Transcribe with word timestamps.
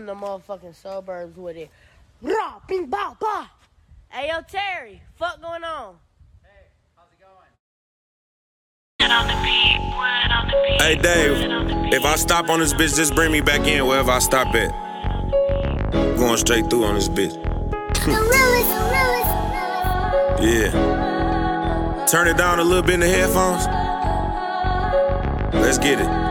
in 0.00 0.06
the 0.06 0.14
motherfucking 0.14 0.74
suburbs 0.74 1.36
with 1.36 1.56
it. 1.56 1.70
Rah, 2.22 2.58
bing, 2.66 2.86
bow, 2.86 3.16
bah. 3.20 3.46
Hey, 4.08 4.28
yo, 4.28 4.40
Terry, 4.48 5.02
fuck 5.16 5.40
going 5.42 5.62
on? 5.62 5.96
Hey 6.42 6.48
how's 6.96 7.06
it 7.12 7.20
going? 7.20 7.50
Hey, 10.78 10.96
Dave, 10.96 11.92
if 11.92 12.04
I 12.04 12.16
stop 12.16 12.48
on 12.48 12.60
this 12.60 12.72
bitch, 12.72 12.96
just 12.96 13.14
bring 13.14 13.30
me 13.30 13.42
back 13.42 13.66
in 13.66 13.86
wherever 13.86 14.10
I 14.10 14.18
stop 14.20 14.54
at. 14.54 14.70
Going 16.16 16.38
straight 16.38 16.70
through 16.70 16.84
on 16.84 16.94
this 16.94 17.08
bitch. 17.08 17.36
yeah. 20.40 22.06
Turn 22.06 22.26
it 22.26 22.38
down 22.38 22.58
a 22.58 22.64
little 22.64 22.82
bit 22.82 22.94
in 22.94 23.00
the 23.00 23.08
headphones. 23.08 23.66
Let's 25.54 25.78
get 25.78 26.00
it. 26.00 26.29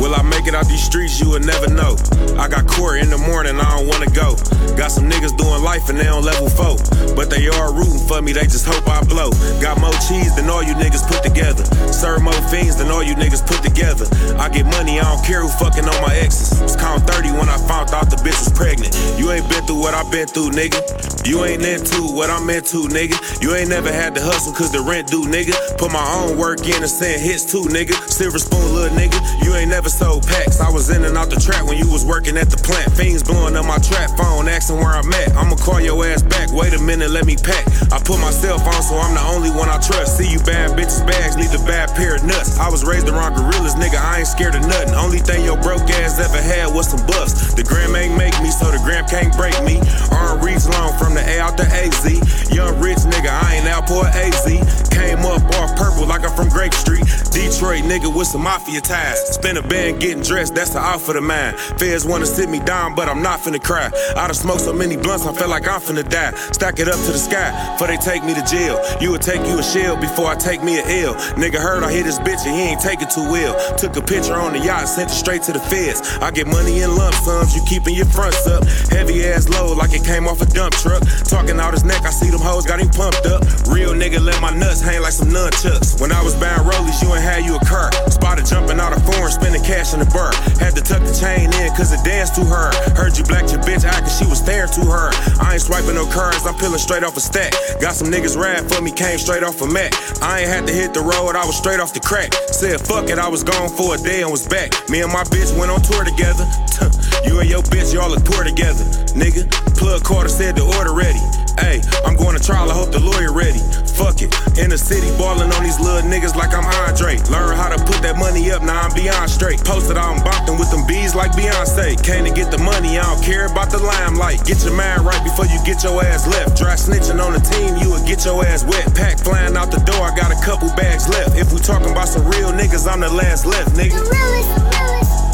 Will 0.00 0.14
I 0.14 0.22
make 0.22 0.46
it 0.48 0.54
out 0.54 0.66
these 0.66 0.82
streets? 0.82 1.20
You 1.20 1.28
will 1.28 1.44
never 1.44 1.68
know. 1.68 1.94
I 2.40 2.48
got 2.48 2.66
court 2.66 3.00
in 3.00 3.10
the 3.10 3.18
morning, 3.18 3.60
I 3.60 3.76
don't 3.76 3.86
wanna 3.86 4.08
go. 4.16 4.32
Got 4.74 4.90
some 4.90 5.04
niggas 5.04 5.36
doing 5.36 5.62
life 5.62 5.90
and 5.90 6.00
they 6.00 6.08
on 6.08 6.24
level 6.24 6.48
four. 6.48 6.80
But 7.14 7.28
they 7.28 7.48
are 7.48 7.68
rooting 7.68 8.00
for 8.08 8.22
me, 8.22 8.32
they 8.32 8.48
just 8.48 8.64
hope 8.64 8.88
I 8.88 9.04
blow. 9.04 9.30
Got 9.60 9.78
more 9.78 9.92
cheese 10.08 10.34
than 10.34 10.48
all 10.48 10.62
you 10.62 10.72
niggas 10.72 11.04
put 11.04 11.22
together. 11.22 11.64
Serve 11.92 12.22
more 12.22 12.40
fiends 12.48 12.76
than 12.76 12.88
all 12.90 13.02
you 13.02 13.14
niggas 13.14 13.44
put 13.46 13.60
together. 13.62 14.08
I 14.40 14.48
get 14.48 14.64
money, 14.64 14.98
I 14.98 15.04
don't 15.04 15.24
care 15.24 15.42
who 15.42 15.48
fucking 15.48 15.84
on 15.84 16.00
my 16.00 16.16
exes. 16.16 16.60
Was 16.62 16.76
count 16.76 17.04
30 17.04 17.32
when 17.36 17.50
I 17.52 17.58
found 17.68 17.92
out 17.92 18.08
the 18.08 18.16
bitch 18.16 18.40
was 18.40 18.52
pregnant. 18.56 18.96
You 19.20 19.32
ain't 19.32 19.48
been 19.50 19.64
through 19.66 19.80
what 19.80 19.92
I've 19.92 20.10
been 20.10 20.26
through, 20.26 20.56
nigga. 20.56 20.80
You 21.24 21.44
ain't 21.44 21.64
into 21.64 22.02
what 22.16 22.30
I'm 22.30 22.48
into, 22.48 22.88
nigga. 22.88 23.14
You 23.42 23.54
ain't 23.54 23.68
never 23.68 23.92
had 23.92 24.14
to 24.14 24.22
hustle 24.22 24.52
cause 24.52 24.72
the 24.72 24.80
rent 24.80 25.08
due, 25.08 25.24
nigga. 25.24 25.52
Put 25.76 25.92
my 25.92 26.04
own 26.16 26.38
work 26.38 26.64
in 26.64 26.80
and 26.80 26.90
send 26.90 27.20
hits 27.20 27.44
too, 27.44 27.68
nigga. 27.68 27.92
Silver 28.08 28.38
spoon, 28.38 28.74
little 28.74 28.96
nigga. 28.96 29.20
You 29.44 29.54
ain't 29.54 29.68
never 29.68 29.88
sold 29.88 30.26
packs. 30.26 30.60
I 30.60 30.70
was 30.70 30.88
in 30.88 31.04
and 31.04 31.16
out 31.16 31.28
the 31.28 31.36
trap 31.36 31.66
when 31.68 31.76
you 31.76 31.90
was 31.90 32.04
working 32.04 32.36
at 32.36 32.48
the 32.48 32.56
plant. 32.56 32.92
Fiends 32.96 33.22
blowing 33.22 33.56
up 33.56 33.66
my 33.66 33.78
trap 33.78 34.16
phone, 34.16 34.48
asking 34.48 34.76
where 34.76 34.96
I'm 34.96 35.12
at. 35.12 35.36
I'ma 35.36 35.56
call 35.56 35.80
your 35.80 36.00
ass 36.06 36.22
back. 36.22 36.52
Wait 36.52 36.72
a 36.72 36.80
minute, 36.80 37.10
let 37.10 37.26
me 37.26 37.36
pack. 37.36 37.68
I 37.92 38.00
put 38.00 38.16
myself 38.18 38.64
on, 38.64 38.80
so 38.82 38.96
I'm 38.96 39.14
the 39.14 39.24
only 39.28 39.50
one 39.50 39.68
I 39.68 39.76
trust. 39.78 40.16
See 40.16 40.30
you 40.30 40.40
bad 40.40 40.72
bitches 40.72 41.04
bags, 41.06 41.36
need 41.36 41.52
a 41.52 41.62
bad 41.68 41.92
pair 41.94 42.16
of 42.16 42.24
nuts. 42.24 42.58
I 42.58 42.68
was 42.70 42.84
raised 42.84 43.08
around 43.08 43.36
gorillas, 43.36 43.76
nigga. 43.76 44.00
I 44.00 44.24
ain't 44.24 44.30
scared 44.30 44.54
of 44.54 44.64
nothing. 44.64 44.94
Only 44.94 45.20
thing 45.20 45.44
your 45.44 45.60
broke 45.60 45.84
ass 46.00 46.16
ever 46.16 46.40
had 46.40 46.72
was 46.72 46.88
some 46.88 47.04
buffs. 47.06 47.52
The 47.54 47.62
gram 47.62 47.94
ain't 47.94 48.16
make 48.16 48.34
me, 48.40 48.50
so 48.50 48.70
the 48.72 48.80
gram 48.80 49.04
can't 49.06 49.36
break 49.36 49.54
me. 49.62 49.84
Arm 50.10 50.40
reach 50.40 50.64
long 50.66 50.96
from 50.96 51.09
the 51.14 51.24
A 51.28 51.40
out 51.40 51.56
the 51.56 51.64
AZ. 51.64 52.54
Young 52.54 52.78
rich 52.80 52.98
nigga, 52.98 53.30
I 53.30 53.56
ain't 53.56 53.66
Alport 53.66 54.10
AZ. 54.14 54.44
Came 54.90 55.20
up 55.20 55.42
off 55.56 55.76
purple 55.76 56.06
like 56.06 56.24
I'm 56.24 56.34
from 56.36 56.48
Grape 56.48 56.74
Street. 56.74 57.04
Detroit 57.30 57.84
nigga 57.84 58.14
with 58.14 58.26
some 58.26 58.42
mafia 58.42 58.80
ties. 58.80 59.18
Spin 59.34 59.56
a 59.56 59.62
band 59.62 60.00
getting 60.00 60.22
dressed, 60.22 60.54
that's 60.54 60.70
the 60.70 60.78
outfit 60.78 61.16
of 61.16 61.22
mine. 61.22 61.54
Feds 61.78 62.04
wanna 62.04 62.26
sit 62.26 62.48
me 62.48 62.60
down, 62.60 62.94
but 62.94 63.08
I'm 63.08 63.22
not 63.22 63.40
finna 63.40 63.62
cry. 63.62 63.90
I 64.16 64.26
done 64.26 64.34
smoked 64.34 64.62
so 64.62 64.72
many 64.72 64.96
blunts, 64.96 65.26
I 65.26 65.32
feel 65.32 65.48
like 65.48 65.66
I'm 65.68 65.80
finna 65.80 66.08
die. 66.08 66.32
Stack 66.52 66.78
it 66.80 66.88
up 66.88 66.98
to 67.06 67.12
the 67.12 67.18
sky, 67.18 67.50
before 67.72 67.86
they 67.86 67.96
take 67.96 68.24
me 68.24 68.34
to 68.34 68.42
jail. 68.44 68.80
You 69.00 69.12
would 69.12 69.22
take 69.22 69.46
you 69.46 69.58
a 69.58 69.62
shell 69.62 69.96
before 69.96 70.26
I 70.26 70.34
take 70.34 70.62
me 70.62 70.78
a 70.78 70.84
L. 71.06 71.14
Nigga 71.38 71.58
heard 71.58 71.82
I 71.82 71.92
hit 71.92 72.04
his 72.04 72.18
bitch 72.18 72.44
and 72.46 72.54
he 72.54 72.62
ain't 72.62 72.80
take 72.80 73.00
it 73.00 73.10
too 73.10 73.30
well. 73.30 73.54
Took 73.76 73.96
a 73.96 74.02
picture 74.02 74.34
on 74.34 74.52
the 74.52 74.58
yacht, 74.58 74.88
sent 74.88 75.10
it 75.10 75.14
straight 75.14 75.42
to 75.44 75.52
the 75.52 75.60
feds. 75.60 76.00
I 76.20 76.30
get 76.30 76.46
money 76.46 76.82
in 76.82 76.94
lump 76.96 77.14
sums, 77.14 77.54
you 77.54 77.62
keeping 77.64 77.94
your 77.94 78.06
fronts 78.06 78.46
up. 78.46 78.64
Heavy 78.90 79.24
ass 79.26 79.48
load 79.48 79.78
like 79.78 79.92
it 79.92 80.04
came 80.04 80.26
off 80.26 80.42
a 80.42 80.46
dump 80.46 80.74
truck. 80.74 80.99
Talking 81.24 81.58
out 81.60 81.72
his 81.72 81.84
neck, 81.84 82.02
I 82.02 82.10
see 82.10 82.30
them 82.30 82.40
hoes 82.40 82.66
got 82.66 82.80
him 82.80 82.90
pumped 82.90 83.26
up. 83.26 83.42
Real 83.68 83.94
nigga 83.94 84.20
let 84.20 84.40
my 84.40 84.50
nuts 84.50 84.80
hang 84.80 85.02
like 85.02 85.12
some 85.12 85.28
nunchucks. 85.28 86.00
When 86.00 86.12
I 86.12 86.22
was 86.22 86.34
buying 86.34 86.62
rollies, 86.66 87.00
you 87.02 87.12
ain't 87.14 87.22
had 87.22 87.44
you 87.44 87.56
a 87.56 87.64
car. 87.64 87.92
Spotted 88.10 88.46
jumping 88.46 88.80
out 88.80 88.92
of 88.92 89.02
foreign, 89.04 89.30
spending 89.30 89.62
cash 89.62 89.94
in 89.94 90.00
the 90.00 90.10
bar. 90.10 90.32
Had 90.58 90.74
to 90.76 90.82
tuck 90.82 91.02
the 91.02 91.14
chain 91.14 91.52
in 91.62 91.70
cause 91.76 91.92
it 91.92 92.02
danced 92.04 92.34
too 92.34 92.44
hard. 92.44 92.74
Heard 92.96 93.16
you 93.16 93.24
blacked 93.24 93.52
your 93.52 93.62
bitch 93.62 93.84
out 93.84 94.00
cause 94.02 94.18
she 94.18 94.26
was 94.26 94.38
staring 94.38 94.70
to 94.76 94.82
her. 94.90 95.10
I 95.40 95.54
ain't 95.54 95.62
swiping 95.62 95.94
no 95.94 96.06
cards, 96.10 96.46
I'm 96.46 96.54
peeling 96.54 96.78
straight 96.78 97.04
off 97.04 97.16
a 97.16 97.20
stack. 97.20 97.52
Got 97.80 97.94
some 97.94 98.08
niggas 98.08 98.36
ride 98.36 98.66
for 98.70 98.82
me, 98.82 98.90
came 98.90 99.18
straight 99.18 99.42
off 99.42 99.60
a 99.62 99.66
Mac. 99.66 99.94
I 100.22 100.40
ain't 100.40 100.50
had 100.50 100.66
to 100.66 100.72
hit 100.72 100.94
the 100.94 101.00
road, 101.00 101.36
I 101.36 101.46
was 101.46 101.56
straight 101.56 101.80
off 101.80 101.94
the 101.94 102.00
crack. 102.00 102.34
Said 102.50 102.80
fuck 102.80 103.08
it, 103.08 103.18
I 103.18 103.28
was 103.28 103.44
gone 103.44 103.70
for 103.70 103.94
a 103.94 103.98
day 103.98 104.22
and 104.22 104.30
was 104.30 104.46
back. 104.46 104.72
Me 104.88 105.02
and 105.02 105.12
my 105.12 105.24
bitch 105.24 105.56
went 105.58 105.70
on 105.70 105.80
tour 105.82 106.04
together. 106.04 106.46
You 107.24 107.38
and 107.38 107.50
your 107.50 107.60
bitch, 107.62 107.92
y'all 107.92 108.08
look 108.08 108.24
poor 108.24 108.44
together. 108.44 108.82
Nigga, 109.12 109.44
plug 109.76 110.02
Carter 110.02 110.30
said 110.30 110.56
the 110.56 110.64
order 110.64 110.89
ready. 110.94 111.20
Hey, 111.58 111.80
I'm 112.06 112.16
going 112.16 112.36
to 112.36 112.42
trial, 112.42 112.70
I 112.70 112.74
hope 112.74 112.92
the 112.92 113.00
lawyer 113.00 113.32
ready. 113.32 113.60
Fuck 114.00 114.22
it. 114.24 114.32
In 114.56 114.70
the 114.72 114.78
city, 114.78 115.08
ballin' 115.20 115.52
on 115.52 115.62
these 115.62 115.78
little 115.78 116.00
niggas 116.08 116.34
like 116.34 116.56
I'm 116.56 116.64
Andre. 116.88 117.20
Learn 117.28 117.52
how 117.52 117.68
to 117.68 117.78
put 117.84 118.00
that 118.00 118.16
money 118.16 118.50
up, 118.50 118.62
now 118.62 118.80
I'm 118.80 118.94
beyond 118.94 119.28
straight. 119.28 119.60
Posted 119.60 120.00
in 120.00 120.24
Bompton 120.24 120.58
with 120.58 120.70
them 120.70 120.86
bees 120.86 121.14
like 121.14 121.32
Beyonce. 121.32 122.00
Came 122.00 122.24
to 122.24 122.32
get 122.32 122.50
the 122.50 122.58
money, 122.58 122.98
I 122.98 123.04
don't 123.04 123.22
care 123.22 123.44
about 123.46 123.70
the 123.70 123.78
limelight. 123.78 124.44
Get 124.44 124.64
your 124.64 124.72
mind 124.72 125.04
right 125.04 125.22
before 125.22 125.46
you 125.46 125.60
get 125.68 125.84
your 125.84 126.00
ass 126.00 126.26
left. 126.26 126.56
Dry 126.56 126.74
snitching 126.74 127.20
on 127.20 127.36
the 127.36 127.42
team, 127.44 127.76
you 127.76 127.92
will 127.92 128.04
get 128.06 128.24
your 128.24 128.44
ass 128.44 128.64
wet. 128.64 128.88
Pack 128.94 129.20
flying 129.20 129.56
out 129.56 129.70
the 129.70 129.84
door, 129.84 130.00
I 130.00 130.16
got 130.16 130.32
a 130.32 130.40
couple 130.40 130.72
bags 130.80 131.08
left. 131.08 131.36
If 131.36 131.52
we 131.52 131.60
talking 131.60 131.90
about 131.90 132.08
some 132.08 132.24
real 132.24 132.52
niggas, 132.56 132.88
I'm 132.90 133.00
the 133.00 133.12
last 133.12 133.44
left, 133.44 133.76
nigga. 133.76 134.00
Welcome 134.00 135.29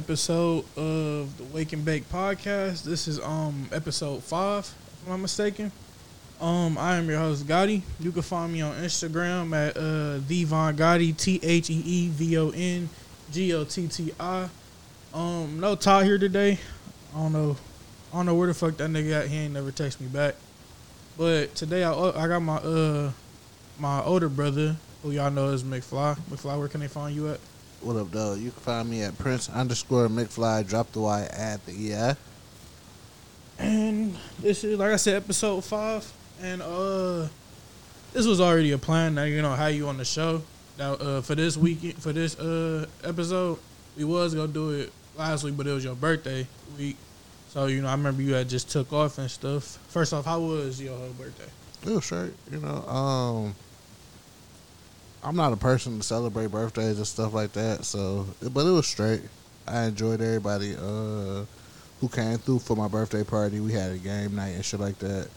episode 0.00 0.64
of 0.78 1.36
the 1.36 1.44
Wake 1.52 1.74
and 1.74 1.84
Bake 1.84 2.08
podcast. 2.08 2.84
This 2.84 3.06
is 3.06 3.20
um 3.20 3.68
episode 3.70 4.24
five, 4.24 4.64
if 4.64 5.02
I'm 5.04 5.10
not 5.10 5.16
mistaken. 5.18 5.70
Um, 6.40 6.78
I 6.78 6.96
am 6.96 7.06
your 7.06 7.18
host 7.18 7.46
Gotti. 7.46 7.82
You 7.98 8.10
can 8.10 8.22
find 8.22 8.50
me 8.50 8.62
on 8.62 8.74
Instagram 8.76 9.54
at 9.54 9.76
uh 9.76 10.26
the 10.26 10.44
Von 10.44 10.74
Gotti, 10.74 11.14
T 11.14 11.38
H 11.42 11.68
E 11.68 11.82
E 11.84 12.08
V 12.08 12.38
O 12.38 12.48
N 12.48 12.88
G 13.30 13.52
O 13.52 13.64
T 13.64 13.88
T 13.88 14.10
I. 14.18 14.48
Um, 15.12 15.60
no 15.60 15.76
Ty 15.76 16.04
here 16.04 16.16
today. 16.16 16.58
I 17.14 17.18
don't 17.18 17.34
know, 17.34 17.58
I 18.10 18.16
don't 18.16 18.24
know 18.24 18.34
where 18.34 18.48
the 18.48 18.54
fuck 18.54 18.78
that 18.78 18.88
nigga 18.88 19.24
at. 19.24 19.28
He 19.28 19.36
ain't 19.36 19.52
never 19.52 19.70
text 19.70 20.00
me 20.00 20.06
back. 20.06 20.34
But 21.18 21.54
today 21.54 21.84
I 21.84 21.92
I 21.92 22.26
got 22.26 22.40
my 22.40 22.56
uh 22.56 23.12
my 23.78 24.02
older 24.02 24.30
brother, 24.30 24.76
who 25.02 25.10
y'all 25.10 25.30
know 25.30 25.50
is 25.50 25.62
McFlei. 25.62 26.18
McFlei, 26.30 26.58
where 26.58 26.68
can 26.68 26.80
they 26.80 26.88
find 26.88 27.14
you 27.14 27.28
at? 27.28 27.40
What 27.82 27.96
up, 27.96 28.10
though? 28.10 28.34
You 28.34 28.50
can 28.50 28.60
find 28.60 28.90
me 28.90 29.02
at 29.02 29.16
Prince 29.16 29.48
underscore 29.48 30.08
McFlei. 30.08 30.68
Drop 30.68 30.92
the 30.92 31.00
Y 31.00 31.22
at 31.32 31.64
the 31.64 31.72
EI. 31.72 32.14
And 33.58 34.14
this 34.38 34.64
is 34.64 34.78
like 34.78 34.92
I 34.92 34.96
said, 34.96 35.16
episode 35.16 35.64
five. 35.64 36.10
And 36.42 36.60
uh 36.60 37.28
this 38.12 38.26
was 38.26 38.40
already 38.40 38.72
a 38.72 38.78
plan 38.78 39.14
Now 39.14 39.24
you 39.24 39.40
know 39.40 39.54
how 39.54 39.68
you 39.68 39.88
on 39.88 39.96
the 39.96 40.04
show. 40.04 40.42
Now 40.78 40.94
uh 40.94 41.20
for 41.22 41.34
this 41.34 41.56
week 41.56 41.96
for 41.98 42.12
this 42.12 42.38
uh 42.38 42.86
episode, 43.02 43.58
we 43.96 44.04
was 44.04 44.34
gonna 44.34 44.48
do 44.48 44.70
it 44.70 44.92
last 45.16 45.44
week, 45.44 45.56
but 45.56 45.66
it 45.66 45.72
was 45.72 45.84
your 45.84 45.94
birthday 45.94 46.46
week. 46.76 46.96
So, 47.48 47.66
you 47.66 47.80
know, 47.80 47.88
I 47.88 47.92
remember 47.92 48.22
you 48.22 48.34
had 48.34 48.48
just 48.48 48.70
took 48.70 48.92
off 48.92 49.16
and 49.16 49.30
stuff. 49.30 49.78
First 49.88 50.12
off, 50.12 50.26
how 50.26 50.38
was 50.40 50.80
your 50.80 50.96
whole 50.96 51.08
birthday? 51.18 51.48
It 51.84 51.94
was 51.94 52.04
straight, 52.04 52.32
you 52.52 52.60
know. 52.60 52.86
Um, 52.86 53.54
I'm 55.22 55.36
not 55.36 55.52
a 55.52 55.56
person 55.56 55.98
to 55.98 56.02
celebrate 56.02 56.50
birthdays 56.50 56.96
and 56.96 57.06
stuff 57.06 57.34
like 57.34 57.52
that, 57.52 57.84
so 57.84 58.26
but 58.52 58.66
it 58.66 58.70
was 58.70 58.86
straight. 58.86 59.22
I 59.66 59.84
enjoyed 59.84 60.20
everybody 60.20 60.74
uh, 60.74 61.44
who 62.00 62.08
came 62.10 62.38
through 62.38 62.60
for 62.60 62.74
my 62.76 62.88
birthday 62.88 63.22
party. 63.22 63.60
We 63.60 63.72
had 63.72 63.92
a 63.92 63.98
game 63.98 64.34
night 64.34 64.50
and 64.54 64.64
shit 64.64 64.80
like 64.80 64.98
that. 65.00 65.28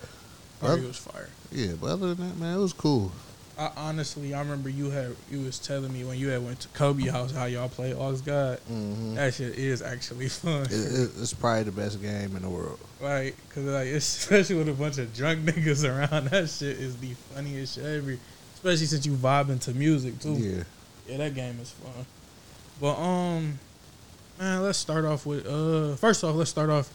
Party 0.62 0.82
Oth- 0.82 0.88
was 0.88 0.98
fire. 0.98 1.30
yeah, 1.52 1.74
but 1.80 1.88
other 1.88 2.14
than 2.16 2.30
that, 2.30 2.38
man, 2.38 2.58
it 2.58 2.62
was 2.62 2.74
cool. 2.74 3.12
I, 3.60 3.70
honestly, 3.78 4.34
I 4.34 4.40
remember 4.40 4.68
you 4.70 4.90
had 4.90 5.16
you 5.30 5.42
was 5.42 5.60
telling 5.60 5.94
me 5.94 6.04
when 6.04 6.18
you 6.18 6.30
had 6.30 6.44
went 6.44 6.62
to 6.62 6.68
Kobe 6.70 7.04
house 7.04 7.32
how 7.32 7.46
y'all 7.46 7.70
play 7.70 7.94
Ox 7.94 8.22
God. 8.22 8.58
hmm 8.68 9.14
That 9.16 9.34
shit 9.34 9.56
is 9.58 9.82
actually 9.82 10.30
fun. 10.30 10.64
It, 10.64 10.72
it, 10.72 11.12
it's 11.20 11.34
probably 11.34 11.64
the 11.64 11.72
best 11.72 12.02
game 12.02 12.36
in 12.36 12.42
the 12.42 12.50
world. 12.50 12.80
Right, 13.02 13.36
cause 13.50 13.66
like, 13.66 13.88
especially 13.90 14.56
with 14.56 14.70
a 14.70 14.74
bunch 14.74 14.98
of 14.98 15.14
drunk 15.14 15.42
niggas 15.42 15.84
around, 15.88 16.28
that 16.30 16.50
shit 16.50 16.80
is 16.80 16.96
the 16.98 17.14
funniest 17.36 17.76
shit 17.76 17.86
ever. 17.86 18.18
Especially 18.64 18.86
since 18.86 19.06
you 19.06 19.14
vibing 19.14 19.60
to 19.62 19.72
music 19.74 20.20
too. 20.20 20.36
Yeah. 20.36 20.64
Yeah, 21.08 21.18
that 21.18 21.36
game 21.36 21.60
is 21.62 21.72
fun. 21.72 22.06
But 22.80 22.96
um, 22.98 23.60
man, 24.40 24.64
let's 24.64 24.78
start 24.78 25.04
off 25.04 25.26
with 25.26 25.46
uh. 25.46 25.96
First 25.98 26.24
off, 26.24 26.34
let's 26.36 26.50
start 26.50 26.70
off. 26.70 26.90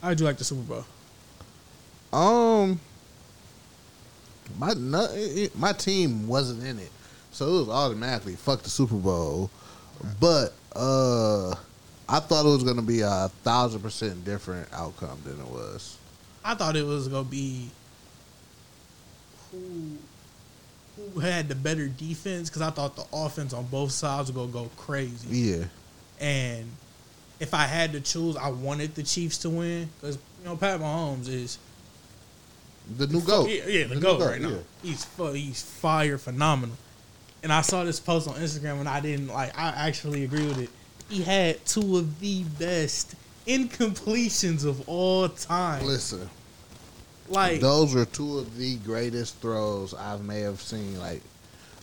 How'd 0.00 0.20
you 0.20 0.26
like 0.26 0.38
the 0.38 0.44
Super 0.44 0.62
Bowl? 0.62 0.84
Um, 2.20 2.78
my 4.58 4.72
no- 4.74 5.10
it- 5.12 5.38
it- 5.38 5.58
my 5.58 5.72
team 5.72 6.28
wasn't 6.28 6.62
in 6.64 6.78
it, 6.78 6.90
so 7.32 7.48
it 7.48 7.58
was 7.60 7.68
automatically 7.68 8.36
fuck 8.36 8.62
the 8.62 8.70
Super 8.70 8.94
Bowl. 8.96 9.50
But 10.20 10.52
uh, 10.76 11.50
I 12.08 12.20
thought 12.20 12.46
it 12.46 12.50
was 12.50 12.62
gonna 12.62 12.82
be 12.82 13.00
a 13.00 13.30
thousand 13.42 13.80
percent 13.80 14.24
different 14.24 14.68
outcome 14.72 15.18
than 15.24 15.40
it 15.40 15.46
was. 15.48 15.96
I 16.44 16.54
thought 16.54 16.76
it 16.76 16.86
was 16.86 17.08
gonna 17.08 17.24
be 17.24 17.68
who 19.50 19.96
who 21.14 21.20
had 21.20 21.48
the 21.48 21.54
better 21.54 21.88
defense 21.88 22.48
because 22.48 22.62
I 22.62 22.70
thought 22.70 22.96
the 22.96 23.04
offense 23.12 23.52
on 23.52 23.64
both 23.66 23.92
sides 23.92 24.32
was 24.32 24.36
gonna 24.36 24.52
go 24.64 24.70
crazy. 24.76 25.28
Yeah, 25.36 25.64
and 26.20 26.70
if 27.40 27.54
I 27.54 27.64
had 27.64 27.92
to 27.92 28.00
choose, 28.00 28.36
I 28.36 28.50
wanted 28.50 28.94
the 28.94 29.02
Chiefs 29.02 29.38
to 29.38 29.50
win 29.50 29.88
because 30.00 30.16
you 30.16 30.44
know 30.44 30.56
Pat 30.56 30.80
Mahomes 30.80 31.28
is 31.28 31.58
The 32.98 33.06
new 33.06 33.20
goat. 33.20 33.48
yeah, 33.48 33.66
yeah 33.66 33.86
the, 33.86 33.94
new 33.96 34.00
goat, 34.00 34.20
right 34.20 34.40
now. 34.40 34.50
yeah. 34.50 34.56
He's 34.82 35.06
he's 35.32 35.62
fire, 35.62 36.18
phenomenal. 36.18 36.76
And 37.42 37.52
I 37.52 37.62
saw 37.62 37.82
this 37.82 37.98
post 37.98 38.28
on 38.28 38.34
Instagram 38.36 38.78
and 38.80 38.88
I 38.88 39.00
didn't 39.00 39.28
like. 39.28 39.58
I 39.58 39.68
actually 39.88 40.22
agree 40.24 40.46
with 40.46 40.60
it. 40.60 40.70
He 41.08 41.22
had 41.22 41.64
two 41.66 41.96
of 41.98 42.20
the 42.20 42.44
best 42.44 43.14
incompletions 43.46 44.64
of 44.64 44.88
all 44.88 45.28
time. 45.28 45.84
Listen, 45.84 46.28
Like 47.28 47.60
those 47.60 47.94
are 47.94 48.04
two 48.04 48.38
of 48.38 48.56
the 48.56 48.76
greatest 48.76 49.36
throws 49.38 49.94
I 49.94 50.16
may 50.18 50.40
have 50.40 50.60
seen. 50.60 50.98
Like 50.98 51.22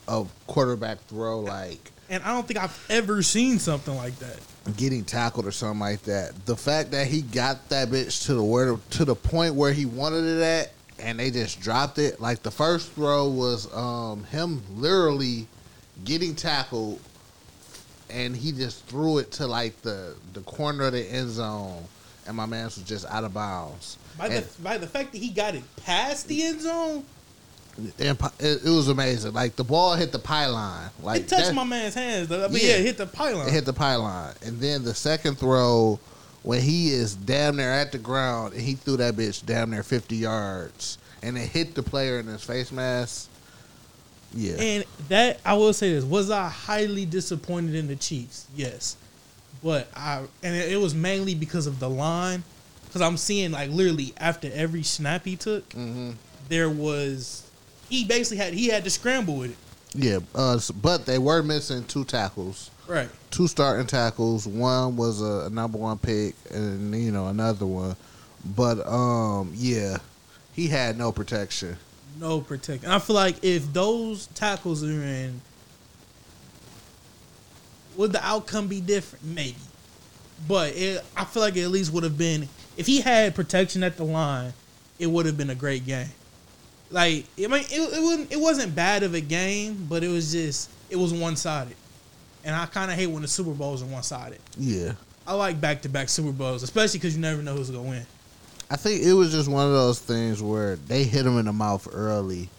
a 0.07 0.25
quarterback 0.47 0.99
throw, 1.05 1.39
like 1.39 1.91
And 2.09 2.23
I 2.23 2.33
don't 2.33 2.47
think 2.47 2.59
I've 2.59 2.85
ever 2.89 3.21
seen 3.23 3.59
something 3.59 3.95
like 3.95 4.17
that. 4.19 4.39
getting 4.77 5.03
tackled 5.05 5.45
or 5.45 5.51
something 5.51 5.79
like 5.79 6.01
that. 6.03 6.45
The 6.45 6.55
fact 6.55 6.91
that 6.91 7.07
he 7.07 7.21
got 7.21 7.69
that 7.69 7.89
bitch 7.89 8.25
to 8.25 8.33
the 8.33 8.43
where 8.43 8.77
to 8.91 9.05
the 9.05 9.15
point 9.15 9.55
where 9.55 9.71
he 9.73 9.85
wanted 9.85 10.25
it 10.25 10.41
at, 10.41 10.71
and 10.99 11.19
they 11.19 11.31
just 11.31 11.61
dropped 11.61 11.97
it. 11.99 12.19
Like 12.19 12.43
the 12.43 12.51
first 12.51 12.91
throw 12.93 13.29
was 13.29 13.73
um, 13.75 14.23
him 14.25 14.61
literally 14.75 15.47
getting 16.03 16.35
tackled, 16.35 16.99
and 18.09 18.35
he 18.35 18.51
just 18.51 18.85
threw 18.85 19.19
it 19.19 19.31
to 19.33 19.47
like 19.47 19.81
the 19.81 20.15
the 20.33 20.41
corner 20.41 20.85
of 20.85 20.93
the 20.93 21.03
end 21.03 21.29
zone, 21.29 21.83
and 22.27 22.35
my 22.35 22.45
man 22.45 22.65
was 22.65 22.77
just 22.77 23.05
out 23.05 23.23
of 23.23 23.33
bounds. 23.33 23.97
By 24.19 24.27
And- 24.27 24.43
the 24.45 24.61
by 24.61 24.77
the 24.77 24.85
fact 24.87 25.13
that 25.13 25.17
he 25.17 25.29
got 25.29 25.55
it 25.55 25.63
past 25.77 26.27
the 26.27 26.43
end 26.43 26.61
zone, 26.61 27.03
and 27.97 28.19
it, 28.39 28.63
was 28.65 28.89
amazing. 28.89 29.31
Like 29.33 29.55
the 29.55 29.63
ball 29.63 29.95
hit 29.95 30.11
the 30.11 30.19
pylon. 30.19 30.89
Like 31.01 31.21
it 31.21 31.27
touched 31.29 31.45
that- 31.45 31.55
my 31.55 31.63
man's 31.63 31.93
hands. 31.93 32.27
Though. 32.27 32.47
But 32.49 32.61
Yeah. 32.61 32.67
yeah, 32.71 32.75
it 32.75 32.85
hit 32.85 32.97
the 32.97 33.07
pylon. 33.07 33.47
It 33.47 33.53
hit 33.53 33.65
the 33.65 33.73
pylon. 33.73 34.35
And 34.43 34.59
then 34.59 34.83
the 34.83 34.93
second 34.93 35.39
throw, 35.39 35.99
when 36.43 36.61
he 36.61 36.91
is 36.91 37.15
damn 37.15 37.55
near 37.55 37.71
at 37.71 37.93
the 37.93 37.97
ground, 37.97 38.53
and 38.53 38.61
he 38.61 38.75
threw 38.75 38.97
that 38.97 39.15
bitch 39.15 39.45
damn 39.45 39.71
near 39.71 39.83
50 39.83 40.17
yards, 40.17 40.97
and 41.23 41.37
it 41.37 41.47
hit 41.47 41.73
the 41.75 41.83
player 41.83 42.19
in 42.19 42.27
his 42.27 42.43
face 42.43 42.73
mask. 42.73 43.29
Yeah. 44.35 44.55
And 44.55 44.83
that 45.07 45.39
I 45.45 45.53
will 45.53 45.71
say 45.73 45.93
this: 45.93 46.03
was 46.03 46.29
I 46.29 46.49
highly 46.49 47.05
disappointed 47.05 47.73
in 47.73 47.87
the 47.87 47.95
Chiefs? 47.95 48.45
Yes, 48.55 48.97
but 49.63 49.87
I 49.95 50.23
and 50.43 50.55
it 50.55 50.79
was 50.81 50.93
mainly 50.93 51.33
because 51.35 51.65
of 51.67 51.79
the 51.79 51.89
line. 51.89 52.43
Because 52.89 53.01
I'm 53.01 53.17
seeing 53.17 53.51
like 53.51 53.69
literally 53.69 54.13
after 54.17 54.49
every 54.53 54.83
snap 54.83 55.23
he 55.25 55.35
took, 55.35 55.71
hmm 55.73 56.11
there 56.49 56.69
was 56.69 57.47
he 57.89 58.03
basically 58.05 58.37
had 58.37 58.53
he 58.53 58.67
had 58.67 58.83
to 58.83 58.89
scramble 58.89 59.37
with 59.37 59.51
it. 59.51 59.57
Yeah. 59.93 60.19
Uh, 60.35 60.59
but 60.81 61.05
they 61.05 61.17
were 61.19 61.41
missing 61.43 61.83
two 61.85 62.03
tackles, 62.03 62.71
Right. 62.87 63.09
two 63.31 63.47
starting 63.47 63.85
tackles. 63.87 64.47
One 64.47 64.95
was 64.97 65.21
a, 65.21 65.45
a 65.45 65.49
number 65.51 65.77
one 65.77 65.97
pick, 65.99 66.35
and 66.51 66.93
you 66.95 67.11
know 67.11 67.27
another 67.27 67.65
one. 67.67 67.95
But 68.55 68.85
um, 68.87 69.51
yeah, 69.55 69.97
he 70.53 70.67
had 70.67 70.97
no 70.97 71.11
protection. 71.11 71.77
No 72.19 72.41
protection. 72.41 72.89
I 72.89 72.97
feel 72.99 73.15
like 73.15 73.43
if 73.43 73.71
those 73.71 74.25
tackles 74.27 74.83
are 74.83 74.87
in, 74.87 75.41
would 77.95 78.11
the 78.11 78.25
outcome 78.25 78.67
be 78.67 78.81
different? 78.81 79.23
Maybe. 79.25 79.55
But 80.47 80.75
it, 80.75 81.03
I 81.15 81.25
feel 81.25 81.41
like 81.43 81.55
it 81.57 81.61
at 81.63 81.69
least 81.71 81.91
would 81.93 82.03
have 82.03 82.17
been 82.17 82.47
if 82.79 82.87
he 82.87 83.01
had 83.01 83.35
protection 83.35 83.83
at 83.83 83.97
the 83.97 84.05
line, 84.05 84.53
it 84.99 85.07
would 85.07 85.25
have 85.25 85.37
been 85.37 85.49
a 85.49 85.55
great 85.55 85.85
game. 85.85 86.07
Like 86.89 87.25
I 87.37 87.47
mean, 87.47 87.65
it, 87.69 87.97
it 87.97 88.01
wasn't 88.01 88.31
it 88.31 88.39
wasn't 88.39 88.73
bad 88.73 89.03
of 89.03 89.13
a 89.13 89.21
game, 89.21 89.85
but 89.89 90.01
it 90.01 90.07
was 90.07 90.31
just 90.31 90.69
it 90.89 90.95
was 90.95 91.13
one 91.13 91.35
sided, 91.35 91.75
and 92.45 92.55
I 92.55 92.65
kind 92.67 92.89
of 92.89 92.97
hate 92.97 93.07
when 93.07 93.21
the 93.21 93.27
Super 93.27 93.51
Bowls 93.51 93.83
are 93.83 93.85
one 93.85 94.01
sided. 94.01 94.39
Yeah. 94.57 94.93
I 95.27 95.33
like 95.33 95.59
back 95.59 95.81
to 95.83 95.89
back 95.89 96.07
Super 96.07 96.31
Bowls, 96.31 96.63
especially 96.63 96.99
because 96.99 97.15
you 97.15 97.21
never 97.21 97.43
know 97.43 97.53
who's 97.53 97.69
gonna 97.69 97.87
win. 97.87 98.05
I 98.71 98.77
think 98.77 99.03
it 99.03 99.13
was 99.13 99.33
just 99.33 99.49
one 99.49 99.67
of 99.67 99.73
those 99.73 99.99
things 99.99 100.41
where 100.41 100.77
they 100.77 101.03
hit 101.03 101.25
him 101.25 101.37
in 101.37 101.45
the 101.47 101.53
mouth 101.53 101.85
early, 101.91 102.49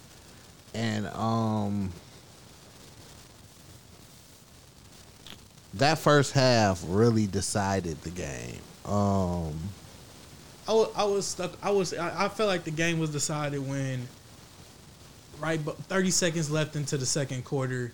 and 0.74 1.06
um, 1.08 1.90
that 5.74 5.98
first 5.98 6.32
half 6.32 6.84
really 6.86 7.26
decided 7.26 8.02
the 8.02 8.10
game. 8.10 8.58
Um, 8.84 9.58
I 10.70 10.72
was, 10.72 10.88
I 10.94 11.04
was 11.04 11.26
stuck. 11.26 11.52
I 11.62 11.70
was. 11.70 11.92
I, 11.94 12.26
I 12.26 12.28
felt 12.28 12.48
like 12.48 12.62
the 12.62 12.70
game 12.70 13.00
was 13.00 13.10
decided 13.10 13.58
when, 13.66 14.06
right, 15.40 15.62
but 15.64 15.76
thirty 15.76 16.12
seconds 16.12 16.48
left 16.48 16.76
into 16.76 16.96
the 16.96 17.06
second 17.06 17.44
quarter. 17.44 17.90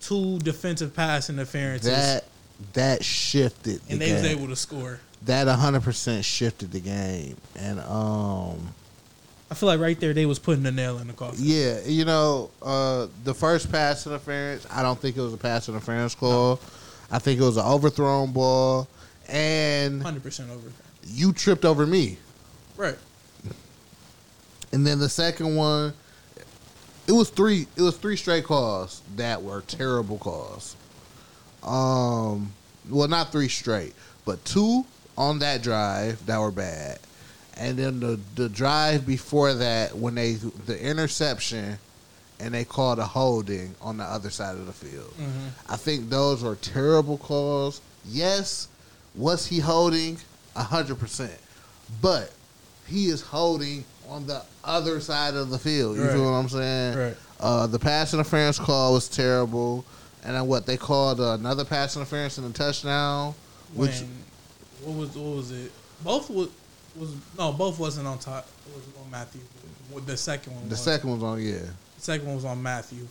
Two 0.00 0.40
defensive 0.40 0.92
pass 0.94 1.30
interferences, 1.30 1.88
that 1.88 2.24
that 2.72 3.04
shifted 3.04 3.80
the 3.82 3.92
and 3.92 4.00
they 4.00 4.06
game. 4.06 4.14
was 4.16 4.24
able 4.24 4.48
to 4.48 4.56
score. 4.56 4.98
that 5.24 5.46
hundred 5.46 5.84
percent 5.84 6.24
shifted 6.24 6.72
the 6.72 6.80
game, 6.80 7.36
and 7.54 7.78
um, 7.78 8.74
I 9.48 9.54
feel 9.54 9.68
like 9.68 9.78
right 9.78 9.98
there 10.00 10.14
they 10.14 10.26
was 10.26 10.40
putting 10.40 10.64
the 10.64 10.72
nail 10.72 10.98
in 10.98 11.06
the 11.06 11.12
coffin. 11.12 11.38
Yeah, 11.40 11.78
you 11.86 12.04
know, 12.04 12.50
uh, 12.60 13.06
the 13.22 13.34
first 13.34 13.70
pass 13.70 14.04
interference, 14.04 14.66
I 14.68 14.82
don't 14.82 14.98
think 15.00 15.16
it 15.16 15.20
was 15.20 15.32
a 15.32 15.38
pass 15.38 15.68
interference 15.68 16.16
call. 16.16 16.58
I 17.08 17.20
think 17.20 17.40
it 17.40 17.44
was 17.44 17.56
an 17.56 17.66
overthrown 17.66 18.32
ball, 18.32 18.88
and 19.28 20.02
Hundred 20.02 20.24
percent 20.24 20.50
over. 20.50 20.72
You 21.06 21.32
tripped 21.32 21.64
over 21.64 21.86
me. 21.86 22.18
Right. 22.76 22.96
And 24.72 24.86
then 24.86 24.98
the 24.98 25.08
second 25.08 25.56
one, 25.56 25.94
it 27.06 27.12
was 27.12 27.30
three. 27.30 27.66
It 27.76 27.82
was 27.82 27.96
three 27.96 28.16
straight 28.16 28.44
calls 28.44 29.00
that 29.16 29.42
were 29.42 29.62
terrible 29.62 30.18
calls. 30.18 30.76
Um, 31.62 32.52
well, 32.90 33.08
not 33.08 33.32
three 33.32 33.48
straight, 33.48 33.94
but 34.24 34.44
two 34.44 34.84
on 35.16 35.38
that 35.38 35.62
drive 35.62 36.24
that 36.26 36.38
were 36.38 36.50
bad, 36.50 36.98
and 37.56 37.78
then 37.78 38.00
the 38.00 38.20
the 38.34 38.48
drive 38.48 39.06
before 39.06 39.54
that 39.54 39.96
when 39.96 40.16
they 40.16 40.32
the 40.32 40.78
interception, 40.78 41.78
and 42.40 42.52
they 42.52 42.64
called 42.64 42.98
a 42.98 43.06
holding 43.06 43.74
on 43.80 43.96
the 43.96 44.04
other 44.04 44.30
side 44.30 44.56
of 44.56 44.66
the 44.66 44.72
field. 44.72 45.14
I 45.68 45.76
think 45.76 46.10
those 46.10 46.42
were 46.42 46.56
terrible 46.56 47.18
calls. 47.18 47.80
Yes, 48.04 48.68
was 49.14 49.46
he 49.46 49.60
holding? 49.60 50.18
A 50.56 50.62
hundred 50.62 50.98
percent, 50.98 51.36
but 52.00 52.32
he 52.86 53.06
is 53.06 53.20
holding 53.20 53.84
on 54.08 54.26
the 54.26 54.42
other 54.64 55.00
side 55.00 55.34
of 55.34 55.50
the 55.50 55.58
field. 55.58 55.96
You 55.96 56.04
Right. 56.04 56.12
feel 56.12 56.24
what 56.24 56.30
I'm 56.30 56.48
saying? 56.48 56.96
Right. 56.98 57.16
Uh, 57.38 57.66
the 57.66 57.78
pass 57.78 58.14
interference 58.14 58.58
call 58.58 58.94
was 58.94 59.08
terrible, 59.08 59.84
and 60.24 60.34
then 60.34 60.46
what 60.46 60.64
they 60.64 60.76
called 60.78 61.20
uh, 61.20 61.32
another 61.34 61.64
pass 61.64 61.96
interference 61.96 62.38
in 62.38 62.44
the 62.44 62.50
touchdown, 62.50 63.34
which 63.74 64.00
When, 64.00 64.08
what 64.84 64.96
was 64.96 65.16
what 65.16 65.36
was 65.36 65.50
it? 65.50 65.72
Both 66.02 66.30
was 66.30 66.48
was 66.96 67.10
no, 67.38 67.52
both 67.52 67.78
wasn't 67.78 68.06
on 68.06 68.18
top. 68.18 68.46
It 68.66 68.74
was 68.74 68.84
on 69.04 69.10
Mathieu. 69.10 69.40
The 70.06 70.16
second 70.16 70.54
one. 70.54 70.64
the 70.64 70.70
was. 70.70 70.80
second 70.80 71.10
was 71.12 71.22
on. 71.22 71.42
Yeah, 71.42 71.58
The 71.58 72.00
second 72.02 72.26
one 72.26 72.36
was 72.36 72.44
on 72.46 72.62
Mathieu. 72.62 73.06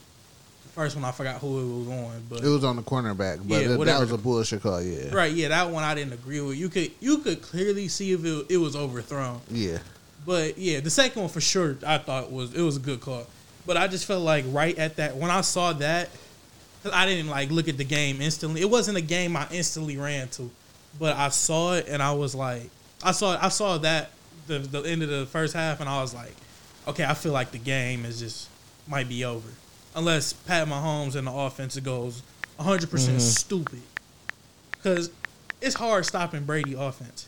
First 0.75 0.95
one 0.97 1.05
I 1.05 1.11
forgot 1.11 1.39
who 1.39 1.59
it 1.59 1.79
was 1.79 1.87
on, 1.87 2.23
but 2.29 2.43
it 2.43 2.49
was 2.49 2.63
on 2.65 2.75
the 2.75 2.81
cornerback, 2.81 3.39
but 3.47 3.61
Yeah, 3.61 3.67
that- 3.69 3.85
that 3.85 3.99
was 4.01 4.11
a 4.11 4.17
bullshit 4.17 4.61
call. 4.61 4.81
Yeah, 4.81 5.13
right, 5.15 5.31
yeah, 5.31 5.47
that 5.47 5.69
one 5.69 5.85
I 5.85 5.95
didn't 5.95 6.11
agree 6.13 6.41
with. 6.41 6.57
You 6.57 6.67
could 6.67 6.91
you 6.99 7.19
could 7.19 7.41
clearly 7.41 7.87
see 7.87 8.11
if 8.11 8.25
it, 8.25 8.45
it 8.49 8.57
was 8.57 8.75
overthrown, 8.75 9.39
yeah, 9.49 9.77
but 10.25 10.57
yeah, 10.57 10.81
the 10.81 10.89
second 10.89 11.21
one 11.21 11.29
for 11.31 11.39
sure 11.39 11.77
I 11.87 11.97
thought 11.97 12.29
was 12.29 12.53
it 12.53 12.61
was 12.61 12.75
a 12.75 12.81
good 12.81 12.99
call. 12.99 13.25
But 13.65 13.77
I 13.77 13.87
just 13.87 14.05
felt 14.05 14.21
like 14.23 14.43
right 14.49 14.77
at 14.77 14.97
that 14.97 15.15
when 15.15 15.31
I 15.31 15.39
saw 15.41 15.71
that, 15.73 16.09
'cause 16.83 16.91
I 16.93 17.05
didn't 17.05 17.29
like 17.29 17.51
look 17.51 17.69
at 17.69 17.77
the 17.77 17.85
game 17.85 18.21
instantly. 18.21 18.59
It 18.59 18.69
wasn't 18.69 18.97
a 18.97 19.01
game 19.01 19.37
I 19.37 19.47
instantly 19.51 19.95
ran 19.95 20.27
to, 20.31 20.51
but 20.99 21.15
I 21.15 21.29
saw 21.29 21.73
it 21.75 21.87
and 21.87 22.03
I 22.03 22.11
was 22.11 22.35
like, 22.35 22.69
I 23.01 23.13
saw 23.13 23.39
I 23.41 23.47
saw 23.47 23.77
that 23.77 24.11
the 24.47 24.59
the 24.59 24.81
end 24.81 25.03
of 25.03 25.09
the 25.09 25.25
first 25.25 25.53
half 25.53 25.79
and 25.79 25.87
I 25.87 26.01
was 26.01 26.13
like, 26.13 26.35
okay, 26.85 27.05
I 27.05 27.13
feel 27.13 27.31
like 27.31 27.51
the 27.53 27.59
game 27.59 28.03
is 28.03 28.19
just 28.19 28.49
might 28.89 29.07
be 29.07 29.23
over 29.23 29.47
unless 29.95 30.33
Pat 30.33 30.67
Mahomes 30.67 31.15
and 31.15 31.27
the 31.27 31.31
offense 31.31 31.77
goes 31.79 32.21
100 32.57 32.89
percent 32.89 33.21
stupid 33.21 33.81
because 34.71 35.09
it's 35.61 35.75
hard 35.75 36.05
stopping 36.05 36.43
Brady 36.43 36.73
offense. 36.73 37.27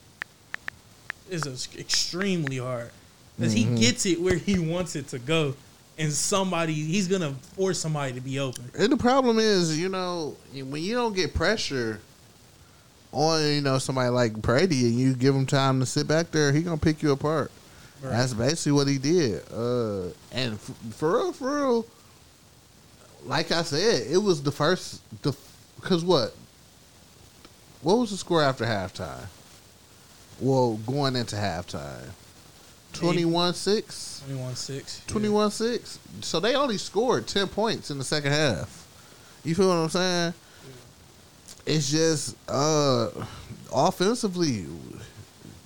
It's 1.29 1.45
a- 1.47 1.79
extremely 1.79 2.57
hard 2.57 2.91
because 3.37 3.53
he 3.53 3.63
gets 3.65 4.05
it 4.05 4.21
where 4.21 4.35
he 4.35 4.57
wants 4.59 4.95
it 4.95 5.07
to 5.09 5.19
go, 5.19 5.55
and 5.97 6.11
somebody 6.11 6.73
he's 6.73 7.07
gonna 7.07 7.33
force 7.55 7.79
somebody 7.79 8.13
to 8.13 8.21
be 8.21 8.39
open. 8.39 8.69
And 8.77 8.91
the 8.91 8.97
problem 8.97 9.39
is, 9.39 9.77
you 9.77 9.89
know, 9.89 10.35
when 10.53 10.81
you 10.81 10.95
don't 10.95 11.15
get 11.15 11.33
pressure 11.33 11.99
on, 13.11 13.41
you 13.43 13.61
know, 13.61 13.77
somebody 13.79 14.09
like 14.09 14.33
Brady, 14.33 14.85
and 14.87 14.93
you 14.99 15.13
give 15.13 15.35
him 15.35 15.45
time 15.45 15.79
to 15.79 15.85
sit 15.85 16.07
back 16.07 16.31
there, 16.31 16.51
he 16.53 16.61
gonna 16.61 16.77
pick 16.77 17.01
you 17.01 17.11
apart. 17.11 17.51
Right. 18.01 18.11
That's 18.11 18.33
basically 18.33 18.73
what 18.73 18.87
he 18.87 18.97
did. 18.99 19.41
Uh, 19.51 20.09
and 20.31 20.53
f- 20.53 20.71
for 20.95 21.17
real, 21.17 21.33
for 21.33 21.55
real, 21.57 21.85
like 23.25 23.51
I 23.51 23.63
said, 23.63 24.07
it 24.11 24.17
was 24.17 24.41
the 24.43 24.51
first. 24.51 25.01
The 25.23 25.35
because 25.75 26.03
what? 26.03 26.35
What 27.81 27.97
was 27.99 28.11
the 28.11 28.17
score 28.17 28.41
after 28.41 28.65
halftime? 28.65 29.27
Well, 30.39 30.75
going 30.85 31.15
into 31.15 31.35
halftime, 31.35 32.09
21-6? 32.93 34.23
21-6. 34.23 35.07
21 35.07 35.51
6. 35.51 35.99
So 36.21 36.39
they 36.39 36.55
only 36.55 36.77
scored 36.77 37.27
10 37.27 37.47
points 37.47 37.89
in 37.91 37.97
the 37.97 38.03
second 38.03 38.31
half. 38.31 38.87
You 39.43 39.55
feel 39.55 39.69
what 39.69 39.75
I'm 39.75 39.89
saying? 39.89 40.33
it's 41.65 41.91
just 41.91 42.35
uh 42.47 43.09
offensively 43.73 44.65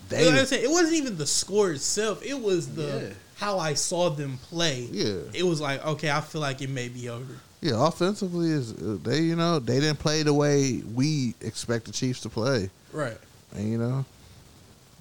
Like 0.10 0.20
I 0.20 0.32
they 0.32 0.46
said, 0.46 0.64
it 0.64 0.70
wasn't 0.70 0.96
even 0.96 1.18
the 1.18 1.28
score 1.28 1.72
itself. 1.72 2.24
It 2.24 2.40
was 2.40 2.74
the 2.74 3.08
Yeah. 3.10 3.14
How 3.42 3.58
I 3.58 3.74
saw 3.74 4.10
them 4.10 4.38
play. 4.50 4.88
Yeah. 4.92 5.18
It 5.34 5.44
was 5.44 5.60
like, 5.60 5.84
okay, 5.86 6.12
I 6.12 6.22
feel 6.22 6.42
like 6.42 6.62
it 6.62 6.70
may 6.70 6.88
be 6.90 7.10
over. 7.10 7.34
yeah 7.62 7.88
offensively 7.88 8.50
is 8.52 8.74
they 9.04 9.20
you 9.22 9.36
know 9.36 9.60
they 9.60 9.80
didn't 9.80 10.00
play 10.00 10.24
the 10.24 10.34
way 10.34 10.82
we 10.96 11.34
expect 11.42 11.86
the 11.86 11.92
Chiefs 11.92 12.22
to 12.22 12.30
play 12.30 12.70
Right. 12.94 13.18
and 13.56 13.70
you 13.72 13.78
know 13.78 14.06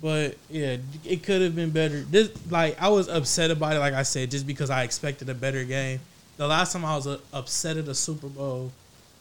But 0.03 0.37
yeah, 0.51 0.77
it 1.05 1.23
could 1.23 1.43
have 1.43 1.55
been 1.55 1.71
better. 1.71 2.01
This 2.01 2.31
like 2.51 2.81
I 2.81 2.89
was 2.89 3.07
upset 3.09 3.51
about 3.51 3.77
it, 3.77 3.81
like 3.81 3.93
I 3.95 4.03
said, 4.05 4.31
just 4.31 4.47
because 4.47 4.71
I 4.71 4.83
expected 4.85 5.29
a 5.29 5.35
better 5.35 5.63
game. 5.65 6.01
The 6.39 6.47
last 6.49 6.73
time 6.73 6.85
I 6.87 6.97
was 6.97 7.07
uh, 7.07 7.19
upset 7.35 7.77
at 7.77 7.87
a 7.89 7.95
Super 7.95 8.29
Bowl 8.29 8.73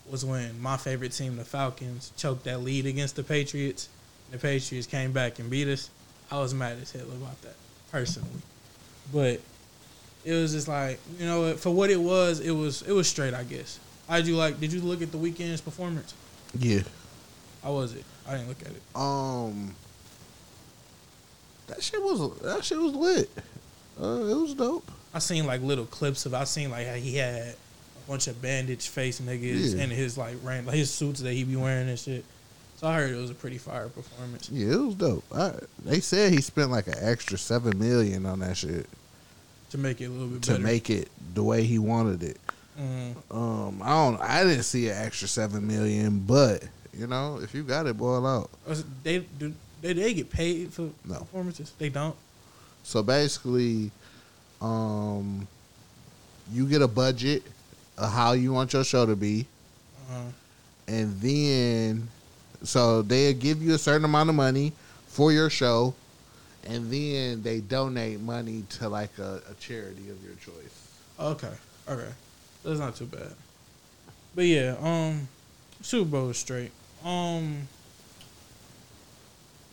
was 0.09 0.23
when 0.23 0.59
my 0.61 0.77
favorite 0.77 1.11
team, 1.11 1.35
the 1.35 1.43
Falcons, 1.43 2.11
choked 2.15 2.45
that 2.45 2.61
lead 2.61 2.85
against 2.85 3.15
the 3.17 3.23
Patriots. 3.23 3.89
The 4.31 4.37
Patriots 4.37 4.87
came 4.87 5.11
back 5.11 5.39
and 5.39 5.49
beat 5.49 5.67
us. 5.67 5.89
I 6.31 6.39
was 6.39 6.53
mad 6.53 6.77
as 6.81 6.91
hell 6.93 7.11
about 7.21 7.41
that, 7.41 7.55
personally. 7.91 8.39
But 9.13 9.41
it 10.25 10.33
was 10.33 10.51
just 10.53 10.67
like 10.67 10.99
you 11.19 11.25
know, 11.25 11.53
for 11.55 11.71
what 11.73 11.89
it 11.89 11.99
was, 11.99 12.39
it 12.39 12.51
was 12.51 12.81
it 12.83 12.91
was 12.91 13.07
straight, 13.07 13.33
I 13.33 13.43
guess. 13.43 13.79
How'd 14.07 14.25
you 14.27 14.35
like? 14.35 14.59
Did 14.59 14.73
you 14.73 14.81
look 14.81 15.01
at 15.01 15.11
the 15.11 15.17
Weeknd's 15.17 15.61
performance? 15.61 16.13
yeah 16.57 16.81
How 17.63 17.73
was 17.73 17.93
it? 17.93 18.03
I 18.27 18.31
didn't 18.33 18.47
look 18.47 18.61
at 18.61 18.69
it. 18.69 18.81
um 18.95 19.75
that 21.67 21.83
shit 21.83 22.01
was 22.01 22.39
that 22.39 22.63
shit 22.65 22.79
was 22.79 22.93
lit 22.93 23.29
uh 24.01 24.25
it 24.25 24.35
was 24.35 24.53
dope 24.55 24.89
I 25.13 25.19
seen 25.19 25.45
like 25.47 25.61
little 25.63 25.85
clips 25.85 26.27
of. 26.27 26.35
I 26.35 26.43
seen 26.43 26.69
like 26.69 26.85
how 26.87 26.93
he 26.93 27.15
had 27.17 27.41
a 27.49 27.55
bunch 28.07 28.27
of 28.27 28.39
bandage 28.43 28.87
face 28.89 29.19
niggas 29.19 29.75
Yeah. 29.75 29.81
and 29.83 29.91
his 29.91 30.17
like 30.19 30.35
ran 30.43 30.65
like 30.67 30.75
his 30.75 30.91
suits 30.91 31.19
that 31.21 31.33
he 31.33 31.43
be 31.43 31.55
wearing 31.55 31.89
and 31.89 31.97
shit. 31.97 32.23
So 32.77 32.87
I 32.87 32.95
heard 32.95 33.11
it 33.11 33.15
was 33.15 33.31
a 33.31 33.35
pretty 33.35 33.57
fire 33.57 33.89
performance. 33.89 34.49
yeah 34.51 34.73
it 34.73 34.79
was 34.79 34.95
dope 34.95 35.23
I, 35.33 35.53
they 35.83 35.99
said 35.99 36.31
he 36.31 36.41
spent 36.41 36.69
like 36.71 36.87
an 36.87 36.95
extra 36.99 37.37
seven 37.39 37.77
million 37.79 38.25
on 38.27 38.39
that 38.39 38.57
shit 38.57 38.87
to 39.71 39.77
make 39.77 40.01
it 40.01 40.05
a 40.05 40.09
little 40.09 40.27
bit 40.27 40.41
to 40.43 40.51
better. 40.51 40.63
make 40.63 40.89
it 40.89 41.09
the 41.33 41.43
way 41.43 41.63
he 41.63 41.79
wanted 41.79 42.23
it 42.23 42.37
Mhm. 42.79 43.15
Um, 43.29 43.81
I 43.83 43.89
don't. 43.89 44.21
I 44.21 44.43
didn't 44.45 44.63
see 44.63 44.87
an 44.87 44.95
extra 44.97 45.27
seven 45.27 45.67
million, 45.67 46.21
but 46.21 46.63
you 46.97 47.07
know, 47.07 47.39
if 47.43 47.53
you 47.53 47.63
got 47.63 47.87
it, 47.87 47.97
boil 47.97 48.25
out. 48.25 48.49
They 49.03 49.19
do 49.19 49.53
they, 49.81 49.91
they 49.93 50.13
get 50.13 50.29
paid 50.29 50.71
for 50.71 50.89
No. 51.03 51.15
performances? 51.19 51.73
They 51.77 51.89
don't. 51.89 52.15
So 52.83 53.03
basically, 53.03 53.91
um, 54.61 55.45
you 56.53 56.65
get 56.67 56.81
a 56.81 56.87
budget 56.87 57.43
of 57.97 58.11
how 58.13 58.31
you 58.31 58.53
want 58.53 58.71
your 58.71 58.85
show 58.85 59.05
to 59.05 59.15
be, 59.17 59.45
Uh, 60.09 60.31
and 60.87 61.19
then 61.21 62.07
so 62.63 63.01
they 63.01 63.33
give 63.33 63.61
you 63.61 63.73
a 63.73 63.77
certain 63.77 64.05
amount 64.05 64.29
of 64.29 64.35
money 64.35 64.71
for 65.09 65.33
your 65.33 65.49
show, 65.49 65.93
and 66.67 66.91
then 66.91 67.41
they 67.41 67.59
donate 67.61 68.19
money 68.19 68.63
to 68.69 68.89
like 68.89 69.17
a, 69.17 69.41
a 69.49 69.53
charity 69.55 70.09
of 70.09 70.23
your 70.23 70.35
choice. 70.35 70.87
okay, 71.19 71.53
okay, 71.87 72.09
that's 72.63 72.79
not 72.79 72.95
too 72.95 73.05
bad. 73.05 73.33
But 74.35 74.45
yeah, 74.45 74.75
um, 74.81 75.27
Super 75.81 76.09
Bowl 76.09 76.29
is 76.29 76.37
straight. 76.37 76.71
Um, 77.03 77.67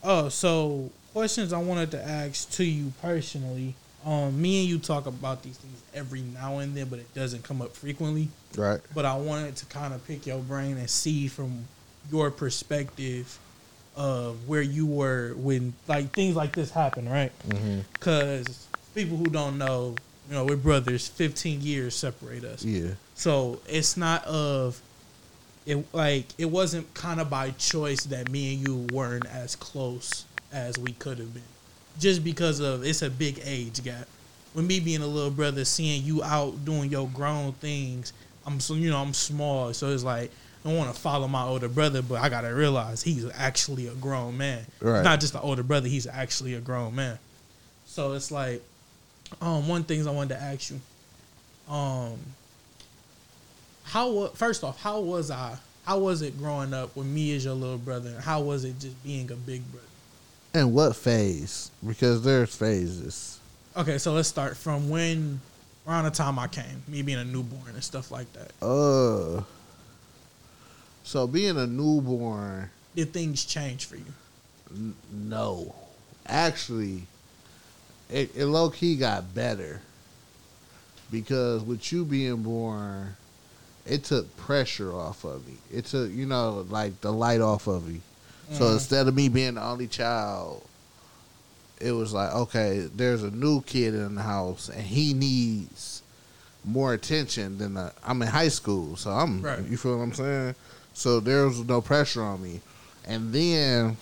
oh, 0.02 0.28
so 0.28 0.90
questions 1.12 1.52
I 1.52 1.58
wanted 1.58 1.90
to 1.92 2.02
ask 2.02 2.50
to 2.52 2.64
you 2.64 2.92
personally. 3.02 3.74
Um, 4.04 4.40
me 4.40 4.60
and 4.60 4.68
you 4.68 4.78
talk 4.78 5.06
about 5.06 5.42
these 5.42 5.56
things 5.56 5.82
every 5.92 6.20
now 6.20 6.58
and 6.58 6.76
then, 6.76 6.88
but 6.88 7.00
it 7.00 7.12
doesn't 7.12 7.42
come 7.42 7.60
up 7.60 7.74
frequently. 7.74 8.28
Right. 8.56 8.80
But 8.94 9.04
I 9.04 9.16
wanted 9.16 9.56
to 9.56 9.66
kind 9.66 9.92
of 9.92 10.06
pick 10.06 10.26
your 10.26 10.38
brain 10.38 10.76
and 10.76 10.88
see 10.88 11.26
from 11.26 11.64
your 12.10 12.30
perspective 12.30 13.38
of 13.96 14.48
where 14.48 14.62
you 14.62 14.86
were 14.86 15.32
when 15.36 15.72
like 15.88 16.12
things 16.12 16.36
like 16.36 16.54
this 16.54 16.70
happen, 16.70 17.08
right? 17.08 17.32
Mm-hmm. 17.48 17.80
Because 17.94 18.66
people 18.94 19.16
who 19.16 19.26
don't 19.26 19.58
know, 19.58 19.96
you 20.28 20.34
know, 20.34 20.44
we're 20.44 20.56
brothers. 20.56 21.08
Fifteen 21.08 21.60
years 21.60 21.94
separate 21.94 22.44
us. 22.44 22.64
Yeah. 22.64 22.90
So 23.14 23.60
it's 23.66 23.96
not 23.96 24.24
of 24.24 24.80
it 25.64 25.84
like 25.92 26.26
it 26.38 26.46
wasn't 26.46 26.92
kind 26.94 27.20
of 27.20 27.28
by 27.30 27.50
choice 27.52 28.04
that 28.04 28.30
me 28.30 28.54
and 28.54 28.68
you 28.68 28.86
weren't 28.94 29.26
as 29.26 29.56
close 29.56 30.24
as 30.52 30.78
we 30.78 30.92
could 30.92 31.18
have 31.18 31.32
been. 31.34 31.42
Just 31.98 32.22
because 32.22 32.60
of 32.60 32.84
it's 32.84 33.02
a 33.02 33.10
big 33.10 33.40
age 33.44 33.82
gap. 33.82 34.06
With 34.54 34.64
me 34.64 34.80
being 34.80 35.02
a 35.02 35.06
little 35.06 35.30
brother, 35.30 35.66
seeing 35.66 36.02
you 36.02 36.22
out 36.22 36.64
doing 36.64 36.90
your 36.90 37.08
grown 37.08 37.52
things, 37.54 38.14
I'm 38.46 38.60
so 38.60 38.74
you 38.74 38.90
know 38.90 38.98
I'm 38.98 39.12
small, 39.12 39.74
so 39.74 39.90
it's 39.90 40.04
like 40.04 40.30
I 40.66 40.74
want 40.74 40.92
to 40.92 41.00
follow 41.00 41.28
my 41.28 41.44
older 41.44 41.68
brother, 41.68 42.02
but 42.02 42.20
I 42.20 42.28
gotta 42.28 42.52
realize 42.52 43.00
he's 43.00 43.24
actually 43.34 43.86
a 43.86 43.94
grown 43.94 44.36
man. 44.36 44.66
Right. 44.80 45.04
Not 45.04 45.20
just 45.20 45.34
an 45.34 45.40
older 45.42 45.62
brother, 45.62 45.86
he's 45.86 46.08
actually 46.08 46.54
a 46.54 46.60
grown 46.60 46.94
man. 46.96 47.18
So 47.86 48.14
it's 48.14 48.32
like, 48.32 48.62
um, 49.40 49.68
one 49.68 49.84
things 49.84 50.08
I 50.08 50.10
wanted 50.10 50.34
to 50.34 50.42
ask 50.42 50.70
you, 50.70 50.80
um, 51.72 52.18
how 53.84 54.26
first 54.28 54.64
off, 54.64 54.80
how 54.80 55.00
was 55.00 55.30
I? 55.30 55.56
How 55.84 55.98
was 55.98 56.22
it 56.22 56.36
growing 56.36 56.74
up 56.74 56.96
with 56.96 57.06
me 57.06 57.36
as 57.36 57.44
your 57.44 57.54
little 57.54 57.78
brother? 57.78 58.08
And 58.10 58.20
how 58.20 58.40
was 58.40 58.64
it 58.64 58.80
just 58.80 59.00
being 59.04 59.30
a 59.30 59.36
big 59.36 59.62
brother? 59.70 59.86
And 60.52 60.74
what 60.74 60.96
phase? 60.96 61.70
Because 61.86 62.24
there's 62.24 62.54
phases. 62.54 63.38
Okay, 63.76 63.98
so 63.98 64.12
let's 64.14 64.26
start 64.26 64.56
from 64.56 64.90
when 64.90 65.40
around 65.86 66.04
the 66.04 66.10
time 66.10 66.40
I 66.40 66.48
came, 66.48 66.82
me 66.88 67.02
being 67.02 67.18
a 67.18 67.24
newborn 67.24 67.74
and 67.74 67.84
stuff 67.84 68.10
like 68.10 68.26
that. 68.32 68.50
Uh. 68.60 69.42
So 71.06 71.28
being 71.28 71.56
a 71.56 71.68
newborn, 71.68 72.68
Did 72.96 73.12
things 73.12 73.44
change 73.44 73.84
for 73.86 73.94
you? 73.94 74.12
n- 74.74 74.96
no, 75.12 75.72
actually, 76.26 77.04
it, 78.10 78.32
it 78.34 78.46
low 78.46 78.70
key 78.70 78.96
got 78.96 79.32
better 79.32 79.80
because 81.12 81.62
with 81.62 81.92
you 81.92 82.04
being 82.04 82.42
born, 82.42 83.14
it 83.86 84.02
took 84.02 84.36
pressure 84.36 84.92
off 84.92 85.22
of 85.22 85.46
me. 85.46 85.54
It 85.72 85.84
took 85.86 86.10
you 86.10 86.26
know 86.26 86.66
like 86.68 87.00
the 87.02 87.12
light 87.12 87.40
off 87.40 87.68
of 87.68 87.86
me. 87.88 88.00
So 88.50 88.64
Mhm. 88.64 88.74
instead 88.74 89.06
of 89.06 89.14
me 89.14 89.28
being 89.28 89.54
the 89.54 89.62
only 89.62 89.86
child, 89.86 90.66
it 91.80 91.92
was 91.92 92.12
like 92.12 92.32
okay, 92.34 92.88
there's 92.96 93.22
a 93.22 93.30
new 93.30 93.60
kid 93.62 93.94
in 93.94 94.16
the 94.16 94.22
house 94.22 94.68
and 94.68 94.82
he 94.82 95.14
needs 95.14 96.02
more 96.64 96.92
attention 96.94 97.58
than 97.58 97.74
the, 97.74 97.92
I'm 98.02 98.20
in 98.22 98.26
high 98.28 98.48
school, 98.48 98.96
so 98.96 99.12
I'm 99.12 99.40
Right. 99.40 99.64
you 99.70 99.76
feel 99.76 99.98
what 99.98 100.02
I'm 100.02 100.12
saying. 100.14 100.56
So 100.96 101.20
there 101.20 101.44
was 101.44 101.60
no 101.60 101.82
pressure 101.82 102.22
on 102.22 102.42
me, 102.42 102.62
and 103.06 103.30
then 103.30 103.98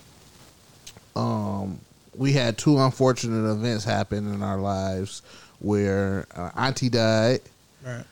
um, 1.13 1.77
we 2.17 2.31
had 2.31 2.57
two 2.57 2.79
unfortunate 2.79 3.51
events 3.51 3.83
happen 3.83 4.33
in 4.33 4.41
our 4.41 4.57
lives 4.57 5.21
where 5.59 6.25
uh, 6.33 6.51
Auntie 6.55 6.87
died. 6.87 7.41
Right. 7.85 8.05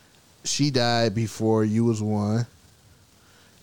She 0.44 0.70
died 0.70 1.16
before 1.16 1.63
you 1.63 1.86
was 1.86 2.02
one, 2.02 2.46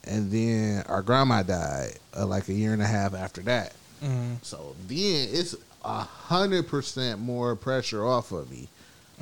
and 0.04 0.32
then 0.32 0.84
our 0.88 1.02
grandma 1.02 1.42
died 1.42 1.98
uh, 2.16 2.24
like 2.24 2.48
a 2.48 2.54
year 2.54 2.72
and 2.72 2.80
a 2.80 2.86
half 2.86 3.12
after 3.12 3.42
that. 3.42 3.74
Mm-hmm. 4.02 4.36
So 4.40 4.74
then 4.88 5.28
it's 5.32 5.54
a 5.84 6.00
hundred 6.00 6.66
percent 6.66 7.20
more 7.20 7.54
pressure 7.56 8.06
off 8.06 8.32
of 8.32 8.50
me. 8.50 8.68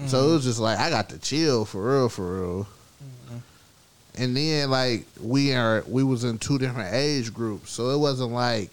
So 0.07 0.29
it 0.29 0.33
was 0.35 0.45
just 0.45 0.61
like 0.61 0.79
I 0.79 0.91
got 0.91 1.09
to 1.09 1.19
chill 1.19 1.65
for 1.65 1.93
real, 1.93 2.09
for 2.09 2.41
real. 2.41 2.69
And 4.19 4.37
then 4.37 4.71
like 4.71 5.07
we 5.23 5.55
are, 5.55 5.85
we 5.89 6.03
was 6.03 6.25
in 6.25 6.39
two 6.39 6.59
different 6.59 6.93
age 6.93 7.33
groups, 7.33 7.71
so 7.71 7.91
it 7.91 7.99
wasn't 7.99 8.33
like, 8.33 8.71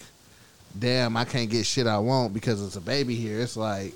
damn, 0.78 1.16
I 1.16 1.24
can't 1.26 1.50
get 1.50 1.66
shit 1.66 1.86
I 1.88 2.00
want 2.00 2.34
because 2.34 2.66
it's 2.66 2.76
a 2.76 2.82
baby 2.82 3.16
here. 3.16 3.40
It's 3.40 3.56
like 3.56 3.94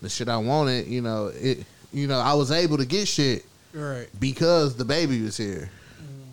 the 0.00 0.08
shit 0.08 0.28
I 0.28 0.38
wanted, 0.38 0.86
you 0.86 1.02
know, 1.02 1.26
it, 1.34 1.64
you 1.92 2.06
know, 2.06 2.18
I 2.18 2.32
was 2.34 2.50
able 2.50 2.78
to 2.78 2.86
get 2.86 3.06
shit 3.06 3.44
Right. 3.74 4.08
because 4.18 4.74
the 4.76 4.84
baby 4.84 5.20
was 5.22 5.36
here. 5.36 5.70
Mm-hmm. 6.00 6.30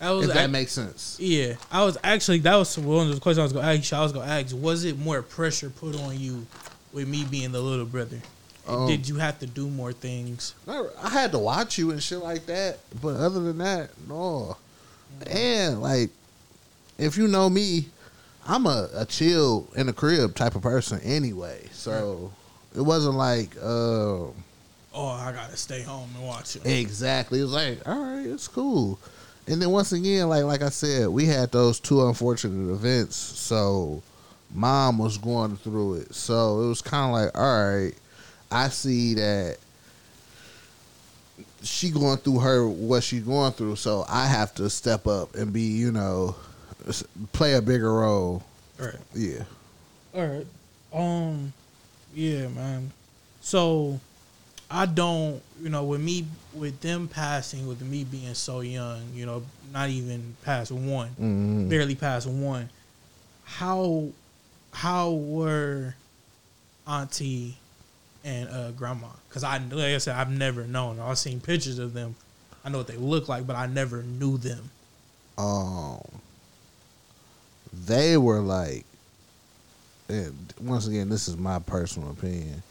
That 0.00 0.10
was 0.10 0.28
If 0.28 0.34
that 0.34 0.42
ac- 0.44 0.52
makes 0.52 0.72
sense. 0.72 1.16
Yeah, 1.20 1.54
I 1.70 1.84
was 1.84 1.96
actually 2.02 2.38
that 2.40 2.56
was 2.56 2.76
one 2.76 3.08
of 3.08 3.14
the 3.14 3.20
questions 3.20 3.38
I 3.38 3.42
was 3.44 3.52
gonna 3.52 3.72
ask. 3.72 3.90
you. 3.92 3.96
I 3.96 4.02
was 4.02 4.12
gonna 4.12 4.26
ask, 4.30 4.54
was 4.56 4.84
it 4.84 4.98
more 4.98 5.22
pressure 5.22 5.70
put 5.70 5.94
on 6.00 6.18
you 6.18 6.46
with 6.92 7.06
me 7.08 7.24
being 7.24 7.52
the 7.52 7.60
little 7.60 7.86
brother? 7.86 8.20
Um, 8.68 8.86
Did 8.88 9.08
you 9.08 9.16
have 9.16 9.38
to 9.40 9.46
do 9.46 9.68
more 9.68 9.92
things? 9.92 10.54
I 10.68 11.08
had 11.08 11.32
to 11.32 11.38
watch 11.38 11.78
you 11.78 11.90
and 11.92 12.02
shit 12.02 12.18
like 12.18 12.46
that, 12.46 12.78
but 13.00 13.16
other 13.16 13.40
than 13.40 13.58
that, 13.58 13.90
no. 14.08 14.56
And 15.30 15.80
like, 15.80 16.10
if 16.98 17.16
you 17.16 17.28
know 17.28 17.48
me, 17.48 17.86
I'm 18.46 18.66
a, 18.66 18.88
a 18.94 19.04
chill 19.04 19.68
in 19.76 19.86
the 19.86 19.92
crib 19.92 20.34
type 20.34 20.54
of 20.56 20.62
person 20.62 21.00
anyway. 21.02 21.68
So 21.72 22.32
it 22.74 22.80
wasn't 22.80 23.14
like 23.16 23.56
uh, 23.56 24.26
Oh, 24.98 25.08
I 25.08 25.30
gotta 25.32 25.56
stay 25.56 25.82
home 25.82 26.08
and 26.16 26.26
watch 26.26 26.56
it. 26.56 26.66
exactly. 26.66 27.40
It 27.40 27.42
was 27.42 27.52
like, 27.52 27.86
all 27.88 27.98
right, 28.00 28.26
it's 28.26 28.48
cool. 28.48 28.98
And 29.46 29.62
then 29.62 29.70
once 29.70 29.92
again, 29.92 30.28
like 30.28 30.44
like 30.44 30.62
I 30.62 30.70
said, 30.70 31.08
we 31.08 31.26
had 31.26 31.52
those 31.52 31.78
two 31.78 32.04
unfortunate 32.06 32.72
events. 32.72 33.14
So 33.16 34.02
mom 34.54 34.98
was 34.98 35.18
going 35.18 35.56
through 35.56 35.94
it. 35.94 36.14
So 36.14 36.62
it 36.62 36.68
was 36.68 36.82
kind 36.82 37.06
of 37.06 37.12
like, 37.22 37.38
all 37.38 37.64
right, 37.74 37.92
I 38.50 38.68
see 38.68 39.14
that 39.14 39.56
she 41.62 41.90
going 41.90 42.18
through 42.18 42.38
her 42.40 42.66
what 42.68 43.02
she's 43.02 43.22
going 43.22 43.52
through, 43.52 43.76
so 43.76 44.04
I 44.08 44.26
have 44.26 44.54
to 44.56 44.70
step 44.70 45.06
up 45.06 45.34
and 45.34 45.52
be, 45.52 45.62
you 45.62 45.92
know, 45.92 46.36
play 47.32 47.54
a 47.54 47.62
bigger 47.62 47.92
role. 47.92 48.42
Right. 48.78 48.94
Yeah. 49.14 49.42
All 50.14 50.26
right. 50.26 50.46
Um. 50.92 51.52
Yeah, 52.14 52.48
man. 52.48 52.92
So, 53.42 54.00
I 54.70 54.86
don't. 54.86 55.42
You 55.60 55.68
know, 55.70 55.84
with 55.84 56.00
me, 56.00 56.26
with 56.54 56.80
them 56.80 57.08
passing, 57.08 57.66
with 57.66 57.82
me 57.82 58.04
being 58.04 58.34
so 58.34 58.60
young, 58.60 59.02
you 59.14 59.26
know, 59.26 59.42
not 59.72 59.88
even 59.90 60.36
past 60.42 60.70
one, 60.70 61.10
Mhm. 61.20 61.68
barely 61.68 61.94
past 61.94 62.26
one. 62.26 62.68
How, 63.44 64.08
how 64.72 65.12
were, 65.12 65.94
auntie, 66.86 67.56
and 68.26 68.50
uh, 68.50 68.70
grandma? 68.72 69.06
Because 69.28 69.42
I, 69.44 69.56
like 69.58 69.94
I 69.94 69.98
said, 69.98 70.16
I've 70.16 70.30
never 70.30 70.64
known. 70.66 71.00
I've 71.00 71.16
seen 71.16 71.40
pictures 71.40 71.78
of 71.78 71.94
them. 71.94 72.14
I 72.64 72.68
know 72.68 72.78
what 72.78 72.88
they 72.88 72.96
look 72.96 73.28
like, 73.28 73.46
but 73.46 73.56
I 73.56 73.66
never 73.66 74.02
knew 74.02 74.36
them. 74.36 74.68
um 75.38 76.00
they 77.86 78.16
were 78.16 78.40
like 78.40 78.84
and 80.08 80.54
once 80.60 80.86
again 80.86 81.08
this 81.10 81.28
is 81.28 81.36
my 81.36 81.58
personal 81.58 82.10
opinion 82.10 82.62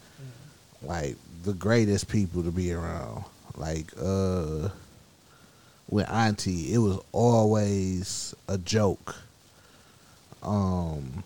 like 0.82 1.16
the 1.44 1.54
greatest 1.54 2.08
people 2.10 2.42
to 2.42 2.50
be 2.50 2.72
around 2.74 3.24
like 3.56 3.86
uh 4.02 4.68
with 5.90 6.10
auntie 6.10 6.74
it 6.74 6.80
was 6.80 6.98
always 7.12 8.34
a 8.48 8.58
joke 8.58 9.16
um 10.42 11.24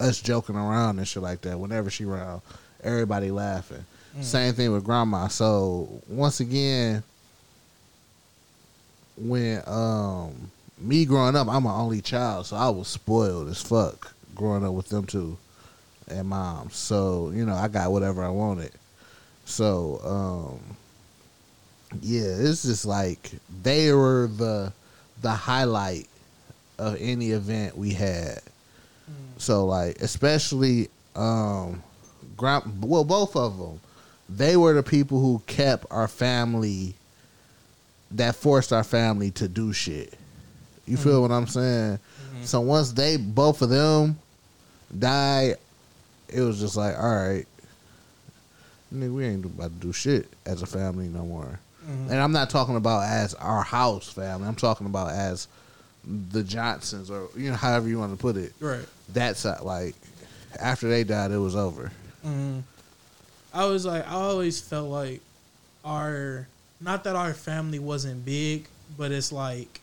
us 0.00 0.20
joking 0.22 0.56
around 0.56 0.98
and 0.98 1.06
shit 1.06 1.22
like 1.22 1.42
that 1.42 1.58
whenever 1.58 1.90
she 1.90 2.04
around 2.04 2.40
everybody 2.84 3.30
laughing 3.30 3.84
same 4.20 4.54
thing 4.54 4.70
with 4.70 4.84
grandma 4.84 5.26
so 5.26 5.88
once 6.08 6.38
again 6.38 7.02
when 9.16 9.62
um 9.66 10.50
me 10.78 11.04
growing 11.04 11.36
up, 11.36 11.48
I'm 11.48 11.66
an 11.66 11.72
only 11.72 12.00
child, 12.00 12.46
so 12.46 12.56
I 12.56 12.68
was 12.68 12.88
spoiled 12.88 13.48
as 13.48 13.62
fuck 13.62 14.12
growing 14.34 14.64
up 14.64 14.72
with 14.74 14.88
them 14.88 15.06
two 15.06 15.36
and 16.08 16.28
mom. 16.28 16.70
So, 16.70 17.30
you 17.34 17.46
know, 17.46 17.54
I 17.54 17.68
got 17.68 17.92
whatever 17.92 18.24
I 18.24 18.28
wanted. 18.28 18.72
So, 19.44 20.00
um 20.04 20.76
yeah, 22.00 22.22
it's 22.24 22.64
just 22.64 22.84
like 22.84 23.30
they 23.62 23.92
were 23.92 24.28
the 24.36 24.72
the 25.22 25.30
highlight 25.30 26.08
of 26.78 26.96
any 26.98 27.30
event 27.30 27.78
we 27.78 27.90
had. 27.90 28.40
So 29.38 29.66
like 29.66 30.00
especially 30.00 30.88
um 31.14 31.82
well 32.38 33.04
both 33.04 33.36
of 33.36 33.58
them 33.58 33.80
they 34.28 34.56
were 34.56 34.72
the 34.72 34.82
people 34.82 35.20
who 35.20 35.42
kept 35.46 35.86
our 35.90 36.08
family 36.08 36.94
that 38.12 38.36
forced 38.36 38.72
our 38.72 38.84
family 38.84 39.30
to 39.32 39.48
do 39.48 39.72
shit. 39.72 40.14
You 40.86 40.96
feel 40.96 41.22
what 41.22 41.30
I'm 41.30 41.46
saying? 41.46 41.98
Mm-hmm. 41.98 42.44
So 42.44 42.60
once 42.60 42.92
they 42.92 43.16
both 43.16 43.62
of 43.62 43.70
them 43.70 44.18
died, 44.96 45.56
it 46.28 46.40
was 46.40 46.60
just 46.60 46.76
like, 46.76 46.96
all 46.96 47.14
right, 47.14 47.46
nigga, 48.94 49.14
we 49.14 49.24
ain't 49.24 49.44
about 49.44 49.80
to 49.80 49.86
do 49.86 49.92
shit 49.92 50.28
as 50.44 50.62
a 50.62 50.66
family 50.66 51.08
no 51.08 51.24
more. 51.24 51.58
Mm-hmm. 51.84 52.10
And 52.10 52.20
I'm 52.20 52.32
not 52.32 52.50
talking 52.50 52.76
about 52.76 53.02
as 53.04 53.34
our 53.34 53.62
house 53.62 54.10
family. 54.10 54.46
I'm 54.46 54.54
talking 54.54 54.86
about 54.86 55.10
as 55.10 55.48
the 56.30 56.42
Johnsons 56.42 57.10
or 57.10 57.30
you 57.34 57.50
know 57.50 57.56
however 57.56 57.88
you 57.88 57.98
want 57.98 58.12
to 58.12 58.20
put 58.20 58.36
it. 58.36 58.52
Right. 58.60 58.84
That's 59.12 59.44
like 59.44 59.94
after 60.60 60.88
they 60.88 61.02
died, 61.04 61.30
it 61.30 61.38
was 61.38 61.56
over. 61.56 61.90
I 62.24 63.66
was 63.66 63.84
like, 63.86 64.06
I 64.08 64.14
always 64.14 64.60
felt 64.60 64.88
like 64.90 65.20
our, 65.84 66.48
not 66.80 67.04
that 67.04 67.16
our 67.16 67.34
family 67.34 67.78
wasn't 67.78 68.24
big, 68.24 68.66
but 68.96 69.12
it's 69.12 69.30
like 69.30 69.80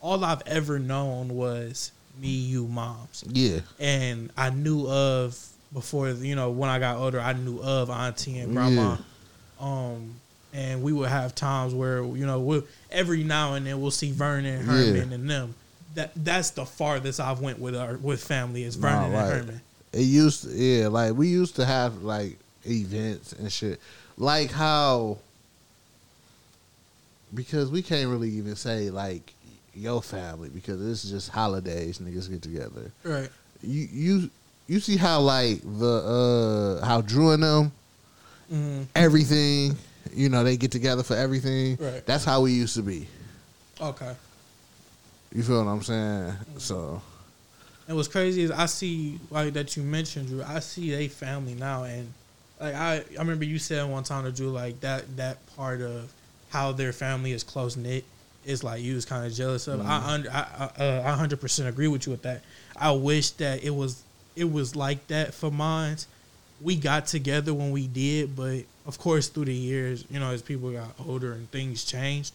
all 0.00 0.24
I've 0.24 0.42
ever 0.46 0.78
known 0.78 1.28
was 1.30 1.92
me, 2.20 2.28
you, 2.28 2.66
moms, 2.66 3.24
Yeah, 3.28 3.60
and 3.78 4.30
I 4.36 4.50
knew 4.50 4.86
of 4.88 5.38
before 5.72 6.10
you 6.10 6.34
know 6.34 6.50
when 6.50 6.68
I 6.68 6.78
got 6.78 6.96
older, 6.96 7.20
I 7.20 7.32
knew 7.32 7.60
of 7.62 7.90
auntie 7.90 8.38
and 8.38 8.52
grandma, 8.52 8.96
um, 9.60 10.14
and 10.52 10.82
we 10.82 10.92
would 10.92 11.08
have 11.08 11.34
times 11.34 11.72
where 11.74 12.02
you 12.02 12.26
know 12.26 12.40
we 12.40 12.62
every 12.90 13.22
now 13.22 13.54
and 13.54 13.66
then 13.66 13.80
we'll 13.80 13.90
see 13.90 14.10
Vernon, 14.10 14.56
and 14.60 14.66
Herman, 14.68 15.12
and 15.12 15.30
them. 15.30 15.54
That 15.94 16.12
that's 16.16 16.50
the 16.50 16.64
farthest 16.66 17.20
I've 17.20 17.40
went 17.40 17.58
with 17.58 17.76
our 17.76 17.96
with 17.96 18.22
family 18.22 18.64
is 18.64 18.76
Vernon 18.76 19.12
Nah, 19.12 19.18
and 19.18 19.28
right. 19.28 19.36
Herman. 19.38 19.60
It 19.92 20.02
used 20.02 20.44
to, 20.44 20.50
yeah, 20.50 20.88
like 20.88 21.14
we 21.14 21.28
used 21.28 21.56
to 21.56 21.64
have 21.64 22.02
like 22.02 22.38
events 22.64 23.32
and 23.32 23.50
shit. 23.50 23.80
Like 24.16 24.50
how 24.50 25.18
because 27.34 27.70
we 27.70 27.82
can't 27.82 28.10
really 28.10 28.30
even 28.30 28.56
say 28.56 28.90
like 28.90 29.32
your 29.74 30.02
family 30.02 30.48
because 30.48 30.84
it's 30.90 31.08
just 31.08 31.30
holidays 31.30 31.98
niggas 31.98 32.30
get 32.30 32.42
together. 32.42 32.90
Right. 33.04 33.30
You 33.62 33.88
you 33.90 34.30
you 34.68 34.80
see 34.80 34.96
how 34.96 35.20
like 35.20 35.60
the 35.62 36.80
uh 36.80 36.86
how 36.86 37.00
Drew 37.00 37.30
and 37.32 37.42
them 37.42 37.72
hmm 38.48 38.82
everything, 38.96 39.76
you 40.12 40.28
know, 40.28 40.42
they 40.42 40.56
get 40.56 40.72
together 40.72 41.02
for 41.02 41.14
everything. 41.14 41.76
Right. 41.80 42.04
That's 42.04 42.24
how 42.24 42.40
we 42.42 42.52
used 42.52 42.74
to 42.76 42.82
be. 42.82 43.06
Okay. 43.80 44.14
You 45.32 45.42
feel 45.44 45.64
what 45.64 45.70
I'm 45.70 45.82
saying? 45.82 46.32
So 46.58 47.00
And 47.90 47.96
what's 47.96 48.06
crazy 48.06 48.44
is 48.44 48.52
I 48.52 48.66
see 48.66 49.18
like 49.30 49.54
that 49.54 49.76
you 49.76 49.82
mentioned 49.82 50.28
Drew. 50.28 50.44
I 50.44 50.60
see 50.60 50.92
they 50.92 51.08
family 51.08 51.54
now, 51.54 51.82
and 51.82 52.12
like 52.60 52.72
I, 52.72 52.98
I 52.98 53.18
remember 53.18 53.44
you 53.44 53.58
said 53.58 53.82
one 53.90 54.04
time 54.04 54.22
to 54.22 54.30
Drew 54.30 54.50
like 54.50 54.78
that 54.82 55.16
that 55.16 55.44
part 55.56 55.80
of 55.80 56.12
how 56.50 56.70
their 56.70 56.92
family 56.92 57.32
is 57.32 57.42
close 57.42 57.76
knit 57.76 58.04
is 58.46 58.62
like 58.62 58.80
you 58.80 58.94
was 58.94 59.04
kind 59.04 59.26
of 59.26 59.32
jealous 59.32 59.66
of. 59.66 59.80
I 59.80 59.96
under 60.06 60.30
I 60.30 60.70
I, 60.78 60.84
uh, 60.84 61.02
I 61.04 61.16
hundred 61.16 61.40
percent 61.40 61.68
agree 61.68 61.88
with 61.88 62.06
you 62.06 62.12
with 62.12 62.22
that. 62.22 62.42
I 62.76 62.92
wish 62.92 63.30
that 63.30 63.64
it 63.64 63.74
was 63.74 64.04
it 64.36 64.48
was 64.48 64.76
like 64.76 65.08
that 65.08 65.34
for 65.34 65.50
mine. 65.50 65.96
We 66.60 66.76
got 66.76 67.06
together 67.06 67.52
when 67.52 67.72
we 67.72 67.88
did, 67.88 68.36
but 68.36 68.62
of 68.86 69.00
course 69.00 69.26
through 69.26 69.46
the 69.46 69.52
years, 69.52 70.04
you 70.08 70.20
know, 70.20 70.30
as 70.30 70.42
people 70.42 70.70
got 70.70 70.90
older 71.04 71.32
and 71.32 71.50
things 71.50 71.84
changed, 71.84 72.34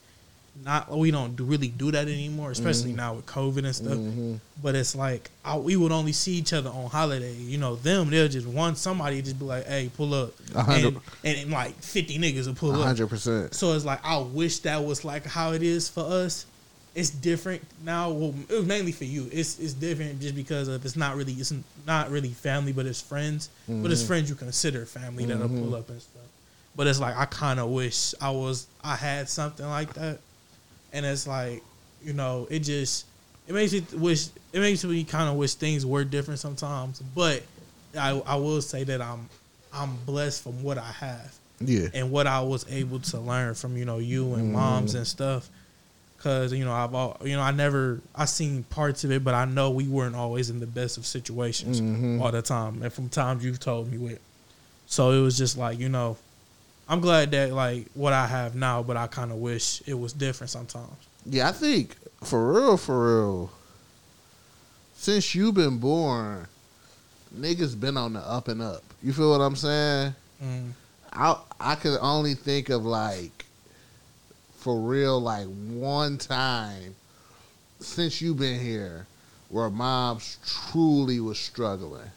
not 0.64 0.90
we 0.90 1.12
don't 1.12 1.36
do, 1.36 1.44
really 1.44 1.68
do 1.68 1.92
that 1.92 2.08
anymore, 2.08 2.52
especially 2.52 2.90
mm-hmm. 2.90 2.98
now 2.98 3.14
with 3.16 3.26
COVID 3.26 3.66
and 3.66 3.76
stuff. 3.76 3.94
mhm. 3.94 4.40
But 4.62 4.76
it's 4.76 4.96
like 4.96 5.30
I, 5.44 5.58
we 5.58 5.76
would 5.76 5.92
only 5.92 6.12
see 6.12 6.34
each 6.34 6.54
other 6.54 6.70
on 6.70 6.90
holiday. 6.90 7.34
You 7.34 7.58
know, 7.58 7.76
them 7.76 8.10
they'll 8.10 8.28
just 8.28 8.48
want 8.48 8.78
somebody 8.78 9.22
just 9.22 9.38
be 9.38 9.46
like, 9.46 9.66
"Hey, 9.68 9.92
pull 9.96 10.14
up," 10.14 10.34
and, 10.56 11.00
and 11.24 11.52
like 11.52 11.76
fifty 11.76 12.18
niggas 12.18 12.48
will 12.48 12.56
pull 12.56 12.76
a 12.76 12.80
up. 12.80 12.86
hundred 12.86 13.08
percent. 13.08 13.54
So 13.54 13.74
it's 13.74 13.86
like 13.86 14.00
I 14.04 14.18
wish 14.18 14.60
that 14.60 14.84
was 14.84 15.04
like 15.04 15.26
how 15.26 15.52
it 15.54 15.64
is 15.64 15.90
for 15.90 16.04
us. 16.04 16.46
It's 16.96 17.10
different 17.10 17.62
now. 17.84 18.10
Well, 18.10 18.34
it 18.50 18.54
was 18.54 18.66
mainly 18.66 18.94
for 18.94 19.04
you. 19.04 19.28
It's 19.32 19.60
it's 19.60 19.74
different 19.74 20.22
just 20.22 20.36
because 20.36 20.70
of 20.70 20.86
it's 20.86 20.96
not 20.96 21.18
really 21.18 21.34
it's 21.34 21.54
not 21.86 22.10
really 22.10 22.30
family, 22.30 22.72
but 22.72 22.86
it's 22.86 23.02
friends. 23.02 23.50
But 23.68 23.92
it's 23.92 24.02
mm-hmm. 24.02 24.08
friends 24.08 24.30
you 24.30 24.36
consider 24.36 24.86
family 24.86 25.26
that'll 25.26 25.50
pull 25.50 25.58
mm-hmm. 25.58 25.74
up 25.74 25.90
and 25.90 26.02
stuff. 26.02 26.22
But 26.76 26.88
it's 26.88 27.00
like 27.00 27.16
I 27.18 27.26
kind 27.26 27.60
of 27.60 27.70
wish 27.70 28.14
I 28.22 28.32
was 28.32 28.68
I 28.84 28.96
had 28.96 29.30
something 29.30 29.66
like 29.66 29.94
that, 29.94 30.20
and 30.96 31.06
it's 31.06 31.28
like 31.28 31.62
you 32.04 32.14
know 32.14 32.48
it 32.50 32.60
just 32.60 33.06
it 33.48 33.54
makes 33.54 33.74
me 33.74 33.84
wish 33.94 34.28
it 34.54 34.60
makes 34.60 34.84
me 34.84 35.04
kind 35.04 35.30
of 35.30 35.36
wish 35.36 35.54
things 35.54 35.86
were 35.86 36.04
different 36.04 36.40
sometimes. 36.40 37.00
But 37.14 37.44
I 37.96 38.20
I 38.26 38.36
will 38.36 38.62
say 38.62 38.84
that 38.86 39.02
I'm 39.02 39.30
I'm 39.74 39.98
blessed 40.06 40.42
from 40.42 40.64
what 40.64 40.78
I 40.78 40.92
have 40.92 41.36
Yeah. 41.60 41.90
and 41.94 42.12
what 42.12 42.28
I 42.28 42.42
was 42.42 42.66
able 42.70 43.00
to 43.02 43.20
learn 43.20 43.54
from 43.54 43.78
you 43.78 43.86
know 43.86 44.00
you 44.00 44.34
and 44.34 44.46
mm-hmm. 44.46 44.54
moms 44.54 44.96
and 44.96 45.06
stuff. 45.06 45.50
Cause 46.20 46.54
you 46.54 46.66
know 46.66 46.72
I've 46.72 46.96
all 46.96 47.18
you 47.24 47.36
know 47.36 47.42
I 47.42 47.52
never 47.52 48.02
I 48.16 48.26
seen 48.26 48.64
parts 48.64 49.04
of 49.04 49.12
it, 49.12 49.24
but 49.24 49.36
I 49.36 49.46
know 49.46 49.70
we 49.70 49.88
weren't 49.88 50.16
always 50.16 50.50
in 50.50 50.60
the 50.60 50.66
best 50.66 50.98
of 50.98 51.06
situations 51.06 51.82
mm-hmm. 51.82 52.22
all 52.22 52.32
the 52.32 52.42
time, 52.42 52.82
and 52.82 52.92
from 52.92 53.10
times 53.10 53.46
you've 53.46 53.60
told 53.60 53.92
me 53.92 53.98
with. 53.98 54.20
So 54.88 55.12
it 55.12 55.22
was 55.22 55.38
just 55.38 55.58
like 55.58 55.78
you 55.78 55.90
know, 55.90 56.18
I'm 56.88 57.00
glad 57.02 57.32
that 57.32 57.54
like 57.54 57.88
what 57.94 58.14
I 58.14 58.28
have 58.28 58.56
now, 58.56 58.84
but 58.84 58.98
I 58.98 59.08
kind 59.08 59.32
of 59.32 59.38
wish 59.38 59.82
it 59.88 59.96
was 59.96 60.14
different 60.14 60.52
sometimes. 60.52 60.94
Yeah, 61.26 61.50
I 61.50 61.52
think 61.52 61.96
for 62.24 62.54
real, 62.54 62.78
for 62.78 63.22
real. 63.22 63.52
Since 64.96 65.36
you've 65.36 65.56
been 65.56 65.78
born, 65.78 66.48
niggas 67.38 67.80
been 67.80 67.98
on 67.98 68.14
the 68.14 68.20
up 68.20 68.48
and 68.48 68.62
up. 68.62 68.84
You 69.02 69.14
feel 69.14 69.32
what 69.32 69.42
I'm 69.42 69.56
saying? 69.56 70.16
Mm. 70.44 70.72
I 71.14 71.38
I 71.60 71.76
could 71.76 71.98
only 72.02 72.34
think 72.36 72.70
of 72.70 72.86
like, 72.86 73.46
for 74.58 74.80
real, 74.80 75.20
like 75.20 75.48
one 75.48 76.18
time 76.18 76.96
since 77.80 78.22
you've 78.22 78.40
been 78.40 78.60
here 78.60 79.08
where 79.50 79.70
moms 79.70 80.38
truly 80.46 81.20
was 81.20 81.40
struggling. 81.40 82.10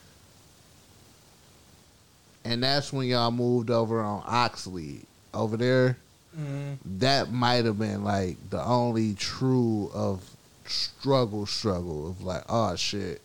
And 2.49 2.63
that's 2.63 2.93
when 2.93 3.07
y'all 3.09 3.31
moved 3.31 3.71
over 3.71 4.01
on 4.01 4.23
Oxley. 4.27 5.01
Over 5.35 5.57
there, 5.57 5.97
Mm. 6.39 6.79
that 6.99 7.33
might 7.33 7.65
have 7.65 7.79
been 7.79 8.05
like 8.05 8.37
the 8.51 8.63
only 8.65 9.15
true 9.15 9.91
of 9.93 10.23
struggle 10.67 11.47
struggle 11.47 12.09
of 12.11 12.23
like 12.23 12.45
oh 12.49 12.77
shit 12.77 13.21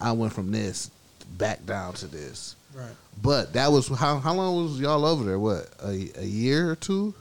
i 0.00 0.12
went 0.12 0.32
from 0.32 0.52
this 0.52 0.90
back 1.36 1.66
down 1.66 1.92
to 1.94 2.06
this 2.06 2.54
Right. 2.72 2.86
but 3.20 3.52
that 3.54 3.70
was 3.72 3.88
how 3.88 4.18
how 4.20 4.32
long 4.34 4.62
was 4.62 4.80
y'all 4.80 5.04
over 5.04 5.24
there 5.24 5.38
what 5.38 5.68
a, 5.82 6.10
a 6.20 6.24
year 6.24 6.70
or 6.70 6.76
two 6.76 7.12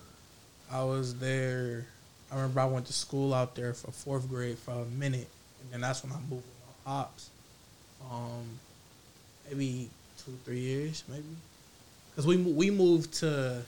I 0.71 0.83
was 0.83 1.15
there. 1.15 1.85
I 2.31 2.35
remember 2.35 2.59
I 2.61 2.65
went 2.65 2.85
to 2.87 2.93
school 2.93 3.33
out 3.33 3.55
there 3.55 3.73
for 3.73 3.89
fourth 3.91 4.29
grade 4.29 4.57
for 4.59 4.71
a 4.71 4.85
minute, 4.85 5.27
and 5.61 5.71
then 5.71 5.81
that's 5.81 6.03
when 6.03 6.11
I 6.13 6.17
moved 6.29 6.43
my 6.85 6.91
pops. 6.91 7.29
Um, 8.11 8.59
maybe 9.49 9.89
two, 10.27 10.37
three 10.45 10.59
years, 10.59 11.03
maybe. 11.07 11.23
Cause 12.15 12.27
we 12.27 12.37
we 12.37 12.69
moved 12.69 13.13
to 13.15 13.61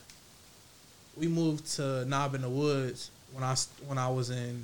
we 1.18 1.28
moved 1.28 1.66
to 1.76 2.04
Knob 2.06 2.36
in 2.36 2.42
the 2.42 2.50
Woods 2.50 3.12
when 3.32 3.44
I 3.44 3.56
when 3.88 3.98
I 3.98 4.10
was 4.10 4.30
in 4.30 4.64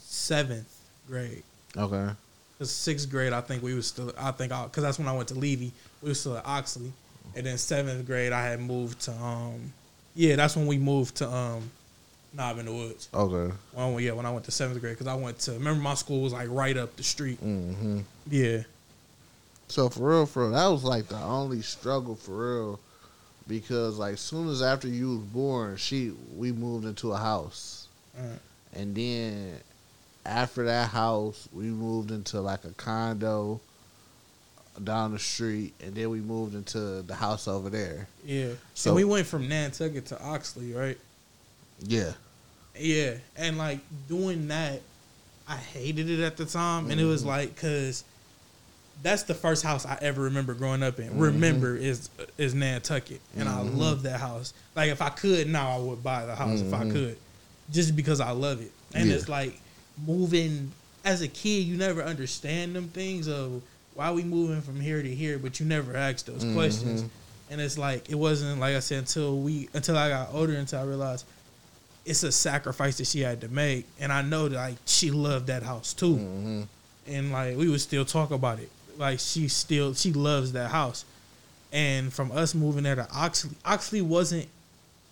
seventh 0.00 0.72
grade. 1.08 1.42
Okay. 1.76 2.08
Cause 2.58 2.70
sixth 2.70 3.10
grade, 3.10 3.32
I 3.32 3.40
think 3.40 3.62
we 3.62 3.74
was 3.74 3.86
still. 3.88 4.12
I 4.18 4.30
think 4.30 4.52
because 4.52 4.82
that's 4.82 4.98
when 4.98 5.08
I 5.08 5.12
went 5.16 5.28
to 5.28 5.34
Levey. 5.34 5.72
We 6.02 6.10
was 6.10 6.20
still 6.20 6.36
at 6.36 6.46
Oxley, 6.46 6.92
and 7.34 7.44
then 7.44 7.58
seventh 7.58 8.06
grade, 8.06 8.32
I 8.32 8.44
had 8.44 8.60
moved 8.60 9.00
to 9.02 9.12
um, 9.12 9.72
yeah, 10.14 10.36
that's 10.36 10.56
when 10.56 10.66
we 10.66 10.78
moved 10.78 11.16
to 11.16 11.28
um, 11.28 11.68
Knob 12.32 12.58
in 12.58 12.66
the 12.66 12.72
Woods. 12.72 13.08
Okay. 13.12 13.52
When 13.72 13.98
yeah, 13.98 14.12
when 14.12 14.26
I 14.26 14.30
went 14.30 14.44
to 14.44 14.52
seventh 14.52 14.80
grade, 14.80 14.94
because 14.94 15.08
I 15.08 15.16
went 15.16 15.40
to 15.40 15.52
remember 15.52 15.82
my 15.82 15.94
school 15.94 16.22
was 16.22 16.32
like 16.32 16.48
right 16.50 16.76
up 16.76 16.94
the 16.96 17.02
street. 17.02 17.40
hmm 17.40 18.00
Yeah, 18.30 18.62
So 19.74 19.88
for 19.88 20.08
real, 20.08 20.24
for 20.24 20.44
real, 20.44 20.52
that 20.52 20.68
was 20.68 20.84
like 20.84 21.08
the 21.08 21.18
only 21.18 21.60
struggle 21.60 22.14
for 22.14 22.58
real, 22.58 22.80
because 23.48 23.98
like 23.98 24.18
soon 24.18 24.48
as 24.48 24.62
after 24.62 24.86
you 24.86 25.16
was 25.16 25.18
born, 25.18 25.76
she 25.78 26.12
we 26.36 26.52
moved 26.52 26.86
into 26.86 27.10
a 27.10 27.16
house, 27.16 27.88
Alright. 28.16 28.38
and 28.72 28.94
then 28.94 29.54
after 30.24 30.64
that 30.66 30.90
house, 30.90 31.48
we 31.52 31.64
moved 31.64 32.12
into 32.12 32.40
like 32.40 32.64
a 32.64 32.70
condo 32.70 33.60
down 34.84 35.10
the 35.10 35.18
street, 35.18 35.74
and 35.82 35.92
then 35.92 36.08
we 36.08 36.20
moved 36.20 36.54
into 36.54 37.02
the 37.02 37.14
house 37.16 37.48
over 37.48 37.68
there. 37.68 38.06
yeah. 38.24 38.50
So- 38.74 38.90
So 38.90 38.94
we 38.94 39.02
went 39.02 39.26
from 39.26 39.48
Nantucket 39.48 40.06
to 40.06 40.22
Oxley, 40.22 40.72
right? 40.72 40.98
Yeah. 41.80 42.12
Yeah, 42.78 43.14
and 43.36 43.58
like 43.58 43.80
doing 44.06 44.46
that, 44.48 44.82
I 45.48 45.56
hated 45.56 46.08
it 46.10 46.20
at 46.20 46.36
the 46.36 46.44
time, 46.44 46.92
and 46.92 47.00
it 47.00 47.04
was 47.06 47.22
mm-hmm. 47.22 47.30
like 47.30 47.54
because 47.56 48.04
that's 49.02 49.24
the 49.24 49.34
first 49.34 49.62
house 49.62 49.84
I 49.84 49.98
ever 50.00 50.22
remember 50.22 50.54
growing 50.54 50.82
up 50.82 50.98
in. 50.98 51.10
Mm-hmm. 51.10 51.20
Remember 51.20 51.76
is 51.76 52.08
is 52.38 52.54
Nantucket, 52.54 53.20
and 53.36 53.48
I 53.48 53.60
mm-hmm. 53.60 53.76
love 53.76 54.02
that 54.04 54.20
house. 54.20 54.54
Like 54.74 54.90
if 54.90 55.02
I 55.02 55.10
could 55.10 55.48
now, 55.48 55.76
I 55.76 55.78
would 55.78 56.02
buy 56.02 56.24
the 56.26 56.34
house 56.34 56.60
if 56.60 56.72
I 56.72 56.80
mm-hmm. 56.82 56.92
could, 56.92 57.16
just 57.70 57.94
because 57.96 58.20
I 58.20 58.30
love 58.30 58.60
it. 58.60 58.72
And 58.94 59.08
Yeah. 59.08 59.16
it's 59.16 59.28
like 59.28 59.60
moving 60.06 60.72
as 61.04 61.20
a 61.20 61.28
kid, 61.28 61.66
you 61.66 61.76
never 61.76 62.02
understand 62.02 62.74
them 62.74 62.88
things 62.88 63.28
of 63.28 63.62
why 63.94 64.10
we 64.10 64.24
moving 64.24 64.62
from 64.62 64.80
here 64.80 65.02
to 65.02 65.14
here, 65.14 65.38
but 65.38 65.60
you 65.60 65.66
never 65.66 65.96
ask 65.96 66.24
those 66.26 66.44
questions. 66.54 67.04
And 67.50 67.60
it's 67.60 67.76
like 67.76 68.08
it 68.10 68.14
wasn't 68.14 68.58
like 68.58 68.74
I 68.74 68.80
said 68.80 69.00
until 69.00 69.38
we 69.38 69.68
until 69.74 69.96
I 69.98 70.08
got 70.08 70.32
older 70.32 70.54
until 70.54 70.80
I 70.80 70.84
realized 70.84 71.26
it's 72.06 72.22
a 72.22 72.32
sacrifice 72.32 72.98
that 72.98 73.06
she 73.06 73.20
had 73.20 73.40
to 73.42 73.48
make, 73.48 73.86
and 74.00 74.12
I 74.12 74.22
know 74.22 74.48
that 74.48 74.56
like 74.56 74.76
she 74.86 75.10
loved 75.10 75.48
that 75.48 75.62
house 75.62 75.92
too, 75.92 76.16
Mm-hmm. 76.16 76.62
and 77.06 77.32
like 77.32 77.56
we 77.56 77.68
would 77.68 77.80
still 77.80 78.04
talk 78.04 78.30
about 78.30 78.58
it. 78.58 78.70
Like 78.98 79.20
she 79.20 79.48
still 79.48 79.94
she 79.94 80.12
loves 80.12 80.52
that 80.52 80.70
house, 80.70 81.04
and 81.72 82.12
from 82.12 82.32
us 82.32 82.54
moving 82.54 82.84
there 82.84 82.96
to 82.96 83.08
Oxley, 83.12 83.50
Oxley 83.64 84.02
wasn't 84.02 84.48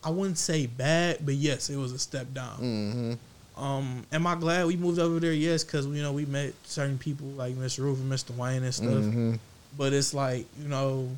I 0.05 0.11
wouldn't 0.11 0.39
say 0.39 0.67
bad, 0.67 1.19
but 1.25 1.35
yes, 1.35 1.71
it 1.71 1.77
was 1.77 1.93
a 1.93 1.99
step 1.99 2.33
down. 2.35 2.59
Mm-hmm. 2.59 3.63
Um, 3.63 4.05
am 4.13 4.27
I 4.27 4.35
glad 4.35 4.67
we 4.67 4.77
moved 4.77 4.99
over 4.99 5.21
there? 5.21 5.33
Yes, 5.33 5.63
because 5.63 5.87
you 5.87 6.03
know 6.03 6.13
we 6.13 6.27
met 6.27 6.55
certain 6.65 6.99
people 6.99 7.27
like 7.29 7.55
Mr. 7.55 7.81
Ruth 7.81 8.01
and 8.01 8.11
Mr. 8.11 8.35
Wayne 8.37 8.63
and 8.65 8.75
stuff. 8.75 8.89
Mm-hmm. 8.89 9.35
But 9.77 9.93
it's 9.93 10.13
like 10.13 10.47
you 10.61 10.69
know, 10.69 11.09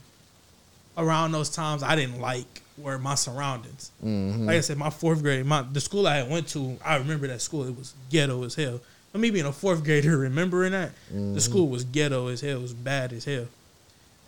around 0.99 1.33
those 1.33 1.49
times 1.49 1.83
I 1.83 1.97
didn't 1.97 2.21
like 2.21 2.63
where 2.77 2.99
my 2.99 3.15
surroundings. 3.15 3.91
Mm-hmm. 4.05 4.47
Like 4.47 4.57
I 4.57 4.61
said, 4.61 4.77
my 4.77 4.91
fourth 4.91 5.23
grade, 5.23 5.47
my 5.47 5.63
the 5.63 5.81
school 5.81 6.07
I 6.07 6.23
went 6.25 6.49
to, 6.49 6.77
I 6.85 6.97
remember 6.97 7.27
that 7.29 7.41
school. 7.41 7.67
It 7.67 7.77
was 7.77 7.95
ghetto 8.11 8.45
as 8.45 8.55
hell. 8.55 8.81
Me 9.15 9.31
being 9.31 9.47
a 9.47 9.53
fourth 9.53 9.85
grader, 9.85 10.17
remembering 10.19 10.73
that 10.73 10.91
the 11.11 11.41
school 11.41 11.69
was 11.69 11.85
ghetto 11.85 12.29
as 12.29 12.41
hell, 12.41 12.59
it 12.59 12.63
was 12.63 12.75
bad 12.75 13.13
as 13.13 13.25
hell. 13.25 13.47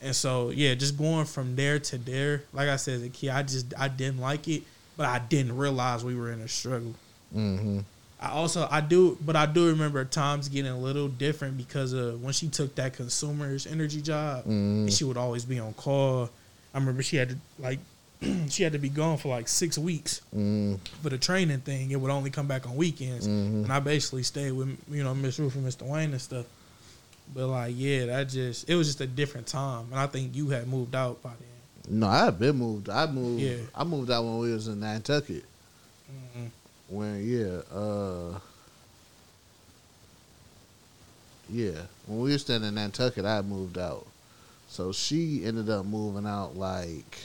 And 0.01 0.15
so 0.15 0.51
yeah, 0.51 0.75
just 0.75 0.97
going 0.97 1.25
from 1.25 1.57
there 1.57 1.79
to 1.79 1.99
there, 1.99 2.45
like 2.53 2.69
I 2.69 2.77
said 2.77 2.95
as 2.95 3.03
a 3.03 3.09
kid, 3.09 3.31
I 3.31 3.43
just 3.43 3.75
I 3.79 3.89
didn't 3.89 4.21
like 4.21 4.47
it, 4.47 4.63
but 4.97 5.07
I 5.07 5.19
didn't 5.19 5.57
realize 5.57 6.05
we 6.05 6.15
were 6.15 6.31
in 6.31 6.41
a 6.41 6.49
struggle. 6.49 6.95
Mm-hmm. 7.35 7.81
I 8.21 8.31
also 8.31 8.69
I 8.71 8.81
do, 8.81 9.19
but 9.25 9.37
I 9.37 9.47
do 9.47 9.69
remember 9.69 10.05
times 10.05 10.49
getting 10.49 10.71
a 10.71 10.79
little 10.79 11.09
different 11.09 11.57
because 11.57 11.93
of 11.93 12.23
when 12.23 12.33
she 12.33 12.49
took 12.49 12.75
that 12.77 12.95
Consumers 12.95 13.67
Energy 13.67 14.01
job, 14.01 14.47
and 14.47 14.93
she 14.93 15.05
would 15.05 15.17
always 15.17 15.45
be 15.45 15.59
on 15.59 15.75
call. 15.75 16.31
I 16.73 16.79
remember 16.79 17.03
she 17.03 17.17
had 17.17 17.31
to 17.31 17.37
like 17.59 17.79
she 18.49 18.63
had 18.63 18.73
to 18.73 18.79
be 18.79 18.89
gone 18.89 19.19
for 19.19 19.29
like 19.29 19.47
six 19.49 19.77
weeks 19.79 20.21
Mm-hmm. 20.35 20.77
for 21.03 21.11
the 21.11 21.19
training 21.19 21.61
thing. 21.61 21.91
It 21.91 21.97
would 22.01 22.11
only 22.11 22.31
come 22.31 22.47
back 22.47 22.67
on 22.67 22.77
weekends, 22.77 23.27
and 23.27 23.71
I 23.73 23.81
basically 23.81 24.23
stayed 24.23 24.53
with 24.53 24.77
you 24.91 25.03
know 25.05 25.15
Miss 25.15 25.39
Ruth 25.39 25.55
and 25.55 25.67
Mr. 25.67 25.83
Wayne 25.83 26.13
and 26.13 26.21
stuff. 26.21 26.47
But 27.35 27.49
like 27.49 27.75
yeah, 27.77 28.07
that 28.07 28.29
just 28.29 28.69
it 28.69 28.75
was 28.77 28.87
just 28.87 29.01
a 29.01 29.07
different 29.07 29.47
time, 29.47 29.87
and 29.91 29.99
I 30.01 30.07
think 30.07 30.35
you 30.37 30.49
had 30.51 30.67
moved 30.69 30.95
out 30.95 31.23
by 31.23 31.31
then. 31.31 31.99
No, 32.01 32.07
I 32.09 32.25
had 32.27 32.39
been 32.39 32.57
moved. 32.57 32.89
I 32.89 33.07
moved. 33.07 33.43
Yeah. 33.43 33.57
I 33.75 33.85
moved 33.85 34.11
out 34.11 34.25
when 34.25 34.39
we 34.39 34.53
was 34.53 34.67
in 34.69 34.81
Nantucket. 34.81 35.45
Mhm. 36.39 36.51
When 36.89 37.29
yeah, 37.29 37.77
uh, 37.77 38.39
yeah, 41.51 41.83
when 42.07 42.21
we 42.21 42.33
were 42.33 42.39
staying 42.39 42.65
in 42.65 42.75
Nantucket, 42.75 43.25
I 43.25 43.43
moved 43.43 43.79
out. 43.79 44.07
So 44.69 44.93
she 44.93 45.45
ended 45.45 45.71
up 45.71 45.85
moving 45.87 46.27
out 46.27 46.57
like 46.57 47.19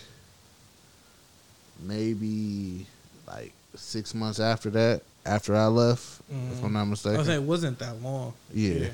maybe 1.82 2.86
like 3.28 3.54
six 3.76 4.14
months 4.14 4.40
after 4.40 4.70
that. 4.72 5.02
After 5.26 5.56
I 5.56 5.68
left, 5.68 6.22
if 6.52 6.64
I'm 6.64 6.74
not 6.74 6.82
I 6.82 6.86
mistaken. 6.86 7.18
was 7.20 7.28
saying 7.28 7.42
it 7.44 7.46
wasn't 7.48 7.78
that 7.80 8.02
long. 8.02 8.34
Yeah. 8.54 8.74
yeah, 8.74 8.90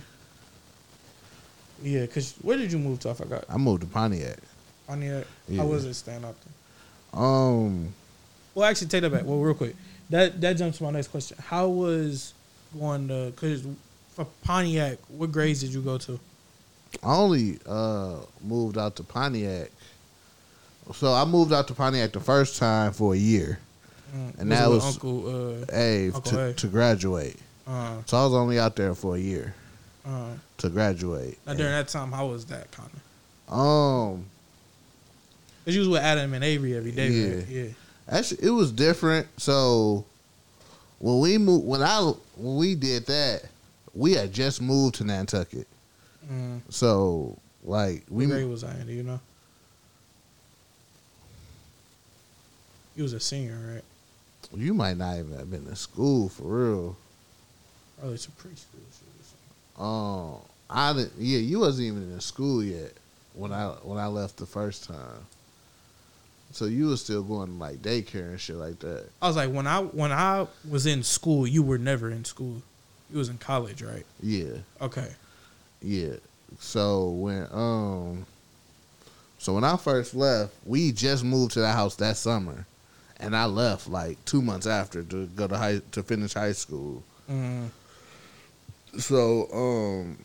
yeah. 1.81 2.05
Cause 2.07 2.33
where 2.41 2.57
did 2.57 2.71
you 2.71 2.79
move 2.79 2.99
to? 3.01 3.11
I 3.11 3.13
forgot. 3.13 3.45
I 3.49 3.57
moved 3.57 3.81
to 3.81 3.87
Pontiac. 3.87 4.37
Pontiac. 4.87 5.25
Yeah. 5.47 5.61
How 5.61 5.67
wasn't 5.67 5.95
staying 5.95 6.25
out 6.25 6.35
there? 7.13 7.21
Um, 7.21 7.93
Well, 8.55 8.67
actually, 8.69 8.87
take 8.87 9.03
that 9.03 9.11
back. 9.11 9.23
Well, 9.23 9.39
real 9.39 9.53
quick, 9.55 9.75
that 10.09 10.41
that 10.41 10.57
jumps 10.57 10.79
to 10.79 10.83
my 10.83 10.91
next 10.91 11.07
question. 11.07 11.37
How 11.41 11.67
was 11.69 12.33
going 12.77 13.07
to? 13.07 13.31
Cause 13.37 13.65
for 14.13 14.25
Pontiac, 14.43 14.97
what 15.07 15.31
grades 15.31 15.61
did 15.61 15.73
you 15.73 15.81
go 15.81 15.97
to? 15.99 16.19
I 17.03 17.15
only 17.15 17.59
uh, 17.65 18.15
moved 18.43 18.77
out 18.77 18.95
to 18.97 19.03
Pontiac. 19.03 19.71
So 20.93 21.13
I 21.13 21.25
moved 21.25 21.53
out 21.53 21.67
to 21.67 21.73
Pontiac 21.73 22.11
the 22.13 22.19
first 22.19 22.57
time 22.57 22.93
for 22.93 23.13
a 23.13 23.17
year. 23.17 23.59
Mm, 24.15 24.39
And 24.39 24.49
was 24.49 24.59
that 24.59 24.69
was- 24.69 24.85
Uncle. 24.85 25.27
Uh, 25.61 25.65
Hey, 25.71 26.05
Uncle 26.07 26.21
to, 26.31 26.45
A. 26.47 26.53
to 26.53 26.67
graduate. 26.67 27.37
uh, 27.67 27.97
So 28.05 28.17
I 28.17 28.23
was 28.23 28.33
only 28.33 28.59
out 28.59 28.75
there 28.75 28.95
for 28.95 29.15
a 29.15 29.19
year 29.19 29.53
uh, 30.05 30.31
to 30.59 30.69
graduate. 30.69 31.37
now 31.45 31.53
during 31.53 31.71
that 31.73 31.87
time, 31.89 32.11
how 32.11 32.27
was 32.27 32.45
that 32.45 32.71
kind 32.71 32.89
of? 33.49 33.53
Um, 33.53 34.25
Cause 35.65 35.73
you 35.75 35.81
was 35.81 35.89
with 35.89 36.01
Adam 36.01 36.33
and 36.33 36.43
Avery 36.43 36.75
every 36.77 36.91
day. 36.91 37.09
Yeah. 37.09 37.35
right? 37.35 37.47
yeah. 37.49 37.65
actually, 38.09 38.47
it 38.47 38.51
was 38.51 38.71
different. 38.71 39.27
So 39.37 40.05
when 40.99 41.19
we 41.19 41.37
moved, 41.37 41.65
when 41.65 41.81
I 41.83 41.99
when 42.37 42.55
we 42.55 42.75
did 42.75 43.05
that, 43.07 43.43
we 43.93 44.13
had 44.13 44.31
just 44.31 44.61
moved 44.61 44.95
to 44.95 45.03
Nantucket. 45.03 45.67
Mm. 46.31 46.61
So 46.69 47.37
like 47.65 48.03
What 48.07 48.17
we, 48.19 48.25
grade 48.27 48.47
was 48.47 48.63
I 48.63 48.73
in? 48.75 48.87
Do 48.87 48.93
you 48.93 49.03
know? 49.03 49.19
You 52.97 53.03
was 53.03 53.13
a 53.13 53.19
senior, 53.19 53.73
right? 53.75 53.83
you 54.55 54.73
might 54.73 54.97
not 54.97 55.17
even 55.17 55.37
have 55.37 55.49
been 55.51 55.65
in 55.67 55.75
school 55.75 56.29
for 56.29 56.43
real. 56.43 56.97
Probably 57.99 58.17
some 58.17 58.33
preschool 58.33 58.81
shit 58.91 59.07
or 59.19 59.23
something. 59.77 60.35
Um, 60.35 60.35
I 60.69 60.93
didn't. 60.93 61.13
Yeah, 61.19 61.37
you 61.39 61.59
wasn't 61.59 61.87
even 61.87 62.11
in 62.11 62.19
school 62.19 62.63
yet 62.63 62.93
when 63.33 63.53
I 63.53 63.67
when 63.83 63.97
I 63.99 64.07
left 64.07 64.37
the 64.37 64.45
first 64.45 64.83
time. 64.85 65.25
So 66.53 66.65
you 66.65 66.87
was 66.87 67.01
still 67.03 67.23
going 67.23 67.49
to 67.49 67.53
like 67.55 67.77
daycare 67.83 68.29
and 68.29 68.39
shit 68.39 68.55
like 68.55 68.79
that. 68.79 69.05
I 69.21 69.27
was 69.27 69.35
like, 69.35 69.51
when 69.51 69.67
I 69.67 69.79
when 69.81 70.11
I 70.11 70.47
was 70.67 70.85
in 70.87 71.03
school, 71.03 71.45
you 71.45 71.61
were 71.61 71.77
never 71.77 72.09
in 72.09 72.25
school. 72.25 72.61
You 73.11 73.19
was 73.19 73.29
in 73.29 73.37
college, 73.37 73.81
right? 73.83 74.05
Yeah, 74.23 74.53
Okay. 74.81 75.09
yeah. 75.81 76.13
So 76.59 77.09
when 77.09 77.47
um, 77.51 78.25
so 79.37 79.53
when 79.53 79.63
I 79.63 79.77
first 79.77 80.15
left, 80.15 80.53
we 80.65 80.91
just 80.91 81.23
moved 81.23 81.51
to 81.53 81.59
the 81.59 81.71
house 81.71 81.95
that 81.97 82.17
summer, 82.17 82.65
and 83.19 83.35
I 83.35 83.45
left 83.45 83.87
like 83.87 84.23
two 84.25 84.41
months 84.41 84.67
after 84.67 85.03
to 85.03 85.25
go 85.27 85.47
to 85.47 85.57
high 85.57 85.81
to 85.91 86.03
finish 86.03 86.33
high 86.33 86.51
school. 86.51 87.03
Mm. 87.29 87.69
So 88.99 89.47
um, 89.53 90.17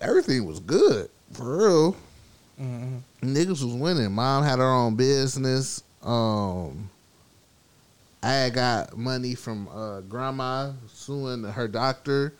everything 0.00 0.44
was 0.46 0.60
good 0.60 1.08
for 1.32 1.58
real. 1.58 1.96
Mm. 2.60 3.02
niggas 3.22 3.62
was 3.62 3.66
winning. 3.66 4.10
Mom 4.12 4.42
had 4.42 4.58
her 4.58 4.64
own 4.64 4.96
business. 4.96 5.82
Um, 6.02 6.90
I 8.20 8.32
had 8.32 8.54
got 8.54 8.96
money 8.96 9.36
from 9.36 9.68
uh, 9.68 10.00
grandma 10.00 10.72
suing 10.92 11.44
her 11.44 11.68
doctor, 11.68 12.34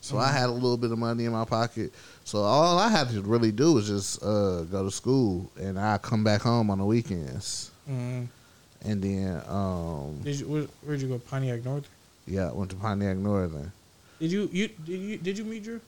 so 0.00 0.16
I 0.18 0.30
had 0.30 0.48
a 0.48 0.52
little 0.52 0.76
bit 0.76 0.92
of 0.92 0.98
money 0.98 1.24
in 1.24 1.32
my 1.32 1.44
pocket. 1.44 1.92
So 2.24 2.38
all 2.38 2.78
I 2.78 2.88
had 2.88 3.08
to 3.10 3.22
really 3.22 3.50
do 3.50 3.72
was 3.72 3.88
just 3.88 4.22
uh, 4.22 4.62
go 4.62 4.84
to 4.84 4.90
school, 4.92 5.50
and 5.60 5.78
I 5.78 5.98
come 5.98 6.22
back 6.22 6.42
home 6.42 6.70
on 6.70 6.78
the 6.78 6.84
weekends. 6.84 7.72
Mm. 7.90 8.28
And 8.84 9.02
then 9.02 9.42
um, 9.48 10.20
Did 10.22 10.40
you? 10.40 10.46
Where, 10.48 10.62
where'd 10.84 11.00
you 11.00 11.08
go? 11.08 11.18
Pontiac 11.18 11.64
North. 11.64 11.88
yeah, 12.26 12.48
I 12.48 12.52
went 12.52 12.70
to 12.70 12.76
Pontiac 12.76 13.16
Northern. 13.16 13.72
Did 14.20 14.30
you? 14.32 14.48
You 14.52 14.68
did 14.68 15.00
you? 15.00 15.16
Did 15.18 15.38
you 15.38 15.44
meet 15.44 15.64
Drew? 15.64 15.80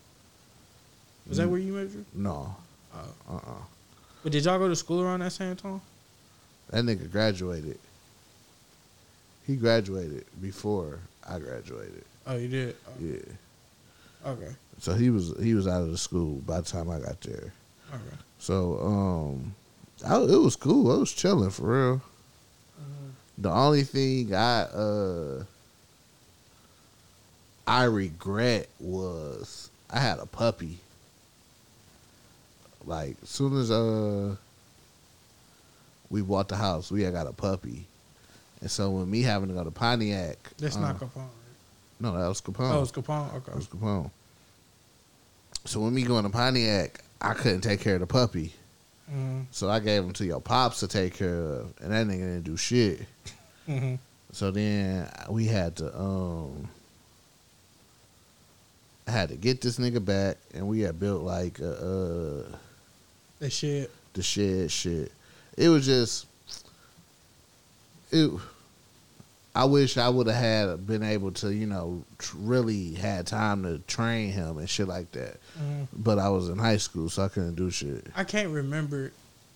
Was 1.29 1.39
that 1.39 1.49
where 1.49 1.59
you 1.59 1.73
met 1.73 1.91
Drew? 1.91 2.05
No, 2.15 2.55
uh, 2.95 2.99
uh 3.31 3.41
But 4.23 4.33
did 4.33 4.45
y'all 4.45 4.59
go 4.59 4.69
to 4.69 4.77
school 4.77 5.01
around 5.03 5.21
that 5.21 5.33
same 5.33 5.57
time? 5.57 5.81
that 6.71 6.85
nigga 6.85 7.11
graduated. 7.11 7.79
He 9.47 9.55
graduated 9.57 10.25
before 10.41 10.99
I 11.29 11.39
graduated. 11.39 12.05
Oh, 12.27 12.37
you 12.37 12.49
did. 12.49 12.77
Yeah, 13.01 13.19
Oh, 14.25 14.33
okay. 14.33 14.51
so 14.81 14.95
he 14.95 15.11
was 15.11 15.33
he 15.41 15.55
was 15.55 15.69
out 15.69 15.83
of 15.83 15.93
the 15.93 15.99
school 15.99 16.37
by 16.47 16.61
the 16.61 16.67
time 16.67 16.91
I 16.91 16.99
got 16.99 17.21
there. 17.21 17.53
Okay. 17.95 18.17
So 18.41 18.79
um, 18.81 19.55
I, 20.05 20.17
it 20.21 20.41
was 20.41 20.57
cool. 20.57 20.91
I 20.93 20.97
was 20.97 21.13
chilling 21.13 21.51
for 21.51 21.63
real. 21.91 22.03
The 23.39 23.51
only 23.51 23.83
thing 23.83 24.35
I 24.35 24.63
uh 24.63 25.45
I 27.67 27.85
regret 27.85 28.69
was 28.81 29.71
I 29.91 30.01
had 30.01 30.19
a 30.19 30.27
puppy. 30.27 30.79
Like 32.85 33.17
as 33.23 33.29
soon 33.29 33.59
as 33.59 33.71
uh 33.71 34.37
we 36.09 36.23
bought 36.23 36.49
the 36.49 36.57
house, 36.57 36.91
we 36.91 37.03
had 37.03 37.13
got 37.13 37.27
a 37.27 37.33
puppy. 37.33 37.85
And 38.61 38.71
so 38.71 38.91
when 38.91 39.11
me 39.11 39.23
having 39.23 39.49
to 39.49 39.55
go 39.55 39.65
to 39.65 39.71
Pontiac, 39.71 40.39
That's 40.59 40.77
uh, 40.77 40.81
not 40.81 40.99
Capone. 40.99 41.17
Right? 41.17 41.27
no, 42.01 42.13
that 42.19 42.29
was 42.29 42.41
Capone. 42.41 42.75
Oh, 42.75 42.83
it's 42.83 42.93
Capone. 42.93 43.35
Okay. 43.35 43.45
That 43.47 43.57
was 43.57 43.67
Capone. 43.67 44.11
So 45.65 45.81
when 45.81 45.95
me 45.95 46.05
going 46.05 46.25
to 46.25 46.31
Pontiac, 46.31 47.03
I 47.21 47.35
couldn't 47.35 47.63
take 47.63 47.81
care 47.81 47.95
of 47.95 48.01
the 48.01 48.07
puppy. 48.07 48.55
Mm-hmm. 49.11 49.43
So 49.53 49.71
I 49.71 49.79
gave 49.81 50.03
them 50.03 50.13
to 50.15 50.25
your 50.27 50.41
pops 50.41 50.81
to 50.81 50.89
take 50.89 51.15
care 51.15 51.39
of, 51.45 51.73
and 51.81 51.93
that 51.93 52.07
nigga 52.07 52.19
didn't 52.19 52.43
do 52.43 52.57
shit. 52.57 53.01
Mm-hmm. 53.69 53.95
So 54.33 54.51
then 54.51 55.09
we 55.31 55.47
had 55.47 55.77
to 55.77 55.97
um 55.99 56.69
I 59.07 59.13
had 59.13 59.29
to 59.29 59.37
get 59.37 59.61
this 59.61 59.79
nigga 59.79 60.05
back 60.05 60.37
and 60.55 60.67
we 60.67 60.81
had 60.81 60.99
built 60.99 61.23
like 61.23 61.61
a, 61.61 61.73
uh 62.51 62.57
That 63.39 63.51
shit. 63.51 63.91
the 64.15 64.23
shed 64.23 64.71
shit. 64.71 65.13
It 65.57 65.69
was 65.69 65.87
just 65.87 66.27
it 68.11 68.31
I 69.57 69.65
wish 69.65 69.97
I 69.97 70.09
would 70.09 70.27
have 70.27 70.37
had 70.71 70.87
been 70.87 71.03
able 71.03 71.31
to, 71.33 71.53
you 71.53 71.67
know, 71.67 72.05
tr- 72.19 72.37
really 72.39 72.93
had 72.95 73.27
time 73.27 73.63
to 73.63 73.79
train 73.87 74.31
him 74.31 74.59
and 74.59 74.69
shit 74.69 74.87
like 74.87 75.11
that. 75.13 75.39
Mm-hmm. 75.59 75.85
But 75.95 76.19
I 76.19 76.29
was 76.29 76.49
in 76.51 76.59
high 76.59 76.77
school, 76.77 77.09
so 77.09 77.25
I 77.25 77.29
couldn't 77.29 77.55
do 77.55 77.71
shit. 77.71 78.07
I 78.15 78.25
can't 78.25 78.51
remember. 78.51 79.13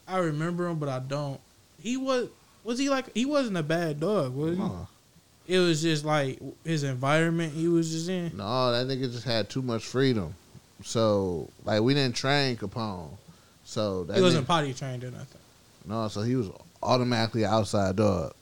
I 0.09 0.19
remember 0.19 0.67
him, 0.67 0.79
but 0.79 0.89
I 0.89 0.99
don't. 1.01 1.39
He 1.83 1.97
was. 1.97 2.29
Was 2.65 2.79
he 2.79 2.89
like? 2.89 3.15
He 3.15 3.27
wasn't 3.27 3.57
a 3.59 3.63
bad 3.63 4.01
dog, 4.01 4.35
was 4.35 4.57
he? 4.57 4.63
No, 4.63 4.89
It 5.47 5.59
was 5.59 5.83
just 5.83 6.05
like 6.05 6.39
his 6.65 6.83
environment 6.83 7.53
he 7.53 7.69
was 7.69 7.91
just 7.91 8.09
in. 8.09 8.37
no, 8.37 8.73
that 8.73 8.87
nigga 8.87 9.11
just 9.13 9.25
had 9.25 9.49
too 9.51 9.63
much 9.63 9.85
freedom. 9.85 10.35
So, 10.83 11.49
like, 11.65 11.83
we 11.83 11.93
didn't 11.95 12.17
train 12.17 12.57
Capone. 12.57 13.11
So 13.65 14.05
that 14.05 14.17
He 14.17 14.23
wasn't 14.23 14.45
nigga- 14.45 14.49
potty 14.49 14.75
trained 14.75 15.05
or 15.05 15.11
nothing. 15.11 15.41
No, 15.87 16.09
so 16.09 16.23
he 16.23 16.37
was 16.37 16.49
automatically 16.83 17.45
outside 17.45 17.97
dog. 17.97 18.33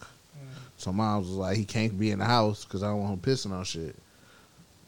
So 0.78 0.92
mom 0.92 1.20
was 1.20 1.28
like, 1.30 1.56
he 1.56 1.64
can't 1.64 1.98
be 1.98 2.10
in 2.12 2.20
the 2.20 2.24
house 2.24 2.64
because 2.64 2.82
I 2.82 2.86
don't 2.88 3.00
want 3.02 3.14
him 3.14 3.32
pissing 3.32 3.52
on 3.52 3.64
shit. 3.64 3.94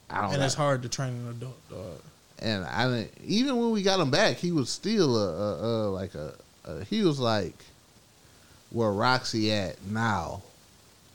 I 0.09 0.23
don't. 0.23 0.35
And 0.35 0.43
it's 0.43 0.55
hard 0.55 0.83
to 0.83 0.89
train 0.89 1.11
an 1.11 1.29
adult 1.31 1.69
dog. 1.69 2.01
And 2.39 2.65
I 2.65 2.89
didn't. 2.89 3.11
Even 3.25 3.57
when 3.59 3.71
we 3.73 3.83
got 3.83 4.01
him 4.01 4.11
back, 4.11 4.37
he 4.37 4.51
was 4.53 4.71
still 4.71 5.17
a, 5.17 5.29
a, 5.29 5.65
a 5.65 5.73
like 5.91 6.15
a, 6.15 6.33
a. 6.65 6.85
He 6.85 7.03
was 7.03 7.19
like 7.19 7.55
where 8.71 8.91
Roxy 8.93 9.53
at 9.53 9.85
now 9.87 10.43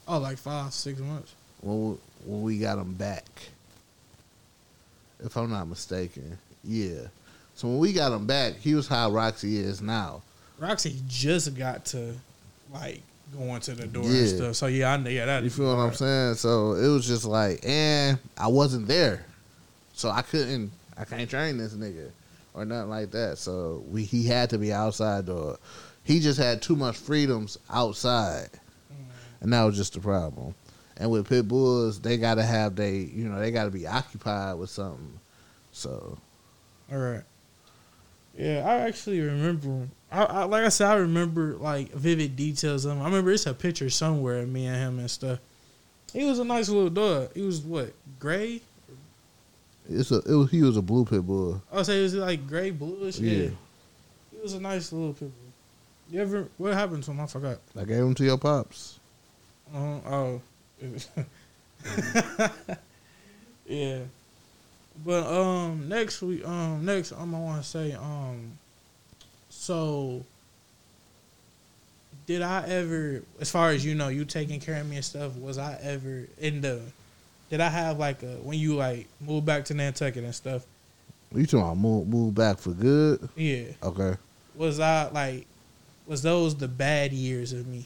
Oh, 0.07 0.19
like 0.19 0.37
five, 0.37 0.71
six 0.73 0.99
months. 0.99 1.33
when 1.61 1.89
we, 1.91 1.97
when 2.25 2.41
we 2.43 2.59
got 2.59 2.77
him 2.77 2.93
back. 2.93 3.25
If 5.23 5.35
I'm 5.37 5.49
not 5.49 5.67
mistaken, 5.67 6.37
yeah. 6.63 7.07
So 7.55 7.69
when 7.69 7.79
we 7.79 7.93
got 7.93 8.11
him 8.11 8.25
back, 8.27 8.57
he 8.57 8.75
was 8.75 8.87
how 8.87 9.09
Roxy 9.09 9.57
is 9.57 9.81
now. 9.81 10.21
Roxy 10.59 10.95
just 11.07 11.55
got 11.57 11.85
to 11.85 12.13
like 12.73 13.01
going 13.33 13.61
to 13.61 13.73
the 13.73 13.87
door 13.87 14.03
Yeah. 14.03 14.19
and 14.19 14.29
stuff. 14.29 14.55
So 14.55 14.67
yeah, 14.67 14.93
I 14.93 14.97
know. 14.97 15.09
Yeah, 15.09 15.25
that 15.25 15.43
You 15.43 15.49
feel 15.49 15.75
what 15.75 15.81
I'm 15.81 15.93
saying? 15.93 16.35
So 16.35 16.73
it 16.73 16.87
was 16.87 17.07
just 17.07 17.25
like, 17.25 17.59
and 17.65 18.17
I 18.37 18.47
wasn't 18.47 18.87
there, 18.87 19.25
so 19.93 20.09
I 20.09 20.21
couldn't, 20.21 20.71
I 20.97 21.05
can't 21.05 21.29
train 21.29 21.57
this 21.57 21.73
nigga 21.73 22.09
or 22.53 22.65
nothing 22.65 22.89
like 22.89 23.11
that. 23.11 23.37
So 23.37 23.83
we, 23.89 24.03
he 24.03 24.25
had 24.25 24.49
to 24.51 24.57
be 24.57 24.71
outside 24.71 25.25
door. 25.25 25.57
He 26.03 26.19
just 26.19 26.39
had 26.39 26.61
too 26.61 26.75
much 26.75 26.97
freedoms 26.97 27.57
outside, 27.69 28.49
mm. 28.91 29.05
and 29.41 29.51
that 29.53 29.63
was 29.63 29.75
just 29.75 29.93
the 29.93 29.99
problem. 29.99 30.53
And 30.97 31.11
with 31.11 31.27
pit 31.27 31.47
bulls, 31.47 31.99
they 31.99 32.17
gotta 32.17 32.43
have 32.43 32.75
they, 32.75 32.97
you 32.97 33.27
know, 33.27 33.39
they 33.39 33.51
gotta 33.51 33.71
be 33.71 33.87
occupied 33.87 34.57
with 34.57 34.69
something. 34.69 35.19
So 35.71 36.17
All 36.91 36.97
right. 36.97 37.23
Yeah, 38.37 38.63
I 38.65 38.87
actually 38.87 39.19
remember. 39.21 39.87
I, 40.15 40.23
I 40.23 40.43
like 40.45 40.63
I 40.63 40.69
said, 40.69 40.87
I 40.87 40.95
remember 40.95 41.55
like 41.57 41.91
vivid 41.91 42.35
details 42.35 42.85
of 42.85 42.93
him. 42.93 43.01
I 43.01 43.05
remember 43.05 43.31
it's 43.31 43.45
a 43.45 43.53
picture 43.53 43.89
somewhere 43.89 44.39
of 44.39 44.49
me 44.49 44.65
and 44.67 44.77
him 44.77 44.99
and 44.99 45.11
stuff. 45.11 45.39
He 46.13 46.23
was 46.23 46.39
a 46.39 46.45
nice 46.45 46.69
little 46.69 46.89
dog. 46.89 47.33
He 47.33 47.41
was 47.41 47.59
what 47.61 47.93
gray? 48.19 48.61
it's 49.89 50.11
a, 50.11 50.19
it 50.19 50.33
was, 50.33 50.51
he 50.51 50.61
was 50.61 50.77
a 50.77 50.81
blue 50.81 51.05
pit 51.05 51.25
bull. 51.25 51.61
I 51.71 51.77
would 51.77 51.85
say 51.85 51.99
it 51.99 52.03
was 52.03 52.15
like 52.15 52.47
gray 52.47 52.71
bluish. 52.71 53.19
Yeah. 53.19 53.43
Yeah. 53.43 53.49
He 54.31 54.41
was 54.41 54.53
a 54.53 54.61
nice 54.61 54.93
little 54.93 55.13
pit 55.13 55.31
bull. 55.31 55.51
You 56.09 56.21
ever 56.21 56.47
what 56.57 56.73
happened 56.73 57.03
to 57.03 57.11
him? 57.11 57.19
I 57.19 57.25
forgot. 57.25 57.57
I 57.77 57.83
gave 57.83 57.97
him 57.97 58.13
to 58.15 58.23
your 58.23 58.37
pops. 58.37 58.99
Uh, 59.73 59.99
oh. 60.05 60.41
yeah. 63.65 63.99
But 65.03 65.25
um 65.25 65.89
next 65.89 66.21
week 66.21 66.47
um 66.47 66.85
next 66.85 67.11
I'm 67.11 67.31
gonna 67.31 67.43
wanna 67.43 67.63
say 67.63 67.91
um 67.93 68.57
so 69.65 70.23
did 72.27 72.43
I 72.43 72.67
ever 72.67 73.23
as 73.39 73.49
far 73.49 73.71
as 73.71 73.83
you 73.83 73.95
know, 73.95 74.09
you 74.09 74.23
taking 74.23 74.59
care 74.59 74.79
of 74.79 74.87
me 74.87 74.97
and 74.97 75.05
stuff, 75.05 75.35
was 75.37 75.57
I 75.57 75.77
ever 75.81 76.27
in 76.37 76.61
the 76.61 76.81
did 77.49 77.61
I 77.61 77.69
have 77.69 77.97
like 77.97 78.21
a 78.21 78.37
when 78.43 78.59
you 78.59 78.75
like 78.75 79.07
moved 79.19 79.47
back 79.47 79.65
to 79.65 79.73
Nantucket 79.73 80.23
and 80.23 80.35
stuff? 80.35 80.65
You 81.33 81.45
talking 81.45 81.59
about 81.59 81.77
move, 81.77 82.07
move 82.07 82.35
back 82.35 82.59
for 82.59 82.71
good? 82.71 83.27
Yeah. 83.35 83.65
Okay. 83.81 84.17
Was 84.55 84.79
I 84.79 85.09
like 85.09 85.47
was 86.05 86.21
those 86.21 86.55
the 86.55 86.67
bad 86.67 87.11
years 87.11 87.51
of 87.51 87.65
me? 87.65 87.85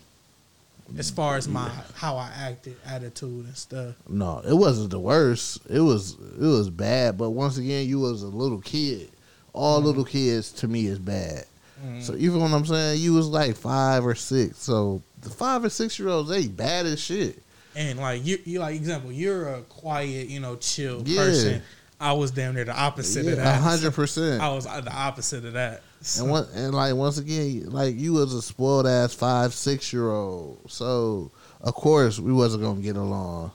As 0.97 1.11
far 1.11 1.37
as 1.37 1.47
my 1.47 1.69
how 1.95 2.17
I 2.17 2.29
acted, 2.35 2.75
attitude 2.83 3.45
and 3.45 3.55
stuff. 3.55 3.95
No, 4.09 4.41
it 4.45 4.55
wasn't 4.55 4.89
the 4.89 4.99
worst. 4.99 5.61
It 5.69 5.81
was 5.81 6.13
it 6.13 6.45
was 6.45 6.69
bad, 6.69 7.17
but 7.17 7.29
once 7.29 7.57
again, 7.57 7.87
you 7.87 7.99
was 7.99 8.23
a 8.23 8.27
little 8.27 8.59
kid. 8.59 9.11
All 9.53 9.77
mm-hmm. 9.77 9.87
little 9.87 10.03
kids 10.03 10.51
to 10.53 10.67
me 10.67 10.87
is 10.87 10.99
bad. 10.99 11.45
Mm. 11.85 12.01
So 12.01 12.15
even 12.15 12.41
when 12.41 12.53
I'm 12.53 12.65
saying 12.65 12.99
you 13.01 13.13
was 13.13 13.27
like 13.27 13.55
five 13.55 14.05
or 14.05 14.15
six, 14.15 14.59
so 14.59 15.01
the 15.21 15.29
five 15.29 15.63
or 15.63 15.69
six 15.69 15.97
year 15.99 16.09
olds 16.09 16.29
they 16.29 16.47
bad 16.47 16.85
as 16.85 16.99
shit. 16.99 17.41
And 17.75 17.99
like 17.99 18.25
you, 18.25 18.39
you 18.45 18.59
like 18.59 18.75
example, 18.75 19.11
you're 19.11 19.47
a 19.53 19.61
quiet, 19.61 20.27
you 20.27 20.39
know, 20.39 20.55
chill 20.57 21.03
Yeah. 21.05 21.23
person. 21.23 21.61
I 22.01 22.13
was 22.13 22.31
damn 22.31 22.55
near 22.55 22.63
the 22.65 22.77
opposite 22.77 23.21
of 23.21 23.25
Yeah, 23.25 23.33
a 23.33 23.35
that. 23.37 23.61
hundred 23.61 23.93
percent. 23.93 24.41
I 24.41 24.49
was 24.53 24.63
the 24.65 24.91
opposite 24.93 25.43
of 25.45 25.53
that. 25.53 25.81
So, 26.01 26.23
And 26.23 26.31
one 26.31 26.47
and 26.55 26.73
like 26.73 26.95
once 26.95 27.17
again, 27.17 27.69
like 27.69 27.95
you 27.97 28.13
was 28.13 28.33
a 28.33 28.41
spoiled 28.41 28.87
ass 28.87 29.13
five 29.13 29.53
six 29.53 29.91
year 29.93 30.09
old. 30.09 30.59
So 30.69 31.31
of 31.61 31.73
course 31.75 32.19
we 32.19 32.31
wasn't 32.33 32.63
gonna 32.63 32.81
get 32.81 32.95
along. 32.95 33.51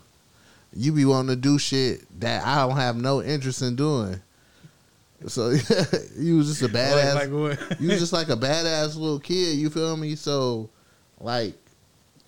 You 0.77 0.93
be 0.93 1.05
wanting 1.05 1.29
to 1.35 1.37
do 1.41 1.59
shit 1.59 2.05
that 2.21 2.45
I 2.47 2.67
don't 2.67 2.77
have 2.77 2.97
no 2.97 3.23
interest 3.23 3.63
in 3.63 3.77
doing. 3.77 4.21
So 5.27 5.51
you 6.19 6.37
was 6.37 6.49
just 6.49 6.63
a 6.63 6.69
badass. 6.69 7.15
like, 7.15 7.31
like 7.71 7.81
you 7.81 7.89
was 7.89 7.99
just 8.01 8.13
like 8.13 8.29
a 8.29 8.37
badass 8.37 8.97
little 8.97 9.21
kid. 9.21 9.57
You 9.57 9.71
feel 9.71 9.97
me? 9.97 10.17
So 10.17 10.71
like 11.21 11.55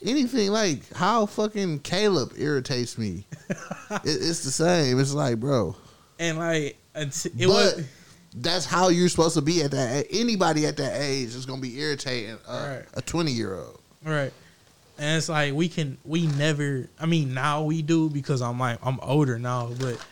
anything 0.04 0.50
like 0.50 0.90
how 0.94 1.26
fucking 1.26 1.80
Caleb 1.80 2.32
irritates 2.36 2.96
me. 2.98 3.24
it, 3.50 4.00
it's 4.04 4.44
the 4.44 4.50
same. 4.50 4.98
It's 5.00 5.12
like 5.12 5.38
bro. 5.40 5.76
and 6.18 6.38
like 6.38 6.76
until, 6.94 7.32
it 7.36 7.46
but 7.46 7.76
was 7.76 7.86
that's 8.38 8.66
how 8.66 8.88
you're 8.88 9.08
supposed 9.08 9.34
to 9.34 9.42
be 9.42 9.62
at 9.62 9.70
that. 9.72 10.06
Anybody 10.10 10.66
at 10.66 10.76
that 10.78 11.00
age 11.00 11.34
is 11.34 11.46
gonna 11.46 11.60
be 11.60 11.78
irritating 11.78 12.38
uh, 12.46 12.76
Right. 12.76 12.84
a 12.94 13.02
20 13.02 13.30
year 13.32 13.54
old. 13.56 13.80
right. 14.04 14.32
And 14.98 15.18
it's 15.18 15.28
like 15.28 15.52
we 15.52 15.68
can 15.68 15.98
we 16.06 16.26
never. 16.26 16.88
I 16.98 17.04
mean, 17.04 17.34
now 17.34 17.62
we 17.64 17.82
do 17.82 18.08
because 18.08 18.40
I'm 18.40 18.58
like 18.58 18.78
I'm 18.82 18.98
older 19.00 19.38
now, 19.38 19.70
but 19.78 20.02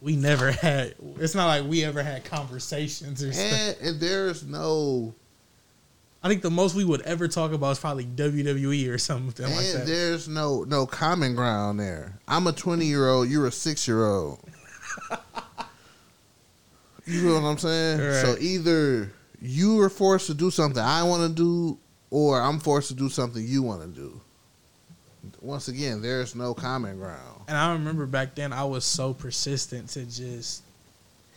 we 0.00 0.16
never 0.16 0.50
had. 0.52 0.94
It's 1.18 1.34
not 1.34 1.46
like 1.46 1.64
we 1.64 1.84
ever 1.84 2.02
had 2.02 2.24
conversations 2.24 3.22
or 3.22 3.28
eh, 3.28 3.32
stuff. 3.32 3.76
And, 3.80 3.88
and 3.88 4.00
there's 4.00 4.44
no 4.44 5.14
I 6.22 6.28
think 6.28 6.42
the 6.42 6.50
most 6.50 6.74
we 6.74 6.84
would 6.84 7.02
ever 7.02 7.28
talk 7.28 7.52
about 7.52 7.70
is 7.70 7.78
probably 7.78 8.04
WWE 8.04 8.92
or 8.92 8.98
something 8.98 9.46
like 9.46 9.54
and 9.54 9.80
that. 9.80 9.86
there's 9.86 10.28
no 10.28 10.64
no 10.64 10.84
common 10.84 11.36
ground 11.36 11.78
there. 11.78 12.18
I'm 12.26 12.46
a 12.46 12.52
20 12.52 12.84
year 12.84 13.08
old. 13.08 13.28
You're 13.28 13.46
a 13.46 13.52
six 13.52 13.86
year 13.86 14.04
old. 14.04 14.40
you 17.06 17.22
know 17.22 17.34
what 17.34 17.44
I'm 17.44 17.58
saying? 17.58 18.00
Right. 18.00 18.14
So 18.16 18.36
either 18.40 19.12
you 19.40 19.80
are 19.80 19.88
forced 19.88 20.26
to 20.26 20.34
do 20.34 20.50
something 20.50 20.82
I 20.82 21.04
want 21.04 21.22
to 21.22 21.28
do, 21.28 21.78
or 22.10 22.40
I'm 22.40 22.58
forced 22.58 22.88
to 22.88 22.94
do 22.94 23.08
something 23.08 23.44
you 23.46 23.62
want 23.62 23.82
to 23.82 23.88
do. 23.88 24.20
Once 25.40 25.68
again, 25.68 26.02
there's 26.02 26.34
no 26.34 26.54
common 26.54 26.98
ground. 26.98 27.40
And 27.48 27.56
I 27.56 27.72
remember 27.72 28.06
back 28.06 28.34
then 28.34 28.52
I 28.52 28.64
was 28.64 28.84
so 28.84 29.14
persistent 29.14 29.88
to 29.90 30.04
just 30.04 30.62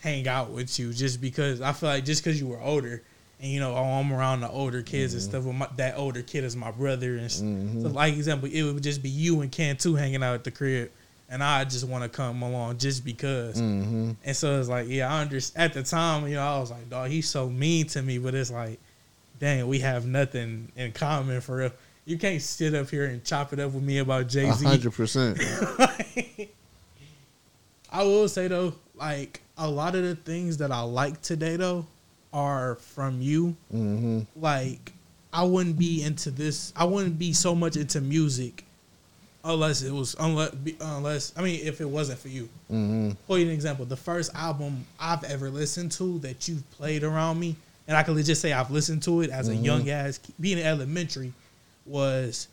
hang 0.00 0.26
out 0.26 0.50
with 0.50 0.78
you 0.78 0.92
just 0.92 1.20
because 1.20 1.60
I 1.60 1.72
feel 1.72 1.88
like 1.88 2.04
just 2.04 2.24
because 2.24 2.40
you 2.40 2.48
were 2.48 2.60
older 2.60 3.02
and 3.40 3.50
you 3.50 3.60
know 3.60 3.74
oh, 3.74 3.82
I'm 3.82 4.12
around 4.12 4.40
the 4.40 4.50
older 4.50 4.82
kids 4.82 5.14
and 5.14 5.22
stuff. 5.22 5.44
My, 5.44 5.68
that 5.76 5.96
older 5.96 6.22
kid 6.22 6.44
is 6.44 6.56
my 6.56 6.70
brother 6.70 7.16
and 7.16 7.24
s- 7.26 7.38
so 7.38 7.88
like 7.88 8.14
example, 8.14 8.48
it 8.52 8.62
would 8.62 8.82
just 8.82 9.02
be 9.02 9.08
you 9.08 9.40
and 9.40 9.50
Can 9.50 9.76
two 9.76 9.94
hanging 9.94 10.22
out 10.22 10.34
at 10.34 10.44
the 10.44 10.50
crib, 10.50 10.90
and 11.30 11.42
I 11.42 11.64
just 11.64 11.86
want 11.86 12.04
to 12.04 12.08
come 12.08 12.42
along 12.42 12.78
just 12.78 13.04
because. 13.04 13.60
Mm-hmm. 13.60 14.12
And 14.24 14.36
so 14.36 14.58
it's 14.58 14.68
like 14.68 14.88
yeah, 14.88 15.12
I 15.12 15.20
understand. 15.22 15.64
At 15.64 15.74
the 15.74 15.82
time, 15.82 16.26
you 16.28 16.34
know, 16.34 16.42
I 16.42 16.58
was 16.58 16.70
like, 16.70 16.88
dog, 16.90 17.08
he's 17.10 17.28
so 17.28 17.48
mean 17.48 17.86
to 17.88 18.02
me, 18.02 18.18
but 18.18 18.34
it's 18.34 18.50
like, 18.50 18.78
dang, 19.40 19.66
we 19.66 19.78
have 19.80 20.04
nothing 20.06 20.70
in 20.76 20.92
common 20.92 21.40
for 21.40 21.56
real. 21.56 21.72
You 22.04 22.18
can't 22.18 22.42
sit 22.42 22.74
up 22.74 22.90
here 22.90 23.04
and 23.06 23.24
chop 23.24 23.52
it 23.52 23.60
up 23.60 23.72
with 23.72 23.82
me 23.82 23.98
about 23.98 24.28
Jay 24.28 24.50
Z. 24.50 24.64
hundred 24.64 24.92
percent. 24.94 25.38
I 27.90 28.02
will 28.02 28.28
say 28.28 28.48
though, 28.48 28.74
like 28.96 29.40
a 29.56 29.68
lot 29.68 29.94
of 29.94 30.02
the 30.02 30.16
things 30.16 30.56
that 30.58 30.72
I 30.72 30.80
like 30.80 31.20
today 31.22 31.56
though 31.56 31.86
are 32.32 32.76
from 32.76 33.20
you. 33.20 33.56
Mm-hmm. 33.72 34.20
Like 34.36 34.92
I 35.32 35.44
wouldn't 35.44 35.78
be 35.78 36.02
into 36.02 36.30
this. 36.30 36.72
I 36.76 36.84
wouldn't 36.84 37.18
be 37.18 37.32
so 37.32 37.54
much 37.54 37.76
into 37.76 38.00
music 38.00 38.64
unless 39.44 39.82
it 39.82 39.92
was 39.92 40.14
unless 40.18 40.54
unless 40.80 41.32
I 41.36 41.42
mean 41.42 41.60
if 41.64 41.80
it 41.80 41.88
wasn't 41.88 42.18
for 42.18 42.28
you. 42.28 42.48
Mm-hmm. 42.70 43.10
For 43.26 43.38
you 43.38 43.46
an 43.46 43.52
example, 43.52 43.84
the 43.84 43.96
first 43.96 44.34
album 44.34 44.84
I've 44.98 45.24
ever 45.24 45.50
listened 45.50 45.92
to 45.92 46.18
that 46.20 46.48
you've 46.48 46.68
played 46.72 47.04
around 47.04 47.38
me, 47.40 47.56
and 47.88 47.96
I 47.96 48.02
can 48.02 48.20
just 48.22 48.40
say 48.40 48.52
I've 48.52 48.70
listened 48.70 49.02
to 49.04 49.20
it 49.22 49.30
as 49.30 49.48
a 49.48 49.54
young 49.56 49.88
ass 49.90 50.20
being 50.40 50.58
in 50.58 50.66
elementary, 50.66 51.32
was 51.86 52.48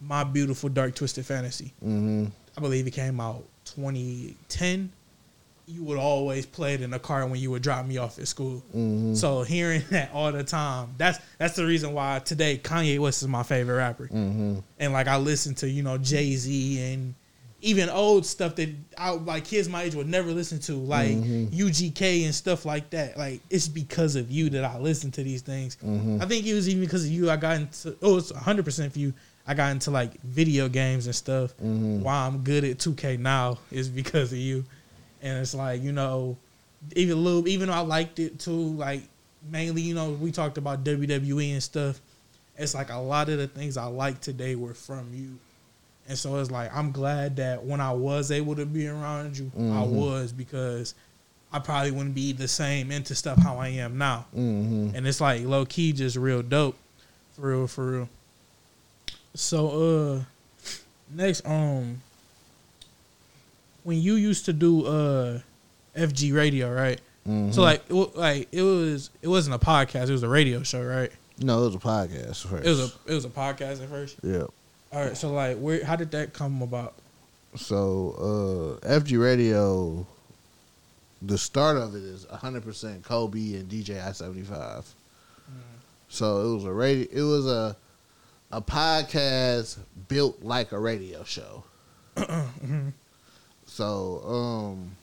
my 0.00 0.24
beautiful 0.24 0.68
dark 0.68 0.94
twisted 0.94 1.26
fantasy. 1.26 1.72
Mm-hmm. 1.84 2.26
I 2.56 2.60
believe 2.60 2.86
it 2.86 2.92
came 2.92 3.20
out 3.20 3.44
2010. 3.64 4.92
You 5.66 5.82
would 5.84 5.98
always 5.98 6.46
play 6.46 6.74
it 6.74 6.80
in 6.80 6.90
the 6.90 6.98
car 6.98 7.26
when 7.26 7.38
you 7.38 7.50
would 7.50 7.62
drop 7.62 7.84
me 7.84 7.98
off 7.98 8.18
at 8.18 8.26
school. 8.26 8.62
Mm-hmm. 8.74 9.14
So 9.14 9.42
hearing 9.42 9.82
that 9.90 10.10
all 10.12 10.32
the 10.32 10.44
time, 10.44 10.94
that's 10.96 11.18
that's 11.36 11.56
the 11.56 11.66
reason 11.66 11.92
why 11.92 12.20
today 12.20 12.58
Kanye 12.58 12.98
West 12.98 13.22
is 13.22 13.28
my 13.28 13.42
favorite 13.42 13.76
rapper. 13.76 14.04
Mm-hmm. 14.04 14.60
And 14.78 14.92
like 14.92 15.08
I 15.08 15.18
listen 15.18 15.54
to 15.56 15.68
you 15.68 15.82
know 15.82 15.98
Jay 15.98 16.34
Z 16.36 16.92
and 16.92 17.14
even 17.60 17.88
old 17.88 18.24
stuff 18.24 18.54
that 18.56 18.68
I 18.96 19.10
like 19.10 19.44
kids 19.44 19.68
my 19.68 19.82
age 19.82 19.94
would 19.94 20.06
never 20.08 20.30
listen 20.30 20.60
to, 20.60 20.74
like 20.74 21.10
Mhm. 21.16 21.50
UGK 21.52 22.24
and 22.24 22.34
stuff 22.34 22.64
like 22.64 22.90
that. 22.90 23.18
Like 23.18 23.40
it's 23.50 23.66
because 23.66 24.14
of 24.14 24.30
you 24.30 24.48
that 24.50 24.64
I 24.64 24.78
listen 24.78 25.10
to 25.12 25.22
these 25.24 25.42
things. 25.42 25.76
Mhm. 25.84 26.22
I 26.22 26.26
think 26.26 26.46
it 26.46 26.54
was 26.54 26.68
even 26.68 26.82
because 26.82 27.04
of 27.04 27.10
you 27.10 27.30
I 27.30 27.36
got 27.36 27.56
into. 27.56 27.96
Oh, 28.00 28.16
it's 28.18 28.30
100 28.32 28.64
percent 28.64 28.92
for 28.92 29.00
you. 29.00 29.12
I 29.46 29.54
got 29.54 29.72
into 29.72 29.90
like 29.90 30.20
video 30.22 30.68
games 30.68 31.06
and 31.06 31.14
stuff. 31.14 31.52
Mhm. 31.64 32.02
Why 32.02 32.26
I'm 32.26 32.38
good 32.44 32.64
at 32.64 32.78
2K 32.78 33.16
now 33.16 33.58
is 33.72 33.88
because 33.88 34.30
of 34.32 34.38
you. 34.38 34.64
And 35.22 35.38
it's 35.40 35.54
like 35.54 35.82
you 35.82 35.90
know, 35.92 36.36
even 36.94 37.16
a 37.18 37.20
little, 37.20 37.48
even 37.48 37.68
though 37.68 37.74
I 37.74 37.80
liked 37.80 38.20
it 38.20 38.38
too, 38.38 38.52
like 38.76 39.02
mainly 39.50 39.82
you 39.82 39.94
know 39.94 40.10
we 40.12 40.30
talked 40.30 40.58
about 40.58 40.84
WWE 40.84 41.52
and 41.52 41.62
stuff. 41.62 42.00
It's 42.56 42.74
like 42.74 42.90
a 42.90 42.98
lot 42.98 43.28
of 43.28 43.38
the 43.38 43.48
things 43.48 43.76
I 43.76 43.86
like 43.86 44.20
today 44.20 44.54
were 44.54 44.74
from 44.74 45.08
you. 45.12 45.38
And 46.08 46.16
so 46.18 46.36
it's 46.38 46.50
like 46.50 46.74
I'm 46.74 46.90
glad 46.90 47.36
that 47.36 47.62
when 47.64 47.80
I 47.80 47.92
was 47.92 48.30
able 48.30 48.56
to 48.56 48.64
be 48.66 48.88
around 48.88 49.36
you, 49.38 49.50
I 49.54 49.58
Mhm. 49.60 49.88
was 49.90 50.32
because 50.32 50.94
I 51.52 51.58
probably 51.58 51.90
wouldn't 51.90 52.14
be 52.14 52.32
the 52.32 52.48
same 52.48 52.90
into 52.90 53.14
stuff 53.14 53.38
how 53.38 53.58
I 53.58 53.68
am 53.68 53.98
now. 53.98 54.26
Mm-hmm. 54.34 54.94
And 54.96 55.06
it's 55.06 55.20
like 55.20 55.44
low 55.44 55.64
key 55.66 55.92
just 55.92 56.16
real 56.16 56.42
dope. 56.42 56.76
For 57.34 57.50
real, 57.50 57.66
for 57.66 57.90
real. 57.90 58.08
So 59.34 59.68
uh 60.20 60.24
next 61.14 61.44
um 61.46 62.00
when 63.84 64.00
you 64.00 64.14
used 64.14 64.44
to 64.46 64.52
do 64.52 64.86
uh 64.86 65.40
FG 65.96 66.34
radio, 66.34 66.72
right? 66.72 67.00
Mm-hmm. 67.26 67.52
So 67.52 67.62
like 67.62 67.82
it, 67.88 67.94
like 68.16 68.48
it 68.52 68.62
was 68.62 69.10
it 69.22 69.28
wasn't 69.28 69.54
a 69.54 69.58
podcast, 69.58 70.08
it 70.08 70.12
was 70.12 70.22
a 70.22 70.28
radio 70.28 70.62
show, 70.62 70.82
right? 70.82 71.12
no, 71.40 71.62
it 71.62 71.66
was 71.66 71.74
a 71.76 71.78
podcast 71.78 72.44
first. 72.46 72.66
It 72.66 72.68
was 72.68 72.80
a 72.80 72.90
it 73.06 73.14
was 73.14 73.24
a 73.24 73.28
podcast 73.30 73.82
at 73.82 73.88
first. 73.88 74.16
yeah. 74.22 74.44
All 74.90 75.04
right, 75.04 75.16
so 75.16 75.30
like 75.32 75.58
where 75.58 75.84
how 75.84 75.96
did 75.96 76.10
that 76.12 76.32
come 76.32 76.62
about? 76.62 76.94
So 77.56 78.78
uh, 78.82 78.86
FG 78.86 79.22
Radio, 79.22 80.06
the 81.20 81.36
start 81.36 81.76
of 81.76 81.94
it 81.94 82.02
is 82.02 82.24
100% 82.26 83.02
Kobe 83.02 83.54
and 83.54 83.68
DJ 83.68 84.02
I 84.02 84.12
75. 84.12 84.94
So 86.08 86.50
it 86.50 86.54
was 86.54 86.64
a 86.64 86.72
radio. 86.72 87.06
It 87.10 87.22
was 87.22 87.46
a 87.46 87.76
a 88.50 88.62
podcast 88.62 89.78
built 90.08 90.42
like 90.42 90.72
a 90.72 90.78
radio 90.78 91.22
show. 91.24 91.64
so 93.66 94.22
um, 94.24 94.96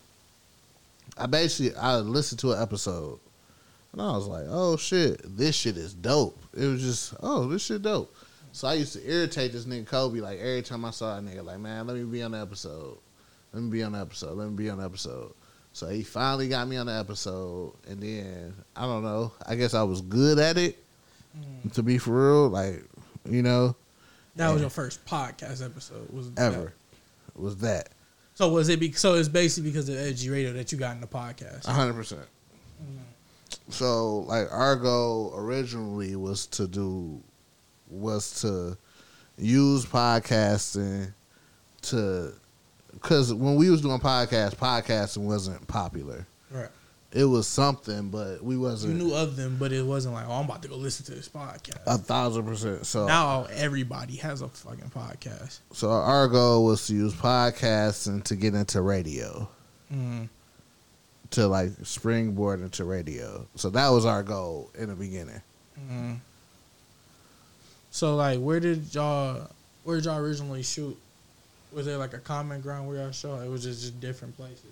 I 1.15 1.27
basically 1.27 1.77
I 1.77 1.97
listened 1.97 2.39
to 2.39 2.53
an 2.53 2.61
episode, 2.61 3.19
and 3.93 4.01
I 4.01 4.11
was 4.13 4.25
like, 4.25 4.45
"Oh 4.47 4.77
shit, 4.77 5.21
this 5.37 5.55
shit 5.55 5.77
is 5.77 5.93
dope." 5.93 6.41
It 6.55 6.65
was 6.65 6.81
just, 6.81 7.13
"Oh, 7.21 7.47
this 7.47 7.63
shit 7.63 7.83
dope." 7.83 8.14
So 8.55 8.69
I 8.69 8.75
used 8.75 8.93
to 8.93 9.05
irritate 9.05 9.51
this 9.51 9.65
nigga 9.65 9.85
Kobe 9.85 10.21
like 10.21 10.39
every 10.39 10.61
time 10.61 10.85
I 10.85 10.91
saw 10.91 11.17
a 11.17 11.21
nigga 11.21 11.43
like, 11.43 11.59
"Man, 11.59 11.87
let 11.87 11.97
me 11.97 12.03
be 12.05 12.23
on 12.23 12.31
the 12.31 12.39
episode. 12.39 12.97
Let 13.51 13.61
me 13.61 13.69
be 13.69 13.83
on 13.83 13.91
the 13.91 13.99
episode. 13.99 14.37
Let 14.37 14.47
me 14.47 14.55
be 14.55 14.69
on 14.69 14.77
the 14.77 14.85
episode." 14.85 15.33
So 15.73 15.89
he 15.89 16.03
finally 16.03 16.47
got 16.47 16.65
me 16.69 16.77
on 16.77 16.85
the 16.85 16.93
episode, 16.93 17.73
and 17.85 18.01
then 18.01 18.53
I 18.73 18.83
don't 18.83 19.03
know. 19.03 19.33
I 19.45 19.55
guess 19.55 19.73
I 19.73 19.83
was 19.83 19.99
good 19.99 20.39
at 20.39 20.57
it. 20.57 20.81
Mm. 21.37 21.73
To 21.73 21.83
be 21.83 21.97
for 21.97 22.11
real, 22.11 22.47
like 22.47 22.81
you 23.29 23.41
know, 23.41 23.75
That 24.37 24.53
was 24.53 24.61
your 24.61 24.69
first 24.69 25.05
podcast 25.05 25.61
episode. 25.61 26.09
Was 26.13 26.31
ever 26.37 26.71
was 27.35 27.57
that 27.57 27.89
So 28.35 28.47
was 28.47 28.69
it? 28.69 28.79
Be, 28.79 28.93
so 28.93 29.15
it's 29.15 29.27
basically 29.27 29.69
because 29.69 29.89
of 29.89 29.97
FG 29.97 30.31
radio 30.31 30.53
that 30.53 30.71
you 30.71 30.77
got 30.77 30.95
in 30.95 31.01
the 31.01 31.07
podcast. 31.07 31.67
a 31.67 31.71
hundred 31.71 31.95
percent. 31.95 32.25
Mm. 32.81 33.73
So 33.73 34.19
like 34.19 34.47
our 34.49 34.77
goal 34.77 35.33
originally 35.35 36.15
was 36.15 36.45
to 36.47 36.67
do 36.67 37.21
was 37.89 38.41
to 38.41 38.77
use 39.37 39.85
podcasting 39.85 41.13
to 41.83 42.33
because 42.93 43.33
when 43.33 43.55
we 43.55 43.69
was 43.69 43.81
doing 43.81 43.99
podcasts, 43.99 44.55
podcasting 44.55 45.25
wasn't 45.25 45.67
popular. 45.67 46.25
Right. 46.49 46.69
It 47.11 47.23
was 47.23 47.47
something, 47.47 48.09
but 48.09 48.43
we 48.43 48.57
wasn't 48.57 48.97
You 48.97 49.05
knew 49.05 49.15
of 49.15 49.37
them, 49.37 49.55
but 49.57 49.71
it 49.71 49.85
wasn't 49.85 50.15
like, 50.15 50.27
oh, 50.27 50.33
I'm 50.33 50.45
about 50.45 50.61
to 50.63 50.67
go 50.67 50.75
listen 50.75 51.05
to 51.05 51.13
this 51.13 51.29
podcast. 51.29 51.79
a 51.85 51.97
thousand 51.97 52.45
percent. 52.45 52.85
So 52.85 53.05
now 53.07 53.45
everybody 53.53 54.17
has 54.17 54.41
a 54.41 54.49
fucking 54.49 54.89
podcast. 54.89 55.59
so 55.71 55.89
our 55.89 56.27
goal 56.27 56.65
was 56.65 56.87
to 56.87 56.93
use 56.93 57.13
podcasting 57.13 58.23
to 58.25 58.35
get 58.35 58.53
into 58.53 58.81
radio. 58.81 59.47
Mm. 59.93 60.27
To 61.31 61.47
like 61.47 61.71
springboard 61.83 62.61
into 62.61 62.83
radio. 62.83 63.47
So 63.55 63.69
that 63.69 63.89
was 63.89 64.05
our 64.05 64.23
goal 64.23 64.71
in 64.77 64.89
the 64.89 64.95
beginning. 64.95 65.41
Mm. 65.79 66.19
So 67.95 68.17
like, 68.17 68.41
where 68.41 68.59
did 68.59 68.93
y'all? 68.93 69.49
Where 69.85 69.95
did 69.95 70.03
y'all 70.03 70.17
originally 70.17 70.63
shoot? 70.63 70.97
Was 71.71 71.85
there 71.85 71.97
like 71.97 72.13
a 72.13 72.17
common 72.17 72.59
ground 72.59 72.89
where 72.89 72.97
y'all 72.97 73.11
shot? 73.11 73.41
It 73.41 73.49
was 73.49 73.63
just, 73.63 73.79
just 73.79 74.01
different 74.01 74.35
places. 74.35 74.65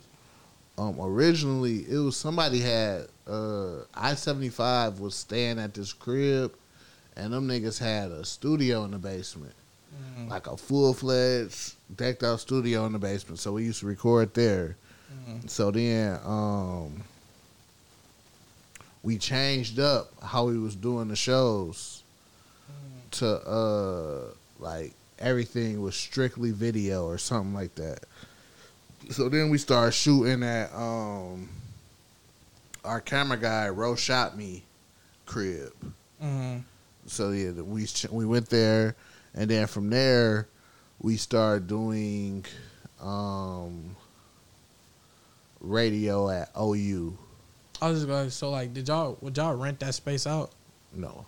um 0.77 0.99
originally 0.99 1.85
it 1.89 1.97
was 1.99 2.17
somebody 2.17 2.59
had 2.59 3.07
uh 3.25 3.83
I 3.93 4.15
seventy 4.15 4.49
five 4.49 4.99
was 4.99 5.15
staying 5.15 5.57
at 5.57 5.73
this 5.73 5.93
crib 5.93 6.53
and 7.15 7.31
them 7.31 7.47
niggas 7.47 7.79
had 7.79 8.11
a 8.11 8.25
studio 8.25 8.83
in 8.83 8.91
the 8.91 8.97
basement. 8.97 9.55
Mm. 10.19 10.29
Like 10.29 10.47
a 10.47 10.57
full 10.57 10.93
fledged 10.93 11.75
decked 11.95 12.23
out 12.23 12.41
studio 12.41 12.85
in 12.87 12.91
the 12.91 12.99
basement. 12.99 13.39
So 13.39 13.53
we 13.53 13.63
used 13.63 13.79
to 13.79 13.85
record 13.85 14.33
there. 14.33 14.75
Mm. 15.29 15.49
So 15.49 15.71
then 15.71 16.19
um 16.25 17.03
we 19.01 19.17
changed 19.17 19.79
up 19.79 20.11
how 20.21 20.47
we 20.47 20.59
was 20.59 20.75
doing 20.75 21.07
the 21.07 21.15
shows 21.15 22.02
to 23.13 23.27
uh 23.27 24.33
like 24.59 24.93
everything 25.19 25.81
was 25.81 25.95
strictly 25.95 26.51
video 26.51 27.05
or 27.05 27.17
something 27.17 27.53
like 27.53 27.75
that. 27.75 27.99
So 29.09 29.29
then 29.29 29.49
we 29.49 29.57
started 29.57 29.91
shooting 29.91 30.43
at 30.43 30.73
um 30.73 31.49
our 32.83 33.01
camera 33.01 33.37
guy 33.37 33.69
Ro 33.69 33.95
shot 33.95 34.37
me 34.37 34.63
crib. 35.25 35.73
Mm. 36.21 36.63
So 37.07 37.31
yeah, 37.31 37.51
we 37.51 37.87
we 38.11 38.25
went 38.25 38.49
there, 38.49 38.95
and 39.33 39.49
then 39.49 39.67
from 39.67 39.89
there 39.89 40.47
we 40.99 41.17
started 41.17 41.67
doing 41.67 42.45
um 43.01 43.95
radio 45.59 46.29
at 46.29 46.49
OU. 46.59 47.17
I 47.81 47.89
was 47.89 47.99
just 47.99 48.07
going. 48.07 48.29
So 48.29 48.49
like, 48.49 48.73
did 48.73 48.87
y'all 48.87 49.17
would 49.21 49.35
y'all 49.35 49.55
rent 49.55 49.79
that 49.81 49.93
space 49.93 50.25
out? 50.25 50.51
No, 50.95 51.25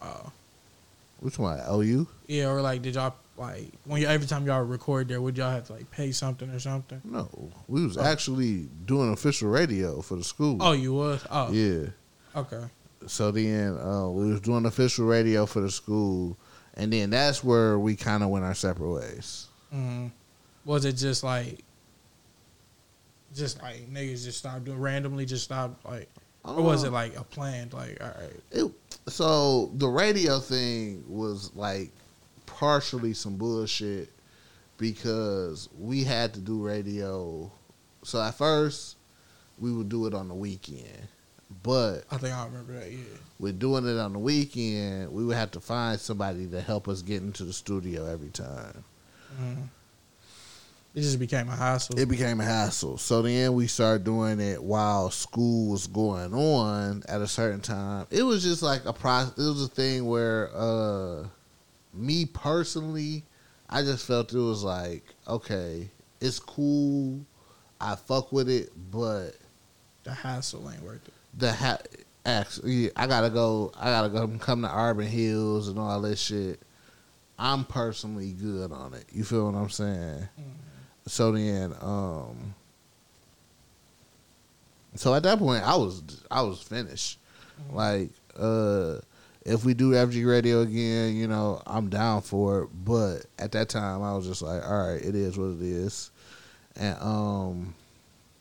Oh, 0.00 0.32
which 1.20 1.38
one? 1.38 1.60
OU? 1.70 2.06
yeah. 2.26 2.48
Or 2.48 2.60
like, 2.62 2.82
did 2.82 2.94
y'all 2.94 3.14
like 3.36 3.72
when 3.84 4.00
you 4.00 4.08
every 4.08 4.26
time 4.26 4.46
y'all 4.46 4.62
record 4.62 5.08
there, 5.08 5.20
would 5.20 5.36
y'all 5.38 5.50
have 5.50 5.64
to 5.68 5.74
like 5.74 5.90
pay 5.90 6.10
something 6.12 6.50
or 6.50 6.58
something? 6.58 7.00
No, 7.04 7.28
we 7.68 7.84
was 7.84 7.96
actually 7.96 8.68
doing 8.84 9.12
official 9.12 9.48
radio 9.48 10.00
for 10.02 10.16
the 10.16 10.24
school. 10.24 10.58
Oh, 10.60 10.72
you 10.72 10.92
was. 10.94 11.24
Oh, 11.30 11.52
yeah. 11.52 11.86
Okay. 12.34 12.64
So 13.06 13.30
then 13.30 13.78
uh, 13.78 14.08
we 14.08 14.30
was 14.32 14.40
doing 14.40 14.66
official 14.66 15.06
radio 15.06 15.46
for 15.46 15.60
the 15.60 15.70
school, 15.70 16.36
and 16.74 16.92
then 16.92 17.10
that's 17.10 17.42
where 17.44 17.78
we 17.78 17.94
kind 17.96 18.22
of 18.22 18.28
went 18.30 18.44
our 18.44 18.54
separate 18.54 18.90
ways. 18.90 19.46
Mhm. 19.74 20.10
Was 20.64 20.84
it 20.84 20.94
just 20.94 21.22
like, 21.22 21.64
just 23.34 23.62
like 23.62 23.88
niggas 23.90 24.24
just 24.24 24.38
stopped 24.38 24.64
doing 24.64 24.80
randomly, 24.80 25.24
just 25.26 25.44
stopped 25.44 25.84
like, 25.86 26.08
or 26.56 26.62
was 26.62 26.84
it 26.84 26.92
like 26.92 27.16
a 27.16 27.24
planned 27.24 27.72
like, 27.72 27.98
all 28.00 28.08
right, 28.20 28.40
It, 28.50 28.70
so 29.08 29.70
the 29.74 29.88
radio 29.88 30.38
thing 30.40 31.04
was 31.08 31.50
like 31.54 31.90
partially 32.46 33.14
some 33.14 33.36
bullshit 33.36 34.10
because 34.78 35.68
we 35.78 36.04
had 36.04 36.32
to 36.34 36.40
do 36.40 36.64
radio. 36.64 37.50
So 38.04 38.20
at 38.22 38.34
first 38.34 38.96
we 39.58 39.72
would 39.72 39.88
do 39.88 40.06
it 40.06 40.14
on 40.14 40.28
the 40.28 40.34
weekend, 40.34 41.08
but 41.62 42.04
I 42.10 42.16
think 42.18 42.34
I 42.34 42.44
remember 42.44 42.74
that. 42.74 42.90
Yeah. 42.90 42.98
with 43.40 43.58
doing 43.58 43.86
it 43.86 43.98
on 43.98 44.12
the 44.12 44.18
weekend, 44.18 45.12
we 45.12 45.24
would 45.24 45.36
have 45.36 45.50
to 45.52 45.60
find 45.60 45.98
somebody 46.00 46.46
to 46.48 46.60
help 46.60 46.88
us 46.88 47.02
get 47.02 47.22
into 47.22 47.44
the 47.44 47.52
studio 47.52 48.06
every 48.06 48.30
time. 48.30 48.84
Mhm. 49.40 49.68
It 50.94 51.02
just 51.02 51.18
became 51.18 51.48
a 51.48 51.54
hassle. 51.54 51.98
It 51.98 52.08
became 52.08 52.40
a 52.40 52.44
hassle. 52.44 52.98
So 52.98 53.22
then 53.22 53.54
we 53.54 53.66
started 53.66 54.04
doing 54.04 54.40
it 54.40 54.60
while 54.62 55.10
school 55.10 55.70
was 55.70 55.86
going 55.86 56.34
on 56.34 57.02
at 57.08 57.20
a 57.20 57.26
certain 57.26 57.60
time. 57.60 58.06
It 58.10 58.22
was 58.22 58.42
just 58.42 58.62
like 58.62 58.84
a 58.84 58.92
process. 58.92 59.38
It 59.38 59.48
was 59.48 59.62
a 59.64 59.68
thing 59.68 60.06
where, 60.06 60.50
uh, 60.56 61.26
me 61.94 62.24
personally, 62.26 63.22
I 63.70 63.82
just 63.82 64.06
felt 64.06 64.32
it 64.32 64.38
was 64.38 64.64
like, 64.64 65.04
okay, 65.28 65.88
it's 66.20 66.40
cool. 66.40 67.20
I 67.80 67.94
fuck 67.94 68.32
with 68.32 68.48
it, 68.48 68.70
but 68.90 69.36
the 70.02 70.12
hassle 70.14 70.68
ain't 70.70 70.82
worth 70.82 71.06
it. 71.06 71.14
the 71.38 71.52
ha- 71.52 71.78
actually, 72.26 72.90
I 72.96 73.06
gotta 73.06 73.30
go. 73.30 73.70
I 73.78 73.84
gotta 73.90 74.08
go 74.08 74.26
come 74.38 74.62
to 74.62 74.68
Arbor 74.68 75.02
Hills 75.02 75.68
and 75.68 75.78
all 75.78 76.00
this 76.00 76.20
shit. 76.20 76.60
I'm 77.38 77.64
personally 77.64 78.32
good 78.32 78.72
on 78.72 78.94
it. 78.94 79.04
You 79.12 79.22
feel 79.22 79.48
what 79.48 79.56
I'm 79.56 79.70
saying? 79.70 80.28
So 81.08 81.32
then, 81.32 81.74
um, 81.80 82.54
so 84.94 85.14
at 85.14 85.22
that 85.24 85.38
point, 85.38 85.64
I 85.64 85.76
was 85.76 86.02
I 86.30 86.42
was 86.42 86.60
finished. 86.62 87.18
Like, 87.72 88.10
uh, 88.38 88.96
if 89.44 89.64
we 89.64 89.74
do 89.74 89.92
FG 89.92 90.28
Radio 90.28 90.60
again, 90.60 91.16
you 91.16 91.26
know, 91.26 91.60
I'm 91.66 91.88
down 91.88 92.22
for 92.22 92.62
it. 92.64 92.68
But 92.84 93.24
at 93.38 93.52
that 93.52 93.68
time, 93.68 94.02
I 94.02 94.14
was 94.14 94.26
just 94.26 94.42
like, 94.42 94.62
all 94.64 94.88
right, 94.92 95.00
it 95.02 95.14
is 95.14 95.38
what 95.38 95.50
it 95.50 95.62
is, 95.62 96.10
and 96.76 96.96
um. 97.00 97.74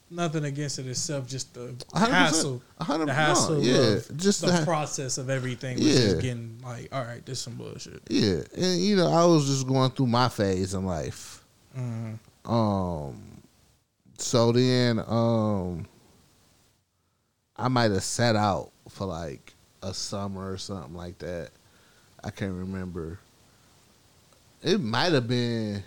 Nothing 0.10 0.46
against 0.46 0.80
it 0.80 0.88
itself, 0.88 1.28
just 1.28 1.54
the 1.54 1.76
100%. 1.94 2.08
hassle, 2.10 2.62
A 2.80 2.84
hundred 2.86 3.08
the 3.10 3.12
percent. 3.12 3.28
hassle 3.28 3.62
Yeah, 3.62 3.76
of 3.98 4.16
just 4.18 4.40
the 4.40 4.62
process 4.64 5.18
of 5.18 5.30
everything 5.30 5.76
was 5.78 5.86
Yeah. 5.86 6.02
just 6.12 6.22
getting 6.22 6.58
like, 6.64 6.88
all 6.94 7.04
right, 7.04 7.26
this 7.26 7.42
some 7.42 7.56
bullshit. 7.56 8.02
Yeah, 8.10 8.40
and 8.56 8.80
you 8.82 8.96
know, 8.96 9.12
I 9.12 9.26
was 9.26 9.48
just 9.48 9.68
going 9.68 9.92
through 9.92 10.08
my 10.08 10.30
phase 10.30 10.74
in 10.74 10.86
life. 10.86 11.44
Mhm. 11.78 12.20
Um, 12.48 13.42
so 14.18 14.52
then, 14.52 15.00
um, 15.06 15.86
I 17.58 17.68
might 17.68 17.92
have 17.92 18.04
sat 18.04 18.36
out 18.36 18.72
for 18.90 19.06
like 19.06 19.54
a 19.84 19.94
summer 19.94 20.52
or 20.52 20.58
something 20.58 20.96
like 20.96 21.20
that. 21.20 21.50
I 22.24 22.30
can't 22.30 22.54
remember. 22.54 23.20
It 24.64 24.80
might 24.80 25.12
have 25.12 25.28
been. 25.28 25.84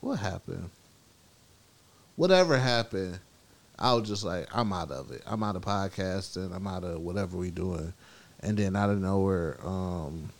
What 0.00 0.18
happened? 0.18 0.70
Whatever 2.16 2.58
happened, 2.58 3.18
I 3.78 3.94
was 3.94 4.08
just 4.08 4.24
like, 4.24 4.46
I'm 4.54 4.72
out 4.72 4.90
of 4.90 5.10
it. 5.10 5.22
I'm 5.26 5.42
out 5.42 5.56
of 5.56 5.62
podcasting. 5.62 6.54
I'm 6.54 6.66
out 6.66 6.84
of 6.84 7.00
whatever 7.00 7.36
we 7.36 7.50
doing. 7.50 7.92
And 8.40 8.56
then 8.56 8.76
out 8.76 8.90
of 8.90 8.98
nowhere, 8.98 9.58
um, 9.64 10.30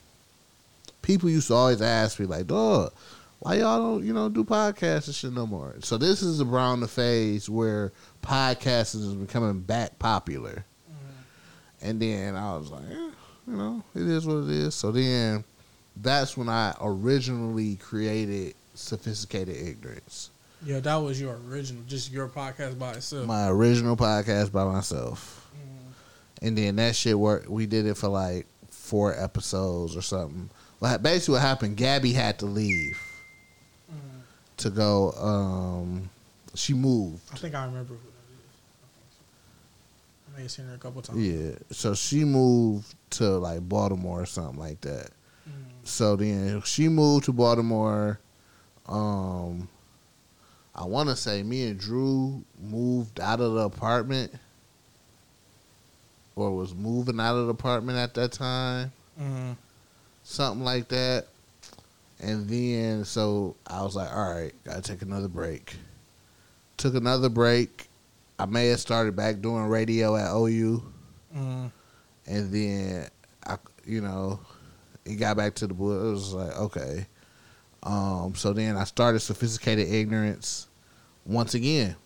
people 1.02 1.28
used 1.28 1.48
to 1.48 1.54
always 1.54 1.82
ask 1.82 2.18
me 2.18 2.26
like, 2.26 2.46
"Dog, 2.46 2.92
why 3.40 3.54
y'all 3.56 3.78
don't 3.96 4.04
you 4.06 4.12
know 4.12 4.28
do 4.28 4.44
podcasts 4.44 5.06
and 5.06 5.14
shit 5.14 5.32
no 5.32 5.46
more?" 5.46 5.74
So 5.80 5.98
this 5.98 6.22
is 6.22 6.40
around 6.40 6.80
the 6.80 6.88
phase 6.88 7.48
where 7.50 7.92
podcasting 8.22 9.06
is 9.06 9.14
becoming 9.14 9.60
back 9.60 9.98
popular. 9.98 10.64
And 11.82 12.00
then 12.00 12.36
I 12.36 12.56
was 12.58 12.70
like, 12.70 12.84
eh, 12.90 13.10
you 13.46 13.56
know, 13.56 13.82
it 13.94 14.02
is 14.02 14.26
what 14.26 14.44
it 14.44 14.50
is. 14.50 14.74
So 14.74 14.92
then 14.92 15.44
that's 15.96 16.36
when 16.36 16.48
I 16.50 16.74
originally 16.80 17.76
created 17.76 18.54
Sophisticated 18.74 19.56
Ignorance, 19.56 20.28
Yeah, 20.64 20.80
that 20.80 20.96
was 20.96 21.18
your 21.18 21.38
original, 21.48 21.82
just 21.86 22.12
your 22.12 22.28
podcast 22.28 22.78
by 22.78 22.92
itself. 22.92 23.26
my 23.26 23.48
original 23.48 23.96
podcast 23.96 24.52
by 24.52 24.64
myself. 24.64 25.48
Mhm. 25.54 25.92
And 26.46 26.58
then 26.58 26.76
that 26.76 26.94
shit 26.96 27.18
worked. 27.18 27.48
We 27.48 27.64
did 27.64 27.86
it 27.86 27.96
for 27.96 28.08
like 28.08 28.46
four 28.70 29.18
episodes 29.18 29.96
or 29.96 30.02
something. 30.02 30.50
Like 30.80 31.02
basically, 31.02 31.32
what 31.34 31.40
happened? 31.42 31.76
Gabby 31.78 32.12
had 32.12 32.38
to 32.40 32.46
leave. 32.46 33.00
To 34.60 34.70
go. 34.70 35.12
Um, 35.12 36.08
she 36.54 36.74
moved. 36.74 37.20
I 37.32 37.36
think 37.36 37.54
I 37.54 37.64
remember 37.64 37.94
who 37.94 38.00
that 38.00 38.34
is. 38.38 40.32
I 40.32 40.36
may 40.36 40.42
have 40.42 40.50
seen 40.50 40.66
her 40.66 40.74
a 40.74 40.78
couple 40.78 41.02
times. 41.02 41.18
Yeah, 41.18 41.52
so 41.70 41.94
she 41.94 42.24
moved 42.24 42.94
to 43.10 43.24
like 43.38 43.68
Baltimore 43.68 44.22
or 44.22 44.26
something 44.26 44.58
like 44.58 44.80
that. 44.82 45.10
Mhm. 45.48 45.52
So 45.84 46.16
then 46.16 46.62
she 46.62 46.88
moved 46.88 47.24
to 47.26 47.32
Baltimore. 47.32 48.18
Um, 48.86 49.68
I 50.74 50.84
want 50.84 51.08
to 51.10 51.16
say 51.16 51.42
me 51.42 51.66
and 51.68 51.78
Drew 51.78 52.42
moved 52.60 53.20
out 53.20 53.40
of 53.40 53.52
the 53.54 53.60
apartment, 53.62 54.32
or 56.36 56.56
was 56.56 56.74
moving 56.74 57.20
out 57.20 57.36
of 57.36 57.46
the 57.46 57.52
apartment 57.52 57.98
at 57.98 58.14
that 58.14 58.32
time. 58.32 58.92
Mhm. 59.20 59.56
something 60.22 60.64
like 60.64 60.88
that. 60.88 61.26
And 62.22 62.48
then 62.48 63.04
so 63.04 63.56
I 63.66 63.82
was 63.82 63.96
like, 63.96 64.10
all 64.14 64.30
right, 64.32 64.52
gotta 64.64 64.82
take 64.82 65.02
another 65.02 65.28
break. 65.28 65.76
Took 66.76 66.94
another 66.94 67.28
break. 67.28 67.88
I 68.38 68.46
may 68.46 68.68
have 68.68 68.80
started 68.80 69.16
back 69.16 69.40
doing 69.40 69.64
radio 69.66 70.16
at 70.16 70.30
OU, 70.34 70.82
Mhm. 71.34 71.70
and 72.26 72.52
then 72.52 73.08
I, 73.46 73.56
you 73.86 74.00
know, 74.00 74.40
it 75.04 75.16
got 75.16 75.36
back 75.36 75.54
to 75.56 75.66
the 75.66 75.74
book. 75.74 76.00
It 76.02 76.10
was 76.10 76.32
like 76.34 76.56
okay. 76.56 77.06
Um, 77.82 78.34
so 78.34 78.52
then 78.52 78.76
I 78.76 78.84
started 78.84 79.20
sophisticated 79.20 79.88
ignorance 79.88 80.68
once 81.24 81.54
again. 81.54 81.96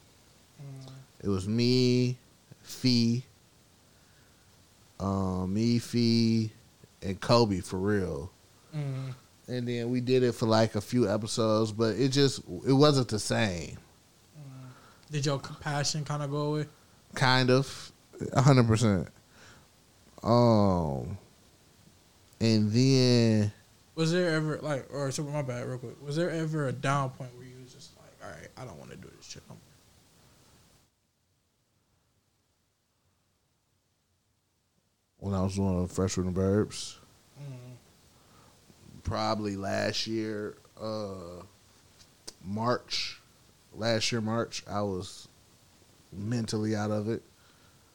Mhm. 0.61 0.91
It 1.23 1.29
was 1.29 1.49
me, 1.49 2.19
Fee, 2.63 3.25
um, 5.01 5.53
me, 5.53 5.79
Fee, 5.79 6.53
and 7.03 7.21
Kobe 7.21 7.61
for 7.61 7.79
real. 7.79 8.31
Mhm. 8.75 9.15
And 9.49 9.67
then 9.69 9.91
we 9.91 10.01
did 10.01 10.23
it 10.23 10.33
for 10.33 10.47
like 10.47 10.75
a 10.75 10.81
few 10.81 11.09
episodes, 11.09 11.73
but 11.73 11.97
it 11.97 12.09
just 12.09 12.41
it 12.67 12.73
wasn't 12.73 13.09
the 13.09 13.19
same. 13.19 13.79
Did 15.11 15.27
your 15.27 15.39
compassion 15.39 16.05
kind 16.05 16.23
of 16.23 16.31
go 16.31 16.55
away? 16.55 16.67
Kind 17.15 17.51
of, 17.51 17.93
hundred 18.37 18.67
percent. 18.67 19.09
Um, 20.23 21.19
and 22.41 22.73
then 22.73 23.53
Was 23.95 24.11
there 24.13 24.31
ever 24.35 24.59
like, 24.63 24.87
or 24.93 25.11
so 25.13 25.23
my 25.25 25.43
bad, 25.43 25.67
real 25.67 25.79
quick. 25.79 26.03
Was 26.05 26.17
there 26.17 26.31
ever 26.31 26.67
a 26.69 26.73
down 26.73 27.11
point 27.11 27.31
where 27.37 27.47
you 27.47 27.55
was 27.63 27.73
just 27.73 27.91
like, 27.99 28.11
all 28.25 28.31
right, 28.37 28.49
I 28.57 28.65
don't 28.65 28.79
want 28.79 28.91
to 28.91 28.97
do 28.97 29.09
this 29.17 29.27
shit 29.27 29.43
no 29.49 29.55
more? 29.55 29.61
when 35.19 35.35
I 35.35 35.43
was 35.43 35.55
doing 35.57 35.87
Fresh 35.89 36.17
with 36.19 36.27
the 36.27 36.33
Burbs, 36.41 36.97
Mhm. 37.41 37.77
Probably 39.05 39.57
last 39.57 40.07
year, 40.07 40.57
uh, 40.81 41.43
March, 42.45 43.21
last 43.75 44.11
year 44.13 44.21
March, 44.21 44.63
I 44.69 44.83
was 44.83 45.29
mentally 46.13 46.75
out 46.75 46.91
of 46.91 47.09
it. 47.09 47.23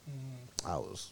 Mhm. 0.08 0.66
I 0.66 0.76
was 0.76 1.10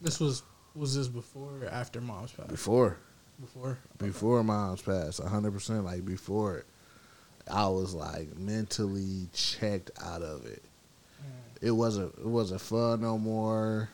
This 0.00 0.18
was 0.20 0.42
was 0.74 0.94
this 0.94 1.08
before 1.08 1.50
or 1.62 1.68
after 1.68 2.00
mom's 2.00 2.32
pass? 2.32 2.46
before. 2.46 2.96
Before. 3.40 3.78
before 3.98 4.44
mom's 4.44 4.82
passed, 4.82 5.20
hundred 5.20 5.52
percent. 5.52 5.84
Like 5.84 6.04
before 6.04 6.58
it, 6.58 6.66
I 7.50 7.66
was 7.68 7.94
like 7.94 8.36
mentally 8.36 9.28
checked 9.32 9.90
out 10.02 10.22
of 10.22 10.46
it. 10.46 10.62
It 11.62 11.72
wasn't. 11.72 12.14
It 12.18 12.26
wasn't 12.26 12.60
fun 12.62 13.00
no 13.02 13.18
more. 13.18 13.90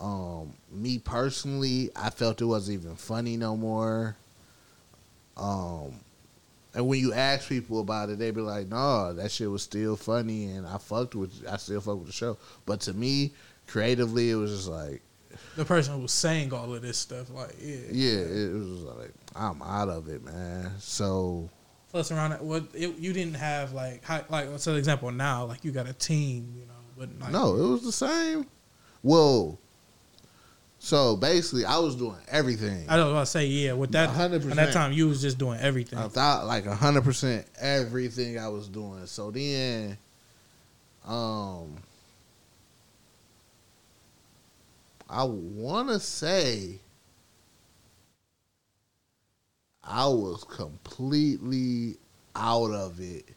Um, 0.00 0.54
me 0.70 0.98
personally, 0.98 1.90
I 1.94 2.10
felt 2.10 2.40
it 2.40 2.46
wasn't 2.46 2.80
even 2.82 2.96
funny 2.96 3.36
no 3.36 3.56
more. 3.56 4.16
Um, 5.36 6.00
and 6.74 6.86
when 6.86 6.98
you 7.00 7.12
ask 7.12 7.48
people 7.48 7.80
about 7.80 8.08
it, 8.10 8.18
they 8.18 8.30
be 8.30 8.40
like, 8.40 8.68
"No, 8.68 9.12
that 9.12 9.30
shit 9.30 9.50
was 9.50 9.62
still 9.62 9.96
funny, 9.96 10.46
and 10.46 10.66
I 10.66 10.78
fucked 10.78 11.14
with. 11.14 11.44
I 11.48 11.56
still 11.56 11.80
fuck 11.80 11.98
with 11.98 12.06
the 12.06 12.12
show." 12.12 12.38
But 12.66 12.80
to 12.82 12.94
me, 12.94 13.32
creatively, 13.66 14.30
it 14.30 14.34
was 14.34 14.50
just 14.50 14.68
like, 14.68 15.02
The 15.56 15.64
person 15.64 15.94
who 15.94 16.00
was 16.00 16.12
saying 16.12 16.52
all 16.52 16.74
of 16.74 16.82
this 16.82 16.98
stuff, 16.98 17.30
like, 17.30 17.56
yeah. 17.60 17.76
yeah, 17.90 18.20
it 18.20 18.52
was 18.52 18.82
like, 18.82 19.12
I'm 19.34 19.62
out 19.62 19.88
of 19.88 20.08
it, 20.08 20.24
man. 20.24 20.72
So 20.78 21.48
Plus, 21.90 22.10
around 22.10 22.30
that, 22.30 22.42
what 22.42 22.64
it, 22.74 22.98
you 22.98 23.12
didn't 23.12 23.34
have 23.34 23.72
like, 23.72 24.04
how, 24.04 24.24
like, 24.30 24.48
so 24.56 24.74
example 24.74 25.10
now, 25.10 25.44
like 25.44 25.64
you 25.64 25.72
got 25.72 25.88
a 25.88 25.92
team, 25.92 26.54
you 26.56 26.66
know, 26.66 26.72
but 26.96 27.08
like, 27.20 27.32
No, 27.32 27.54
it 27.56 27.68
was 27.68 27.82
the 27.82 27.92
same. 27.92 28.46
Well, 29.02 29.58
So 30.84 31.14
basically, 31.14 31.64
I 31.64 31.78
was 31.78 31.94
doing 31.94 32.16
everything. 32.28 32.86
I 32.88 32.96
was 32.96 33.06
about 33.12 33.20
to 33.20 33.26
say 33.26 33.46
yeah. 33.46 33.72
With 33.72 33.92
that, 33.92 34.10
100%. 34.10 34.50
at 34.50 34.56
that 34.56 34.72
time, 34.72 34.92
you 34.92 35.06
was 35.06 35.22
just 35.22 35.38
doing 35.38 35.60
everything. 35.60 35.96
I 35.96 36.08
thought 36.08 36.44
like 36.44 36.66
hundred 36.66 37.04
percent 37.04 37.46
everything 37.60 38.36
I 38.36 38.48
was 38.48 38.66
doing. 38.66 39.06
So 39.06 39.30
then, 39.30 39.96
um, 41.06 41.76
I 45.08 45.22
want 45.22 45.90
to 45.90 46.00
say 46.00 46.80
I 49.84 50.08
was 50.08 50.42
completely 50.42 51.94
out 52.34 52.72
of 52.72 52.98
it. 52.98 53.28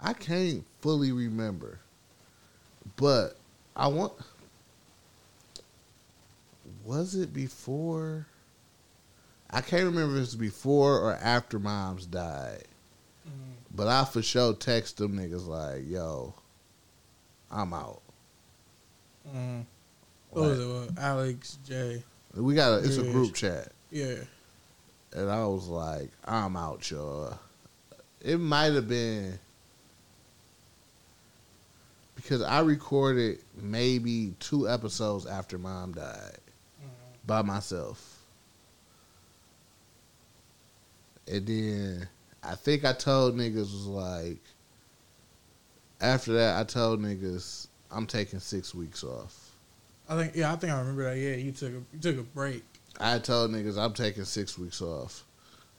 I 0.00 0.12
can't 0.12 0.64
fully 0.80 1.12
remember, 1.12 1.80
but 2.96 3.36
I 3.74 3.88
want. 3.88 4.12
Was 6.84 7.14
it 7.14 7.32
before? 7.32 8.26
I 9.50 9.60
can't 9.60 9.84
remember 9.84 10.16
if 10.16 10.24
it's 10.24 10.34
before 10.34 10.98
or 10.98 11.14
after 11.14 11.58
moms 11.58 12.06
died. 12.06 12.64
But 13.74 13.86
I 13.86 14.04
for 14.04 14.22
sure 14.22 14.54
text 14.54 14.96
them 14.96 15.16
niggas 15.16 15.46
like, 15.46 15.88
yo, 15.88 16.34
I'm 17.50 17.72
out. 17.72 18.00
Mm. 19.32 19.64
What 20.30 20.42
was 20.42 20.58
it? 20.58 20.66
What, 20.66 20.98
Alex 20.98 21.58
J. 21.66 22.02
We 22.34 22.54
got 22.54 22.72
a 22.72 22.78
it's 22.78 22.96
a 22.96 23.02
group 23.02 23.34
chat. 23.34 23.68
Yeah. 23.90 24.16
And 25.12 25.30
I 25.30 25.44
was 25.46 25.68
like, 25.68 26.10
I'm 26.24 26.56
out, 26.56 26.90
y'all. 26.90 27.38
It 28.20 28.38
might 28.38 28.72
have 28.72 28.88
been 28.88 29.38
because 32.28 32.42
I 32.42 32.60
recorded 32.60 33.38
maybe 33.56 34.34
two 34.38 34.68
episodes 34.68 35.24
after 35.24 35.56
mom 35.56 35.92
died 35.92 36.36
mm-hmm. 36.78 36.90
by 37.26 37.40
myself. 37.40 38.18
And 41.26 41.46
then 41.46 42.08
I 42.42 42.54
think 42.54 42.84
I 42.84 42.92
told 42.92 43.34
niggas 43.34 43.56
was 43.56 43.86
like 43.86 44.42
after 46.02 46.34
that 46.34 46.60
I 46.60 46.64
told 46.64 47.00
niggas 47.00 47.68
I'm 47.90 48.06
taking 48.06 48.40
six 48.40 48.74
weeks 48.74 49.02
off. 49.02 49.52
I 50.06 50.16
think 50.16 50.36
yeah. 50.36 50.52
I 50.52 50.56
think 50.56 50.70
I 50.70 50.80
remember 50.80 51.04
that. 51.04 51.16
Yeah, 51.16 51.36
you 51.36 51.52
took 51.52 51.70
a 51.70 51.82
you 51.94 51.98
took 51.98 52.18
a 52.18 52.22
break. 52.22 52.62
I 53.00 53.20
told 53.20 53.52
niggas 53.52 53.78
I'm 53.78 53.94
taking 53.94 54.24
six 54.24 54.58
weeks 54.58 54.82
off. 54.82 55.24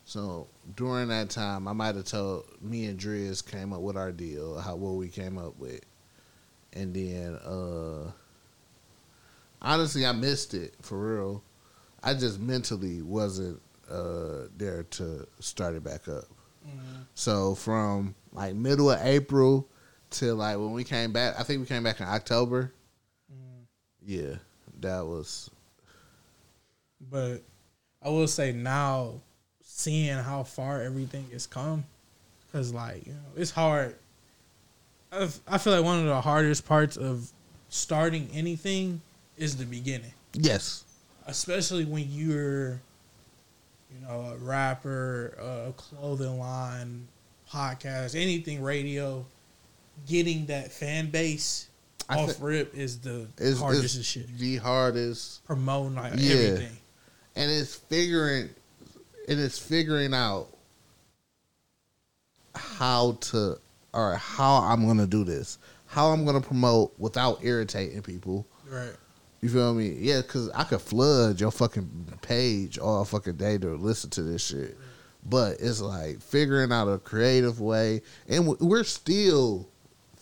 So 0.05 0.47
during 0.75 1.09
that 1.09 1.29
time, 1.29 1.67
I 1.67 1.73
might 1.73 1.93
have 1.93 2.05
told 2.05 2.45
me 2.59 2.85
and 2.85 2.99
Driz 2.99 3.45
came 3.45 3.71
up 3.71 3.81
with 3.81 3.95
our 3.95 4.11
deal, 4.11 4.59
how 4.59 4.75
what 4.75 4.95
we 4.95 5.09
came 5.09 5.37
up 5.37 5.55
with, 5.59 5.81
and 6.73 6.93
then 6.93 7.35
uh 7.35 8.11
honestly, 9.61 10.05
I 10.05 10.11
missed 10.11 10.53
it 10.53 10.73
for 10.81 10.97
real. 10.97 11.43
I 12.03 12.13
just 12.13 12.39
mentally 12.39 13.01
wasn't 13.01 13.61
uh 13.89 14.47
there 14.57 14.83
to 14.83 15.27
start 15.39 15.75
it 15.75 15.83
back 15.83 16.07
up. 16.07 16.25
So 17.15 17.55
from 17.55 18.15
like 18.31 18.55
middle 18.55 18.91
of 18.91 18.99
April 19.01 19.67
to 20.11 20.33
like 20.33 20.57
when 20.57 20.71
we 20.71 20.83
came 20.83 21.11
back, 21.11 21.35
I 21.39 21.43
think 21.43 21.59
we 21.59 21.65
came 21.65 21.83
back 21.83 21.99
in 21.99 22.07
October. 22.07 22.73
Yeah, 24.05 24.35
that 24.79 25.05
was 25.05 25.49
But 27.11 27.43
I 28.01 28.09
will 28.09 28.27
say 28.27 28.51
now, 28.51 29.21
seeing 29.61 30.17
how 30.17 30.43
far 30.43 30.81
everything 30.81 31.27
has 31.31 31.45
come, 31.45 31.83
because 32.47 32.73
like 32.73 33.05
you 33.05 33.13
know, 33.13 33.19
it's 33.35 33.51
hard. 33.51 33.95
I 35.11 35.57
feel 35.57 35.73
like 35.73 35.83
one 35.83 35.99
of 35.99 36.05
the 36.05 36.21
hardest 36.21 36.65
parts 36.67 36.95
of 36.97 37.29
starting 37.69 38.29
anything 38.33 39.01
is 39.37 39.57
the 39.57 39.65
beginning, 39.65 40.13
yes. 40.33 40.83
especially 41.27 41.85
when 41.85 42.05
you're, 42.09 42.71
you 43.91 44.01
know, 44.07 44.33
a 44.33 44.37
rapper, 44.37 45.33
a 45.39 45.73
clothing 45.75 46.37
line, 46.37 47.07
podcast, 47.51 48.15
anything 48.15 48.61
radio. 48.61 49.25
Getting 50.07 50.45
that 50.45 50.71
fan 50.71 51.09
base 51.09 51.67
I 52.07 52.19
off 52.19 52.31
thi- 52.33 52.43
rip 52.43 52.73
is 52.75 52.99
the 52.99 53.27
It's, 53.37 53.59
hardest 53.59 53.97
it's 53.97 54.05
shit. 54.07 54.37
the 54.37 54.55
hardest, 54.57 55.43
Promoting 55.45 55.95
like 55.95 56.13
Yeah. 56.15 56.35
everything. 56.35 56.77
and 57.35 57.51
it's 57.51 57.75
figuring, 57.75 58.49
and 59.27 59.39
it's 59.39 59.59
figuring 59.59 60.13
out 60.13 60.47
how 62.55 63.13
to 63.21 63.59
or 63.93 64.15
how 64.15 64.55
I'm 64.57 64.85
gonna 64.85 65.07
do 65.07 65.23
this, 65.23 65.57
how 65.87 66.09
I'm 66.09 66.25
gonna 66.25 66.41
promote 66.41 66.93
without 66.99 67.43
irritating 67.43 68.01
people. 68.01 68.47
Right. 68.67 68.93
You 69.41 69.49
feel 69.49 69.73
me? 69.73 69.95
Yeah, 69.99 70.21
because 70.21 70.49
I 70.49 70.63
could 70.63 70.81
flood 70.81 71.39
your 71.39 71.51
fucking 71.51 72.19
page 72.21 72.77
all 72.77 73.05
fucking 73.05 73.37
day 73.37 73.57
to 73.57 73.75
listen 73.75 74.09
to 74.11 74.23
this 74.23 74.45
shit. 74.45 74.77
But 75.25 75.57
it's 75.59 75.81
like 75.81 76.21
figuring 76.21 76.71
out 76.71 76.87
a 76.87 76.97
creative 76.97 77.59
way, 77.59 78.01
and 78.27 78.47
we're 78.59 78.83
still 78.83 79.67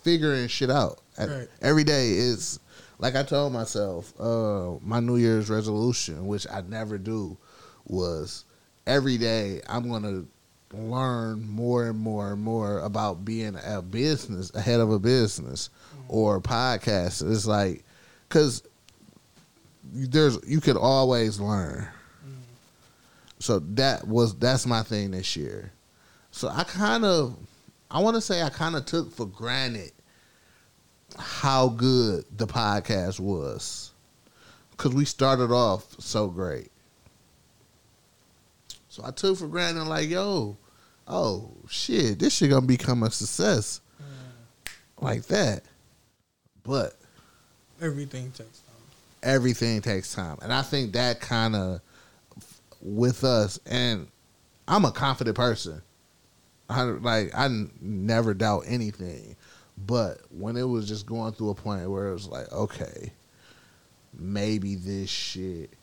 figuring 0.02 0.48
shit 0.48 0.70
out. 0.70 1.02
Right. 1.18 1.48
Every 1.62 1.84
day 1.84 2.12
is 2.12 2.60
like 3.00 3.16
I 3.16 3.24
told 3.24 3.54
myself, 3.54 4.14
uh, 4.20 4.78
my 4.82 5.00
New 5.00 5.18
Year's 5.18 5.50
resolution, 5.50 6.28
which 6.28 6.48
I 6.52 6.62
never 6.62 6.98
do, 6.98 7.38
was 7.86 8.46
every 8.86 9.18
day 9.18 9.62
I'm 9.68 9.90
gonna 9.90 10.26
learn 10.74 11.48
more 11.48 11.88
and 11.88 12.00
more 12.00 12.34
and 12.34 12.42
more 12.42 12.80
about 12.80 13.24
being 13.24 13.58
a 13.66 13.82
business, 13.82 14.54
ahead 14.54 14.80
of 14.80 14.92
a 14.92 15.00
business 15.00 15.70
or 16.10 16.38
a 16.38 16.42
podcast. 16.42 17.30
It's 17.30 17.46
like, 17.46 17.84
cause 18.30 18.64
there's 19.94 20.38
you 20.46 20.60
could 20.60 20.78
always 20.78 21.40
learn. 21.40 21.88
Mm. 22.26 22.36
So 23.40 23.60
that 23.60 24.08
was 24.08 24.36
that's 24.36 24.66
my 24.66 24.84
thing 24.84 25.12
this 25.12 25.36
year. 25.36 25.72
So 26.32 26.50
I 26.50 26.64
kind 26.64 27.06
of 27.06 27.38
I 27.90 28.00
want 28.02 28.16
to 28.16 28.22
say 28.22 28.42
I 28.42 28.50
kind 28.50 28.76
of 28.76 28.86
took 28.86 29.14
for 29.14 29.26
granted 29.26 29.92
how 31.18 31.70
good 31.70 32.26
the 32.36 32.46
podcast 32.46 33.20
was 33.20 33.92
cuz 34.76 34.94
we 34.94 35.06
started 35.06 35.52
off 35.52 35.96
so 36.00 36.28
great. 36.28 36.72
So 38.98 39.04
I 39.06 39.12
took 39.12 39.38
for 39.38 39.46
granted 39.48 39.84
like, 39.84 40.10
yo, 40.10 40.58
oh 41.08 41.52
shit, 41.70 42.18
this 42.18 42.34
shit 42.36 42.50
to 42.50 42.60
become 42.62 43.04
a 43.04 43.12
success. 43.12 43.80
Mm. 44.02 44.72
Like 45.04 45.24
that. 45.28 45.62
But 46.64 46.96
Everything 47.80 48.32
takes 48.32 48.40
time. 48.58 48.76
everything 49.22 49.82
takes 49.82 50.16
time. 50.16 50.38
And 50.42 50.52
I 50.52 50.64
think 50.64 50.94
that 50.94 51.22
kind 51.22 51.56
of 51.56 51.82
with 52.82 53.24
us 53.24 53.60
and 53.68 54.08
I'm 54.68 54.84
a 54.84 54.92
confident 54.92 55.36
person. 55.36 55.84
I, 56.68 56.82
like 56.82 57.36
I 57.38 57.46
n- 57.46 57.70
never 57.80 58.34
doubt 58.34 58.64
anything. 58.66 59.36
But 59.78 60.22
when 60.32 60.58
it 60.58 60.68
was 60.68 60.88
just 60.88 61.06
going 61.06 61.34
through 61.34 61.52
a 61.52 61.56
point 61.56 61.88
where 61.88 62.08
it 62.08 62.14
was 62.14 62.28
like, 62.28 62.52
okay, 62.52 63.14
maybe 64.12 64.74
this 64.74 65.08
shit 65.12 65.77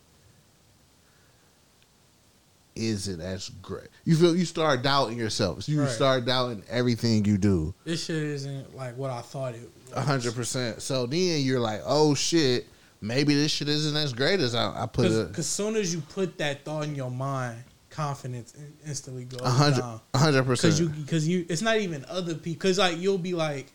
isn't 2.76 3.20
as 3.20 3.48
great. 3.62 3.88
You 4.04 4.16
feel 4.16 4.36
you 4.36 4.44
start 4.44 4.82
doubting 4.82 5.18
yourself. 5.18 5.68
You 5.68 5.82
Right. 5.82 5.90
start 5.90 6.24
doubting 6.24 6.62
everything 6.68 7.24
you 7.24 7.38
do. 7.38 7.74
This 7.84 8.04
shit 8.04 8.16
isn't 8.16 8.74
like 8.76 8.96
what 8.96 9.10
I 9.10 9.20
thought 9.20 9.54
it 9.54 9.70
was. 9.86 9.92
A 9.96 10.00
hundred 10.00 10.34
percent. 10.34 10.82
So 10.82 11.06
then 11.06 11.40
you're 11.42 11.60
like, 11.60 11.82
oh 11.86 12.14
shit, 12.14 12.66
maybe 13.00 13.34
this 13.34 13.52
shit 13.52 13.68
isn't 13.68 13.96
as 13.96 14.12
great 14.12 14.40
as 14.40 14.54
I, 14.54 14.82
I 14.82 14.86
put 14.86 15.06
it. 15.06 15.28
Because 15.28 15.46
soon 15.46 15.76
as 15.76 15.94
you 15.94 16.00
put 16.00 16.38
that 16.38 16.64
thought 16.64 16.84
in 16.84 16.94
your 16.96 17.10
mind, 17.10 17.62
confidence 17.90 18.54
instantly 18.84 19.24
goes 19.24 19.40
A 19.42 19.50
hundred, 19.50 19.80
down. 19.80 20.00
a 20.14 20.18
hundred 20.18 20.42
Because 20.48 20.80
you, 20.80 20.88
because 20.88 21.28
you, 21.28 21.46
it's 21.48 21.62
not 21.62 21.76
even 21.78 22.04
other 22.08 22.34
people. 22.34 22.54
Because 22.54 22.78
like 22.78 22.98
you'll 22.98 23.18
be 23.18 23.34
like, 23.34 23.72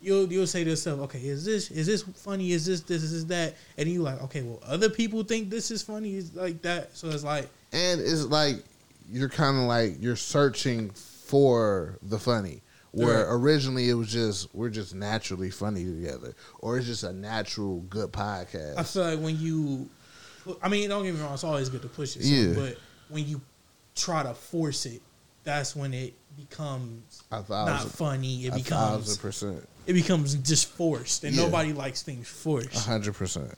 you'll 0.00 0.32
you'll 0.32 0.46
say 0.48 0.64
to 0.64 0.70
yourself, 0.70 0.98
okay, 1.00 1.20
is 1.20 1.44
this 1.44 1.70
is 1.70 1.86
this 1.86 2.02
funny? 2.02 2.50
Is 2.50 2.66
this 2.66 2.80
this 2.80 3.02
is 3.04 3.26
that? 3.26 3.54
And 3.78 3.88
you 3.88 4.02
like, 4.02 4.20
okay, 4.22 4.42
well, 4.42 4.58
other 4.66 4.90
people 4.90 5.22
think 5.22 5.50
this 5.50 5.70
is 5.70 5.82
funny. 5.82 6.16
Is 6.16 6.34
like 6.34 6.62
that. 6.62 6.96
So 6.96 7.10
it's 7.10 7.22
like, 7.22 7.48
and 7.72 8.00
it's 8.00 8.24
like 8.24 8.62
you're 9.10 9.28
kind 9.28 9.56
of 9.58 9.64
like 9.64 9.96
you're 10.00 10.16
searching 10.16 10.90
for 10.90 11.98
the 12.02 12.18
funny. 12.18 12.62
Where 12.92 13.18
Right. 13.24 13.34
originally 13.34 13.88
it 13.88 13.94
was 13.94 14.08
just 14.08 14.52
we're 14.52 14.68
just 14.68 14.94
naturally 14.96 15.50
funny 15.50 15.84
together, 15.84 16.34
or 16.58 16.76
it's 16.76 16.86
just 16.88 17.04
a 17.04 17.12
natural 17.12 17.80
good 17.82 18.10
podcast. 18.10 18.76
I 18.78 18.82
feel 18.82 19.04
like 19.04 19.20
when 19.20 19.38
you, 19.38 19.88
I 20.60 20.68
mean, 20.68 20.88
don't 20.88 21.04
get 21.04 21.14
me 21.14 21.20
wrong, 21.20 21.34
it's 21.34 21.44
always 21.44 21.68
good 21.68 21.82
to 21.82 21.88
push 21.88 22.16
it. 22.16 22.22
Yeah. 22.24 22.52
But 22.54 22.78
when 23.08 23.28
you 23.28 23.40
try 23.94 24.24
to 24.24 24.34
force 24.34 24.86
it, 24.86 25.02
that's 25.44 25.76
when 25.76 25.94
it 25.94 26.14
becomes 26.36 27.22
a 27.30 27.44
not 27.48 27.82
funny. 27.92 28.46
It 28.46 28.54
becomes 28.54 28.66
a 28.66 28.74
thousand 28.74 29.22
percent, 29.22 29.68
it 29.86 29.92
becomes 29.92 30.34
just 30.34 30.66
forced, 30.70 31.22
and 31.22 31.32
Yeah. 31.36 31.44
nobody 31.44 31.72
likes 31.72 32.02
things 32.02 32.26
a 32.26 32.34
forced. 32.34 32.86
hundred 32.86 33.14
percent. 33.14 33.56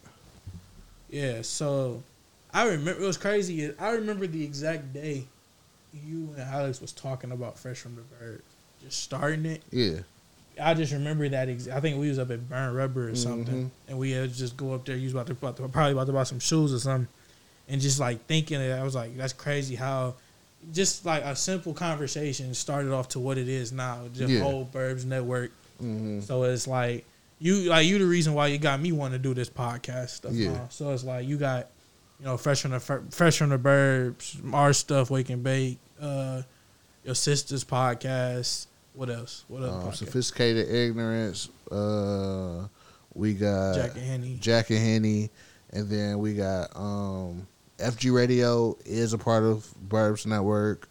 Yeah. 1.09 1.41
So 1.41 2.03
I 2.55 2.67
remember 2.67 3.03
it 3.03 3.07
was 3.07 3.17
crazy. 3.17 3.73
I 3.79 3.91
remember 3.91 4.27
the 4.27 4.45
exact 4.45 4.93
day 4.93 5.25
you 5.95 6.31
and 6.37 6.43
Alex 6.43 6.81
was 6.81 6.93
talking 6.93 7.33
about 7.33 7.59
Fresh 7.59 7.79
from 7.79 7.97
the 7.97 8.03
Burbs, 8.03 8.41
just 8.83 9.03
starting 9.03 9.47
it. 9.47 9.63
Yeah. 9.71 10.01
I 10.61 10.75
just 10.75 10.93
remember 10.93 11.29
that. 11.31 11.49
Ex- 11.49 11.69
I 11.69 11.81
think 11.81 11.99
we 11.99 12.09
was 12.09 12.19
up 12.19 12.31
at 12.31 12.47
Burn 12.49 12.75
Rubber 12.75 13.09
or 13.11 13.15
something, 13.17 13.67
Mhm. 13.67 13.71
and 13.89 13.99
we 13.99 14.11
had 14.11 14.31
to 14.31 14.37
just 14.37 14.57
go 14.57 14.75
up 14.75 14.85
there. 14.85 14.97
You 14.97 15.05
was 15.05 15.15
about 15.15 15.27
to, 15.29 15.33
about 15.33 15.57
to 15.57 15.69
probably 15.69 15.93
about 15.93 16.07
to 16.09 16.13
buy 16.13 16.25
some 16.25 16.41
shoes 16.41 16.73
or 16.75 16.79
something, 16.79 17.09
and 17.69 17.81
just 17.81 17.99
like 17.99 18.27
thinking 18.27 18.61
it, 18.61 18.71
I 18.73 18.83
was 18.83 18.95
like, 18.95 19.17
that's 19.17 19.33
crazy 19.33 19.75
how 19.77 20.15
just 20.73 21.05
like 21.07 21.25
a 21.25 21.35
simple 21.35 21.73
conversation 21.75 22.53
started 22.55 22.93
off 22.93 23.09
to 23.11 23.19
what 23.19 23.39
it 23.39 23.49
is 23.49 23.73
now, 23.73 24.03
just 24.15 24.31
Yeah. 24.31 24.41
whole 24.41 24.67
Burbs 24.71 25.05
Network. 25.05 25.51
hmm 25.81 26.21
So 26.21 26.43
it's 26.45 26.67
like 26.69 27.05
you 27.41 27.69
like 27.71 27.87
you 27.87 27.99
the 27.99 28.07
reason 28.07 28.35
why 28.35 28.47
you 28.49 28.59
got 28.59 28.81
me 28.81 28.93
wanting 28.93 29.19
to 29.19 29.23
do 29.23 29.35
this 29.35 29.49
podcast 29.51 30.11
stuff. 30.11 30.33
Yeah. 30.33 30.53
now. 30.53 30.67
So 30.71 30.91
it's 30.93 31.03
like 31.03 31.27
you 31.27 31.37
got 31.39 31.69
you 32.23 32.29
know 32.29 32.37
fresh 32.37 32.63
from 32.63 32.71
the 32.71 32.79
fresh 32.79 33.39
from 33.39 33.49
the 33.49 33.59
burbs, 33.59 34.39
our 34.55 34.73
stuff, 34.73 35.11
wake 35.11 35.29
and 35.29 35.43
bake, 35.43 35.79
uh, 36.01 36.43
your 37.05 37.17
sister's 37.17 37.65
podcast. 37.65 38.67
What 38.95 39.11
else? 39.11 39.45
What 39.49 39.65
other 39.65 39.89
Um, 39.89 39.93
sophisticated 39.93 40.69
ignorance. 40.69 41.49
Uh, 41.71 42.69
we 43.13 43.35
got 43.35 43.75
Jack 43.75 43.95
and 43.97 44.05
Henny. 44.05 44.39
Jack 44.41 44.71
and 44.71 44.79
Henny, 44.79 45.31
and 45.71 45.89
then 45.89 46.21
we 46.21 46.35
got 46.35 46.71
um, 46.77 47.49
FG 47.79 48.15
Radio 48.15 48.77
is 48.85 49.13
a 49.15 49.19
part 49.19 49.43
of 49.43 49.67
Burbs 49.89 50.25
Network, 50.25 50.89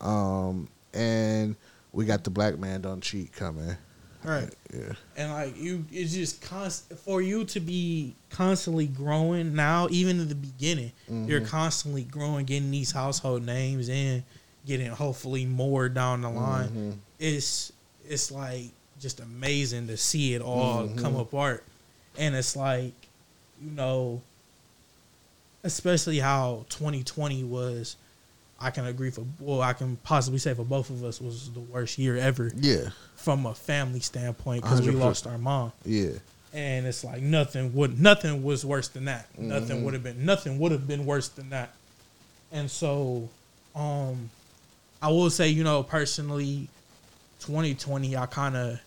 um, 0.00 0.68
and 0.92 1.54
we 1.92 2.06
got 2.06 2.24
the 2.24 2.30
Black 2.30 2.58
Man 2.58 2.80
Don't 2.80 3.00
Cheat 3.02 3.32
coming. 3.32 3.76
Right. 4.22 4.50
Yeah, 4.72 4.92
and 5.16 5.32
like 5.32 5.56
you 5.56 5.84
it's 5.90 6.12
just 6.12 6.42
const 6.42 6.92
for 7.04 7.22
you 7.22 7.44
to 7.46 7.60
be 7.60 8.14
constantly 8.28 8.86
growing 8.86 9.54
now 9.54 9.88
even 9.90 10.20
in 10.20 10.28
the 10.28 10.34
beginning 10.34 10.92
you're 11.08 11.40
mm-hmm. 11.40 11.48
constantly 11.48 12.04
growing 12.04 12.44
getting 12.46 12.70
these 12.70 12.92
household 12.92 13.44
names 13.44 13.88
in 13.88 14.22
getting 14.66 14.86
hopefully 14.88 15.46
more 15.46 15.88
down 15.88 16.22
the 16.22 16.30
line. 16.30 16.68
Mm-hmm. 16.68 16.90
It's 17.18 17.72
it's 18.08 18.30
like 18.30 18.66
just 19.00 19.20
amazing 19.20 19.86
to 19.86 19.96
see 19.96 20.34
it 20.34 20.42
all 20.42 20.84
mm-hmm. 20.84 20.98
come 20.98 21.16
apart. 21.16 21.64
And 22.18 22.34
it's 22.34 22.56
like 22.56 22.92
you 23.62 23.70
know 23.70 24.22
especially 25.62 26.18
how 26.18 26.64
2020 26.70 27.44
was 27.44 27.96
i 28.60 28.70
can 28.70 28.86
agree 28.86 29.10
for 29.10 29.24
well 29.40 29.62
i 29.62 29.72
can 29.72 29.96
possibly 30.04 30.38
say 30.38 30.52
for 30.54 30.64
both 30.64 30.90
of 30.90 31.02
us 31.04 31.20
was 31.20 31.50
the 31.52 31.60
worst 31.60 31.98
year 31.98 32.16
ever 32.16 32.50
yeah, 32.56 32.90
from 33.16 33.46
a 33.46 33.54
family 33.54 34.00
standpoint 34.00 34.62
because 34.62 34.82
we 34.86 34.92
lost 34.92 35.26
our 35.26 35.38
mom, 35.38 35.72
yeah. 35.84 36.10
and 36.52 36.86
it's 36.86 37.02
like 37.04 37.20
nothing 37.22 37.74
would 37.74 38.00
nothing 38.00 38.42
was 38.42 38.64
worse 38.64 38.88
than 38.88 39.04
that. 39.06 39.26
Nothing 39.38 39.76
Mm-hmm. 39.76 39.84
would 39.84 39.94
have 39.94 40.02
been 40.02 40.24
nothing 40.24 40.58
would 40.58 40.72
have 40.72 40.86
been 40.88 41.04
worse 41.06 41.28
than 41.28 41.50
that. 41.50 41.70
And 42.52 42.68
so, 42.70 43.28
um, 43.76 44.28
I 45.00 45.08
will 45.08 45.30
say, 45.30 45.48
you 45.50 45.62
know, 45.62 45.82
personally, 45.84 46.66
2020, 47.40 48.16
I 48.16 48.26
kind 48.26 48.56
of, 48.56 48.80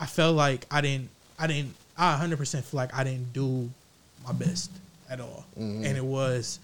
I 0.00 0.06
felt 0.06 0.36
like 0.36 0.64
I 0.70 0.80
didn't, 0.80 1.08
I 1.38 1.46
didn't, 1.48 1.74
I 1.98 2.10
100 2.12 2.36
percent 2.38 2.64
feel 2.64 2.78
like 2.78 2.94
I 2.94 3.02
didn't 3.02 3.32
do 3.32 3.68
my 4.24 4.32
best 4.32 4.70
at 5.10 5.20
all, 5.20 5.44
Mm-hmm. 5.58 5.84
and 5.84 5.96
it 5.96 6.04
was, 6.04 6.60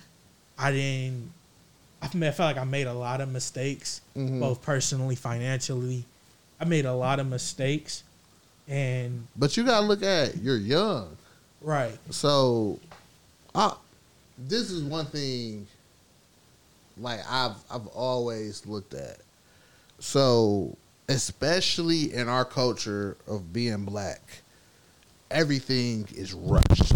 I 0.58 0.70
didn't. 0.70 1.32
I 2.02 2.08
felt 2.08 2.38
like 2.40 2.56
I 2.58 2.64
made 2.64 2.86
a 2.86 2.92
lot 2.92 3.20
of 3.20 3.28
mistakes, 3.30 4.00
Mhm. 4.16 4.40
both 4.40 4.60
personally, 4.62 5.14
financially. 5.14 6.04
I 6.60 6.64
made 6.64 6.84
a 6.84 6.94
lot 6.94 7.20
of 7.20 7.26
mistakes, 7.26 8.02
and 8.68 9.26
But 9.36 9.56
you 9.56 9.64
gotta 9.64 9.86
look 9.86 10.02
at 10.02 10.38
you're 10.42 10.56
young. 10.56 11.16
right, 11.60 11.98
So, 12.10 12.78
I 13.54 13.74
this 14.38 14.70
is 14.70 14.82
one 14.82 15.06
thing. 15.06 15.66
Like 16.98 17.20
I've 17.28 17.56
I've 17.70 17.86
always 17.88 18.66
looked 18.66 18.94
at. 18.94 19.18
So, 20.00 20.76
especially 21.08 22.12
in 22.12 22.28
our 22.28 22.44
culture 22.44 23.16
of 23.28 23.52
being 23.52 23.84
black, 23.84 24.42
everything 25.30 26.08
is 26.14 26.32
rushed. 26.32 26.92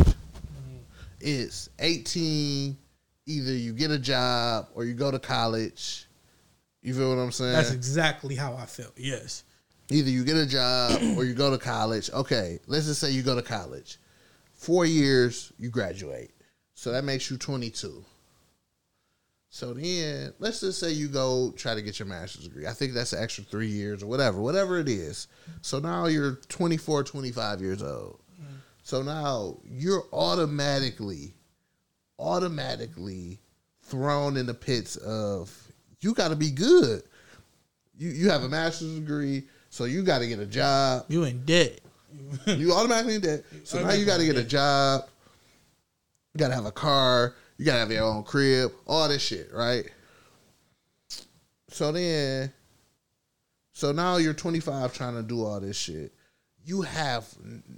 It's 1.21 1.69
eighteen. 1.79 2.77
Either 3.27 3.53
you 3.53 3.73
get 3.73 3.91
a 3.91 3.99
job 3.99 4.69
or 4.75 4.85
you 4.85 4.95
go 4.95 5.11
to 5.11 5.19
college. 5.19 6.07
You 6.83 6.95
feel 6.95 7.09
what 7.09 7.21
I'm 7.21 7.33
saying? 7.33 7.53
that's 7.53 7.73
exactly 7.73 8.37
how 8.37 8.55
I 8.55 8.67
felt. 8.67 8.93
Yes, 8.97 9.43
either 9.91 10.11
you 10.11 10.25
get 10.25 10.37
a 10.37 10.47
job 10.47 11.01
or 11.17 11.25
you 11.25 11.35
go 11.35 11.51
to 11.51 11.59
college. 11.59 12.11
Okay, 12.11 12.61
let's 12.67 12.87
just 12.87 13.01
say 13.01 13.11
you 13.11 13.23
go 13.23 13.35
to 13.35 13.43
college. 13.43 13.99
Four 14.55 14.87
years, 14.87 15.53
you 15.59 15.69
graduate. 15.69 16.31
So 16.75 16.93
that 16.93 17.05
makes 17.05 17.31
you 17.31 17.39
22. 17.39 18.05
So 19.49 19.73
then, 19.73 20.35
let's 20.39 20.61
just 20.61 20.79
say 20.79 20.91
you 20.91 21.09
go 21.09 21.51
try 21.57 21.75
to 21.75 21.81
get 21.81 21.99
your 21.99 22.07
master's 22.07 22.45
degree. 22.45 22.67
I 22.67 22.73
think 22.73 22.93
that's 22.93 23.15
an 23.15 23.23
extra 23.23 23.43
three 23.43 23.69
years 23.69 24.03
or 24.03 24.07
whatever, 24.07 24.41
whatever 24.41 24.79
it 24.79 24.89
is. 24.89 25.29
So 25.63 25.79
now 25.79 26.07
you're 26.07 26.35
24, 26.49 27.05
25 27.05 27.61
years 27.63 27.83
old. 27.83 28.21
Mm. 28.39 28.59
So 28.83 29.03
now 29.03 29.57
you're 29.65 30.05
automatically, 30.13 31.33
automatically 32.19 33.39
thrown 33.83 34.37
in 34.37 34.47
the 34.47 34.55
pits 34.55 34.97
of 34.97 35.53
you 36.01 36.15
got 36.15 36.29
to 36.29 36.37
be 36.37 36.51
good. 36.51 37.03
You 37.99 38.11
you 38.11 38.31
have 38.31 38.43
a 38.43 38.49
master's 38.49 38.95
degree, 38.95 39.45
so 39.71 39.85
you 39.85 40.03
got 40.03 40.19
to 40.19 40.27
get 40.27 40.39
a 40.39 40.47
job. 40.47 41.07
you 41.09 41.25
in 41.25 41.45
debt. 41.45 41.81
You 42.47 42.73
automatically 42.73 43.17
in 43.17 43.21
debt. 43.21 43.45
So 43.65 43.83
now 43.83 43.93
you 43.93 44.07
got 44.07 44.19
to 44.19 44.27
get 44.27 44.37
a 44.37 44.45
job. 44.45 45.05
You 46.35 46.39
got 46.39 46.49
to 46.49 46.55
have 46.55 46.67
a 46.67 46.73
car. 46.73 47.35
You 47.59 47.65
got 47.65 47.75
to 47.75 47.79
have 47.81 47.91
your 47.91 48.05
own 48.05 48.23
crib. 48.23 48.73
All 48.87 49.09
this 49.09 49.23
shit, 49.23 49.51
right? 49.53 49.85
So 51.69 51.93
then, 51.93 52.53
so 53.73 53.93
now 53.93 54.17
you're 54.17 54.35
25 54.35 54.95
trying 54.95 55.15
to 55.15 55.23
do 55.23 55.45
all 55.45 55.61
this 55.61 55.77
shit. 55.77 56.13
You 56.65 56.83
have 56.83 57.27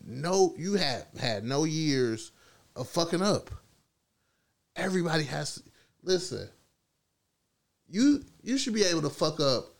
no, 0.07 0.55
you 0.57 0.75
have 0.75 1.07
had 1.21 1.45
no 1.45 1.65
years 1.65 2.31
of 2.77 2.89
fucking 2.89 3.23
up. 3.23 3.51
Everybody 4.79 5.25
has 5.25 5.57
to 5.57 5.63
listen. 6.03 6.49
You 7.89 8.25
you 8.43 8.59
should 8.59 8.75
be 8.75 8.85
able 8.85 9.03
to 9.03 9.11
fuck 9.11 9.41
up 9.41 9.75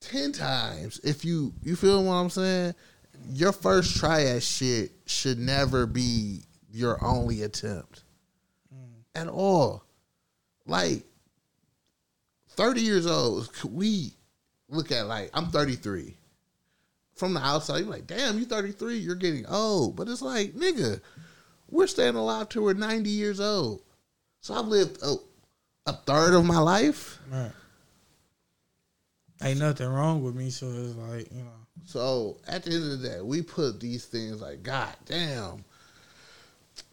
ten 0.00 0.32
times 0.32 1.00
if 1.04 1.24
you 1.24 1.52
you 1.62 1.76
feel 1.76 2.02
what 2.04 2.14
I'm 2.14 2.30
saying. 2.30 2.74
Your 3.30 3.52
first 3.52 3.96
try 3.96 4.24
at 4.24 4.42
shit 4.42 4.92
should 5.06 5.38
never 5.38 5.86
be 5.86 6.42
your 6.70 7.02
only 7.02 7.42
attempt 7.42 8.04
mm. 8.74 9.02
at 9.14 9.28
all. 9.28 9.84
Like 10.66 11.04
thirty 12.50 12.82
years 12.82 13.06
old, 13.06 13.52
could 13.54 13.72
we 13.72 14.16
look 14.68 14.92
at 14.92 15.06
like 15.06 15.30
I'm 15.34 15.46
33. 15.46 16.16
From 17.14 17.32
the 17.32 17.40
outside, 17.40 17.78
you're 17.78 17.88
like, 17.88 18.06
damn, 18.06 18.38
you 18.38 18.44
33, 18.44 18.98
you're 18.98 19.14
getting 19.14 19.46
old. 19.46 19.96
But 19.96 20.08
it's 20.08 20.20
like, 20.20 20.52
nigga, 20.52 21.00
we're 21.76 21.86
staying 21.86 22.16
alive 22.16 22.48
till 22.48 22.62
we're 22.62 22.72
90 22.72 23.08
years 23.10 23.40
old. 23.40 23.82
So 24.40 24.54
I've 24.54 24.66
lived 24.66 25.02
a, 25.02 25.16
a 25.86 25.92
third 25.92 26.34
of 26.34 26.44
my 26.44 26.58
life. 26.58 27.18
Right. 27.30 27.52
Ain't 29.42 29.58
nothing 29.58 29.88
wrong 29.88 30.22
with 30.22 30.34
me, 30.34 30.50
so 30.50 30.66
it's 30.66 30.96
like 30.96 31.30
you 31.30 31.42
know. 31.42 31.50
So 31.84 32.38
at 32.48 32.62
the 32.62 32.72
end 32.72 32.84
of 32.84 33.00
the 33.00 33.08
day, 33.08 33.20
we 33.20 33.42
put 33.42 33.80
these 33.80 34.06
things 34.06 34.40
like, 34.40 34.62
God 34.62 34.94
damn. 35.04 35.64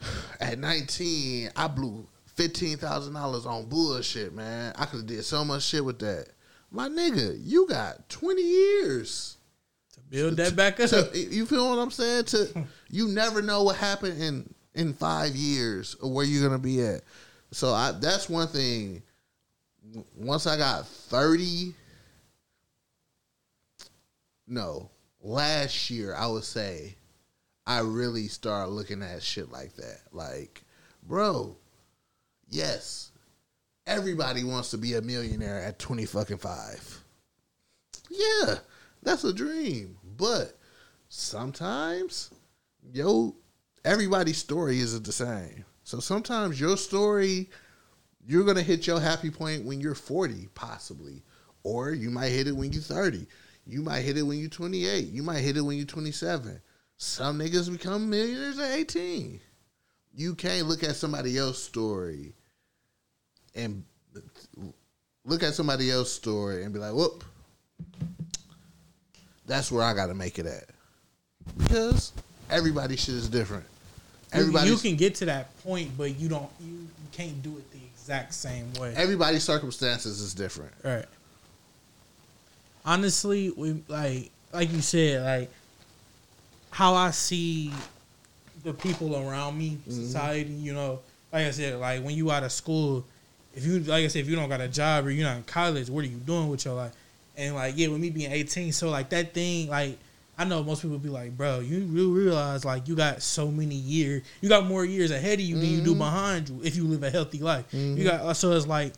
At 0.39 0.59
19, 0.59 1.51
I 1.55 1.67
blew 1.67 2.05
fifteen 2.25 2.77
thousand 2.77 3.13
dollars 3.13 3.45
on 3.45 3.65
bullshit, 3.65 4.33
man. 4.33 4.73
I 4.77 4.85
could 4.85 4.99
have 5.01 5.07
did 5.07 5.23
so 5.23 5.45
much 5.45 5.63
shit 5.63 5.85
with 5.85 5.99
that. 5.99 6.27
My 6.71 6.89
nigga, 6.89 7.39
you 7.41 7.67
got 7.67 8.09
20 8.09 8.41
years. 8.41 9.37
To 9.93 9.99
build 10.01 10.37
that 10.37 10.55
back 10.55 10.79
up. 10.79 11.11
You 11.13 11.45
feel 11.45 11.69
what 11.69 11.79
I'm 11.79 11.91
saying? 11.91 12.25
To 12.25 12.65
you 12.89 13.07
never 13.07 13.41
know 13.41 13.63
what 13.63 13.75
happened 13.75 14.21
in 14.21 14.52
in 14.75 14.93
five 14.93 15.35
years 15.35 15.95
where 16.01 16.25
you're 16.25 16.47
gonna 16.47 16.59
be 16.59 16.81
at. 16.81 17.01
So 17.51 17.73
I 17.73 17.91
that's 17.91 18.29
one 18.29 18.47
thing. 18.47 19.03
Once 20.15 20.47
I 20.47 20.57
got 20.57 20.87
30, 20.87 21.75
no, 24.47 24.89
last 25.21 25.89
year 25.89 26.15
I 26.15 26.27
would 26.27 26.45
say 26.45 26.95
I 27.65 27.79
really 27.79 28.27
started 28.27 28.71
looking 28.71 29.01
at 29.01 29.23
shit 29.23 29.51
like 29.51 29.75
that. 29.75 29.99
Like, 30.11 30.63
bro, 31.05 31.55
yes, 32.49 33.11
everybody 33.85 34.43
wants 34.43 34.71
to 34.71 34.77
be 34.77 34.95
a 34.95 35.01
millionaire 35.01 35.59
at 35.59 35.79
20 35.79 36.05
fucking 36.05 36.37
five. 36.37 37.03
Yeah, 38.09 38.55
that's 39.01 39.23
a 39.23 39.33
dream. 39.33 39.97
But 40.17 40.57
sometimes, 41.09 42.31
yo, 42.91 43.35
everybody's 43.85 44.37
story 44.37 44.79
isn't 44.79 45.05
the 45.05 45.11
same. 45.11 45.65
So 45.83 45.99
sometimes 45.99 46.59
your 46.59 46.77
story, 46.77 47.49
you're 48.25 48.45
gonna 48.45 48.63
hit 48.63 48.87
your 48.87 48.99
happy 48.99 49.29
point 49.29 49.65
when 49.65 49.81
you're 49.81 49.95
40, 49.95 50.49
possibly. 50.55 51.23
Or 51.63 51.91
you 51.91 52.09
might 52.09 52.29
hit 52.29 52.47
it 52.47 52.55
when 52.55 52.71
you're 52.71 52.81
30. 52.81 53.25
You 53.65 53.81
might 53.81 54.01
hit 54.01 54.17
it 54.17 54.23
when 54.23 54.39
you're 54.39 54.49
28. 54.49 55.09
You 55.09 55.23
might 55.23 55.39
hit 55.39 55.57
it 55.57 55.61
when 55.61 55.77
you're 55.77 55.85
27. 55.85 56.61
Some 56.97 57.39
niggas 57.39 57.71
become 57.71 58.09
millionaires 58.09 58.59
at 58.59 58.71
18. 58.71 59.39
You 60.15 60.35
can't 60.35 60.67
look 60.67 60.83
at 60.83 60.95
somebody 60.95 61.37
else's 61.37 61.63
story 61.63 62.33
and 63.55 63.83
look 65.25 65.43
at 65.43 65.53
somebody 65.53 65.89
else's 65.89 66.13
story 66.13 66.63
and 66.63 66.73
be 66.73 66.79
like, 66.79 66.93
whoop, 66.93 67.23
that's 69.45 69.71
where 69.71 69.83
I 69.83 69.93
got 69.93 70.07
to 70.07 70.13
make 70.13 70.39
it 70.39 70.45
at. 70.45 70.65
Because 71.57 72.13
everybody's 72.49 72.99
shit 72.99 73.15
is 73.15 73.29
different. 73.29 73.65
Everybody, 74.33 74.69
you 74.69 74.77
can 74.77 74.95
get 74.95 75.15
to 75.15 75.25
that 75.25 75.55
point, 75.63 75.91
but 75.97 76.19
you 76.19 76.29
don't. 76.29 76.49
You, 76.59 76.71
you 76.71 76.87
can't 77.11 77.41
do 77.43 77.57
it 77.57 77.71
the 77.71 77.79
exact 77.93 78.33
same 78.33 78.73
way. 78.73 78.93
everybody's 78.95 79.43
circumstances 79.43 80.19
is 80.19 80.33
different. 80.33 80.71
Right. 80.83 81.05
Honestly, 82.85 83.51
we 83.51 83.81
like 83.87 84.31
like 84.51 84.71
you 84.71 84.81
said, 84.81 85.23
like 85.23 85.49
how 86.69 86.95
I 86.95 87.11
see 87.11 87.71
the 88.63 88.73
people 88.73 89.15
around 89.15 89.57
me, 89.57 89.71
mm-hmm. 89.71 89.91
society. 89.91 90.51
You 90.51 90.73
know, 90.73 90.99
like 91.31 91.45
I 91.45 91.51
said, 91.51 91.79
like 91.79 92.03
when 92.03 92.15
you 92.15 92.31
out 92.31 92.43
of 92.43 92.51
school, 92.51 93.05
if 93.53 93.65
you 93.65 93.79
like 93.79 94.03
I 94.03 94.07
said, 94.07 94.21
if 94.21 94.29
you 94.29 94.35
don't 94.35 94.49
got 94.49 94.61
a 94.61 94.67
job 94.67 95.05
or 95.05 95.11
you're 95.11 95.27
not 95.27 95.37
in 95.37 95.43
college, 95.43 95.89
what 95.89 96.03
are 96.03 96.07
you 96.07 96.17
doing 96.17 96.49
with 96.49 96.65
your 96.65 96.75
life? 96.75 96.93
And 97.37 97.55
like 97.55 97.75
yeah, 97.77 97.87
with 97.87 97.99
me 97.99 98.09
being 98.09 98.31
18, 98.31 98.71
so 98.71 98.89
like 98.89 99.09
that 99.09 99.33
thing, 99.33 99.69
like 99.69 99.97
I 100.37 100.45
know 100.45 100.63
most 100.63 100.81
people 100.81 100.97
be 100.97 101.09
like, 101.09 101.37
bro, 101.37 101.59
you 101.59 101.81
realize 101.85 102.65
like 102.65 102.87
you 102.87 102.95
got 102.95 103.21
so 103.21 103.49
many 103.51 103.75
years, 103.75 104.23
you 104.41 104.49
got 104.49 104.65
more 104.65 104.83
years 104.83 105.11
ahead 105.11 105.39
of 105.39 105.45
you 105.45 105.59
than 105.59 105.69
you 105.69 105.81
do 105.81 105.95
behind 105.95 106.49
you 106.49 106.61
if 106.63 106.75
you 106.75 106.85
live 106.85 107.03
a 107.03 107.09
healthy 107.09 107.39
life. 107.39 107.65
You 107.73 108.03
got 108.03 108.35
so 108.35 108.51
it's 108.51 108.65
like 108.65 108.93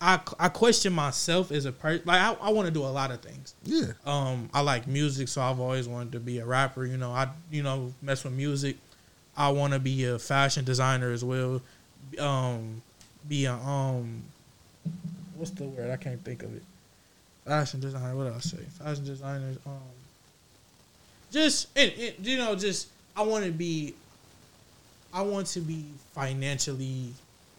I 0.00 0.18
I 0.38 0.48
question 0.48 0.94
myself 0.94 1.52
as 1.52 1.66
a 1.66 1.72
person. 1.72 2.02
Like 2.06 2.20
I, 2.20 2.32
I 2.40 2.50
want 2.50 2.66
to 2.66 2.72
do 2.72 2.82
a 2.82 2.88
lot 2.88 3.10
of 3.10 3.20
things. 3.20 3.54
Yeah. 3.64 3.92
Um, 4.06 4.48
I 4.54 4.62
like 4.62 4.86
music, 4.86 5.28
so 5.28 5.42
I've 5.42 5.60
always 5.60 5.86
wanted 5.86 6.12
to 6.12 6.20
be 6.20 6.38
a 6.38 6.46
rapper. 6.46 6.86
You 6.86 6.96
know, 6.96 7.10
I 7.10 7.28
you 7.50 7.62
know 7.62 7.92
mess 8.00 8.24
with 8.24 8.32
music. 8.32 8.76
I 9.36 9.50
want 9.50 9.74
to 9.74 9.78
be 9.78 10.04
a 10.06 10.18
fashion 10.18 10.64
designer 10.64 11.12
as 11.12 11.22
well. 11.22 11.60
Um, 12.18 12.80
be 13.28 13.44
a 13.44 13.52
um, 13.52 14.22
what's 15.36 15.50
the 15.50 15.64
word? 15.64 15.90
I 15.90 15.96
can't 15.96 16.24
think 16.24 16.42
of 16.42 16.54
it. 16.56 16.62
Fashion 17.44 17.80
designer. 17.80 18.16
What 18.16 18.28
else 18.28 18.44
say? 18.50 18.64
Fashion 18.82 19.04
designers. 19.04 19.58
Um, 19.66 19.80
just 21.30 21.68
it, 21.76 21.98
it, 21.98 22.16
you 22.20 22.38
know, 22.38 22.54
just 22.54 22.88
I 23.16 23.22
want 23.22 23.44
to 23.44 23.50
be. 23.50 23.94
I 25.12 25.22
want 25.22 25.48
to 25.48 25.60
be 25.60 25.84
financially 26.14 27.12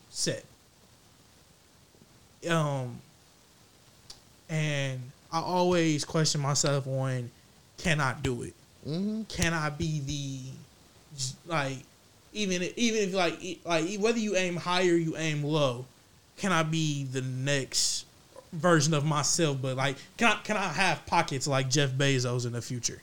set. 0.09 0.45
Um, 2.49 2.97
and 4.49 5.01
I 5.31 5.39
always 5.39 6.05
question 6.05 6.41
myself 6.41 6.87
on, 6.87 7.29
can 7.77 7.99
I 7.99 8.15
do 8.21 8.43
it? 8.43 8.53
Mm-hmm. 8.87 9.23
Can 9.23 9.53
I 9.53 9.69
be 9.69 9.99
the, 9.99 11.51
like, 11.51 11.77
even 12.33 12.63
even 12.77 13.09
if 13.09 13.13
like 13.13 13.59
like 13.65 13.99
whether 13.99 14.17
you 14.17 14.37
aim 14.37 14.55
high 14.55 14.87
or 14.87 14.95
you 14.95 15.17
aim 15.17 15.43
low, 15.43 15.85
can 16.37 16.51
I 16.53 16.63
be 16.63 17.03
the 17.03 17.21
next 17.21 18.05
version 18.53 18.93
of 18.93 19.03
myself? 19.03 19.57
But 19.61 19.75
like, 19.75 19.97
can 20.17 20.31
I 20.31 20.35
can 20.43 20.55
I 20.55 20.69
have 20.69 21.05
pockets 21.05 21.47
like 21.47 21.69
Jeff 21.69 21.91
Bezos 21.91 22.45
in 22.45 22.53
the 22.53 22.61
future? 22.61 23.01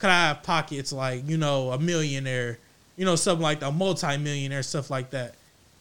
Can 0.00 0.10
I 0.10 0.28
have 0.28 0.42
pockets 0.42 0.92
like 0.92 1.28
you 1.28 1.36
know 1.36 1.70
a 1.70 1.78
millionaire, 1.78 2.58
you 2.96 3.04
know 3.04 3.16
something 3.16 3.42
like 3.42 3.62
a 3.62 3.70
multi-millionaire 3.70 4.62
stuff 4.62 4.90
like 4.90 5.10
that, 5.10 5.34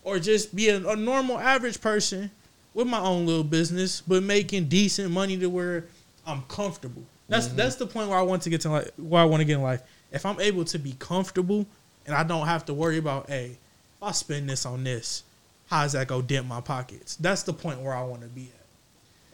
or 0.03 0.20
just 0.20 0.55
be 0.55 0.70
a, 0.70 0.88
a 0.88 0.95
normal 0.95 1.39
average 1.39 1.82
person 1.82 2.30
with 2.74 2.88
my 2.88 2.99
own 2.99 3.26
little 3.26 3.43
business, 3.43 4.01
but 4.01 4.22
making 4.24 4.65
decent 4.65 5.11
money 5.11 5.38
to 5.38 5.49
where 5.49 5.86
I'm 6.28 6.43
comfortable. 6.43 7.03
That's 7.28 7.47
that's 7.47 7.76
the 7.76 7.88
point 7.88 8.09
where 8.09 8.17
I 8.17 8.24
want 8.24 8.41
to 8.43 8.49
get 8.49 8.61
to 8.61 8.70
like 8.70 8.91
where 8.97 9.22
I 9.22 9.26
want 9.26 9.41
to 9.41 9.45
get 9.45 9.55
in 9.55 9.61
life. 9.61 9.82
If 10.11 10.26
I'm 10.26 10.39
able 10.39 10.65
to 10.65 10.80
be 10.80 10.93
comfortable 10.99 11.65
and 12.05 12.15
I 12.15 12.24
don't 12.24 12.47
have 12.47 12.65
to 12.65 12.74
worry 12.74 12.97
about, 12.97 13.30
hey, 13.30 13.51
if 13.51 14.03
I 14.03 14.11
spend 14.11 14.49
this 14.49 14.65
on 14.65 14.84
this, 14.84 15.24
how's 15.67 15.91
that 15.93 16.07
go 16.07 16.22
dent 16.22 16.47
my 16.47 16.61
pockets? 16.61 17.15
That's 17.17 17.43
the 17.43 17.53
point 17.53 17.80
where 17.82 17.93
I 17.93 18.01
want 18.03 18.22
to 18.24 18.28
be 18.28 18.43
at. 18.43 18.65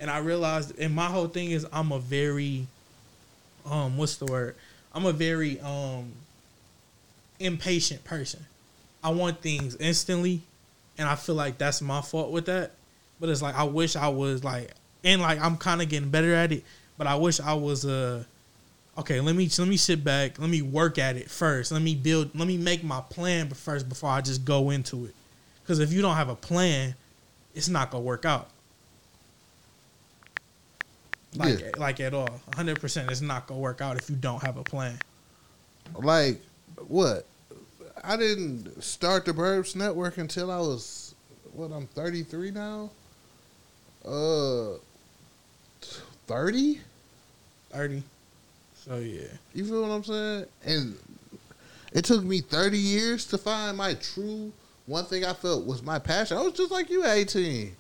And 0.01 0.11
I 0.11 0.17
realized, 0.17 0.77
and 0.77 0.93
my 0.93 1.05
whole 1.05 1.27
thing 1.27 1.51
is, 1.51 1.65
I'm 1.71 1.93
a 1.93 1.99
very, 1.99 2.67
um, 3.65 3.95
what's 3.95 4.17
the 4.17 4.25
word? 4.25 4.55
I'm 4.95 5.05
a 5.05 5.11
very 5.11 5.59
um 5.59 6.13
impatient 7.39 8.03
person. 8.05 8.45
I 9.03 9.09
want 9.09 9.41
things 9.41 9.75
instantly, 9.75 10.41
and 10.97 11.07
I 11.07 11.15
feel 11.15 11.35
like 11.35 11.57
that's 11.57 11.81
my 11.81 12.01
fault 12.01 12.31
with 12.31 12.45
that. 12.45 12.71
But 13.19 13.29
it's 13.29 13.41
like 13.41 13.55
I 13.55 13.63
wish 13.63 13.95
I 13.95 14.07
was 14.07 14.43
like, 14.43 14.71
and 15.03 15.21
like 15.21 15.39
I'm 15.39 15.57
kind 15.57 15.81
of 15.81 15.89
getting 15.89 16.09
better 16.09 16.33
at 16.33 16.51
it. 16.53 16.63
But 16.97 17.07
I 17.07 17.15
wish 17.15 17.39
I 17.41 17.53
was 17.53 17.85
uh 17.85 18.23
okay. 18.97 19.19
Let 19.19 19.35
me 19.35 19.49
let 19.57 19.67
me 19.67 19.77
sit 19.77 20.03
back. 20.03 20.39
Let 20.39 20.49
me 20.49 20.61
work 20.61 20.97
at 20.97 21.17
it 21.17 21.29
first. 21.29 21.73
Let 21.73 21.81
me 21.81 21.93
build. 21.93 22.33
Let 22.33 22.47
me 22.47 22.57
make 22.57 22.83
my 22.83 23.01
plan 23.01 23.49
first 23.49 23.89
before 23.89 24.09
I 24.09 24.21
just 24.21 24.45
go 24.45 24.69
into 24.69 25.05
it. 25.05 25.13
Because 25.61 25.79
if 25.79 25.91
you 25.91 26.01
don't 26.01 26.15
have 26.15 26.29
a 26.29 26.35
plan, 26.35 26.95
it's 27.53 27.67
not 27.67 27.91
gonna 27.91 28.03
work 28.03 28.23
out. 28.23 28.49
Like 31.35 31.59
Yeah. 31.59 31.71
like 31.77 31.99
at 31.99 32.13
all, 32.13 32.29
hundred 32.55 32.79
percent. 32.79 33.09
It's 33.11 33.21
not 33.21 33.47
gonna 33.47 33.59
work 33.59 33.81
out 33.81 33.97
if 33.97 34.09
you 34.09 34.15
don't 34.15 34.41
have 34.43 34.57
a 34.57 34.63
plan. 34.63 34.97
Like 35.95 36.41
what? 36.87 37.25
I 38.03 38.17
didn't 38.17 38.83
start 38.83 39.25
the 39.25 39.33
Burbs 39.33 39.75
Network 39.75 40.17
until 40.17 40.51
I 40.51 40.57
was 40.59 41.15
what? 41.53 41.71
I'm 41.71 41.87
33 41.87 42.51
now. 42.51 42.89
Uh, 44.05 44.77
30. 46.27 46.79
Thirty. 47.71 48.03
So 48.85 48.97
yeah. 48.97 49.27
You 49.53 49.65
feel 49.65 49.81
what 49.81 49.91
I'm 49.91 50.03
saying? 50.03 50.45
And 50.65 50.97
it 51.93 52.05
took 52.05 52.23
me 52.23 52.41
30 52.41 52.77
years 52.77 53.25
to 53.27 53.37
find 53.37 53.77
my 53.77 53.95
true 53.95 54.51
one 54.85 55.05
thing 55.05 55.25
I 55.25 55.33
felt 55.33 55.65
was 55.65 55.81
my 55.81 55.97
passion. 55.97 56.37
I 56.37 56.41
was 56.41 56.53
just 56.53 56.71
like 56.71 56.89
you 56.89 57.03
at 57.03 57.17
18. 57.17 57.75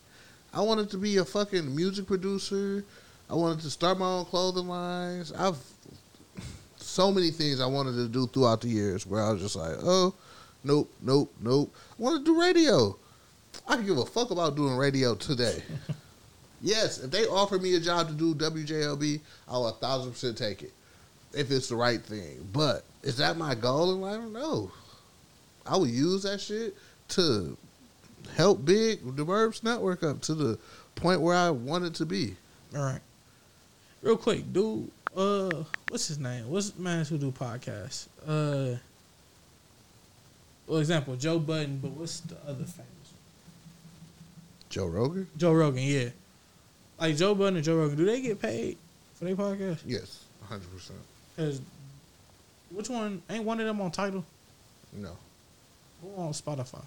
I 0.53 0.61
wanted 0.61 0.89
to 0.91 0.97
be 0.97 1.17
a 1.17 1.25
fucking 1.25 1.75
music 1.75 2.07
producer. 2.07 2.83
I 3.29 3.33
wanted 3.33 3.61
to 3.61 3.69
start 3.69 3.97
my 3.97 4.05
own 4.05 4.25
clothing 4.25 4.67
lines. 4.67 5.31
I've 5.33 5.57
so 6.77 7.11
many 7.11 7.29
things 7.29 7.59
I 7.59 7.65
wanted 7.65 7.93
to 7.95 8.07
do 8.07 8.27
throughout 8.27 8.61
the 8.61 8.69
years 8.69 9.05
where 9.05 9.21
I 9.21 9.31
was 9.31 9.41
just 9.41 9.55
like, 9.55 9.75
oh, 9.81 10.13
nope, 10.63 10.89
nope, 11.01 11.33
nope. 11.41 11.75
I 11.99 12.01
want 12.01 12.23
to 12.23 12.31
do 12.31 12.39
radio. 12.39 12.95
I 13.67 13.75
can 13.75 13.85
give 13.85 13.97
a 13.97 14.05
fuck 14.05 14.31
about 14.31 14.55
doing 14.55 14.77
radio 14.77 15.15
today. 15.15 15.61
yes, 16.61 16.99
if 16.99 17.11
they 17.11 17.25
offer 17.25 17.57
me 17.57 17.75
a 17.75 17.79
job 17.79 18.07
to 18.07 18.13
do 18.13 18.35
WJLB, 18.35 19.19
I'll 19.47 19.67
a 19.67 19.73
thousand 19.73 20.11
percent 20.11 20.37
take 20.37 20.61
it 20.61 20.71
if 21.33 21.51
it's 21.51 21.67
the 21.67 21.75
right 21.75 22.01
thing. 22.01 22.47
But 22.53 22.85
is 23.03 23.17
that 23.17 23.35
my 23.37 23.55
goal 23.55 23.93
in 23.93 24.01
life? 24.01 24.21
No. 24.31 24.71
I 25.65 25.75
would 25.77 25.89
use 25.89 26.23
that 26.23 26.39
shit 26.39 26.75
to 27.09 27.57
help 28.35 28.63
big 28.63 29.15
the 29.17 29.25
Burbs 29.25 29.63
Network 29.63 30.03
up 30.03 30.21
to 30.21 30.33
the 30.33 30.57
point 30.95 31.19
where 31.19 31.35
I 31.35 31.49
want 31.49 31.83
it 31.83 31.95
to 31.95 32.05
be. 32.05 32.35
All 32.75 32.83
right. 32.83 33.01
Real 34.05 34.17
quick, 34.17 34.53
dude. 34.53 34.91
Uh, 35.17 35.63
what's 35.89 36.07
his 36.09 36.19
name? 36.19 36.47
What's 36.47 36.69
the 36.69 36.79
man 36.79 37.03
who 37.05 37.17
do 37.17 37.31
podcasts? 37.31 38.05
Uh, 38.23 38.77
well, 40.67 40.77
example 40.77 41.15
Joe 41.15 41.39
Budden, 41.39 41.79
but 41.81 41.89
what's 41.89 42.19
the 42.19 42.35
other 42.43 42.65
famous? 42.65 42.75
one? 42.75 42.85
Joe 44.69 44.85
Rogan? 44.85 45.27
Joe 45.35 45.53
Rogan, 45.53 45.81
yeah. 45.81 46.09
Like 46.99 47.15
Joe 47.15 47.33
Budden 47.33 47.55
and 47.55 47.65
Joe 47.65 47.77
Rogan, 47.77 47.97
do 47.97 48.05
they 48.05 48.21
get 48.21 48.39
paid 48.39 48.77
for 49.15 49.25
their 49.25 49.35
podcast? 49.35 49.79
Yes, 49.87 50.25
100%. 50.51 50.61
Cause 51.35 51.61
which 52.69 52.89
one 52.89 53.23
ain't 53.27 53.43
one 53.43 53.59
of 53.59 53.65
them 53.65 53.81
on 53.81 53.89
title? 53.89 54.23
No. 54.93 55.17
Who 56.03 56.21
on 56.21 56.31
Spotify? 56.31 56.85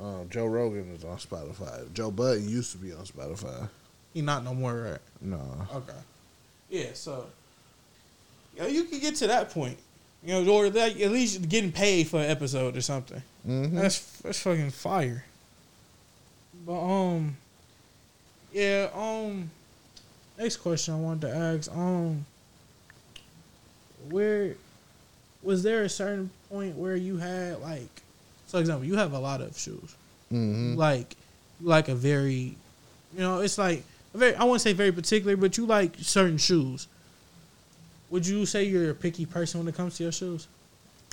Um, 0.00 0.30
Joe 0.30 0.46
Rogan 0.46 0.94
is 0.94 1.04
on 1.04 1.18
Spotify. 1.18 1.92
Joe 1.92 2.10
Budden 2.10 2.48
used 2.48 2.72
to 2.72 2.78
be 2.78 2.94
on 2.94 3.04
Spotify. 3.04 3.68
He 4.14 4.22
not 4.22 4.44
no 4.44 4.54
more, 4.54 4.74
right? 4.74 5.00
No. 5.20 5.42
Okay. 5.74 5.92
Yeah, 6.74 6.86
so 6.94 7.26
you, 8.56 8.62
know, 8.62 8.66
you 8.66 8.82
can 8.82 8.98
get 8.98 9.14
to 9.16 9.28
that 9.28 9.50
point. 9.50 9.78
You 10.24 10.42
know, 10.42 10.52
or 10.52 10.70
that, 10.70 11.00
at 11.00 11.12
least 11.12 11.48
getting 11.48 11.70
paid 11.70 12.08
for 12.08 12.18
an 12.18 12.28
episode 12.28 12.76
or 12.76 12.80
something. 12.80 13.22
Mm-hmm. 13.46 13.76
That's 13.76 14.00
that's 14.18 14.40
fucking 14.40 14.70
fire. 14.70 15.24
But 16.66 16.80
um, 16.80 17.36
yeah. 18.52 18.88
Um, 18.92 19.52
next 20.36 20.56
question 20.56 20.94
I 20.94 20.96
wanted 20.96 21.28
to 21.28 21.36
ask. 21.36 21.70
Um, 21.70 22.26
where 24.10 24.56
was 25.44 25.62
there 25.62 25.84
a 25.84 25.88
certain 25.88 26.28
point 26.50 26.74
where 26.76 26.96
you 26.96 27.18
had 27.18 27.60
like, 27.60 28.02
so 28.48 28.58
example, 28.58 28.84
you 28.84 28.96
have 28.96 29.12
a 29.12 29.18
lot 29.20 29.40
of 29.40 29.56
shoes. 29.56 29.94
Mm-hmm. 30.32 30.74
Like, 30.74 31.14
like 31.60 31.88
a 31.88 31.94
very, 31.94 32.56
you 33.14 33.20
know, 33.20 33.38
it's 33.40 33.58
like 33.58 33.84
very. 34.14 34.34
I 34.36 34.44
won't 34.44 34.60
say 34.60 34.72
very 34.72 34.92
particular, 34.92 35.36
but 35.36 35.56
you 35.56 35.66
like 35.66 35.96
certain 36.00 36.38
shoes. 36.38 36.86
Would 38.10 38.26
you 38.26 38.46
say 38.46 38.64
you're 38.64 38.90
a 38.90 38.94
picky 38.94 39.26
person 39.26 39.60
when 39.60 39.68
it 39.68 39.74
comes 39.74 39.96
to 39.96 40.04
your 40.04 40.12
shoes? 40.12 40.46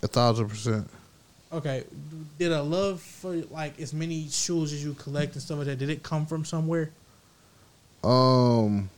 A 0.03 0.07
thousand 0.07 0.49
percent. 0.49 0.89
Okay. 1.51 1.83
Did 2.39 2.51
a 2.51 2.61
love 2.61 3.01
for 3.01 3.35
like 3.51 3.79
as 3.79 3.93
many 3.93 4.27
shoes 4.29 4.71
as 4.73 4.83
you 4.83 4.93
collect 4.93 5.33
and 5.33 5.41
stuff 5.41 5.57
like 5.57 5.67
that? 5.67 5.79
Did 5.79 5.89
it 5.89 6.03
come 6.03 6.25
from 6.25 6.45
somewhere? 6.45 6.91
Um. 8.03 8.89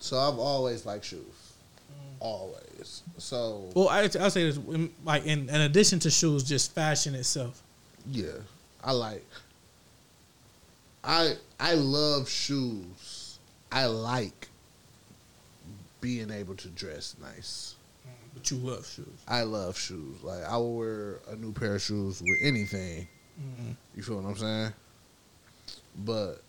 So 0.00 0.18
I've 0.18 0.38
always 0.38 0.84
liked 0.84 1.04
shoes. 1.04 1.22
Always. 2.20 3.02
So 3.18 3.70
Well, 3.74 3.88
I 3.88 4.02
I 4.02 4.28
say 4.28 4.50
this 4.50 4.58
like 5.04 5.24
in, 5.24 5.48
in 5.48 5.60
addition 5.62 5.98
to 6.00 6.10
shoes, 6.10 6.42
just 6.44 6.72
fashion 6.74 7.14
itself. 7.14 7.62
yeah, 8.10 8.32
I 8.82 8.92
like. 8.92 9.24
I 11.04 11.34
I 11.60 11.74
love 11.74 12.28
shoes. 12.28 13.38
I 13.70 13.86
like 13.86 14.48
being 16.00 16.30
able 16.30 16.54
to 16.56 16.68
dress 16.68 17.16
nice. 17.20 17.74
But 18.34 18.50
you 18.50 18.56
love 18.58 18.86
shoes. 18.86 19.06
I 19.28 19.42
love 19.42 19.78
shoes. 19.78 20.22
Like 20.22 20.44
I 20.44 20.56
will 20.56 20.76
wear 20.76 21.20
a 21.30 21.36
new 21.36 21.52
pair 21.52 21.76
of 21.76 21.82
shoes 21.82 22.20
with 22.20 22.38
anything. 22.42 23.06
Mm-hmm. 23.40 23.70
You 23.96 24.02
feel 24.02 24.16
what 24.16 24.28
I'm 24.28 24.36
saying? 24.36 24.72
But 26.04 26.42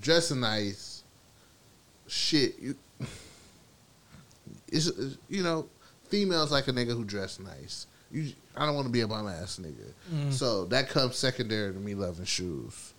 dressing 0.00 0.40
nice, 0.40 1.02
shit. 2.06 2.58
You, 2.58 2.74
it's 4.68 4.90
you 5.28 5.42
know, 5.42 5.66
females 6.08 6.52
like 6.52 6.68
a 6.68 6.72
nigga 6.72 6.96
who 6.96 7.04
dress 7.04 7.38
nice. 7.38 7.86
You, 8.10 8.32
I 8.56 8.64
don't 8.64 8.74
want 8.74 8.86
to 8.86 8.92
be 8.92 9.02
a 9.02 9.08
bum 9.08 9.28
ass 9.28 9.60
nigga. 9.62 9.92
Mm. 10.12 10.32
So 10.32 10.64
that 10.66 10.88
comes 10.88 11.16
secondary 11.16 11.72
to 11.72 11.78
me 11.78 11.94
loving 11.94 12.24
shoes. 12.24 12.94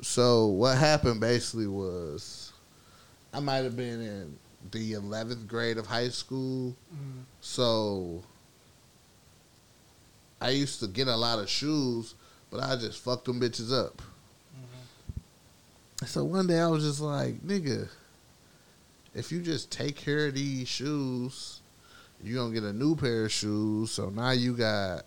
So 0.00 0.46
what 0.46 0.76
happened 0.76 1.20
basically 1.20 1.66
was, 1.66 2.52
I 3.32 3.40
might 3.40 3.64
have 3.64 3.76
been 3.76 4.00
in 4.00 4.38
the 4.70 4.92
11th 4.92 5.46
grade 5.46 5.78
of 5.78 5.86
high 5.86 6.08
school. 6.08 6.76
Mm. 6.92 7.22
So 7.40 8.22
I 10.40 10.50
used 10.50 10.80
to 10.80 10.86
get 10.86 11.08
a 11.08 11.16
lot 11.16 11.38
of 11.38 11.48
shoes, 11.48 12.14
but 12.50 12.62
I 12.62 12.76
just 12.76 13.02
fucked 13.02 13.24
them 13.24 13.40
bitches 13.40 13.72
up. 13.72 14.02
So 16.04 16.24
one 16.24 16.46
day 16.46 16.60
I 16.60 16.66
was 16.66 16.84
just 16.84 17.00
like, 17.00 17.40
nigga, 17.40 17.88
if 19.14 19.32
you 19.32 19.40
just 19.40 19.70
take 19.72 19.96
care 19.96 20.26
of 20.26 20.34
these 20.34 20.68
shoes, 20.68 21.60
you're 22.22 22.42
gonna 22.42 22.52
get 22.52 22.64
a 22.64 22.72
new 22.72 22.94
pair 22.94 23.24
of 23.24 23.32
shoes. 23.32 23.92
So 23.92 24.10
now 24.10 24.32
you 24.32 24.52
got 24.52 25.06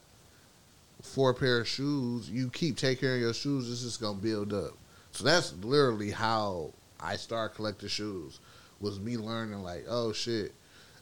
four 1.02 1.34
pair 1.34 1.60
of 1.60 1.68
shoes. 1.68 2.30
You 2.30 2.50
keep 2.50 2.78
taking 2.78 3.02
care 3.02 3.16
of 3.16 3.22
your 3.22 3.34
shoes, 3.34 3.72
it's 3.72 3.84
just 3.84 4.02
gonna 4.02 4.18
build 4.18 4.54
up. 4.54 4.74
So 5.12 5.24
that's 5.24 5.54
literally 5.62 6.12
how 6.12 6.72
I 7.00 7.16
started 7.16 7.56
collecting 7.56 7.89
shoes. 7.89 8.39
Was 8.80 9.00
me 9.00 9.18
learning 9.18 9.62
like, 9.64 9.86
oh 9.89 10.14
shit, 10.14 10.54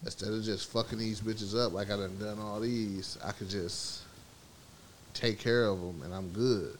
instead 0.04 0.34
of 0.34 0.43
just 0.43 0.72
fucking 0.72 0.98
these 0.98 1.22
bitches 1.22 1.58
up 1.58 1.74
like 1.74 1.91
I 1.91 1.98
done 1.98 2.18
done 2.20 2.39
all 2.39 2.60
these, 2.60 3.18
I 3.24 3.32
could 3.32 3.50
just 3.50 4.02
take 5.14 5.39
care 5.39 5.66
of 5.66 5.80
them 5.80 6.02
and 6.04 6.14
I'm 6.14 6.30
good. 6.30 6.78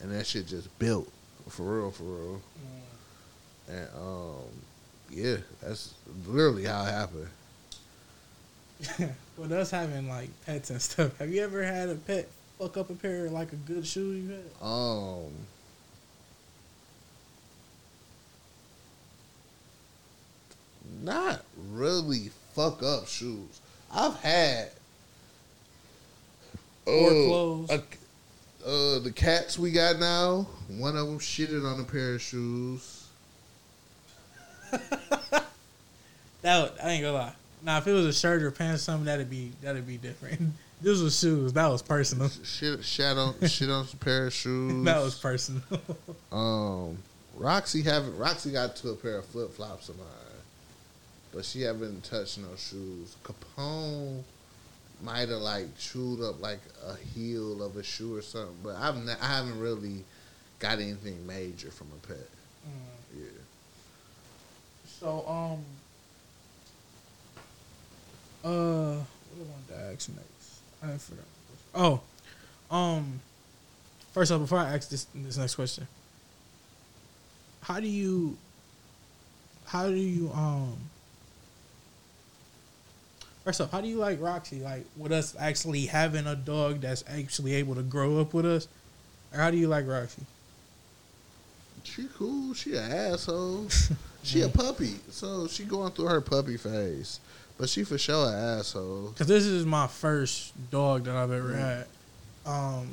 And 0.00 0.12
that 0.12 0.26
shit 0.26 0.46
just 0.46 0.76
built 0.78 1.10
for 1.48 1.62
real, 1.62 1.90
for 1.90 2.04
real. 2.04 2.42
And 3.68 3.88
um, 3.96 4.44
yeah, 5.10 5.36
that's 5.62 5.94
literally 6.26 6.64
how 6.64 6.84
it 6.84 6.90
happened. 6.90 7.28
With 9.36 9.52
us 9.52 9.70
having 9.70 10.08
like 10.08 10.28
pets 10.46 10.70
and 10.70 10.80
stuff, 10.80 11.16
have 11.18 11.30
you 11.30 11.42
ever 11.42 11.62
had 11.62 11.88
a 11.88 11.94
pet 11.94 12.28
fuck 12.58 12.76
up 12.76 12.90
a 12.90 12.94
pair 12.94 13.26
of 13.26 13.32
like 13.32 13.52
a 13.52 13.56
good 13.56 13.86
shoe 13.86 14.12
you 14.12 14.28
had? 14.30 14.66
Um, 14.66 15.30
not 21.02 21.42
really 21.70 22.30
fuck 22.54 22.82
up 22.82 23.06
shoes. 23.08 23.60
I've 23.92 24.16
had 24.20 24.70
Or 26.86 27.06
uh, 27.08 27.10
clothes. 27.10 27.70
a- 27.70 27.82
uh, 28.66 28.98
the 28.98 29.12
cats 29.14 29.58
we 29.58 29.70
got 29.70 29.98
now. 29.98 30.46
One 30.76 30.96
of 30.96 31.06
them 31.06 31.18
shitted 31.20 31.64
on 31.64 31.80
a 31.80 31.84
pair 31.84 32.14
of 32.14 32.22
shoes. 32.22 33.04
That 36.42 36.62
would, 36.62 36.80
I 36.80 36.90
ain't 36.90 37.02
gonna 37.02 37.16
lie. 37.16 37.32
Now 37.64 37.78
if 37.78 37.86
it 37.88 37.92
was 37.92 38.06
a 38.06 38.12
shirt 38.12 38.44
or 38.44 38.52
pants 38.52 38.82
or 38.82 38.84
something, 38.84 39.06
that'd 39.06 39.28
be 39.28 39.50
that'd 39.60 39.84
be 39.86 39.96
different. 39.96 40.40
this 40.80 41.00
was 41.00 41.18
shoes. 41.18 41.52
That 41.52 41.66
was 41.68 41.82
personal. 41.82 42.28
Shit, 42.44 42.84
shit 42.84 43.16
on 43.18 43.34
shit 43.48 43.70
on 43.70 43.86
some 43.86 43.98
pair 43.98 44.26
of 44.26 44.32
shoes. 44.32 44.84
that 44.84 45.02
was 45.02 45.14
personal. 45.18 45.62
Um, 46.32 46.98
Roxy 47.36 47.82
haven't. 47.82 48.16
Roxy 48.18 48.50
got 48.52 48.76
to 48.76 48.90
a 48.90 48.94
pair 48.96 49.18
of 49.18 49.24
flip 49.26 49.52
flops 49.54 49.88
of 49.88 49.96
mine, 49.96 50.06
but 51.32 51.44
she 51.44 51.62
haven't 51.62 52.04
touched 52.04 52.38
no 52.38 52.48
shoes. 52.56 53.16
Capone 53.24 54.22
might 55.02 55.28
have 55.28 55.38
like 55.40 55.76
chewed 55.78 56.20
up 56.22 56.40
like 56.42 56.60
a 56.86 56.94
heel 56.96 57.62
of 57.62 57.76
a 57.76 57.82
shoe 57.82 58.16
or 58.16 58.22
something, 58.22 58.56
but 58.62 58.74
I've 58.76 58.96
ne- 58.96 59.14
I 59.22 59.26
haven't 59.36 59.58
really 59.58 60.04
got 60.58 60.80
anything 60.80 61.26
major 61.26 61.70
from 61.70 61.86
a 62.02 62.06
pet. 62.06 62.28
Yeah. 63.16 63.24
So 65.00 65.24
um, 65.26 65.64
uh, 68.44 68.96
what 68.96 69.36
do 69.36 69.40
I 69.40 69.44
want 69.44 69.68
to 69.68 69.74
ask 69.92 70.08
next? 70.10 70.37
I 70.82 70.96
forgot. 70.98 71.24
Oh, 71.74 72.00
um, 72.70 73.20
first 74.12 74.32
off, 74.32 74.40
before 74.40 74.58
I 74.58 74.74
ask 74.74 74.88
this 74.88 75.06
this 75.14 75.36
next 75.36 75.54
question, 75.54 75.86
how 77.62 77.80
do 77.80 77.88
you, 77.88 78.36
how 79.66 79.88
do 79.88 79.94
you 79.94 80.30
um. 80.32 80.76
First 83.44 83.62
off, 83.62 83.70
how 83.70 83.80
do 83.80 83.88
you 83.88 83.96
like 83.96 84.20
Roxy? 84.20 84.60
Like 84.60 84.84
with 84.96 85.12
us 85.12 85.34
actually 85.38 85.86
having 85.86 86.26
a 86.26 86.36
dog 86.36 86.80
that's 86.80 87.02
actually 87.08 87.54
able 87.54 87.74
to 87.76 87.82
grow 87.82 88.20
up 88.20 88.34
with 88.34 88.44
us, 88.44 88.68
or 89.32 89.38
how 89.40 89.50
do 89.50 89.56
you 89.56 89.68
like 89.68 89.86
Roxy? 89.86 90.22
She 91.84 92.08
cool. 92.16 92.52
She 92.54 92.74
an 92.74 92.92
asshole. 92.92 93.68
she 94.22 94.42
a 94.42 94.48
puppy, 94.48 94.96
so 95.10 95.48
she 95.48 95.64
going 95.64 95.92
through 95.92 96.06
her 96.06 96.20
puppy 96.20 96.56
phase. 96.56 97.20
But 97.58 97.68
she 97.68 97.82
for 97.84 97.98
sure 97.98 98.28
an 98.28 98.34
asshole. 98.60 99.12
Cause 99.18 99.26
this 99.26 99.44
is 99.44 99.66
my 99.66 99.88
first 99.88 100.52
dog 100.70 101.04
that 101.04 101.16
I've 101.16 101.32
ever 101.32 101.54
had. 101.54 101.86
Um, 102.46 102.88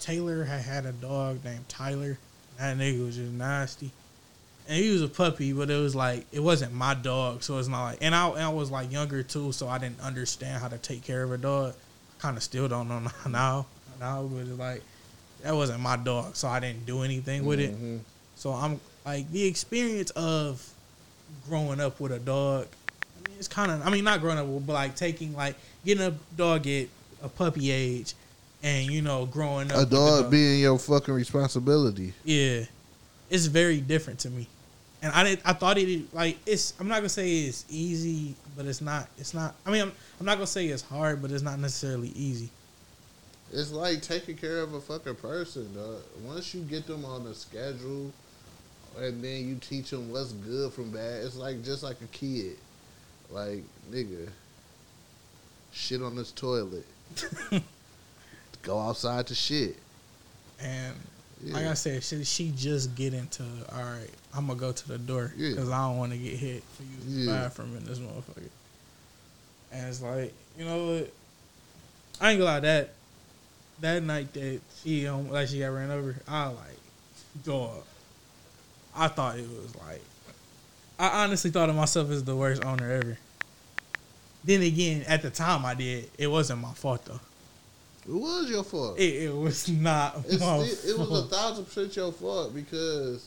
Taylor 0.00 0.44
had 0.44 0.62
had 0.62 0.84
a 0.84 0.92
dog 0.92 1.44
named 1.44 1.68
Tyler. 1.68 2.18
That 2.58 2.76
nigga 2.76 3.06
was 3.06 3.16
just 3.16 3.32
nasty, 3.32 3.90
and 4.68 4.76
he 4.82 4.90
was 4.90 5.02
a 5.02 5.08
puppy, 5.08 5.52
but 5.52 5.70
it 5.70 5.76
was 5.80 5.94
like 5.94 6.26
it 6.32 6.40
wasn't 6.40 6.72
my 6.72 6.94
dog, 6.94 7.42
so 7.42 7.58
it's 7.58 7.68
not 7.68 7.84
like. 7.84 7.98
And 8.00 8.14
I, 8.14 8.28
and 8.30 8.42
I 8.42 8.48
was 8.48 8.70
like 8.70 8.92
younger 8.92 9.22
too, 9.22 9.52
so 9.52 9.68
I 9.68 9.78
didn't 9.78 10.00
understand 10.00 10.60
how 10.60 10.68
to 10.68 10.78
take 10.78 11.02
care 11.02 11.22
of 11.22 11.32
a 11.32 11.38
dog. 11.38 11.74
Kind 12.18 12.36
of 12.36 12.42
still 12.42 12.68
don't 12.68 12.88
know 12.88 13.00
now. 13.28 13.66
Now, 14.00 14.22
but 14.22 14.46
like 14.58 14.82
that 15.42 15.54
wasn't 15.54 15.80
my 15.80 15.96
dog, 15.96 16.36
so 16.36 16.48
I 16.48 16.58
didn't 16.60 16.84
do 16.86 17.02
anything 17.02 17.44
with 17.44 17.60
it. 17.60 17.74
Mhm. 17.80 18.00
So 18.36 18.52
I'm 18.52 18.80
like 19.06 19.30
the 19.32 19.44
experience 19.44 20.10
of 20.10 20.68
growing 21.48 21.80
up 21.80 22.00
with 22.00 22.12
a 22.12 22.18
dog. 22.18 22.66
I 23.34 23.36
mean, 23.36 23.38
it's 23.38 23.48
kind 23.48 23.70
of. 23.70 23.86
I 23.86 23.90
mean, 23.90 24.04
not 24.04 24.20
growing 24.20 24.38
up, 24.38 24.46
but 24.66 24.72
like 24.74 24.94
taking 24.94 25.34
like 25.34 25.56
getting 25.84 26.04
a 26.04 26.14
dog 26.36 26.66
at 26.66 26.88
a 27.22 27.28
puppy 27.28 27.70
age, 27.70 28.14
and 28.62 28.86
you 28.86 29.02
know 29.02 29.26
growing 29.26 29.70
up. 29.70 29.76
A 29.76 29.80
with 29.80 29.90
the 29.90 29.96
dog 29.96 30.30
being 30.30 30.60
your 30.60 30.78
fucking 30.78 31.12
responsibility. 31.12 32.12
yeah, 32.24 32.64
it's 33.30 33.46
very 33.46 33.80
different 33.80 34.20
to 34.20 34.30
me, 34.30 34.46
and 35.02 35.12
I 35.12 35.24
didn't. 35.24 35.42
I 35.44 35.52
thought 35.52 35.78
it 35.78 36.14
like 36.14 36.38
it's. 36.46 36.74
I'm 36.78 36.86
not 36.86 36.96
gonna 36.96 37.08
say 37.08 37.40
it's 37.40 37.64
easy, 37.68 38.36
but 38.56 38.66
it's 38.66 38.80
not. 38.80 39.08
It's 39.18 39.34
not. 39.34 39.54
I 39.66 39.70
mean, 39.70 39.82
I'm. 39.82 39.92
I'm 40.20 40.26
not 40.26 40.34
gonna 40.34 40.46
say 40.46 40.66
it's 40.66 40.82
hard, 40.82 41.20
but 41.20 41.32
it's 41.32 41.42
not 41.42 41.58
necessarily 41.58 42.08
easy. 42.10 42.50
It's 43.52 43.72
like 43.72 44.00
taking 44.02 44.36
care 44.36 44.60
of 44.60 44.74
a 44.74 44.80
fucking 44.80 45.16
person. 45.16 45.74
Dog. 45.74 46.02
Once 46.24 46.54
you 46.54 46.60
get 46.62 46.86
them 46.86 47.04
on 47.04 47.26
a 47.26 47.34
schedule, 47.34 48.12
and 48.96 49.24
then 49.24 49.48
you 49.48 49.56
teach 49.56 49.90
them 49.90 50.12
what's 50.12 50.32
good 50.32 50.72
from 50.72 50.90
bad, 50.90 51.24
it's 51.24 51.36
like 51.36 51.64
just 51.64 51.82
like 51.82 52.00
a 52.00 52.06
kid. 52.06 52.56
Like 53.30 53.64
nigga, 53.90 54.28
shit 55.72 56.02
on 56.02 56.16
this 56.16 56.30
toilet. 56.32 56.86
Go 58.62 58.78
outside 58.78 59.26
to 59.28 59.34
shit. 59.34 59.76
And 60.60 60.94
Yeah. 61.42 61.54
like 61.54 61.66
I 61.66 61.74
said, 61.74 62.02
she, 62.02 62.24
she 62.24 62.52
just 62.56 62.94
get 62.94 63.12
into 63.12 63.42
all 63.72 63.82
right. 63.82 64.08
I'm 64.34 64.46
gonna 64.46 64.58
go 64.58 64.72
to 64.72 64.88
the 64.88 64.98
door 64.98 65.32
Yeah. 65.36 65.50
because 65.50 65.68
I 65.70 65.86
don't 65.88 65.98
want 65.98 66.12
to 66.12 66.18
get 66.18 66.34
hit 66.38 66.62
for 66.76 66.82
using 66.84 67.26
the 67.26 67.32
Yeah. 67.32 67.42
bathroom 67.42 67.76
in 67.76 67.84
this 67.84 67.98
motherfucker. 67.98 68.48
And 69.72 69.88
it's 69.88 70.00
like 70.00 70.32
you 70.58 70.64
know 70.64 70.86
what? 70.86 71.12
I 72.20 72.30
ain't 72.30 72.38
gonna 72.38 72.50
lie 72.52 72.60
that 72.60 72.90
that 73.80 74.02
night 74.04 74.32
that 74.34 74.60
she 74.82 75.06
um 75.08 75.28
like 75.30 75.48
she 75.48 75.58
got 75.58 75.66
ran 75.68 75.90
over. 75.90 76.14
I 76.28 76.46
like 76.46 76.78
dog. 77.44 77.82
I 78.96 79.08
thought 79.08 79.36
it 79.38 79.48
was 79.48 79.74
like 79.76 80.00
I 80.98 81.24
honestly 81.24 81.50
thought 81.50 81.70
of 81.70 81.76
myself 81.76 82.10
as 82.10 82.24
the 82.24 82.36
worst 82.36 82.62
owner 82.62 82.90
ever. 82.90 83.18
Then 84.44 84.62
again, 84.62 85.04
at 85.08 85.22
the 85.22 85.30
time 85.30 85.64
I 85.64 85.74
did, 85.74 86.10
it 86.18 86.26
wasn't 86.28 86.60
my 86.60 86.72
fault 86.72 87.04
though. 87.04 87.20
It 88.06 88.12
was 88.12 88.50
your 88.50 88.64
fault. 88.64 88.98
It, 88.98 89.24
it 89.24 89.34
was 89.34 89.68
not 89.68 90.18
It's 90.28 90.40
my 90.40 90.64
still, 90.64 90.94
it 90.94 91.10
was 91.10 91.24
a 91.24 91.26
thousand 91.28 91.64
percent 91.64 91.96
your 91.96 92.12
fault 92.12 92.54
because 92.54 93.26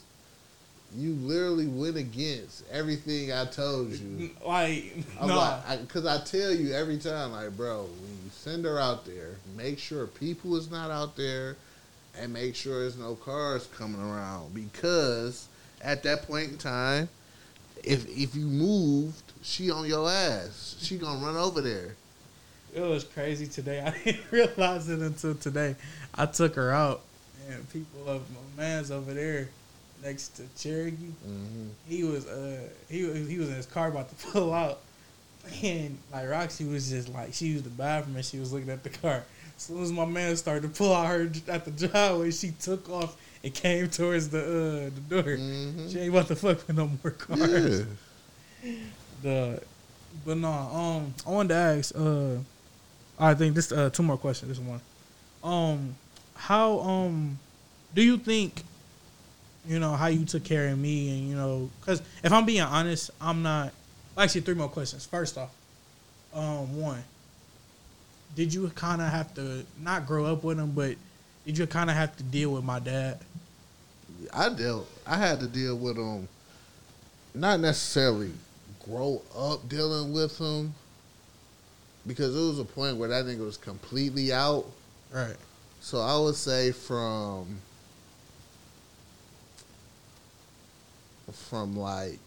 you 0.96 1.14
literally 1.14 1.68
went 1.68 1.98
against 1.98 2.64
everything 2.72 3.32
I 3.32 3.46
told 3.46 3.92
you. 3.92 4.30
like 4.46 4.94
I'm 5.20 5.28
no. 5.28 5.38
like, 5.38 5.82
because 5.82 6.06
I, 6.06 6.24
tell 6.24 6.52
you 6.52 6.74
every 6.74 6.98
time, 6.98 7.34
like, 7.34 7.56
bro, 7.58 7.84
when 7.84 8.12
you 8.24 8.30
send 8.32 8.66
her 8.66 8.80
out 8.80 9.06
there, 9.06 9.36
make 9.56 9.80
sure 9.80 10.08
people 10.08 10.56
is 10.56 10.72
not 10.72 10.92
out 10.92 11.16
there, 11.18 11.58
and 12.18 12.32
make 12.32 12.56
sure 12.56 12.82
there's 12.82 12.98
no 12.98 13.16
cars 13.16 13.68
coming 13.78 14.02
around. 14.02 14.54
Because 14.54 15.48
at 15.82 16.04
that 16.04 16.24
point 16.24 16.52
in 16.52 16.58
time, 16.58 17.10
if 17.84 18.08
if 18.10 18.36
you 18.36 18.46
moved, 18.46 19.22
she 19.42 19.72
on 19.72 19.86
your 19.88 20.10
ass. 20.10 20.76
She 20.80 20.98
gonna 20.98 21.24
run 21.26 21.36
over 21.36 21.62
there. 21.62 21.96
It 22.76 22.82
was 22.82 23.04
crazy 23.04 23.48
today. 23.48 23.82
I 23.86 23.92
didn't 24.04 24.32
realize 24.32 24.90
it 24.90 25.00
until 25.00 25.36
today. 25.36 25.76
I 26.16 26.26
took 26.26 26.56
her 26.56 26.72
out, 26.72 27.02
and 27.50 27.68
people 27.72 28.08
of 28.08 28.22
my 28.32 28.62
man's 28.64 28.92
over 28.92 29.14
there, 29.14 29.50
next 30.04 30.30
to 30.38 30.44
Cherokee. 30.58 30.96
Mhm. 31.28 31.70
He 31.88 32.04
was 32.04 32.26
uh 32.28 32.60
he 32.90 33.04
was 33.04 33.28
he 33.28 33.38
was 33.38 33.50
in 33.50 33.56
his 33.56 33.66
car 33.66 33.88
about 33.90 34.10
to 34.10 34.28
pull 34.32 34.54
out, 34.54 34.80
and 35.64 35.98
like 36.12 36.30
Roxy 36.30 36.66
was 36.66 36.90
just 36.90 37.10
like 37.10 37.34
she 37.34 37.48
used 37.48 37.64
the 37.66 37.70
bathroom 37.70 38.16
and 38.16 38.26
she 38.26 38.40
was 38.40 38.52
looking 38.54 38.70
at 38.70 38.84
the 38.84 38.90
car. 38.90 39.24
As 39.56 39.64
soon 39.64 39.82
as 39.82 39.92
my 39.92 40.06
man 40.06 40.36
started 40.36 40.62
to 40.64 40.70
pull 40.70 40.94
out 40.94 41.08
her 41.08 41.32
at 41.48 41.66
the 41.66 41.72
driveway, 41.72 42.30
she 42.32 42.52
took 42.60 42.88
off 42.92 43.16
and 43.44 43.54
came 43.54 43.90
towards 43.90 44.30
the 44.30 44.40
uh 44.42 44.90
the 44.94 45.22
door. 45.22 45.38
Mhm. 45.38 45.92
She 45.92 46.00
ain't 46.00 46.10
about 46.10 46.28
to 46.28 46.36
fuck 46.36 46.66
with 46.68 46.76
no 46.76 46.90
more 47.04 47.12
cars. 47.12 47.86
Yeah. 48.64 48.74
The 49.22 49.62
but 50.26 50.38
no, 50.38 50.50
um, 50.52 51.14
I 51.26 51.30
wanted 51.30 51.50
to 51.50 51.56
ask. 51.56 51.96
Uh, 51.96 52.38
I 53.20 53.34
think 53.34 53.56
this 53.56 53.72
uh 53.72 53.90
two 53.90 54.04
more 54.04 54.18
questions. 54.18 54.50
This 54.50 54.60
one, 54.60 54.82
um, 55.44 55.96
how 56.36 56.80
um, 56.80 57.40
do 57.94 58.02
you 58.02 58.18
think, 58.18 58.64
you 59.68 59.80
know, 59.80 59.94
how 59.94 60.08
you 60.08 60.26
took 60.26 60.44
care 60.44 60.70
of 60.70 60.78
me 60.78 61.10
and 61.10 61.30
you 61.30 61.36
know, 61.36 61.70
because 61.80 62.02
if 62.24 62.32
I'm 62.32 62.46
being 62.46 62.62
honest, 62.62 63.12
I'm 63.22 63.44
not. 63.44 63.74
Actually, 64.18 64.42
three 64.42 64.56
more 64.56 64.70
questions. 64.70 65.06
First 65.06 65.38
off, 65.38 65.52
um, 66.34 66.80
one, 66.80 67.04
did 68.36 68.52
you 68.52 68.68
kind 68.70 69.00
of 69.02 69.10
have 69.10 69.34
to 69.36 69.64
not 69.80 70.08
grow 70.08 70.26
up 70.26 70.44
with 70.44 70.60
him, 70.60 70.72
but 70.72 70.96
did 71.48 71.56
just 71.56 71.70
kind 71.70 71.90
of 71.90 71.96
have 71.96 72.16
to 72.18 72.24
deal 72.24 72.52
with 72.52 72.66
my 72.66 72.78
dad? 72.78 73.20
I 74.34 74.50
dealt. 74.50 74.90
I 75.06 75.16
had 75.16 75.40
to 75.40 75.48
deal 75.48 75.78
with 75.78 75.96
him. 75.96 76.28
Not 77.34 77.62
necessarily 77.62 78.32
grow 78.86 79.22
up 79.34 79.70
dealing 79.70 80.12
with 80.12 80.38
him, 80.38 80.74
because 82.06 82.36
it 82.36 82.40
was 82.40 82.60
a 82.60 82.66
point 82.66 82.98
where 82.98 83.08
that 83.08 83.26
nigga 83.26 83.46
was 83.46 83.56
completely 83.56 84.34
out. 84.34 84.66
Right. 85.14 85.38
So 85.80 86.02
I 86.02 86.18
would 86.18 86.36
say 86.36 86.74
from 86.74 87.60
from 91.32 91.78
like 91.78 92.20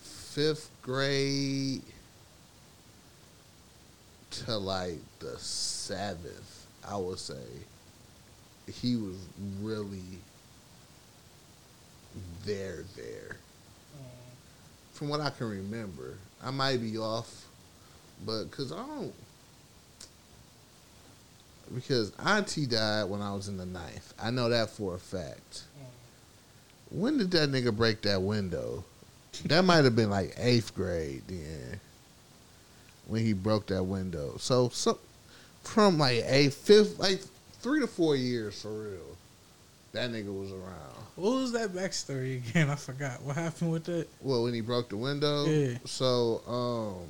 fifth 0.00 0.70
grade 0.80 1.82
to 4.30 4.56
like 4.56 5.00
the 5.18 5.38
seventh, 5.38 6.45
I 6.88 6.96
would 6.96 7.18
say 7.18 7.34
he 8.72 8.96
was 8.96 9.16
really 9.60 10.02
there 12.44 12.84
there. 12.96 13.36
Mm. 13.96 14.92
From 14.92 15.08
what 15.08 15.20
I 15.20 15.30
can 15.30 15.48
remember, 15.48 16.14
I 16.42 16.50
might 16.50 16.80
be 16.80 16.98
off, 16.98 17.46
but 18.24 18.44
because 18.44 18.72
I 18.72 18.76
don't 18.76 19.12
because 21.74 22.12
Auntie 22.24 22.66
died 22.66 23.04
when 23.04 23.20
I 23.20 23.34
was 23.34 23.48
in 23.48 23.56
the 23.56 23.66
ninth. 23.66 24.14
I 24.22 24.30
know 24.30 24.48
that 24.48 24.70
for 24.70 24.94
a 24.94 24.98
fact. 24.98 25.64
Mm. 25.78 26.98
When 26.98 27.18
did 27.18 27.32
that 27.32 27.50
nigga 27.50 27.76
break 27.76 28.02
that 28.02 28.22
window? 28.22 28.84
That 29.46 29.64
might 29.64 29.84
have 29.84 29.96
been 29.96 30.10
like 30.10 30.34
eighth 30.38 30.74
grade 30.74 31.22
then. 31.26 31.80
When 33.06 33.24
he 33.24 33.32
broke 33.32 33.66
that 33.66 33.82
window. 33.82 34.36
So 34.38 34.68
some 34.70 34.98
from 35.66 35.98
like 35.98 36.24
a 36.26 36.50
fifth, 36.50 36.98
like 36.98 37.20
three 37.60 37.80
to 37.80 37.86
four 37.86 38.16
years 38.16 38.60
for 38.62 38.70
real. 38.70 39.16
That 39.92 40.10
nigga 40.10 40.26
was 40.38 40.50
around. 40.52 41.04
What 41.16 41.30
was 41.36 41.52
that 41.52 41.70
backstory 41.70 42.36
again? 42.48 42.68
I 42.70 42.74
forgot. 42.76 43.22
What 43.22 43.36
happened 43.36 43.72
with 43.72 43.84
that? 43.84 44.06
Well, 44.20 44.44
when 44.44 44.52
he 44.54 44.60
broke 44.60 44.88
the 44.90 44.96
window. 44.96 45.44
Yeah. 45.46 45.78
So 45.86 46.42
um 46.46 47.06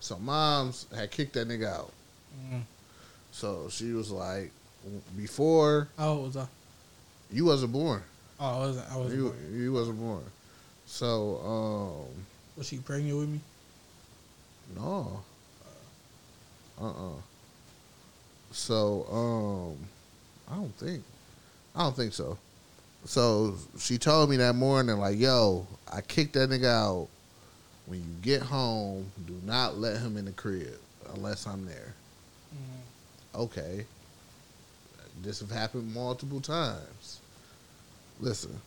so 0.00 0.18
moms 0.18 0.86
had 0.94 1.10
kicked 1.10 1.34
that 1.34 1.48
nigga 1.48 1.66
out. 1.66 1.92
Mm. 2.52 2.60
So 3.32 3.68
she 3.70 3.92
was 3.92 4.10
like, 4.10 4.50
before 5.16 5.88
Oh, 5.98 6.16
was 6.22 6.36
I? 6.36 6.46
you 7.32 7.44
wasn't 7.44 7.72
born. 7.72 8.02
Oh, 8.40 8.46
I 8.46 8.58
wasn't. 8.58 8.90
I 8.92 8.96
wasn't. 8.96 9.14
You, 9.16 9.28
born. 9.28 9.60
you 9.62 9.72
wasn't 9.72 9.98
born. 10.00 10.22
So, 10.86 11.38
um, 12.08 12.24
Was 12.56 12.68
she 12.68 12.78
pregnant 12.78 13.18
with 13.18 13.28
me? 13.28 13.40
no. 14.76 15.20
Uh 16.80 16.88
uh 16.90 17.20
So, 18.52 19.06
um, 19.10 19.88
I 20.50 20.56
don't 20.56 20.74
think. 20.76 21.02
I 21.74 21.82
don't 21.82 21.96
think 21.96 22.12
so. 22.12 22.38
So 23.04 23.54
she 23.78 23.98
told 23.98 24.30
me 24.30 24.36
that 24.38 24.54
morning, 24.54 24.98
like, 24.98 25.18
yo, 25.18 25.66
I 25.92 26.00
kicked 26.00 26.34
that 26.34 26.50
nigga 26.50 26.66
out. 26.66 27.08
When 27.86 28.00
you 28.00 28.06
get 28.20 28.42
home, 28.42 29.10
do 29.26 29.34
not 29.44 29.78
let 29.78 29.98
him 29.98 30.16
in 30.18 30.26
the 30.26 30.32
crib 30.32 30.78
unless 31.14 31.46
I'm 31.46 31.64
there. 31.64 31.94
Okay. 33.34 33.86
This 35.22 35.40
have 35.40 35.50
happened 35.50 35.94
multiple 35.94 36.40
times. 36.40 37.20
Listen. 38.20 38.60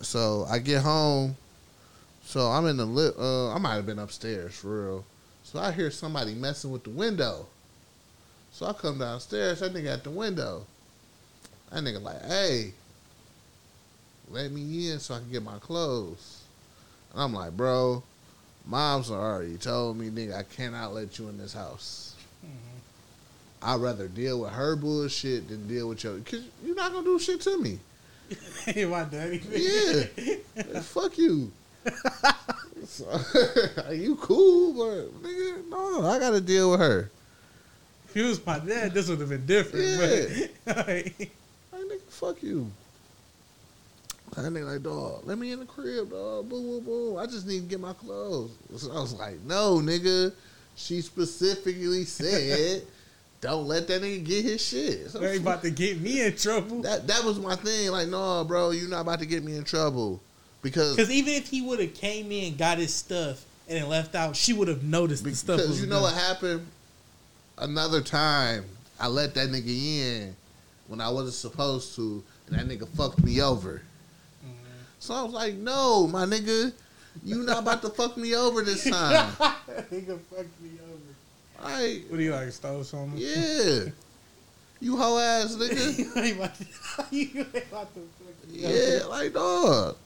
So 0.00 0.44
I 0.50 0.58
get 0.58 0.82
home. 0.82 1.36
So 2.24 2.50
I'm 2.50 2.66
in 2.66 2.76
the 2.76 2.84
li- 2.84 3.12
uh 3.18 3.52
I 3.54 3.58
might 3.58 3.74
have 3.76 3.86
been 3.86 3.98
upstairs 4.00 4.54
for 4.54 4.86
real. 4.86 5.04
So 5.50 5.58
I 5.58 5.72
hear 5.72 5.90
somebody 5.90 6.34
messing 6.34 6.70
with 6.70 6.84
the 6.84 6.90
window. 6.90 7.46
So 8.52 8.66
I 8.66 8.74
come 8.74 8.98
downstairs, 8.98 9.60
that 9.60 9.72
nigga 9.72 9.94
at 9.94 10.04
the 10.04 10.10
window. 10.10 10.66
That 11.72 11.82
nigga 11.82 12.02
like, 12.02 12.22
hey, 12.26 12.74
let 14.30 14.52
me 14.52 14.90
in 14.90 14.98
so 14.98 15.14
I 15.14 15.20
can 15.20 15.32
get 15.32 15.42
my 15.42 15.56
clothes. 15.58 16.42
And 17.14 17.22
I'm 17.22 17.32
like, 17.32 17.56
bro, 17.56 18.02
mom's 18.66 19.10
already 19.10 19.56
told 19.56 19.96
me, 19.96 20.10
nigga, 20.10 20.36
I 20.36 20.42
cannot 20.42 20.92
let 20.92 21.18
you 21.18 21.30
in 21.30 21.38
this 21.38 21.54
house. 21.54 22.14
I'd 23.62 23.80
rather 23.80 24.06
deal 24.06 24.42
with 24.42 24.50
her 24.52 24.76
bullshit 24.76 25.48
than 25.48 25.66
deal 25.66 25.88
with 25.88 26.04
your. 26.04 26.18
Cause 26.18 26.44
you're 26.62 26.76
not 26.76 26.92
gonna 26.92 27.06
do 27.06 27.18
shit 27.18 27.40
to 27.40 27.56
me. 27.56 27.78
My 28.86 29.04
daddy. 29.04 29.42
Yeah, 29.50 30.80
fuck 30.82 31.16
you. 31.16 31.50
So, 32.88 33.04
you 33.92 34.16
cool, 34.16 34.72
but 34.72 35.22
nigga, 35.22 35.68
no, 35.68 36.06
I 36.08 36.18
gotta 36.18 36.40
deal 36.40 36.70
with 36.70 36.80
her. 36.80 37.10
If 38.06 38.14
he 38.14 38.22
was 38.22 38.44
my 38.44 38.58
dad, 38.58 38.94
this 38.94 39.10
would 39.10 39.20
have 39.20 39.28
been 39.28 39.44
different. 39.44 40.50
But 40.64 40.86
Like, 40.88 41.30
nigga, 41.74 42.00
fuck 42.08 42.42
you. 42.42 42.70
That 44.34 44.42
nigga 44.46 44.72
like, 44.72 44.82
dog, 44.82 45.26
let 45.26 45.38
me 45.38 45.52
in 45.52 45.60
the 45.60 45.66
crib, 45.66 46.10
dog. 46.10 46.48
Boom, 46.48 46.62
boom, 46.62 46.84
boom. 46.84 47.18
I 47.18 47.26
just 47.26 47.46
need 47.46 47.60
to 47.60 47.66
get 47.66 47.78
my 47.78 47.92
clothes. 47.92 48.52
So 48.76 48.90
I 48.90 49.00
was 49.00 49.14
like, 49.14 49.40
no, 49.44 49.76
nigga. 49.76 50.32
She 50.74 51.02
specifically 51.02 52.04
said, 52.06 52.84
don't 53.42 53.68
let 53.68 53.86
that 53.88 54.00
nigga 54.00 54.24
get 54.24 54.44
his 54.44 54.64
shit. 54.64 55.10
So 55.10 55.18
they 55.18 55.32
ain't 55.32 55.42
about 55.42 55.62
to 55.62 55.70
get 55.70 56.00
me 56.00 56.24
in 56.24 56.36
trouble. 56.36 56.80
that 56.82 57.06
that 57.06 57.22
was 57.22 57.38
my 57.38 57.54
thing. 57.54 57.90
Like, 57.90 58.08
no, 58.08 58.44
bro, 58.44 58.70
you're 58.70 58.88
not 58.88 59.02
about 59.02 59.18
to 59.18 59.26
get 59.26 59.44
me 59.44 59.56
in 59.56 59.64
trouble 59.64 60.22
because 60.62 60.96
Because 60.96 61.10
even 61.10 61.34
if 61.34 61.48
he 61.48 61.60
would 61.62 61.80
have 61.80 61.94
came 61.94 62.30
in, 62.32 62.56
got 62.56 62.78
his 62.78 62.94
stuff, 62.94 63.44
and 63.68 63.76
then 63.78 63.88
left 63.88 64.14
out, 64.14 64.34
she 64.36 64.52
would 64.52 64.68
have 64.68 64.82
noticed 64.82 65.24
the 65.24 65.34
stuff. 65.34 65.58
because 65.58 65.80
you 65.80 65.86
know 65.86 66.02
what 66.02 66.14
happened. 66.14 66.66
Another 67.58 68.00
time, 68.00 68.64
I 69.00 69.08
let 69.08 69.34
that 69.34 69.48
nigga 69.50 69.68
in 69.68 70.36
when 70.86 71.00
I 71.00 71.10
wasn't 71.10 71.34
supposed 71.34 71.94
to, 71.96 72.22
and 72.48 72.56
that 72.58 72.66
nigga 72.68 72.88
fucked 72.88 73.22
me 73.22 73.40
over. 73.42 73.82
Mm-hmm. 74.44 74.54
So 75.00 75.14
I 75.14 75.22
was 75.22 75.32
like, 75.32 75.54
no, 75.54 76.06
my 76.06 76.24
nigga, 76.24 76.72
you 77.24 77.42
not 77.42 77.58
about 77.60 77.82
to 77.82 77.88
fuck 77.90 78.16
me 78.16 78.34
over 78.36 78.62
this 78.62 78.84
time. 78.90 79.30
Nigga 79.32 80.18
fucked 80.20 80.60
me 80.62 80.70
over. 80.88 81.64
Like, 81.68 82.04
What 82.08 82.16
do 82.18 82.22
you 82.22 82.32
like? 82.32 82.52
Stole 82.52 82.84
something? 82.84 83.14
yeah. 83.18 83.90
You 84.80 84.96
hoe 84.96 85.18
ass 85.18 85.56
nigga. 85.56 85.98
you 85.98 86.12
ain't 86.22 86.36
about 86.36 86.54
to, 86.54 86.64
you 87.10 87.38
ain't 87.52 87.66
about 87.70 87.92
to 87.94 88.00
fuck 88.00 88.48
me 88.48 88.60
Yeah, 88.60 89.04
like 89.06 89.32
dog. 89.34 89.96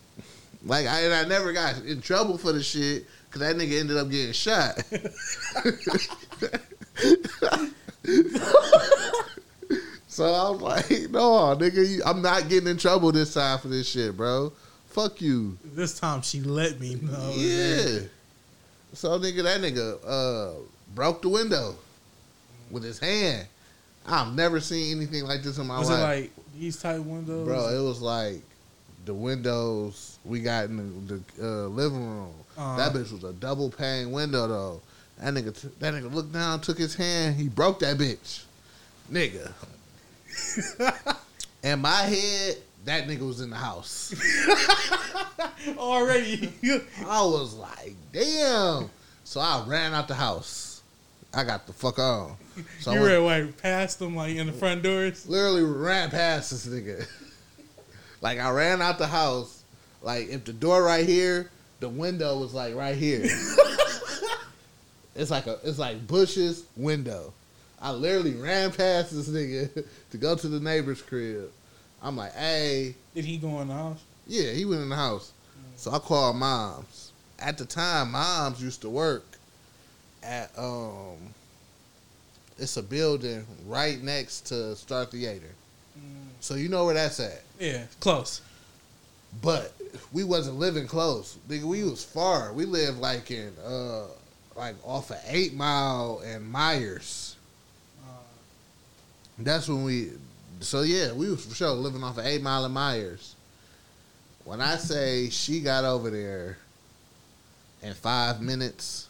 Like 0.64 0.86
I 0.86 1.00
and 1.02 1.14
I 1.14 1.24
never 1.24 1.52
got 1.52 1.82
in 1.84 2.00
trouble 2.00 2.38
for 2.38 2.52
the 2.52 2.62
shit 2.62 3.06
because 3.26 3.40
that 3.40 3.56
nigga 3.56 3.80
ended 3.80 3.96
up 3.96 4.10
getting 4.10 4.32
shot. 4.32 4.76
so 10.06 10.24
I 10.24 10.50
was 10.50 10.60
like, 10.60 10.90
no, 11.10 11.56
nigga, 11.56 11.88
you, 11.88 12.02
I'm 12.04 12.22
not 12.22 12.48
getting 12.48 12.68
in 12.68 12.76
trouble 12.76 13.10
this 13.12 13.34
time 13.34 13.58
for 13.58 13.68
this 13.68 13.88
shit, 13.88 14.16
bro. 14.16 14.52
Fuck 14.86 15.20
you. 15.20 15.56
This 15.64 15.98
time 15.98 16.22
she 16.22 16.40
let 16.42 16.78
me 16.78 16.96
know. 16.96 17.32
Yeah. 17.34 18.00
So 18.92 19.18
nigga, 19.18 19.42
that 19.42 19.60
nigga 19.60 19.98
uh, 20.06 20.60
broke 20.94 21.22
the 21.22 21.28
window 21.30 21.74
with 22.70 22.84
his 22.84 22.98
hand. 22.98 23.46
I've 24.06 24.34
never 24.34 24.60
seen 24.60 24.96
anything 24.96 25.24
like 25.24 25.42
this 25.42 25.58
in 25.58 25.66
my 25.66 25.78
Was 25.78 25.88
life. 25.88 25.98
it 25.98 26.02
like 26.02 26.32
these 26.58 26.76
type 26.80 27.00
windows? 27.00 27.46
Bro, 27.46 27.68
it 27.68 27.82
was 27.82 28.02
like 28.02 28.42
the 29.04 29.14
windows 29.14 30.18
we 30.24 30.40
got 30.40 30.66
in 30.66 31.06
the, 31.06 31.14
the 31.14 31.46
uh, 31.46 31.66
living 31.68 32.06
room. 32.06 32.32
Uh-huh. 32.56 32.76
That 32.76 32.92
bitch 32.92 33.12
was 33.12 33.24
a 33.24 33.32
double 33.32 33.70
pane 33.70 34.10
window 34.12 34.46
though. 34.46 34.80
That 35.18 35.34
nigga, 35.34 35.60
t- 35.60 35.68
that 35.78 35.94
nigga 35.94 36.12
looked 36.12 36.32
down, 36.32 36.60
took 36.60 36.78
his 36.78 36.94
hand, 36.94 37.36
he 37.36 37.48
broke 37.48 37.80
that 37.80 37.96
bitch, 37.98 38.44
nigga. 39.10 39.52
in 41.62 41.80
my 41.80 42.02
head, 42.02 42.56
that 42.84 43.06
nigga 43.06 43.26
was 43.26 43.40
in 43.40 43.50
the 43.50 43.56
house. 43.56 44.14
Already. 45.78 46.52
I 47.06 47.22
was 47.24 47.54
like, 47.54 47.94
damn. 48.12 48.90
So 49.24 49.40
I 49.40 49.64
ran 49.66 49.94
out 49.94 50.08
the 50.08 50.14
house. 50.14 50.82
I 51.32 51.44
got 51.44 51.66
the 51.66 51.72
fuck 51.72 51.98
on. 51.98 52.36
So 52.80 52.90
I 52.90 52.94
went- 53.00 53.06
ran 53.06 53.24
like 53.24 53.56
past 53.62 53.98
them 53.98 54.14
like 54.14 54.36
in 54.36 54.46
the 54.46 54.52
front 54.52 54.82
doors. 54.82 55.26
literally 55.26 55.62
ran 55.62 56.10
past 56.10 56.50
this 56.50 56.66
nigga. 56.66 57.06
Like 58.22 58.38
I 58.38 58.50
ran 58.50 58.80
out 58.80 58.96
the 58.98 59.06
house. 59.06 59.62
Like 60.00 60.28
if 60.30 60.44
the 60.44 60.52
door 60.54 60.82
right 60.82 61.06
here, 61.06 61.50
the 61.80 61.88
window 61.90 62.38
was 62.38 62.54
like 62.54 62.74
right 62.74 62.96
here. 62.96 63.22
it's 65.14 65.30
like 65.30 65.46
a 65.46 65.58
it's 65.64 65.78
like 65.78 66.06
bushes 66.06 66.64
window. 66.76 67.34
I 67.80 67.90
literally 67.90 68.34
ran 68.34 68.70
past 68.70 69.10
this 69.10 69.28
nigga 69.28 69.84
to 70.12 70.16
go 70.16 70.36
to 70.36 70.48
the 70.48 70.60
neighbor's 70.60 71.02
crib. 71.02 71.50
I'm 72.00 72.16
like, 72.16 72.32
hey, 72.34 72.94
Did 73.14 73.24
he 73.24 73.36
go 73.36 73.60
in 73.60 73.68
the 73.68 73.74
house? 73.74 74.00
yeah, 74.26 74.52
he 74.52 74.64
went 74.64 74.82
in 74.82 74.88
the 74.88 74.96
house. 74.96 75.32
So 75.76 75.90
I 75.90 75.98
called 75.98 76.36
moms. 76.36 77.10
At 77.40 77.58
the 77.58 77.64
time, 77.64 78.12
moms 78.12 78.62
used 78.62 78.82
to 78.82 78.88
work 78.88 79.24
at 80.22 80.56
um 80.56 81.16
it's 82.58 82.76
a 82.76 82.82
building 82.82 83.44
right 83.66 84.00
next 84.00 84.42
to 84.42 84.76
Star 84.76 85.04
Theater. 85.06 85.50
So 86.40 86.54
you 86.54 86.68
know 86.68 86.84
where 86.84 86.94
that's 86.94 87.18
at. 87.20 87.42
Yeah, 87.62 87.84
close. 88.00 88.40
But 89.40 89.72
we 90.12 90.24
wasn't 90.24 90.58
living 90.58 90.88
close. 90.88 91.38
Nigga, 91.48 91.62
we 91.62 91.84
was 91.84 92.02
far. 92.04 92.52
We 92.52 92.64
lived 92.64 92.98
like 92.98 93.30
in 93.30 93.52
uh 93.64 94.06
like 94.56 94.74
off 94.84 95.10
of 95.10 95.18
eight 95.28 95.54
mile 95.54 96.20
and 96.26 96.44
Meyers. 96.44 97.36
That's 99.38 99.68
when 99.68 99.84
we 99.84 100.10
so 100.58 100.82
yeah, 100.82 101.12
we 101.12 101.30
was 101.30 101.44
for 101.46 101.54
sure 101.54 101.70
living 101.70 102.02
off 102.02 102.18
of 102.18 102.26
eight 102.26 102.42
mile 102.42 102.64
and 102.64 102.74
Meyers. 102.74 103.36
When 104.44 104.60
I 104.60 104.74
say 104.76 105.30
she 105.30 105.60
got 105.60 105.84
over 105.84 106.10
there 106.10 106.58
in 107.80 107.94
five 107.94 108.40
minutes, 108.40 109.06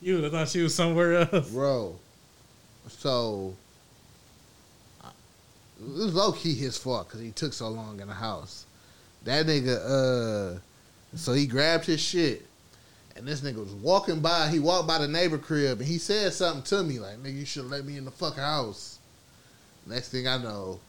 You 0.00 0.16
would 0.16 0.24
have 0.24 0.32
thought 0.32 0.48
she 0.48 0.60
was 0.60 0.74
somewhere 0.74 1.28
else. 1.32 1.50
bro. 1.50 1.94
So 2.88 3.54
it 5.82 6.04
was 6.04 6.14
low 6.14 6.32
key 6.32 6.54
his 6.54 6.76
fault 6.76 7.08
because 7.08 7.20
he 7.20 7.30
took 7.30 7.52
so 7.52 7.68
long 7.68 8.00
in 8.00 8.08
the 8.08 8.14
house. 8.14 8.66
That 9.24 9.46
nigga, 9.46 10.56
uh, 10.56 10.58
so 11.16 11.32
he 11.32 11.46
grabbed 11.46 11.84
his 11.84 12.00
shit, 12.00 12.46
and 13.16 13.26
this 13.26 13.40
nigga 13.40 13.56
was 13.56 13.74
walking 13.74 14.20
by. 14.20 14.48
He 14.48 14.58
walked 14.58 14.88
by 14.88 14.98
the 14.98 15.08
neighbor 15.08 15.38
crib, 15.38 15.78
and 15.80 15.88
he 15.88 15.98
said 15.98 16.32
something 16.32 16.62
to 16.64 16.82
me 16.82 16.98
like, 16.98 17.18
"Nigga, 17.22 17.38
you 17.38 17.44
should 17.44 17.70
let 17.70 17.84
me 17.84 17.96
in 17.96 18.04
the 18.04 18.10
fucking 18.10 18.42
house." 18.42 18.98
Next 19.86 20.10
thing 20.10 20.28
I 20.28 20.38
know, 20.38 20.80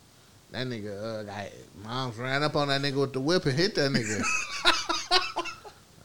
that 0.51 0.67
nigga, 0.67 1.21
uh, 1.21 1.23
got, 1.23 1.45
moms 1.83 2.17
ran 2.17 2.43
up 2.43 2.55
on 2.55 2.67
that 2.67 2.81
nigga 2.81 3.01
with 3.01 3.13
the 3.13 3.19
whip 3.19 3.45
and 3.45 3.57
hit 3.57 3.75
that 3.75 3.91
nigga. 3.91 4.23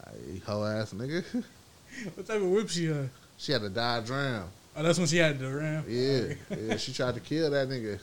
Like, 0.05 0.43
hoe 0.43 0.63
ass 0.63 0.93
nigga. 0.93 1.23
What 2.15 2.27
type 2.27 2.37
of 2.37 2.49
whip 2.49 2.69
she 2.69 2.85
had? 2.85 3.09
She 3.37 3.51
had 3.51 3.61
to 3.61 3.69
die 3.69 3.99
drown. 4.01 4.49
Oh, 4.75 4.83
that's 4.83 4.97
when 4.97 5.07
she 5.07 5.17
had 5.17 5.37
the 5.39 5.51
ram. 5.51 5.83
Yeah, 5.87 6.33
yeah. 6.57 6.77
She 6.77 6.93
tried 6.93 7.15
to 7.15 7.19
kill 7.19 7.49
that 7.51 7.67
nigga. 7.67 7.99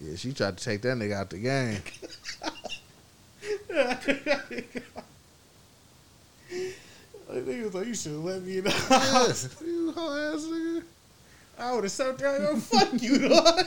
Yeah, 0.00 0.16
she 0.16 0.32
tried 0.32 0.56
to 0.58 0.64
take 0.64 0.82
that 0.82 0.96
nigga 0.96 1.14
out 1.14 1.30
the 1.30 1.38
game. 1.38 1.82
Like, 7.28 7.44
nigga 7.44 7.64
was 7.64 7.74
like, 7.74 7.86
you 7.86 7.94
should 7.94 8.12
have 8.12 8.24
let 8.24 8.42
me 8.42 8.58
in 8.58 8.64
the 8.64 8.70
house. 8.70 9.60
you 9.64 9.92
hoe 9.92 10.34
ass 10.34 10.44
nigga. 10.44 10.82
I 11.58 11.74
would 11.74 11.84
have 11.84 11.92
sat 11.92 12.16
there 12.18 12.52
and 12.52 12.62
fuck 12.62 13.02
you, 13.02 13.28
dog. 13.28 13.66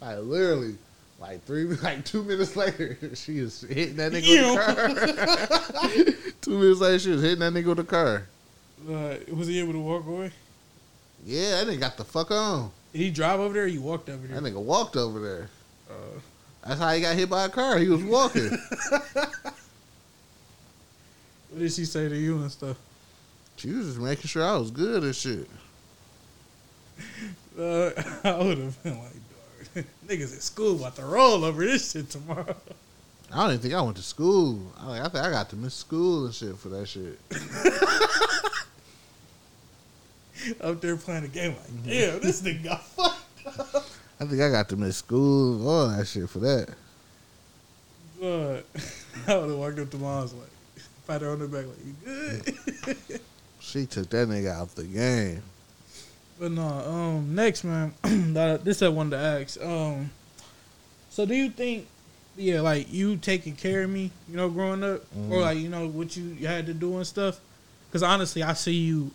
Like 0.00 0.18
literally, 0.18 0.76
like 1.18 1.42
three, 1.44 1.64
like 1.64 2.04
two 2.04 2.22
minutes 2.22 2.54
later, 2.54 2.96
she 3.14 3.40
was 3.40 3.62
hitting 3.62 3.96
that 3.96 4.12
nigga 4.12 4.54
with 4.56 5.06
the 5.06 5.94
car. 5.94 6.32
two 6.40 6.58
minutes 6.58 6.80
later, 6.80 6.98
she 6.98 7.10
was 7.10 7.22
hitting 7.22 7.40
that 7.40 7.52
nigga 7.52 7.66
with 7.66 7.78
the 7.78 7.84
car. 7.84 8.28
Uh, 8.88 9.16
was 9.34 9.48
he 9.48 9.58
able 9.58 9.72
to 9.72 9.80
walk 9.80 10.06
away? 10.06 10.30
Yeah, 11.24 11.64
that 11.64 11.66
nigga 11.66 11.80
got 11.80 11.96
the 11.96 12.04
fuck 12.04 12.30
on. 12.30 12.70
Did 12.94 13.00
he 13.02 13.10
drive 13.10 13.40
over 13.40 13.52
there 13.52 13.64
or 13.64 13.66
you 13.66 13.82
walked 13.82 14.08
over 14.08 14.24
there? 14.24 14.40
That 14.40 14.52
nigga 14.52 14.62
walked 14.62 14.96
over 14.96 15.18
there. 15.18 15.50
Uh, 15.90 15.94
That's 16.64 16.78
how 16.80 16.92
he 16.92 17.00
got 17.00 17.16
hit 17.16 17.28
by 17.28 17.44
a 17.46 17.48
car. 17.48 17.76
He 17.78 17.88
was 17.88 18.04
walking. 18.04 18.50
what 19.12 19.52
did 21.58 21.72
she 21.72 21.84
say 21.84 22.08
to 22.08 22.16
you 22.16 22.38
and 22.38 22.50
stuff? 22.52 22.76
she 23.56 23.70
was 23.70 23.86
just 23.86 23.98
making 24.00 24.26
sure 24.28 24.44
I 24.44 24.56
was 24.56 24.70
good 24.70 25.02
and 25.02 25.14
shit. 25.14 25.48
Uh, 27.56 27.90
I 28.24 28.36
would 28.42 28.58
have 28.58 28.82
been 28.82 28.98
like, 28.98 29.12
dog, 29.76 29.84
niggas 30.08 30.34
at 30.34 30.42
school 30.42 30.74
about 30.74 30.96
to 30.96 31.04
roll 31.04 31.44
over 31.44 31.64
this 31.64 31.92
shit 31.92 32.10
tomorrow. 32.10 32.56
I 33.32 33.36
don't 33.36 33.50
even 33.50 33.58
think 33.60 33.74
I 33.74 33.80
went 33.80 33.96
to 33.96 34.02
school. 34.02 34.60
I, 34.80 34.88
like, 34.88 35.00
I 35.02 35.08
think 35.08 35.24
I 35.24 35.30
got 35.30 35.50
to 35.50 35.56
miss 35.56 35.74
school 35.74 36.24
and 36.24 36.34
shit 36.34 36.56
for 36.58 36.68
that 36.70 36.88
shit. 36.88 37.16
Up 40.60 40.80
there 40.80 40.96
playing 40.96 41.24
a 41.24 41.28
game 41.28 41.54
like, 41.54 41.84
damn, 41.84 42.20
this 42.20 42.42
nigga 42.42 42.64
got 42.64 42.84
fucked. 42.84 43.74
up. 43.74 43.86
I 44.20 44.24
think 44.26 44.40
I 44.40 44.50
got 44.50 44.68
to 44.70 44.76
miss 44.76 44.98
school, 44.98 45.66
all 45.68 45.88
that 45.88 46.06
shit 46.06 46.28
for 46.28 46.38
that. 46.40 46.68
But 48.20 48.62
I 49.28 49.36
would 49.36 49.50
have 49.50 49.58
walked 49.58 49.78
up 49.78 49.90
to 49.90 49.96
mom's 49.98 50.32
like, 50.34 50.48
pat 51.06 51.22
her 51.22 51.30
on 51.30 51.40
the 51.40 51.48
back 51.48 51.66
like, 51.66 51.84
you 51.84 51.94
good? 52.04 53.20
She 53.60 53.86
took 53.86 54.08
that 54.10 54.28
nigga 54.28 54.52
out 54.52 54.74
the 54.74 54.84
game. 54.84 55.42
But 56.38 56.52
no, 56.52 56.62
um, 56.62 57.34
next 57.34 57.64
man, 57.64 57.92
this 58.02 58.82
I 58.82 58.88
wanted 58.88 59.10
to 59.10 59.18
ask. 59.18 59.62
Um, 59.62 60.10
so 61.10 61.24
do 61.26 61.34
you 61.34 61.48
think, 61.50 61.86
yeah, 62.36 62.60
like 62.60 62.92
you 62.92 63.16
taking 63.16 63.54
care 63.54 63.82
of 63.84 63.90
me, 63.90 64.10
you 64.28 64.36
know, 64.36 64.48
growing 64.48 64.82
up, 64.82 65.02
or 65.30 65.40
like 65.40 65.58
you 65.58 65.68
know 65.68 65.86
what 65.88 66.16
you 66.16 66.46
had 66.46 66.66
to 66.66 66.74
do 66.74 66.96
and 66.96 67.06
stuff? 67.06 67.40
Because 67.88 68.02
honestly, 68.02 68.42
I 68.42 68.52
see 68.54 68.74
you. 68.74 69.10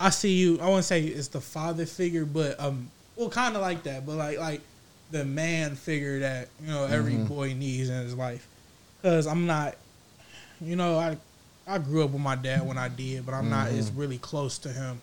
I 0.00 0.10
see 0.10 0.34
you. 0.34 0.60
I 0.60 0.66
wouldn't 0.66 0.84
say 0.84 1.02
it's 1.02 1.28
the 1.28 1.40
father 1.40 1.86
figure, 1.86 2.24
but 2.24 2.58
um, 2.60 2.90
well, 3.16 3.28
kind 3.28 3.56
of 3.56 3.62
like 3.62 3.82
that, 3.84 4.06
but 4.06 4.16
like 4.16 4.38
like 4.38 4.60
the 5.10 5.24
man 5.24 5.74
figure 5.74 6.20
that 6.20 6.48
you 6.62 6.68
know 6.68 6.84
every 6.84 7.14
mm-hmm. 7.14 7.24
boy 7.24 7.54
needs 7.54 7.88
in 7.88 8.02
his 8.02 8.14
life. 8.14 8.46
Because 9.00 9.26
I'm 9.26 9.46
not, 9.46 9.76
you 10.60 10.76
know, 10.76 10.98
I 10.98 11.16
I 11.66 11.78
grew 11.78 12.04
up 12.04 12.10
with 12.10 12.22
my 12.22 12.36
dad 12.36 12.66
when 12.66 12.78
I 12.78 12.88
did, 12.88 13.26
but 13.26 13.34
I'm 13.34 13.50
not 13.50 13.68
mm-hmm. 13.68 13.78
as 13.78 13.90
really 13.90 14.18
close 14.18 14.58
to 14.58 14.68
him 14.68 15.00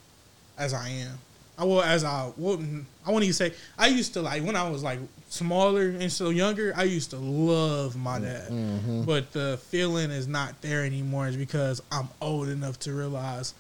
as 0.58 0.74
I 0.74 0.89
am. 0.89 1.20
I 1.58 1.64
will 1.64 1.82
as 1.82 2.04
I 2.04 2.32
wouldn't. 2.38 2.70
Mm, 2.70 2.84
I 3.06 3.12
wouldn't 3.12 3.24
even 3.24 3.34
say 3.34 3.54
I 3.78 3.88
used 3.88 4.14
to 4.14 4.22
like 4.22 4.43
when 4.43 4.56
I 4.56 4.70
was 4.70 4.84
like 4.84 5.00
smaller 5.30 5.89
and 5.89 6.12
so 6.12 6.30
younger. 6.30 6.74
I 6.76 6.84
used 6.84 7.12
to 7.12 7.18
love 7.18 7.96
my 7.96 8.20
mm-hmm. 8.20 9.00
dad, 9.00 9.06
but 9.06 9.32
the 9.32 9.60
feeling 9.70 10.12
is 10.12 10.28
not 10.28 10.62
there 10.62 10.84
anymore. 10.84 11.28
Is 11.28 11.38
because 11.38 11.82
I'm 11.91 12.10
old 12.22 12.50
enough 12.50 12.80
to 12.80 12.93
realize, 12.93 13.54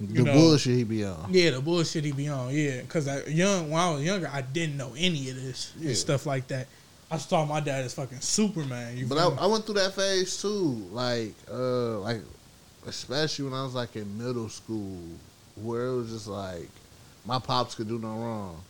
The 0.00 0.22
know- 0.24 0.32
bullshit 0.32 0.76
he 0.76 0.84
be 0.84 1.04
on. 1.04 1.28
yeah, 1.30 1.50
the 1.50 1.60
bullshit 1.60 2.04
he 2.04 2.12
be 2.12 2.28
on. 2.28 2.52
Yeah, 2.54 2.80
because 2.82 3.06
young 3.28 3.70
when 3.70 3.80
I 3.80 3.90
was 3.92 4.02
younger, 4.02 4.28
I 4.32 4.40
didn't 4.42 4.76
know 4.76 4.92
any 4.96 5.30
of 5.30 5.36
this 5.36 5.72
Yeah. 5.78 5.88
and 5.88 5.96
stuff 5.96 6.26
like 6.26 6.48
that. 6.48 6.66
I 7.10 7.18
saw 7.18 7.44
my 7.44 7.60
dad 7.60 7.84
as 7.84 7.94
fucking 7.94 8.20
Superman. 8.20 9.06
But? 9.08 9.18
I, 9.18 9.28
I 9.44 9.46
went 9.46 9.64
through 9.66 9.74
that 9.76 9.94
phase 9.94 10.40
too, 10.42 10.88
like, 10.90 11.32
uh, 11.50 12.00
like, 12.00 12.20
especially 12.86 13.44
when 13.44 13.54
I 13.54 13.62
was 13.62 13.74
like 13.74 13.94
in 13.96 14.18
middle 14.18 14.48
school, 14.48 14.98
where 15.62 15.86
it 15.86 15.96
was 15.96 16.10
just 16.10 16.26
like, 16.26 16.68
my 17.24 17.38
pops 17.38 17.74
could 17.74 17.88
do 17.88 17.98
no 17.98 18.08
wrong, 18.16 18.60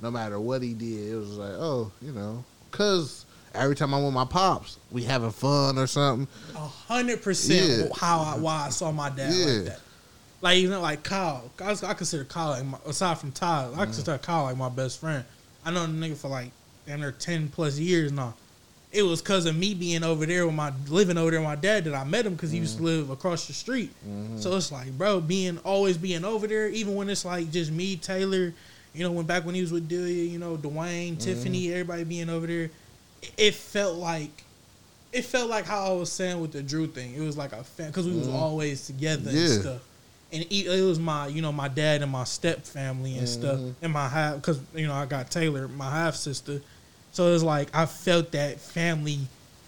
no 0.00 0.10
matter 0.10 0.40
what 0.40 0.62
he 0.62 0.72
did. 0.74 1.12
It 1.12 1.16
was 1.16 1.36
like, 1.36 1.52
oh, 1.52 1.92
you 2.00 2.12
know, 2.12 2.44
cause 2.70 3.26
every 3.54 3.76
time 3.76 3.92
I'm 3.92 4.04
with 4.04 4.14
my 4.14 4.24
pops, 4.24 4.78
we 4.90 5.02
having 5.04 5.30
fun 5.30 5.76
or 5.76 5.86
something. 5.86 6.26
A 6.54 6.58
hundred 6.60 7.22
percent 7.22 7.94
how 7.96 8.20
I, 8.20 8.38
why 8.38 8.66
I 8.66 8.68
saw 8.70 8.90
my 8.90 9.10
dad 9.10 9.34
Yeah. 9.34 9.44
like 9.46 9.64
that. 9.66 9.80
Like 10.42 10.56
even 10.58 10.80
like 10.82 11.02
Kyle, 11.04 11.50
I, 11.60 11.70
I 11.86 11.94
consider 11.94 12.24
Kyle 12.24 12.50
like 12.50 12.64
my, 12.64 12.78
aside 12.86 13.16
from 13.18 13.32
Ty, 13.32 13.68
Mm-hmm. 13.70 13.80
I 13.80 13.84
consider 13.84 14.18
Kyle 14.18 14.42
like 14.44 14.56
my 14.56 14.68
best 14.68 15.00
friend. 15.00 15.24
I 15.64 15.70
know 15.70 15.86
the 15.86 15.92
nigga 15.92 16.16
for 16.16 16.28
like 16.28 16.50
damn 16.86 17.00
near 17.00 17.12
ten 17.12 17.48
plus 17.48 17.78
years 17.78 18.10
now. 18.12 18.34
It 18.90 19.04
was 19.04 19.22
cause 19.22 19.46
of 19.46 19.56
me 19.56 19.72
being 19.72 20.02
over 20.04 20.26
there 20.26 20.44
with 20.44 20.54
my 20.54 20.70
living 20.88 21.16
over 21.16 21.30
there 21.30 21.40
with 21.40 21.48
my 21.48 21.54
dad 21.56 21.84
that 21.84 21.94
I 21.94 22.04
met 22.04 22.26
him 22.26 22.34
because 22.34 22.50
he 22.50 22.58
used 22.58 22.76
to 22.76 22.82
Mm-hmm. 22.82 22.86
live 22.86 23.10
across 23.10 23.46
the 23.46 23.52
street. 23.54 23.90
So 24.36 24.54
it's 24.56 24.70
like, 24.72 24.90
bro, 24.98 25.20
being 25.20 25.58
always 25.58 25.96
being 25.96 26.24
over 26.24 26.46
there, 26.46 26.68
even 26.68 26.94
when 26.96 27.08
it's 27.08 27.24
like 27.24 27.50
just 27.50 27.70
me, 27.70 27.96
Taylor, 27.96 28.52
you 28.94 29.02
know, 29.04 29.12
when 29.12 29.24
back 29.24 29.46
when 29.46 29.54
he 29.54 29.60
was 29.62 29.72
with 29.72 29.88
Delia, 29.88 30.24
you 30.24 30.38
know, 30.38 30.56
Dwayne, 30.58 31.18
Tiffany, 31.18 31.66
Mm-hmm. 31.66 31.72
everybody 31.72 32.04
being 32.04 32.28
over 32.28 32.46
there, 32.46 32.68
it- 33.38 33.54
felt 33.54 33.96
like 33.96 34.42
it 35.12 35.24
felt 35.24 35.48
like 35.48 35.66
how 35.66 35.86
I 35.86 35.92
was 35.92 36.10
saying 36.10 36.40
with 36.40 36.52
the 36.52 36.62
Drew 36.62 36.86
thing. 36.88 37.14
It 37.14 37.20
was 37.20 37.36
like 37.38 37.52
a 37.52 37.62
fan 37.62 37.86
because 37.88 38.06
we 38.08 38.16
was 38.16 38.28
always 38.28 38.84
together 38.86 39.30
and 39.30 39.38
Mm-hmm. 39.38 39.60
Stuff. 39.62 39.82
And 40.32 40.42
it, 40.44 40.66
it 40.66 40.82
was 40.82 40.98
my, 40.98 41.26
you 41.26 41.42
know, 41.42 41.52
my 41.52 41.68
dad 41.68 42.00
and 42.02 42.10
my 42.10 42.24
step 42.24 42.62
family 42.64 43.18
and 43.18 43.28
stuff, 43.28 43.58
Mm-hmm. 43.58 43.84
and 43.84 43.92
my 43.92 44.08
half 44.08 44.36
because 44.36 44.60
you 44.74 44.86
know 44.86 44.94
I 44.94 45.04
got 45.06 45.30
Taylor, 45.30 45.68
my 45.68 45.90
half 45.90 46.14
sister. 46.14 46.60
So 47.12 47.28
it 47.28 47.32
was 47.32 47.42
like 47.44 47.68
I 47.74 47.84
felt 47.86 48.32
that 48.32 48.58
family 48.60 49.18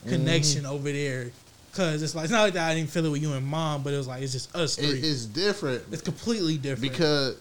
connection 0.06 0.62
Mm-hmm. 0.64 0.72
over 0.72 0.90
there. 0.92 1.30
Cause 1.74 2.02
it's 2.02 2.14
like 2.14 2.24
it's 2.24 2.32
not 2.32 2.42
like 2.42 2.52
that 2.52 2.70
I 2.70 2.74
didn't 2.76 2.90
feel 2.90 3.04
it 3.04 3.10
with 3.10 3.20
you 3.20 3.32
and 3.32 3.44
mom, 3.44 3.82
but 3.82 3.92
it 3.92 3.96
was 3.96 4.06
like 4.06 4.22
it's 4.22 4.32
just 4.32 4.54
us 4.54 4.76
three. 4.76 4.86
It, 4.86 5.04
it's 5.04 5.26
different 5.26 5.82
it's 5.90 6.02
completely 6.02 6.56
different 6.56 6.82
because 6.92 7.36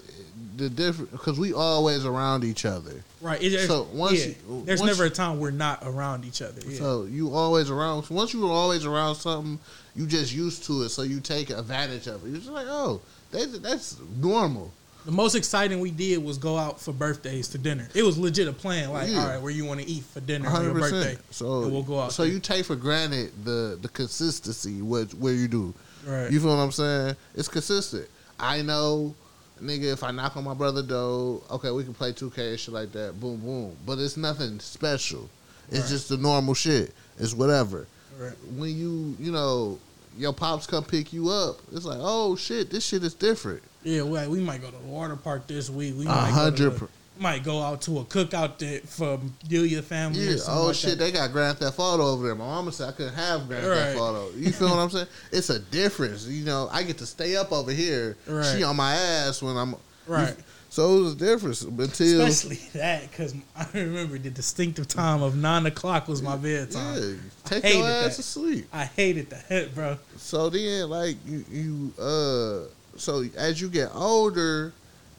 the 0.57 0.69
different 0.69 1.11
because 1.11 1.39
we 1.39 1.53
always 1.53 2.03
around 2.03 2.43
each 2.43 2.65
other. 2.65 3.03
right. 3.21 3.41
It, 3.43 3.67
So 3.67 3.87
once 3.93 4.25
yeah, 4.25 4.33
you- 4.49 4.63
there's 4.65 4.79
once 4.81 4.91
never 4.97 5.05
a 5.05 5.09
time 5.11 5.39
we're 5.39 5.51
not 5.51 5.83
around 5.83 6.25
each 6.25 6.41
other. 6.41 6.61
Yeah. 6.67 6.77
So 6.79 7.03
you 7.03 7.31
always 7.35 7.69
around. 7.69 8.09
Once 8.09 8.33
you 8.33 8.41
were 8.41 8.51
always 8.51 8.85
around 8.85 9.15
something, 9.15 9.59
you 9.95 10.07
just 10.07 10.33
used 10.33 10.63
to 10.63 10.81
it. 10.81 10.89
So 10.89 11.03
you 11.03 11.19
take 11.19 11.51
advantage 11.51 12.07
of 12.07 12.25
it. 12.25 12.29
You're 12.29 12.37
just 12.39 12.49
like, 12.49 12.65
oh, 12.67 13.01
they, 13.33 13.45
that's 13.45 13.97
normal. 14.17 14.71
The 15.05 15.11
most 15.11 15.35
exciting 15.35 15.81
we 15.81 15.91
did 15.91 16.23
was 16.23 16.37
go 16.37 16.57
out 16.57 16.79
for 16.79 16.93
birthdays 16.93 17.49
to 17.49 17.57
dinner. 17.57 17.89
It 17.93 18.03
was 18.03 18.17
legit 18.17 18.47
a 18.47 18.53
plan. 18.53 18.91
Like, 18.93 19.09
Yeah. 19.09 19.19
all 19.19 19.27
right, 19.27 19.41
where 19.41 19.51
you 19.51 19.65
want 19.65 19.81
to 19.81 19.85
eat 19.85 20.05
for 20.05 20.21
dinner 20.21 20.45
on 20.47 20.51
Hundred 20.55 20.77
your 20.77 20.89
birthday? 20.89 21.17
So 21.29 21.67
we'll 21.67 21.83
go 21.83 21.99
out. 21.99 22.13
So 22.13 22.23
you 22.23 22.39
take 22.39 22.65
for 22.65 22.77
granted 22.77 23.33
the 23.43 23.77
the 23.81 23.89
consistency 23.89 24.81
what 24.81 25.13
where 25.15 25.33
you 25.33 25.49
do. 25.49 25.73
right? 26.07 26.31
You 26.31 26.39
feel 26.39 26.55
what 26.55 26.63
I'm 26.63 26.71
saying? 26.71 27.15
It's 27.35 27.49
consistent. 27.49 28.07
I 28.39 28.61
know, 28.61 29.13
nigga. 29.61 29.91
If 29.91 30.03
I 30.03 30.11
knock 30.11 30.37
on 30.37 30.45
my 30.45 30.53
brother 30.53 30.81
door, 30.81 31.41
okay, 31.51 31.71
we 31.71 31.83
can 31.83 31.93
play 31.93 32.13
2K 32.13 32.51
and 32.51 32.59
shit 32.59 32.73
like 32.73 32.93
that. 32.93 33.19
Boom, 33.19 33.37
boom. 33.41 33.75
But 33.85 33.99
it's 33.99 34.15
nothing 34.15 34.59
special. 34.61 35.29
It's 35.69 35.81
Right. 35.81 35.89
just 35.89 36.07
the 36.09 36.17
normal 36.17 36.53
shit. 36.53 36.93
It's 37.19 37.33
whatever. 37.33 37.87
right. 38.17 38.33
When 38.55 38.69
you 38.69 39.15
you 39.19 39.31
know 39.33 39.79
your 40.17 40.33
pops 40.33 40.67
come 40.67 40.83
pick 40.83 41.13
you 41.13 41.29
up, 41.29 41.57
it's 41.71 41.85
like 41.85 41.99
oh 42.01 42.35
shit, 42.35 42.69
this 42.69 42.85
shit 42.85 43.03
is 43.03 43.13
different. 43.13 43.61
Yeah, 43.83 44.03
well, 44.03 44.29
we 44.29 44.39
might 44.39 44.61
go 44.61 44.67
to 44.69 44.77
the 44.77 44.83
water 44.83 45.15
park 45.15 45.47
this 45.47 45.69
week. 45.69 45.95
We 45.97 46.05
might 46.05 46.29
hundred. 46.29 46.57
Go 46.57 46.69
to 46.71 46.79
per- 46.79 46.85
the, 46.85 46.91
might 47.21 47.43
go 47.43 47.61
out 47.61 47.81
to 47.83 47.99
a 47.99 48.05
cookout 48.05 48.57
there 48.57 48.79
for 48.79 49.19
Delia 49.47 49.81
family. 49.81 50.19
Yeah. 50.19 50.37
Oh 50.47 50.67
like 50.67 50.75
shit, 50.75 50.91
that. 50.91 50.99
they 50.99 51.11
got 51.11 51.31
Grand 51.31 51.57
Theft 51.59 51.77
Auto 51.77 52.03
over 52.03 52.25
there. 52.25 52.35
My 52.35 52.45
mama 52.45 52.71
said 52.71 52.89
I 52.89 52.91
couldn't 52.93 53.13
have 53.13 53.47
Grand 53.47 53.67
Right. 53.67 53.77
Theft 53.77 53.99
Auto. 53.99 54.31
You 54.35 54.51
feel 54.51 54.69
what 54.69 54.79
I'm 54.79 54.89
saying? 54.89 55.07
It's 55.31 55.49
a 55.49 55.59
difference. 55.59 56.25
You 56.27 56.45
know, 56.45 56.69
I 56.71 56.83
get 56.83 56.97
to 56.99 57.05
stay 57.05 57.35
up 57.35 57.51
over 57.51 57.71
here. 57.71 58.17
Right. 58.27 58.55
She 58.57 58.63
on 58.63 58.75
my 58.75 58.93
ass 58.95 59.41
when 59.41 59.55
I'm 59.57 59.75
Right. 60.07 60.35
So 60.73 60.97
it 60.97 61.01
was 61.03 61.13
a 61.13 61.17
difference 61.17 61.61
until 61.61 62.21
Especially 62.21 62.55
that, 62.73 63.07
because 63.07 63.35
I 63.55 63.67
remember 63.75 64.17
the 64.17 64.31
distinctive 64.31 64.87
time 64.87 65.21
of 65.21 65.35
nine 65.37 65.67
o'clock 65.67 66.07
was 66.07 66.23
my 66.23 66.35
bedtime. 66.35 66.99
yeah, 66.99 67.29
take 67.45 67.63
hated 67.63 67.77
your 67.77 67.87
ass 67.87 68.15
to 68.15 68.23
sleep. 68.23 68.67
I 68.73 68.85
hated 68.85 69.29
that, 69.29 69.75
bro. 69.75 69.99
So 70.17 70.49
then, 70.49 70.89
like 70.89 71.17
you, 71.27 71.45
you, 71.51 71.93
uh, 72.01 72.61
so 72.97 73.23
as 73.37 73.61
you 73.61 73.69
get 73.69 73.91
older, 73.93 74.73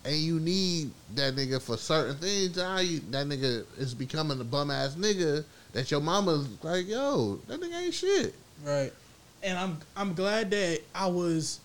and 0.05 0.16
you 0.16 0.40
need 0.40 0.90
that 1.14 1.36
nigga 1.36 1.62
for 1.62 1.76
certain 1.76 2.16
things, 2.16 2.56
now 2.56 2.78
you, 2.78 2.98
that 3.12 3.28
nigga 3.28 3.64
is 3.78 3.94
becoming 3.94 4.40
a 4.40 4.44
bum 4.44 4.72
ass 4.72 4.97
nigga 4.97 5.44
that 5.72 5.89
your 5.89 6.01
mama's 6.01 6.48
like, 6.64 6.89
yo, 6.89 7.39
that 7.47 7.60
nigga 7.60 7.81
ain't 7.81 7.94
shit. 7.94 8.35
Right. 8.64 8.93
And 9.44 9.56
I'm 9.56 9.78
I'm 9.97 10.14
glad 10.14 10.51
that 10.51 10.81
I 10.93 11.06
was 11.06 11.60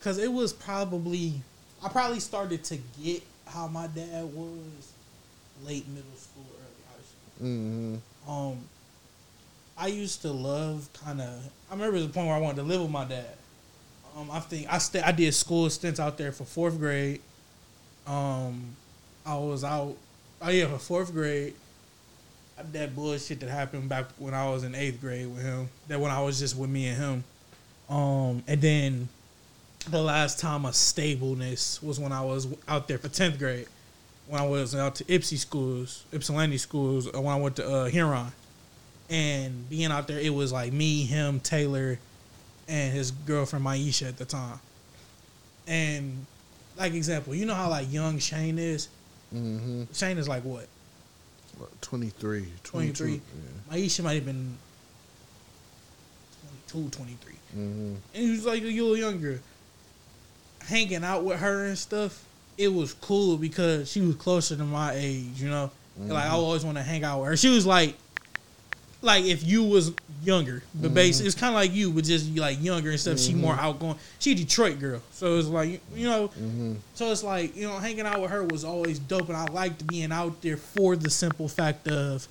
cuz 0.00 0.16
it 0.16 0.32
was 0.32 0.52
probably 0.52 1.42
I 1.82 1.88
probably 1.88 2.20
started 2.20 2.64
to 2.64 2.78
get 3.02 3.22
how 3.46 3.66
my 3.66 3.86
dad 3.88 4.24
was 4.24 4.92
late 5.64 5.88
middle 5.88 6.10
school 6.16 6.44
early 6.54 6.84
high 6.88 7.02
school. 7.02 7.46
Mm-hmm. 7.46 8.30
Um 8.30 8.58
I 9.76 9.86
used 9.86 10.22
to 10.22 10.30
love 10.30 10.88
kind 11.04 11.20
of 11.20 11.50
I 11.70 11.74
remember 11.74 11.98
the 12.00 12.08
point 12.08 12.26
where 12.26 12.36
I 12.36 12.40
wanted 12.40 12.56
to 12.56 12.62
live 12.62 12.82
with 12.82 12.90
my 12.90 13.04
dad. 13.04 13.36
Um 14.16 14.30
I 14.30 14.40
think 14.40 14.72
I 14.72 14.78
st- 14.78 15.06
I 15.06 15.12
did 15.12 15.34
school 15.34 15.68
stints 15.70 16.00
out 16.00 16.18
there 16.18 16.32
for 16.32 16.44
4th 16.44 16.78
grade. 16.78 17.20
Um 18.06 18.76
I 19.24 19.36
was 19.36 19.64
out 19.64 19.96
oh 20.42 20.50
yeah, 20.50 20.66
for 20.76 21.04
4th 21.04 21.12
grade 21.12 21.54
that 22.72 22.94
bullshit 22.94 23.40
that 23.40 23.48
happened 23.48 23.88
back 23.88 24.06
when 24.18 24.34
I 24.34 24.48
was 24.50 24.64
in 24.64 24.74
eighth 24.74 25.00
grade 25.00 25.26
with 25.26 25.42
him. 25.42 25.68
That 25.88 26.00
when 26.00 26.10
I 26.10 26.20
was 26.20 26.38
just 26.38 26.56
with 26.56 26.70
me 26.70 26.88
and 26.88 26.98
him. 26.98 27.24
Um, 27.88 28.42
and 28.46 28.60
then 28.60 29.08
the 29.88 30.02
last 30.02 30.38
time 30.38 30.66
of 30.66 30.74
stableness 30.74 31.82
was 31.82 31.98
when 31.98 32.12
I 32.12 32.22
was 32.22 32.48
out 32.68 32.88
there 32.88 32.98
for 32.98 33.08
tenth 33.08 33.38
grade. 33.38 33.66
When 34.28 34.40
I 34.40 34.46
was 34.46 34.74
out 34.74 34.94
to 34.96 35.04
Ypsi 35.04 35.38
schools, 35.38 36.04
Ypsilanti 36.12 36.58
schools, 36.58 37.08
uh, 37.08 37.20
when 37.20 37.34
I 37.34 37.40
went 37.40 37.56
to 37.56 37.68
uh, 37.68 37.84
Huron, 37.86 38.32
and 39.08 39.68
being 39.68 39.90
out 39.90 40.06
there, 40.06 40.20
it 40.20 40.32
was 40.32 40.52
like 40.52 40.72
me, 40.72 41.04
him, 41.04 41.40
Taylor, 41.40 41.98
and 42.68 42.92
his 42.92 43.10
girlfriend 43.10 43.64
Maisha 43.64 44.08
at 44.08 44.18
the 44.18 44.24
time. 44.24 44.60
And 45.66 46.26
like 46.76 46.94
example, 46.94 47.34
you 47.34 47.44
know 47.44 47.54
how 47.54 47.68
like 47.68 47.92
young 47.92 48.18
Shane 48.18 48.58
is. 48.58 48.88
Mm-hmm. 49.34 49.84
Shane 49.92 50.18
is 50.18 50.28
like 50.28 50.44
what 50.44 50.66
23, 51.80 52.46
23. 52.62 53.20
22. 53.20 53.22
Maisha 53.70 54.04
might 54.04 54.14
have 54.14 54.24
been 54.24 54.56
22, 56.68 56.90
23. 56.90 57.32
Mm-hmm. 57.32 57.94
And 58.14 58.24
he 58.24 58.30
was 58.30 58.46
like 58.46 58.62
a 58.62 58.66
little 58.66 58.96
younger. 58.96 59.40
Hanging 60.66 61.04
out 61.04 61.24
with 61.24 61.40
her 61.40 61.66
and 61.66 61.78
stuff, 61.78 62.24
it 62.56 62.68
was 62.68 62.92
cool 62.92 63.36
because 63.36 63.90
she 63.90 64.00
was 64.00 64.16
closer 64.16 64.56
to 64.56 64.64
my 64.64 64.92
age, 64.94 65.40
you 65.40 65.48
know? 65.48 65.70
And, 65.98 66.10
Like, 66.10 66.24
I 66.24 66.26
mm-hmm. 66.28 66.36
always 66.36 66.64
want 66.64 66.76
to 66.78 66.82
hang 66.82 67.04
out 67.04 67.20
with 67.20 67.28
her. 67.30 67.36
She 67.36 67.48
was 67.48 67.66
like, 67.66 67.96
like 69.02 69.24
if 69.24 69.46
you 69.46 69.64
was 69.64 69.92
younger, 70.22 70.62
but 70.74 70.86
mm-hmm. 70.86 70.94
basically 70.94 71.26
it's 71.28 71.38
kind 71.38 71.50
of 71.50 71.54
like 71.54 71.72
you, 71.72 71.90
but 71.90 72.04
just 72.04 72.36
like 72.36 72.62
younger 72.62 72.90
and 72.90 73.00
stuff. 73.00 73.18
She 73.18 73.34
more 73.34 73.54
mm-hmm. 73.54 73.64
outgoing. 73.64 73.96
She 74.18 74.32
a 74.32 74.34
Detroit 74.34 74.78
girl, 74.78 75.00
so 75.12 75.38
it's 75.38 75.48
like 75.48 75.80
you 75.94 76.06
know. 76.06 76.28
Mm-hmm. 76.28 76.74
So 76.94 77.10
it's 77.10 77.22
like 77.22 77.56
you 77.56 77.66
know, 77.66 77.78
hanging 77.78 78.06
out 78.06 78.20
with 78.20 78.30
her 78.30 78.44
was 78.44 78.64
always 78.64 78.98
dope, 78.98 79.28
and 79.28 79.36
I 79.36 79.46
liked 79.46 79.86
being 79.86 80.12
out 80.12 80.42
there 80.42 80.56
for 80.56 80.96
the 80.96 81.10
simple 81.10 81.48
fact 81.48 81.88
of 81.88 82.28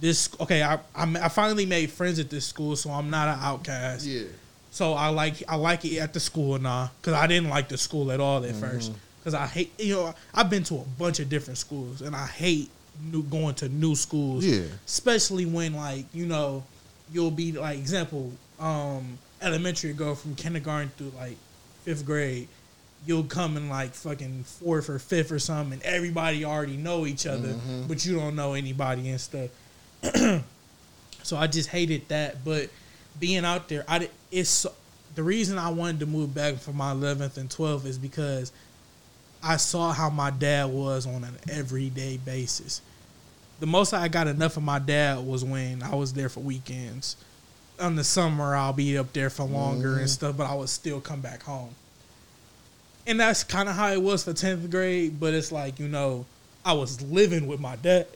this. 0.00 0.28
Okay, 0.40 0.62
I 0.62 0.78
I'm, 0.94 1.16
I 1.16 1.28
finally 1.28 1.66
made 1.66 1.90
friends 1.90 2.18
at 2.18 2.28
this 2.28 2.44
school, 2.44 2.76
so 2.76 2.90
I'm 2.90 3.10
not 3.10 3.28
an 3.28 3.38
outcast. 3.42 4.06
Yeah. 4.06 4.24
So 4.72 4.94
I 4.94 5.08
like 5.08 5.42
I 5.48 5.54
like 5.56 5.84
it 5.84 5.98
at 5.98 6.12
the 6.14 6.18
school 6.20 6.58
now 6.58 6.90
because 7.00 7.12
I 7.14 7.26
didn't 7.26 7.50
like 7.50 7.68
the 7.68 7.76
school 7.78 8.10
at 8.10 8.18
all 8.20 8.42
at 8.44 8.56
first 8.56 8.90
because 9.20 9.34
I 9.34 9.46
hate 9.46 9.72
you 9.78 9.94
know 9.94 10.14
I've 10.34 10.48
been 10.50 10.64
to 10.64 10.76
a 10.76 10.84
bunch 10.98 11.20
of 11.20 11.28
different 11.28 11.58
schools 11.58 12.00
and 12.02 12.16
I 12.16 12.26
hate 12.26 12.70
new 13.00 13.22
going 13.22 13.54
to 13.56 13.68
new 13.68 13.94
schools. 13.94 14.44
Yeah. 14.44 14.62
Especially 14.86 15.44
when 15.46 15.74
like 15.74 16.06
you 16.14 16.26
know 16.26 16.64
you'll 17.12 17.30
be 17.30 17.52
like 17.52 17.78
example 17.78 18.32
um 18.58 19.18
elementary 19.42 19.92
go 19.92 20.14
from 20.14 20.34
kindergarten 20.36 20.90
through 20.96 21.12
like 21.18 21.36
fifth 21.84 22.04
grade. 22.06 22.48
You'll 23.04 23.24
come 23.24 23.56
in 23.56 23.68
like 23.68 23.92
fucking 23.94 24.44
fourth 24.44 24.88
or 24.88 24.98
fifth 25.00 25.32
or 25.32 25.38
something, 25.40 25.72
and 25.74 25.82
everybody 25.82 26.44
already 26.44 26.76
know 26.76 27.04
each 27.04 27.26
other, 27.26 27.54
but 27.88 28.06
you 28.06 28.14
don't 28.14 28.36
know 28.36 28.54
anybody 28.54 29.10
and 29.10 29.20
stuff. 29.20 29.50
So 31.24 31.36
I 31.36 31.46
just 31.46 31.68
hated 31.68 32.08
that. 32.08 32.44
But 32.44 32.68
being 33.20 33.44
out 33.44 33.68
there, 33.68 33.84
I 33.86 34.00
di- 34.00 34.10
it's 34.32 34.66
the 35.14 35.22
reason 35.22 35.58
I 35.58 35.68
wanted 35.68 36.00
to 36.00 36.06
move 36.06 36.34
back 36.34 36.56
for 36.56 36.72
my 36.72 36.92
11th 36.92 37.36
and 37.36 37.48
12th 37.48 37.84
is 37.84 37.98
because 37.98 38.50
I 39.42 39.58
saw 39.58 39.92
how 39.92 40.08
my 40.08 40.30
dad 40.30 40.70
was 40.70 41.06
on 41.06 41.22
an 41.22 41.36
everyday 41.50 42.16
basis. 42.16 42.80
The 43.60 43.66
most 43.66 43.92
I 43.92 44.08
got 44.08 44.26
enough 44.26 44.56
of 44.56 44.62
my 44.62 44.78
dad 44.78 45.24
was 45.24 45.44
when 45.44 45.82
I 45.82 45.94
was 45.94 46.14
there 46.14 46.28
for 46.28 46.40
weekends. 46.40 47.16
In 47.78 47.96
the 47.96 48.04
summer, 48.04 48.56
I'll 48.56 48.72
be 48.72 48.96
up 48.96 49.12
there 49.12 49.30
for 49.30 49.44
longer 49.44 49.92
and 49.92 49.98
mm-hmm. 49.98 50.06
stuff, 50.06 50.36
but 50.36 50.48
I 50.48 50.54
would 50.54 50.68
still 50.68 51.00
come 51.00 51.20
back 51.20 51.42
home. 51.42 51.74
And 53.06 53.20
that's 53.20 53.44
kind 53.44 53.68
of 53.68 53.74
how 53.74 53.90
it 53.92 54.00
was 54.00 54.24
for 54.24 54.32
10th 54.32 54.70
grade, 54.70 55.20
but 55.20 55.34
it's 55.34 55.52
like, 55.52 55.78
you 55.78 55.88
know, 55.88 56.24
I 56.64 56.72
was 56.72 57.02
living 57.02 57.46
with 57.46 57.60
my 57.60 57.76
dad 57.76 58.06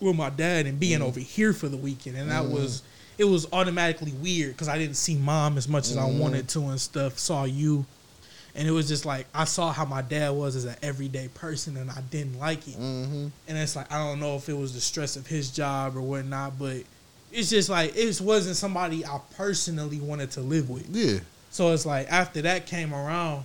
with 0.00 0.16
my 0.16 0.30
dad 0.30 0.66
and 0.66 0.80
being 0.80 0.98
mm-hmm. 0.98 1.06
over 1.06 1.20
here 1.20 1.52
for 1.52 1.68
the 1.68 1.76
weekend 1.76 2.16
and 2.16 2.28
that 2.28 2.44
was 2.44 2.80
mm-hmm. 2.80 2.91
It 3.18 3.24
was 3.24 3.46
automatically 3.52 4.12
weird 4.12 4.52
because 4.52 4.68
I 4.68 4.78
didn't 4.78 4.96
see 4.96 5.16
mom 5.16 5.58
as 5.58 5.68
much 5.68 5.90
as 5.90 5.96
I 5.96 6.04
wanted 6.06 6.48
to 6.50 6.60
and 6.68 6.80
stuff. 6.80 7.18
Saw 7.18 7.44
you, 7.44 7.84
and 8.54 8.66
it 8.66 8.70
was 8.70 8.88
just 8.88 9.04
like 9.04 9.26
I 9.34 9.44
saw 9.44 9.72
how 9.72 9.84
my 9.84 10.02
dad 10.02 10.30
was 10.30 10.56
as 10.56 10.64
an 10.64 10.76
everyday 10.82 11.28
person, 11.28 11.76
and 11.76 11.90
I 11.90 12.00
didn't 12.10 12.38
like 12.38 12.66
it. 12.68 12.74
Mm-hmm. 12.74 13.28
And 13.48 13.58
it's 13.58 13.76
like 13.76 13.90
I 13.92 13.98
don't 13.98 14.20
know 14.20 14.36
if 14.36 14.48
it 14.48 14.56
was 14.56 14.74
the 14.74 14.80
stress 14.80 15.16
of 15.16 15.26
his 15.26 15.50
job 15.50 15.96
or 15.96 16.00
whatnot, 16.00 16.58
but 16.58 16.82
it's 17.32 17.50
just 17.50 17.68
like 17.68 17.96
it 17.96 18.20
wasn't 18.20 18.56
somebody 18.56 19.04
I 19.04 19.20
personally 19.36 20.00
wanted 20.00 20.30
to 20.32 20.40
live 20.40 20.68
with. 20.70 20.88
Yeah. 20.90 21.20
So 21.50 21.72
it's 21.72 21.84
like 21.86 22.10
after 22.10 22.42
that 22.42 22.66
came 22.66 22.94
around, 22.94 23.44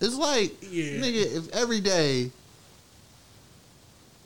It's 0.00 0.16
like, 0.16 0.56
Yeah. 0.62 1.00
nigga, 1.00 1.36
if 1.36 1.54
every 1.54 1.80
day 1.80 2.30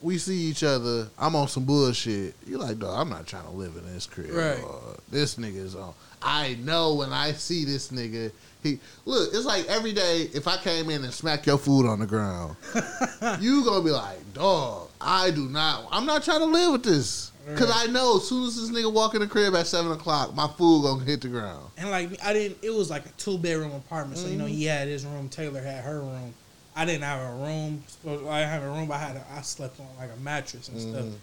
we 0.05 0.18
see 0.18 0.36
each 0.36 0.62
other, 0.62 1.09
I'm 1.18 1.35
on 1.35 1.48
some 1.48 1.64
bullshit. 1.64 2.35
You're 2.47 2.59
like, 2.60 2.78
dog, 2.78 2.94
I'm 2.98 3.09
not 3.09 3.26
trying 3.26 3.44
to 3.44 3.51
live 3.51 3.74
in 3.76 3.86
this 3.93 4.06
crib. 4.06 4.31
Right. 4.32 4.62
This 5.10 5.36
nigga 5.36 5.56
is 5.56 5.74
on. 5.74 5.94
I 6.22 6.56
know 6.62 6.94
when 6.94 7.12
I 7.12 7.32
see 7.32 7.64
this 7.64 7.89
nigga, 7.90 8.31
he 8.62 8.78
look. 9.05 9.31
It's 9.35 9.44
like 9.44 9.66
every 9.66 9.93
day 9.93 10.28
if 10.35 10.47
I 10.48 10.56
came 10.59 10.89
in 10.90 11.05
and 11.05 11.12
smacked 11.12 11.47
your 11.47 11.59
food 11.59 11.86
on 11.86 12.01
the 12.01 12.06
ground, 12.06 12.56
you 13.40 13.64
gonna 13.64 13.85
be 13.85 13.90
like, 13.90 14.18
dog, 14.35 14.89
I 15.01 15.31
do 15.31 15.48
not. 15.48 15.86
I'm 15.90 16.06
not 16.06 16.22
trying 16.22 16.40
to 16.40 16.47
live 16.47 16.72
with 16.72 16.82
this. 16.85 17.31
Cause 17.56 17.70
I 17.74 17.86
know 17.93 18.16
as 18.16 18.26
soon 18.26 18.47
as 18.47 18.56
this 18.56 18.70
nigga 18.70 18.90
walk 18.90 19.14
in 19.14 19.20
the 19.20 19.26
crib 19.26 19.55
at 19.55 19.66
seven 19.66 19.93
o'clock, 19.93 20.35
my 20.35 20.48
food 20.48 20.82
gonna 20.85 21.05
hit 21.05 21.20
the 21.20 21.28
ground. 21.28 21.66
and 21.76 21.90
like 21.90 22.22
I 22.24 22.32
didn't. 22.32 22.56
It 22.62 22.70
was 22.72 22.89
like 22.89 23.05
a 23.05 23.10
two 23.18 23.36
bedroom 23.36 23.72
apartment, 23.72 24.16
so 24.18 24.28
you 24.28 24.36
know 24.36 24.44
Mm-hmm. 24.44 24.55
he 24.55 24.64
had 24.64 24.89
his 24.89 25.05
room, 25.05 25.28
Taylor 25.28 25.60
had 25.62 25.85
her 25.85 26.01
room. 26.01 26.32
I 26.76 26.84
didn't 26.84 27.02
have 27.02 27.20
a 27.20 27.34
room. 27.34 27.82
I 28.06 28.09
didn't 28.09 28.26
have 28.26 28.62
a 28.62 28.68
room. 28.68 28.88
But 28.88 28.94
I 28.94 28.98
had 28.98 29.16
a, 29.16 29.24
I 29.36 29.42
slept 29.42 29.80
on 29.80 29.86
like 29.98 30.10
a 30.14 30.20
mattress 30.20 30.68
and 30.68 30.80
stuff. 30.80 31.05
Mm-hmm. 31.05 31.16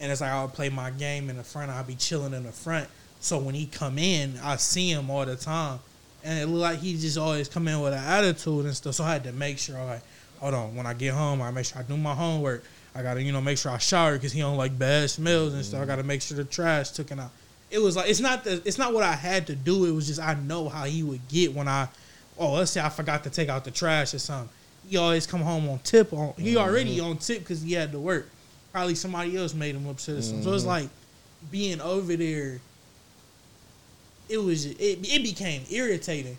And 0.00 0.12
it's 0.12 0.20
like 0.20 0.30
I 0.30 0.42
would 0.42 0.52
play 0.52 0.68
my 0.68 0.90
game 0.90 1.30
in 1.30 1.36
the 1.36 1.44
front. 1.44 1.70
I'd 1.70 1.86
be 1.86 1.94
chilling 1.94 2.34
in 2.34 2.42
the 2.42 2.52
front. 2.52 2.88
So 3.20 3.38
when 3.38 3.54
he 3.54 3.66
come 3.66 3.98
in, 3.98 4.38
I 4.42 4.56
see 4.56 4.90
him 4.90 5.10
all 5.10 5.24
the 5.24 5.36
time, 5.36 5.78
and 6.22 6.38
it 6.38 6.46
looked 6.46 6.60
like 6.60 6.78
he 6.78 6.96
just 6.96 7.16
always 7.16 7.48
come 7.48 7.66
in 7.66 7.80
with 7.80 7.92
an 7.92 7.98
attitude 7.98 8.66
and 8.66 8.76
stuff. 8.76 8.94
So 8.94 9.04
I 9.04 9.12
had 9.14 9.24
to 9.24 9.32
make 9.32 9.58
sure, 9.58 9.82
like, 9.84 10.02
hold 10.38 10.54
on, 10.54 10.76
when 10.76 10.86
I 10.86 10.94
get 10.94 11.14
home, 11.14 11.40
I 11.40 11.50
make 11.50 11.64
sure 11.64 11.80
I 11.80 11.82
do 11.82 11.96
my 11.96 12.14
homework. 12.14 12.62
I 12.94 13.02
gotta, 13.02 13.22
you 13.22 13.32
know, 13.32 13.40
make 13.40 13.58
sure 13.58 13.72
I 13.72 13.78
shower 13.78 14.14
because 14.14 14.32
he 14.32 14.40
don't 14.40 14.56
like 14.56 14.78
bad 14.78 15.10
smells 15.10 15.54
and 15.54 15.64
stuff. 15.64 15.82
I 15.82 15.86
gotta 15.86 16.02
make 16.02 16.22
sure 16.22 16.36
the 16.36 16.44
trash 16.44 16.90
taken 16.90 17.20
out. 17.20 17.30
It 17.70 17.78
was 17.78 17.96
like 17.96 18.08
it's 18.08 18.20
not 18.20 18.44
the 18.44 18.62
it's 18.64 18.78
not 18.78 18.92
what 18.94 19.02
I 19.02 19.12
had 19.12 19.46
to 19.48 19.56
do. 19.56 19.86
It 19.86 19.90
was 19.90 20.06
just 20.06 20.20
I 20.20 20.34
know 20.34 20.68
how 20.68 20.84
he 20.84 21.02
would 21.02 21.26
get 21.28 21.54
when 21.54 21.68
I, 21.68 21.88
oh, 22.38 22.52
let's 22.52 22.70
say 22.70 22.80
I 22.80 22.88
forgot 22.88 23.24
to 23.24 23.30
take 23.30 23.48
out 23.48 23.64
the 23.64 23.70
trash 23.70 24.14
or 24.14 24.18
something. 24.18 24.54
He 24.88 24.96
always 24.96 25.26
come 25.26 25.40
home 25.42 25.68
on 25.68 25.78
tip. 25.80 26.12
On 26.12 26.32
he 26.38 26.50
Mm-hmm. 26.54 26.58
already 26.58 27.00
on 27.00 27.16
tip 27.18 27.40
because 27.40 27.62
he 27.62 27.72
had 27.72 27.92
to 27.92 27.98
work. 27.98 28.28
Probably 28.72 28.94
somebody 28.94 29.36
else 29.36 29.54
made 29.54 29.74
him 29.74 29.86
upset. 29.88 30.22
something. 30.22 30.42
So 30.42 30.52
it's 30.52 30.62
Mm-hmm. 30.62 30.68
like 30.70 30.88
being 31.50 31.80
over 31.80 32.16
there. 32.16 32.60
It 34.28 34.38
was 34.38 34.66
it, 34.66 34.78
it 34.80 35.22
became 35.22 35.62
irritating, 35.70 36.36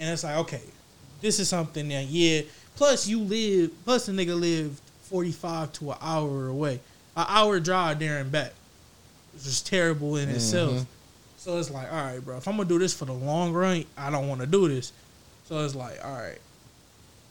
and 0.00 0.10
it's 0.10 0.24
like 0.24 0.36
okay, 0.38 0.62
this 1.20 1.38
is 1.38 1.48
something 1.48 1.88
that 1.88 2.06
yeah. 2.06 2.42
Plus 2.76 3.06
you 3.06 3.20
live. 3.20 3.70
Plus 3.84 4.06
the 4.06 4.12
nigga 4.12 4.38
lived 4.38 4.80
forty 5.04 5.30
five 5.32 5.72
to 5.74 5.92
an 5.92 5.98
hour 6.00 6.48
away, 6.48 6.80
an 7.16 7.26
hour 7.28 7.60
drive 7.60 7.98
there 8.00 8.18
and 8.18 8.32
back. 8.32 8.52
It's 9.34 9.44
just 9.44 9.66
terrible 9.66 10.16
in 10.16 10.28
itself. 10.28 10.72
Mhm. 10.72 10.86
So 11.38 11.58
it's 11.58 11.70
like, 11.70 11.86
all 11.90 12.04
right, 12.04 12.18
bro. 12.18 12.36
If 12.38 12.48
I'm 12.48 12.56
gonna 12.56 12.68
do 12.68 12.78
this 12.80 12.92
for 12.92 13.04
the 13.04 13.12
long 13.14 13.52
run, 13.52 13.84
I 13.96 14.10
don't 14.10 14.28
want 14.28 14.40
to 14.40 14.46
do 14.46 14.68
this. 14.68 14.92
So 15.46 15.64
it's 15.64 15.74
like, 15.76 16.04
all 16.04 16.12
right. 16.12 16.38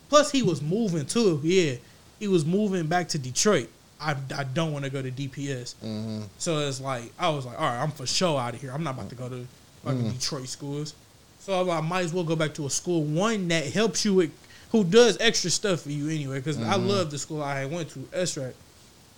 Plus, 0.10 0.32
he 0.32 0.42
was 0.44 0.62
moving 0.62 1.06
too. 1.06 1.40
Yeah, 1.44 1.76
he 2.20 2.28
was 2.28 2.46
moving 2.46 2.88
back 2.88 3.08
to 3.10 3.20
Detroit. 3.20 3.70
I, 4.02 4.16
I 4.36 4.44
don't 4.44 4.72
want 4.72 4.86
to 4.86 4.92
go 4.92 5.02
to 5.02 5.12
DPS. 5.12 5.76
Mm-hmm. 5.76 6.22
So 6.38 6.60
it's 6.60 6.82
like 6.82 7.12
I 7.20 7.30
was 7.30 7.46
like, 7.46 7.60
all 7.60 7.66
right, 7.66 7.82
I'm 7.82 7.92
for 7.92 8.08
sure 8.08 8.40
out 8.40 8.54
of 8.56 8.62
here. 8.62 8.72
I'm 8.72 8.84
not 8.84 8.96
about 8.96 9.10
to 9.10 9.16
go 9.16 9.30
to 9.30 9.46
fucking 9.84 10.12
Detroit 10.12 10.48
schools. 10.48 10.94
So 11.40 11.70
I 11.70 11.82
might 11.82 12.06
as 12.06 12.14
well 12.14 12.24
go 12.24 12.36
back 12.36 12.54
to 12.56 12.66
a 12.66 12.70
school 12.70 13.04
one 13.04 13.48
that 13.50 13.66
helps 13.72 14.04
you 14.06 14.14
with, 14.14 14.32
who 14.72 14.84
does 14.84 15.18
extra 15.20 15.50
stuff 15.50 15.82
for 15.82 15.90
you 15.92 16.10
anyway. 16.10 16.38
Because 16.40 16.62
I 16.62 16.76
love 16.76 17.12
the 17.12 17.18
school 17.18 17.42
I 17.42 17.66
went 17.66 17.90
to, 17.92 18.00
SRAC. 18.00 18.54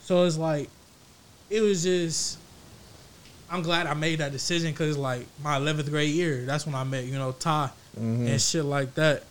So 0.01 0.23
it's 0.25 0.37
like, 0.37 0.69
it 1.49 1.61
was 1.61 1.83
just. 1.83 2.37
I'm 3.49 3.61
glad 3.63 3.85
I 3.85 3.93
made 3.93 4.19
that 4.19 4.31
decision 4.31 4.71
because 4.71 4.89
it's 4.91 4.97
like 4.97 5.25
my 5.43 5.59
11th 5.59 5.89
grade 5.89 6.09
year, 6.13 6.45
that's 6.45 6.65
when 6.65 6.73
I 6.73 6.83
met 6.83 7.05
you 7.05 7.13
know 7.17 7.31
Ty 7.33 7.69
Mm-hmm. 7.99 8.27
and 8.27 8.41
shit 8.41 8.63
like 8.63 8.95
that, 8.95 9.23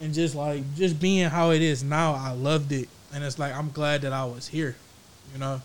and 0.00 0.14
just 0.14 0.34
like 0.34 0.62
just 0.76 0.98
being 0.98 1.28
how 1.28 1.50
it 1.50 1.62
is 1.62 1.84
now, 1.84 2.14
I 2.14 2.32
loved 2.32 2.72
it, 2.72 2.88
and 3.14 3.22
it's 3.22 3.38
like 3.38 3.54
I'm 3.54 3.70
glad 3.70 4.02
that 4.02 4.12
I 4.12 4.24
was 4.24 4.48
here, 4.48 4.74
you 5.32 5.38
know. 5.38 5.60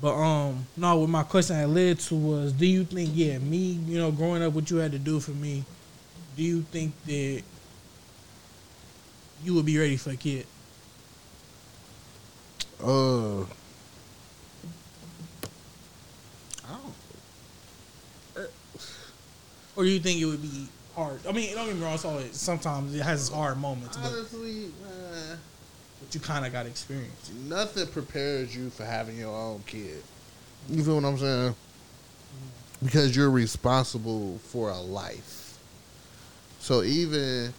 But 0.00 0.14
um, 0.14 0.66
no, 0.76 0.96
what 0.96 1.08
my 1.08 1.22
question 1.22 1.56
had 1.56 1.68
led 1.68 1.98
to 2.00 2.14
was, 2.14 2.52
do 2.52 2.66
you 2.66 2.84
think, 2.84 3.10
yeah, 3.12 3.38
me, 3.38 3.78
you 3.86 3.98
know, 3.98 4.10
growing 4.10 4.42
up, 4.42 4.52
what 4.52 4.70
you 4.70 4.78
had 4.78 4.92
to 4.92 4.98
do 4.98 5.20
for 5.20 5.32
me, 5.32 5.64
do 6.36 6.42
you 6.42 6.62
think 6.62 6.94
that 7.04 7.42
you 9.44 9.54
would 9.54 9.66
be 9.66 9.78
ready 9.78 9.96
for 9.96 10.10
a 10.10 10.16
kid? 10.16 10.46
Uh, 12.82 13.42
I 13.42 13.44
don't. 16.66 18.48
Or 19.76 19.84
you 19.84 20.00
think 20.00 20.20
it 20.20 20.24
would 20.26 20.42
be 20.42 20.68
hard? 20.94 21.20
I 21.28 21.32
mean, 21.32 21.54
don't 21.54 21.66
get 21.66 21.76
me 21.76 21.82
wrong, 21.82 21.94
it's 21.94 22.04
always, 22.04 22.36
sometimes 22.36 22.94
it 22.94 23.02
has 23.02 23.20
its 23.20 23.30
hard 23.34 23.58
moments, 23.58 23.96
but, 23.96 24.06
Honestly, 24.12 24.70
man, 24.82 25.38
but 26.00 26.14
you 26.14 26.20
kind 26.20 26.44
of 26.46 26.52
got 26.52 26.66
experience. 26.66 27.30
nothing 27.46 27.86
prepares 27.88 28.54
you 28.56 28.70
for 28.70 28.84
having 28.84 29.16
your 29.18 29.34
own 29.34 29.62
kid. 29.66 30.02
You 30.68 30.84
feel 30.84 30.96
what 30.96 31.04
I'm 31.04 31.18
saying? 31.18 31.54
Because 32.82 33.14
you're 33.16 33.30
responsible 33.30 34.38
for 34.38 34.70
a 34.70 34.78
life. 34.78 35.58
So 36.60 36.82
even, 36.82 37.52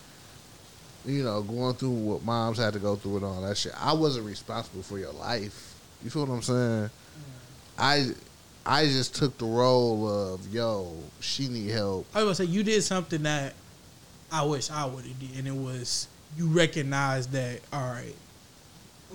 you 1.05 1.23
know, 1.23 1.41
going 1.41 1.75
through 1.75 1.89
what 1.91 2.23
moms 2.23 2.57
had 2.57 2.73
to 2.73 2.79
go 2.79 2.95
through 2.95 3.17
and 3.17 3.25
all 3.25 3.41
that 3.41 3.57
shit, 3.57 3.73
I 3.77 3.93
wasn't 3.93 4.25
responsible 4.25 4.81
for 4.83 4.97
your 4.97 5.11
life. 5.13 5.75
You 6.03 6.09
feel 6.09 6.25
what 6.25 6.33
I'm 6.33 6.41
saying? 6.41 6.89
Mm. 6.89 6.89
I, 7.77 8.07
I 8.65 8.85
just 8.85 9.15
took 9.15 9.37
the 9.37 9.45
role 9.45 10.07
of 10.07 10.53
yo, 10.53 10.93
she 11.19 11.47
need 11.47 11.69
help. 11.69 12.05
I 12.15 12.23
was 12.23 12.37
gonna 12.39 12.47
say 12.47 12.53
you 12.53 12.63
did 12.63 12.81
something 12.83 13.23
that 13.23 13.53
I 14.31 14.43
wish 14.43 14.71
I 14.71 14.85
would 14.85 15.05
have 15.05 15.19
did, 15.19 15.37
and 15.37 15.47
it 15.47 15.55
was 15.55 16.07
you 16.37 16.47
recognize 16.47 17.27
that 17.27 17.59
all 17.71 17.81
right. 17.81 18.15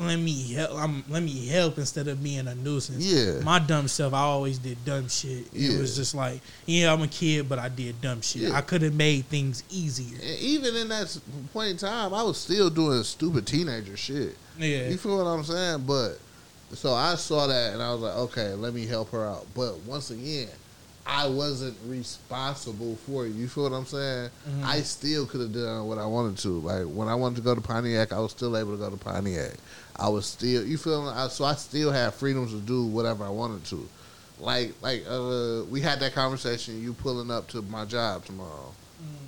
Let 0.00 0.16
me 0.20 0.52
help. 0.52 0.80
I'm, 0.80 1.02
let 1.08 1.24
me 1.24 1.48
help 1.48 1.76
instead 1.76 2.06
of 2.06 2.22
being 2.22 2.46
a 2.46 2.54
nuisance. 2.54 3.04
Yeah. 3.04 3.40
my 3.42 3.58
dumb 3.58 3.88
self. 3.88 4.14
I 4.14 4.20
always 4.20 4.58
did 4.58 4.84
dumb 4.84 5.08
shit. 5.08 5.46
Yeah. 5.52 5.72
It 5.72 5.80
was 5.80 5.96
just 5.96 6.14
like, 6.14 6.40
yeah, 6.66 6.92
I'm 6.92 7.02
a 7.02 7.08
kid, 7.08 7.48
but 7.48 7.58
I 7.58 7.68
did 7.68 8.00
dumb 8.00 8.20
shit. 8.20 8.42
Yeah. 8.42 8.52
I 8.52 8.60
could 8.60 8.82
have 8.82 8.94
made 8.94 9.24
things 9.24 9.64
easier. 9.70 10.16
And 10.22 10.38
even 10.38 10.76
in 10.76 10.88
that 10.90 11.18
point 11.52 11.70
in 11.70 11.76
time, 11.78 12.14
I 12.14 12.22
was 12.22 12.38
still 12.38 12.70
doing 12.70 13.02
stupid 13.02 13.44
teenager 13.44 13.96
shit. 13.96 14.36
Yeah, 14.56 14.88
You 14.88 14.98
feel 14.98 15.18
what 15.18 15.24
I'm 15.24 15.42
saying? 15.42 15.82
But 15.84 16.20
so 16.74 16.92
I 16.92 17.14
saw 17.16 17.46
that 17.46 17.72
and 17.74 17.82
I 17.82 17.92
was 17.92 18.00
like, 18.02 18.14
okay, 18.14 18.52
let 18.54 18.74
me 18.74 18.86
help 18.86 19.10
her 19.12 19.24
out. 19.26 19.46
But 19.54 19.78
once 19.80 20.10
again, 20.10 20.48
I 21.06 21.26
wasn't 21.26 21.76
responsible 21.86 22.96
for 23.06 23.24
it. 23.26 23.30
You 23.30 23.48
feel 23.48 23.64
what 23.64 23.72
I'm 23.72 23.86
saying? 23.86 24.30
Mhm. 24.48 24.64
I 24.64 24.80
still 24.82 25.24
could 25.26 25.40
have 25.40 25.52
done 25.54 25.86
what 25.86 25.98
I 25.98 26.04
wanted 26.06 26.36
to. 26.38 26.48
Like 26.60 26.84
when 26.84 27.08
I 27.08 27.14
wanted 27.14 27.36
to 27.36 27.42
go 27.42 27.54
to 27.54 27.60
Pontiac, 27.60 28.12
I 28.12 28.18
was 28.20 28.32
still 28.32 28.56
able 28.56 28.72
to 28.72 28.76
go 28.78 28.90
to 28.90 28.96
Pontiac. 28.96 29.54
I 29.96 30.08
was 30.08 30.26
still, 30.26 30.64
you 30.64 30.76
feel 30.78 31.02
me? 31.04 31.08
I, 31.10 31.28
so 31.28 31.44
I 31.44 31.54
still 31.54 31.90
had 31.90 32.12
freedoms 32.14 32.52
to 32.52 32.58
do 32.60 32.84
whatever 32.86 33.24
I 33.24 33.30
wanted 33.30 33.64
to. 33.66 33.88
Like, 34.38 34.74
like 34.82 35.04
uh, 35.08 35.62
we 35.70 35.80
had 35.80 35.98
that 36.00 36.12
conversation. 36.14 36.80
You 36.82 36.92
pulling 36.92 37.30
up 37.30 37.48
to 37.48 37.62
my 37.62 37.84
job 37.84 38.24
tomorrow. 38.24 38.72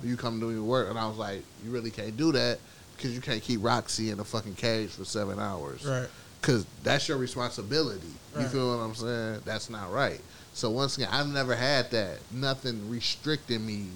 You 0.03 0.17
come 0.17 0.39
to 0.41 0.51
your 0.51 0.63
work, 0.63 0.89
and 0.89 0.99
I 0.99 1.07
was 1.07 1.17
like, 1.17 1.43
you 1.65 1.71
really 1.71 1.91
can't 1.91 2.15
do 2.17 2.31
that 2.33 2.59
because 2.95 3.13
you 3.15 3.21
can't 3.21 3.41
keep 3.41 3.63
Roxy 3.63 4.09
in 4.11 4.19
a 4.19 4.23
fucking 4.23 4.55
cage 4.55 4.89
for 4.89 5.05
seven 5.05 5.39
hours 5.39 5.85
right. 5.85 6.07
Because 6.41 6.65
that's 6.83 7.07
your 7.07 7.17
responsibility. 7.17 8.07
You 8.35 8.41
Right. 8.41 8.49
feel 8.49 8.75
what 8.77 8.83
I'm 8.83 8.95
saying? 8.95 9.41
That's 9.45 9.69
not 9.69 9.91
right. 9.91 10.19
So 10.53 10.69
once 10.69 10.97
again, 10.97 11.09
I've 11.11 11.27
never 11.27 11.55
had 11.55 11.91
that. 11.91 12.19
Nothing 12.31 12.89
restricting 12.89 13.65
me 13.65 13.87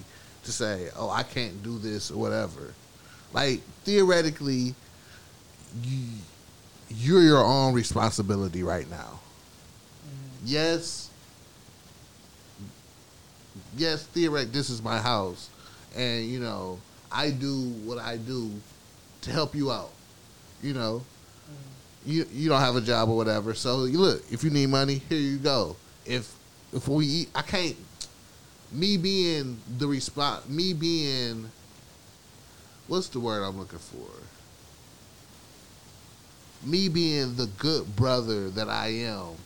to 0.44 0.52
say, 0.52 0.90
"Oh, 0.96 1.10
I 1.10 1.22
can't 1.22 1.62
do 1.62 1.78
this" 1.78 2.10
or 2.10 2.16
whatever. 2.18 2.72
Like 3.32 3.60
theoretically, 3.84 4.74
you 5.82 6.08
you're 6.88 7.22
your 7.22 7.44
own 7.44 7.74
responsibility 7.74 8.62
right 8.62 8.88
now. 8.88 9.18
Mm-hmm. 10.06 10.46
Yes. 10.46 11.10
Yes, 13.76 14.04
theoretically, 14.04 14.52
this 14.52 14.70
is 14.70 14.82
my 14.82 14.98
house, 14.98 15.48
and 15.94 16.24
you 16.26 16.38
know 16.40 16.78
I 17.10 17.30
do 17.30 17.68
what 17.84 17.98
I 17.98 18.16
do 18.16 18.50
to 19.22 19.30
help 19.30 19.54
you 19.54 19.70
out. 19.72 19.90
You 20.62 20.72
know, 20.74 21.02
you 22.06 22.26
you 22.32 22.48
don't 22.48 22.60
have 22.60 22.76
a 22.76 22.80
job 22.80 23.08
or 23.08 23.16
whatever. 23.16 23.52
So 23.54 23.84
you 23.84 23.98
look, 23.98 24.22
if 24.30 24.44
you 24.44 24.50
need 24.50 24.68
money, 24.68 25.02
here 25.08 25.18
you 25.18 25.38
go. 25.38 25.76
If 26.04 26.32
if 26.72 26.88
we 26.88 27.06
eat, 27.06 27.28
I 27.34 27.42
can't. 27.42 27.76
Me 28.72 28.96
being 28.96 29.58
the 29.78 29.86
response, 29.86 30.48
me 30.48 30.72
being, 30.72 31.50
what's 32.88 33.08
the 33.08 33.20
word 33.20 33.42
I'm 33.44 33.58
looking 33.58 33.78
for? 33.78 34.08
Me 36.66 36.88
being 36.88 37.36
the 37.36 37.46
good 37.58 37.94
brother 37.94 38.50
that 38.50 38.68
I 38.68 38.88
am, 38.88 39.36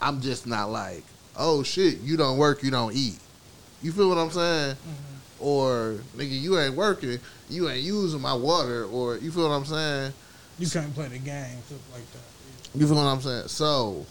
I'm 0.00 0.20
just 0.20 0.46
not 0.46 0.70
like, 0.70 1.04
oh 1.36 1.62
shit, 1.62 2.00
you 2.00 2.16
don't 2.16 2.38
work, 2.38 2.62
you 2.64 2.72
don't 2.72 2.94
eat. 2.94 3.18
You 3.82 3.92
feel 3.92 4.08
what 4.08 4.18
I'm 4.18 4.30
saying? 4.30 4.74
Mm-hmm. 4.74 5.44
Or 5.44 6.00
nigga, 6.16 6.40
you 6.40 6.58
ain't 6.58 6.74
working, 6.74 7.20
you 7.48 7.68
ain't 7.68 7.84
using 7.84 8.20
my 8.20 8.34
water, 8.34 8.84
or 8.86 9.16
you 9.16 9.30
feel 9.30 9.48
what 9.48 9.54
I'm 9.54 9.64
saying? 9.64 10.12
You 10.58 10.68
can't 10.68 10.94
play 10.94 11.08
the 11.08 11.18
game 11.18 11.58
stuff 11.66 11.80
like 11.92 12.10
that. 12.12 12.78
You 12.78 12.86
feel 12.86 12.96
what 12.96 13.02
I'm 13.02 13.20
saying? 13.20 13.48
So, 13.48 14.06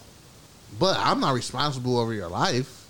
but 0.78 0.96
I'm 0.98 1.20
not 1.20 1.34
responsible 1.34 1.98
over 1.98 2.12
your 2.12 2.28
life 2.28 2.86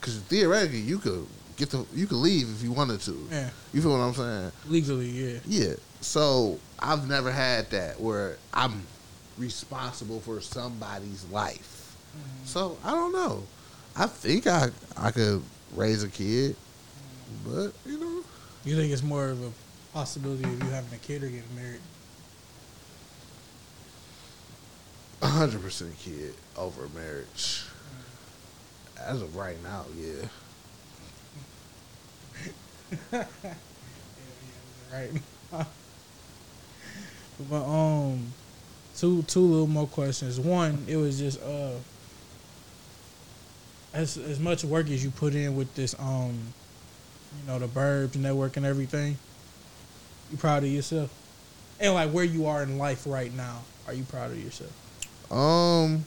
because 0.00 0.18
theoretically 0.20 0.80
you 0.80 0.98
could 0.98 1.26
get 1.56 1.70
the 1.70 1.84
you 1.94 2.06
could 2.06 2.16
leave 2.18 2.48
if 2.50 2.62
you 2.62 2.72
wanted 2.72 3.00
to. 3.02 3.28
Yeah, 3.30 3.50
You 3.72 3.82
feel 3.82 3.92
what 3.92 3.98
I'm 3.98 4.14
saying? 4.14 4.52
legally, 4.68 5.08
yeah. 5.08 5.38
Yeah. 5.46 5.74
So 6.00 6.58
I've 6.78 7.08
never 7.08 7.30
had 7.32 7.70
that 7.70 8.00
where 8.00 8.36
I'm 8.52 8.82
responsible 9.38 10.20
for 10.20 10.40
somebody's 10.40 11.24
life. 11.30 11.96
Mm-hmm. 12.16 12.46
So 12.46 12.78
I 12.84 12.90
don't 12.92 13.12
know. 13.12 13.42
I 13.96 14.06
think 14.06 14.46
I 14.46 14.68
I 14.96 15.10
could 15.10 15.42
raise 15.74 16.02
a 16.02 16.08
kid, 16.08 16.54
mm-hmm. 16.54 17.54
but 17.64 17.72
you 17.90 17.98
know, 17.98 18.22
You 18.64 18.76
think 18.76 18.92
it's 18.92 19.02
more 19.02 19.28
of 19.28 19.42
a 19.42 19.50
possibility 19.94 20.44
of 20.44 20.62
you 20.62 20.70
having 20.70 20.92
a 20.92 20.98
kid 20.98 21.22
or 21.24 21.28
getting 21.28 21.54
married? 21.54 21.80
Hundred 25.22 25.62
percent 25.62 25.96
kid 25.98 26.34
over 26.56 26.88
marriage. 26.94 27.64
As 29.00 29.22
of 29.22 29.36
right 29.36 29.56
now, 29.62 29.84
yeah. 29.96 30.28
right. 34.92 35.10
but 37.50 37.64
um, 37.64 38.32
two 38.96 39.22
two 39.22 39.40
little 39.40 39.66
more 39.66 39.86
questions. 39.86 40.40
One, 40.40 40.84
it 40.88 40.96
was 40.96 41.18
just 41.18 41.40
uh, 41.42 41.72
as 43.92 44.16
as 44.16 44.40
much 44.40 44.64
work 44.64 44.88
as 44.90 45.04
you 45.04 45.10
put 45.10 45.34
in 45.34 45.56
with 45.56 45.74
this 45.74 45.94
um, 45.98 46.38
you 47.40 47.46
know, 47.46 47.58
the 47.58 47.66
Burbs 47.66 48.16
network 48.16 48.56
and 48.56 48.64
everything. 48.66 49.18
You 50.30 50.38
proud 50.38 50.64
of 50.64 50.70
yourself, 50.70 51.12
and 51.78 51.94
like 51.94 52.10
where 52.10 52.24
you 52.24 52.46
are 52.46 52.62
in 52.62 52.78
life 52.78 53.04
right 53.06 53.32
now. 53.34 53.62
Are 53.86 53.92
you 53.92 54.04
proud 54.04 54.30
of 54.30 54.42
yourself? 54.42 54.72
Um, 55.30 56.04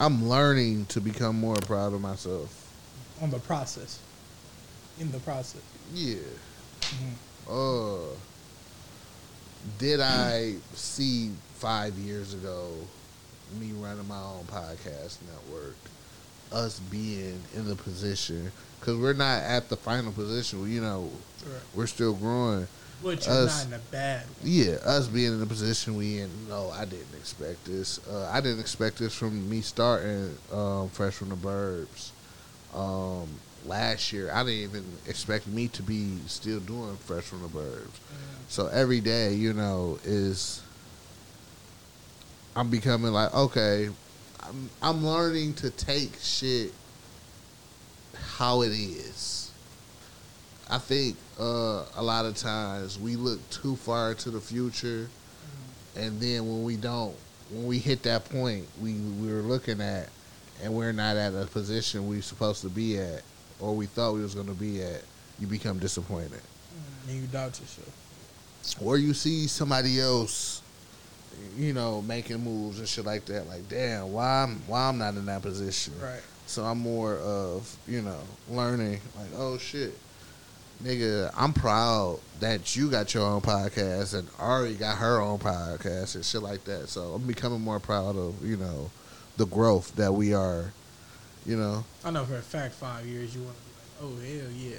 I'm 0.00 0.28
learning 0.28 0.86
to 0.86 1.00
become 1.00 1.38
more 1.38 1.56
proud 1.56 1.92
of 1.94 2.00
myself. 2.00 2.60
On 3.22 3.30
the 3.30 3.38
process, 3.38 3.98
in 4.98 5.10
the 5.12 5.20
process. 5.20 5.62
Yeah. 5.92 6.16
Mhm. 6.80 7.14
Uh, 7.48 8.14
did 9.78 10.00
I 10.00 10.54
see 10.74 11.30
five 11.54 11.94
years 11.94 12.34
ago 12.34 12.72
me 13.58 13.72
running 13.72 14.06
my 14.08 14.20
own 14.20 14.44
podcast 14.44 15.16
network, 15.26 15.76
us 16.52 16.80
being 16.90 17.40
in 17.54 17.66
the 17.68 17.76
position 17.76 18.50
because 18.80 18.98
we're 18.98 19.12
not 19.14 19.42
at 19.42 19.68
the 19.70 19.76
final 19.76 20.12
position. 20.12 20.70
You 20.70 20.80
know, 20.82 21.10
Right. 21.46 21.60
we're 21.74 21.86
still 21.86 22.12
growing. 22.14 22.66
But 23.04 23.26
you're 23.26 23.34
Us- 23.36 23.66
not 23.66 23.66
in 23.66 23.72
a 23.74 23.82
bad 23.90 24.22
way. 24.22 24.50
Yeah, 24.50 24.72
us 24.82 25.06
being 25.08 25.32
in 25.32 25.40
the 25.40 25.46
position 25.46 25.94
we 25.96 26.20
in. 26.20 26.30
No, 26.48 26.70
I 26.70 26.86
didn't 26.86 27.14
expect 27.14 27.66
this. 27.66 28.00
Uh, 28.08 28.30
I 28.32 28.40
didn't 28.40 28.60
expect 28.60 28.98
this 28.98 29.14
from 29.14 29.48
me 29.48 29.60
starting 29.60 30.36
um, 30.50 30.88
Fresh 30.88 31.14
from 31.14 31.28
the 31.28 31.36
Burbs 31.36 32.10
um, 32.74 33.28
last 33.66 34.10
year. 34.12 34.30
I 34.32 34.42
didn't 34.42 34.60
even 34.60 34.84
expect 35.06 35.46
me 35.46 35.68
to 35.68 35.82
be 35.82 36.16
still 36.26 36.60
doing 36.60 36.96
Fresh 36.96 37.24
from 37.24 37.42
the 37.42 37.48
Burbs. 37.48 37.98
So 38.48 38.68
every 38.68 39.00
day, 39.00 39.34
you 39.34 39.52
know, 39.52 39.98
is 40.04 40.62
I'm 42.56 42.70
becoming 42.70 43.12
like 43.12 43.34
okay, 43.34 43.90
I'm 44.40 44.70
I'm 44.80 45.06
learning 45.06 45.54
to 45.54 45.70
take 45.70 46.18
shit 46.20 46.72
how 48.36 48.62
it 48.62 48.72
is. 48.72 49.43
I 50.70 50.78
think 50.78 51.16
uh, 51.38 51.84
a 51.96 52.02
lot 52.02 52.24
of 52.24 52.36
times 52.36 52.98
we 52.98 53.16
look 53.16 53.38
too 53.50 53.76
far 53.76 54.12
into 54.12 54.30
the 54.30 54.40
future, 54.40 55.08
and 55.96 56.18
then 56.20 56.46
when 56.46 56.64
we 56.64 56.76
don't, 56.76 57.14
when 57.50 57.66
we 57.66 57.78
hit 57.78 58.02
that 58.04 58.24
point 58.28 58.66
we 58.80 58.94
we 58.94 59.28
were 59.32 59.42
looking 59.42 59.80
at, 59.80 60.08
and 60.62 60.72
we're 60.74 60.92
not 60.92 61.16
at 61.16 61.34
a 61.34 61.46
position 61.46 62.08
we're 62.08 62.22
supposed 62.22 62.62
to 62.62 62.68
be 62.70 62.98
at, 62.98 63.22
or 63.60 63.74
we 63.74 63.86
thought 63.86 64.14
we 64.14 64.22
was 64.22 64.34
going 64.34 64.46
to 64.46 64.54
be 64.54 64.82
at, 64.82 65.02
you 65.38 65.46
become 65.46 65.78
disappointed 65.78 66.40
And 67.08 67.20
you 67.20 67.26
doubt 67.26 67.60
yourself. 67.60 67.92
or 68.80 68.96
you 68.96 69.12
see 69.12 69.46
somebody 69.46 70.00
else, 70.00 70.62
you 71.58 71.74
know, 71.74 72.00
making 72.02 72.42
moves 72.42 72.78
and 72.78 72.88
shit 72.88 73.04
like 73.04 73.26
that. 73.26 73.46
Like, 73.48 73.68
damn, 73.68 74.12
why 74.12 74.44
I'm 74.44 74.60
why 74.66 74.88
I'm 74.88 74.96
not 74.96 75.14
in 75.14 75.26
that 75.26 75.42
position? 75.42 75.92
Right. 76.02 76.22
So 76.46 76.64
I'm 76.64 76.78
more 76.78 77.16
of 77.18 77.76
you 77.86 78.00
know 78.00 78.20
learning. 78.48 79.00
Like, 79.16 79.28
oh 79.36 79.58
shit, 79.58 79.96
nigga, 80.84 81.32
I'm 81.36 81.52
proud 81.52 82.20
that 82.40 82.76
you 82.76 82.90
got 82.90 83.14
your 83.14 83.24
own 83.24 83.40
podcast 83.40 84.16
and 84.16 84.28
Ari 84.38 84.74
got 84.74 84.98
her 84.98 85.20
own 85.20 85.38
podcast 85.38 86.14
and 86.14 86.24
shit 86.24 86.42
like 86.42 86.64
that. 86.64 86.88
So 86.88 87.14
I'm 87.14 87.26
becoming 87.26 87.60
more 87.60 87.80
proud 87.80 88.16
of 88.16 88.44
you 88.44 88.56
know 88.56 88.90
the 89.36 89.46
growth 89.46 89.96
that 89.96 90.12
we 90.12 90.34
are. 90.34 90.72
You 91.46 91.56
know, 91.56 91.84
I 92.04 92.10
know 92.10 92.24
for 92.24 92.36
a 92.36 92.42
fact, 92.42 92.74
five 92.74 93.04
years 93.06 93.34
you 93.34 93.42
want 93.42 93.56
to 93.56 93.62
be 93.62 93.70
like, 93.70 94.40
oh 94.40 94.42
hell 94.42 94.52
yeah, 94.56 94.76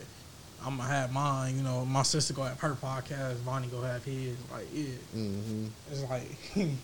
I'm 0.66 0.78
gonna 0.78 0.90
have 0.90 1.12
mine. 1.12 1.58
You 1.58 1.64
know, 1.64 1.86
my 1.86 2.04
sister 2.04 2.34
go 2.34 2.44
have 2.44 2.60
her 2.60 2.76
podcast, 2.76 3.36
Vonnie 3.38 3.68
go 3.68 3.82
have 3.82 4.04
his. 4.04 4.36
Like 4.52 4.68
yeah, 4.74 4.86
hmm 5.14 5.68
it's 5.92 6.02
like 6.04 6.30
that'd 6.54 6.76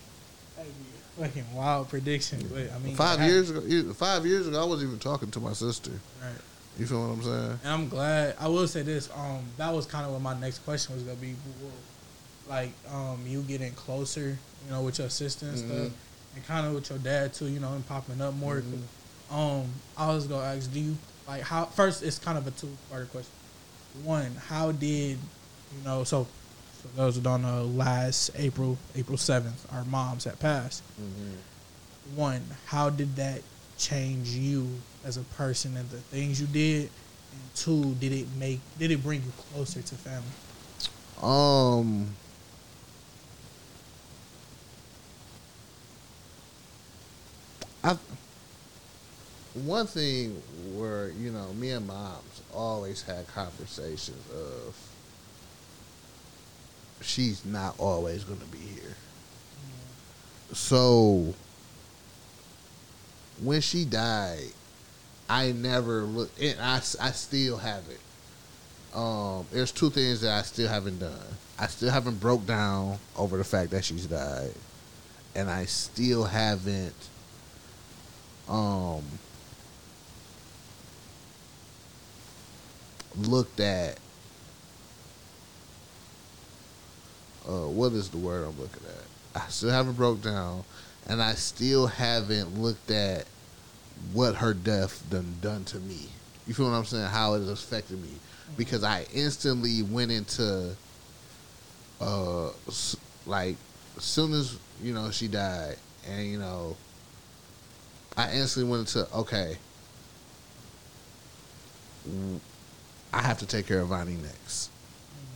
be 0.56 1.24
a 1.24 1.26
fucking 1.26 1.54
wild 1.54 1.88
prediction. 1.88 2.48
But 2.52 2.72
I 2.72 2.78
mean, 2.78 2.94
five 2.96 3.20
years 3.20 3.50
ago, 3.50 3.92
five 3.94 4.24
years 4.26 4.46
ago, 4.46 4.60
I 4.62 4.64
wasn't 4.64 4.88
even 4.88 4.98
talking 5.00 5.30
to 5.32 5.40
my 5.40 5.52
sister. 5.52 5.92
Right. 6.22 6.30
You 6.78 6.86
feel 6.86 7.00
what 7.06 7.12
I'm 7.14 7.22
saying? 7.22 7.58
And 7.64 7.72
I'm 7.72 7.88
glad. 7.88 8.34
I 8.40 8.48
will 8.48 8.66
say 8.66 8.82
this. 8.82 9.10
Um, 9.14 9.40
that 9.58 9.72
was 9.72 9.84
kind 9.86 10.06
of 10.06 10.12
what 10.12 10.22
my 10.22 10.38
next 10.38 10.60
question 10.60 10.94
was 10.94 11.02
gonna 11.04 11.16
be. 11.16 11.34
Like, 12.48 12.72
um, 12.92 13.20
you 13.26 13.42
getting 13.42 13.72
closer, 13.72 14.38
you 14.64 14.70
know, 14.70 14.82
with 14.82 14.98
your 14.98 15.10
sister 15.10 15.46
and 15.46 15.56
Mhm. 15.56 15.66
stuff, 15.86 15.92
and 16.34 16.46
kind 16.46 16.66
of 16.66 16.74
with 16.74 16.88
your 16.90 16.98
dad 16.98 17.34
too, 17.34 17.46
you 17.46 17.60
know, 17.60 17.72
and 17.74 17.86
popping 17.86 18.20
up 18.20 18.34
more. 18.34 18.62
Mhm. 18.62 18.82
Um, 19.34 19.66
I 19.96 20.08
was 20.08 20.26
gonna 20.26 20.44
ask, 20.44 20.72
do 20.72 20.80
you 20.80 20.96
like 21.28 21.42
how? 21.42 21.66
First, 21.66 22.02
it's 22.02 22.18
kind 22.18 22.36
of 22.38 22.46
a 22.46 22.50
two 22.50 22.76
part 22.90 23.10
question. 23.12 23.30
One, 24.02 24.34
how 24.48 24.72
did 24.72 25.18
you 25.76 25.84
know? 25.84 26.04
So, 26.04 26.26
so 26.82 26.88
those 26.96 27.14
who 27.16 27.20
don't 27.20 27.42
know, 27.42 27.66
last 27.66 28.30
April, 28.34 28.76
April 28.96 29.18
seventh, 29.18 29.66
our 29.72 29.84
moms 29.84 30.24
had 30.24 30.38
passed. 30.40 30.82
Mm-hmm. 31.00 32.16
One, 32.16 32.42
how 32.66 32.90
did 32.90 33.16
that 33.16 33.42
change 33.78 34.30
you 34.30 34.68
as 35.04 35.16
a 35.16 35.22
person 35.22 35.76
and 35.76 35.88
the 35.90 35.98
things 35.98 36.40
you 36.40 36.46
did? 36.46 36.90
And 37.32 37.54
two, 37.54 37.94
did 37.94 38.12
it 38.12 38.26
make 38.38 38.60
did 38.78 38.90
it 38.90 39.02
bring 39.02 39.22
you 39.22 39.32
closer 39.52 39.82
to 39.82 39.94
family? 39.94 40.28
Um. 41.22 42.14
I 47.84 47.96
one 49.54 49.86
thing 49.86 50.40
where 50.74 51.10
you 51.10 51.30
know 51.30 51.52
me 51.54 51.70
and 51.70 51.86
moms 51.86 52.42
always 52.54 53.02
had 53.02 53.26
conversations 53.28 54.24
of 54.30 54.76
she's 57.02 57.44
not 57.44 57.74
always 57.78 58.24
going 58.24 58.40
to 58.40 58.46
be 58.46 58.58
here. 58.58 58.96
So 60.52 61.34
when 63.42 63.60
she 63.60 63.84
died, 63.84 64.52
I 65.28 65.52
never 65.52 66.02
looked, 66.02 66.40
and 66.40 66.60
I, 66.60 66.76
I 66.76 67.10
still 67.10 67.56
haven't. 67.56 68.00
Um, 68.94 69.46
there's 69.50 69.72
two 69.72 69.90
things 69.90 70.20
that 70.20 70.38
I 70.38 70.42
still 70.42 70.68
haven't 70.68 70.98
done. 70.98 71.18
I 71.58 71.66
still 71.66 71.90
haven't 71.90 72.20
broke 72.20 72.46
down 72.46 72.98
over 73.16 73.38
the 73.38 73.44
fact 73.44 73.70
that 73.70 73.84
she's 73.84 74.06
died, 74.06 74.52
and 75.34 75.48
I 75.50 75.64
still 75.64 76.24
haven't. 76.24 76.94
Um, 78.48 79.02
looked 83.16 83.60
at. 83.60 83.98
Uh, 87.46 87.66
what 87.66 87.92
is 87.92 88.08
the 88.08 88.18
word 88.18 88.44
I'm 88.44 88.60
looking 88.60 88.82
at? 88.86 89.42
I 89.42 89.48
still 89.48 89.70
haven't 89.70 89.94
broke 89.94 90.22
down, 90.22 90.64
and 91.08 91.22
I 91.22 91.32
still 91.34 91.86
haven't 91.86 92.60
looked 92.60 92.90
at 92.90 93.26
what 94.12 94.36
her 94.36 94.54
death 94.54 95.02
done 95.10 95.36
done 95.40 95.64
to 95.64 95.78
me. 95.78 96.08
You 96.46 96.54
feel 96.54 96.70
what 96.70 96.76
I'm 96.76 96.84
saying? 96.84 97.06
How 97.06 97.34
it 97.34 97.40
has 97.40 97.50
affected 97.50 98.02
me 98.02 98.10
because 98.56 98.84
I 98.84 99.06
instantly 99.14 99.82
went 99.82 100.10
into 100.10 100.74
uh 102.00 102.50
like 103.26 103.56
as 103.96 104.04
soon 104.04 104.32
as 104.32 104.58
you 104.82 104.92
know 104.92 105.10
she 105.10 105.28
died 105.28 105.76
and 106.08 106.26
you 106.26 106.38
know 106.38 106.76
I 108.16 108.32
instantly 108.32 108.70
went 108.70 108.94
into 108.94 109.12
okay 109.14 109.56
I 113.12 113.20
have 113.20 113.38
to 113.38 113.46
take 113.46 113.66
care 113.66 113.80
of 113.80 113.88
Vonnie 113.88 114.14
next. 114.14 114.70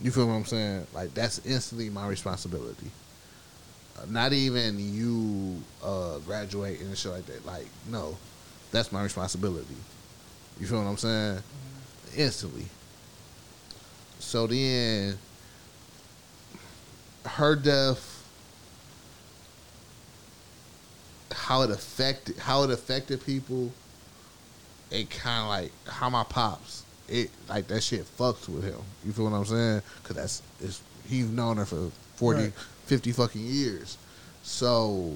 You 0.01 0.11
feel 0.11 0.27
what 0.27 0.33
I'm 0.33 0.45
saying? 0.45 0.87
Like 0.93 1.13
that's 1.13 1.39
instantly 1.45 1.89
my 1.89 2.07
responsibility. 2.07 2.91
Uh, 3.97 4.05
not 4.09 4.33
even 4.33 4.77
you 4.77 5.61
uh, 5.83 6.19
graduating 6.19 6.87
and 6.87 6.97
shit 6.97 7.11
like 7.11 7.25
that. 7.27 7.45
Like 7.45 7.67
no, 7.89 8.17
that's 8.77 8.91
my 8.91 9.03
responsibility. 9.03 9.75
You 10.59 10.67
feel 10.67 10.83
what 10.83 10.89
I'm 10.89 10.97
saying? 10.97 11.37
Mm-hmm. 11.37 12.21
Instantly. 12.21 12.65
So 14.19 14.47
then, 14.47 15.17
her 17.25 17.55
death, 17.55 18.13
how 21.31 21.61
it 21.61 21.71
affected 21.71 22.37
how 22.37 22.63
it 22.63 22.71
affected 22.71 23.25
people, 23.25 23.71
it 24.91 25.09
kind 25.09 25.43
of 25.43 25.49
like 25.49 25.71
how 25.87 26.09
my 26.09 26.23
pops, 26.23 26.83
it 27.07 27.29
like 27.49 27.67
that 27.67 27.81
shit 27.81 28.05
fucks 28.17 28.47
with 28.49 28.63
him. 28.63 28.79
You 29.05 29.11
feel 29.11 29.25
what 29.25 29.33
I'm 29.33 29.45
saying? 29.45 29.81
Because 30.01 30.15
that's 30.15 30.41
it's, 30.61 30.81
he's 31.07 31.29
known 31.29 31.57
her 31.57 31.65
for 31.65 31.89
40, 32.15 32.41
Right. 32.41 32.53
50 32.85 33.11
fucking 33.11 33.45
years. 33.45 33.97
So 34.43 35.13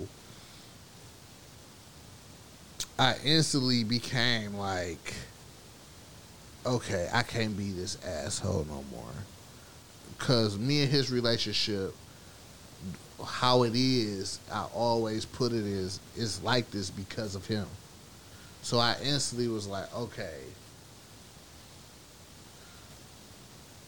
I 3.02 3.16
instantly 3.26 3.84
became 3.84 4.54
like, 4.54 5.16
okay, 6.64 7.10
I 7.12 7.24
can't 7.24 7.58
be 7.58 7.72
this 7.72 7.98
asshole 8.06 8.68
no 8.70 8.86
more. 8.92 9.10
Cause 10.20 10.60
me 10.60 10.84
and 10.84 10.92
his 10.92 11.10
relationship, 11.10 11.96
how 13.26 13.64
it 13.64 13.74
is, 13.74 14.40
I 14.54 14.68
always 14.76 15.26
put 15.26 15.52
it 15.52 15.66
is 15.66 16.00
is 16.16 16.44
like 16.44 16.70
this 16.70 16.92
because 16.92 17.34
of 17.34 17.48
him. 17.48 17.66
So 18.62 18.78
I 18.78 18.96
instantly 19.04 19.48
was 19.48 19.66
like, 19.66 19.92
okay, 19.96 20.38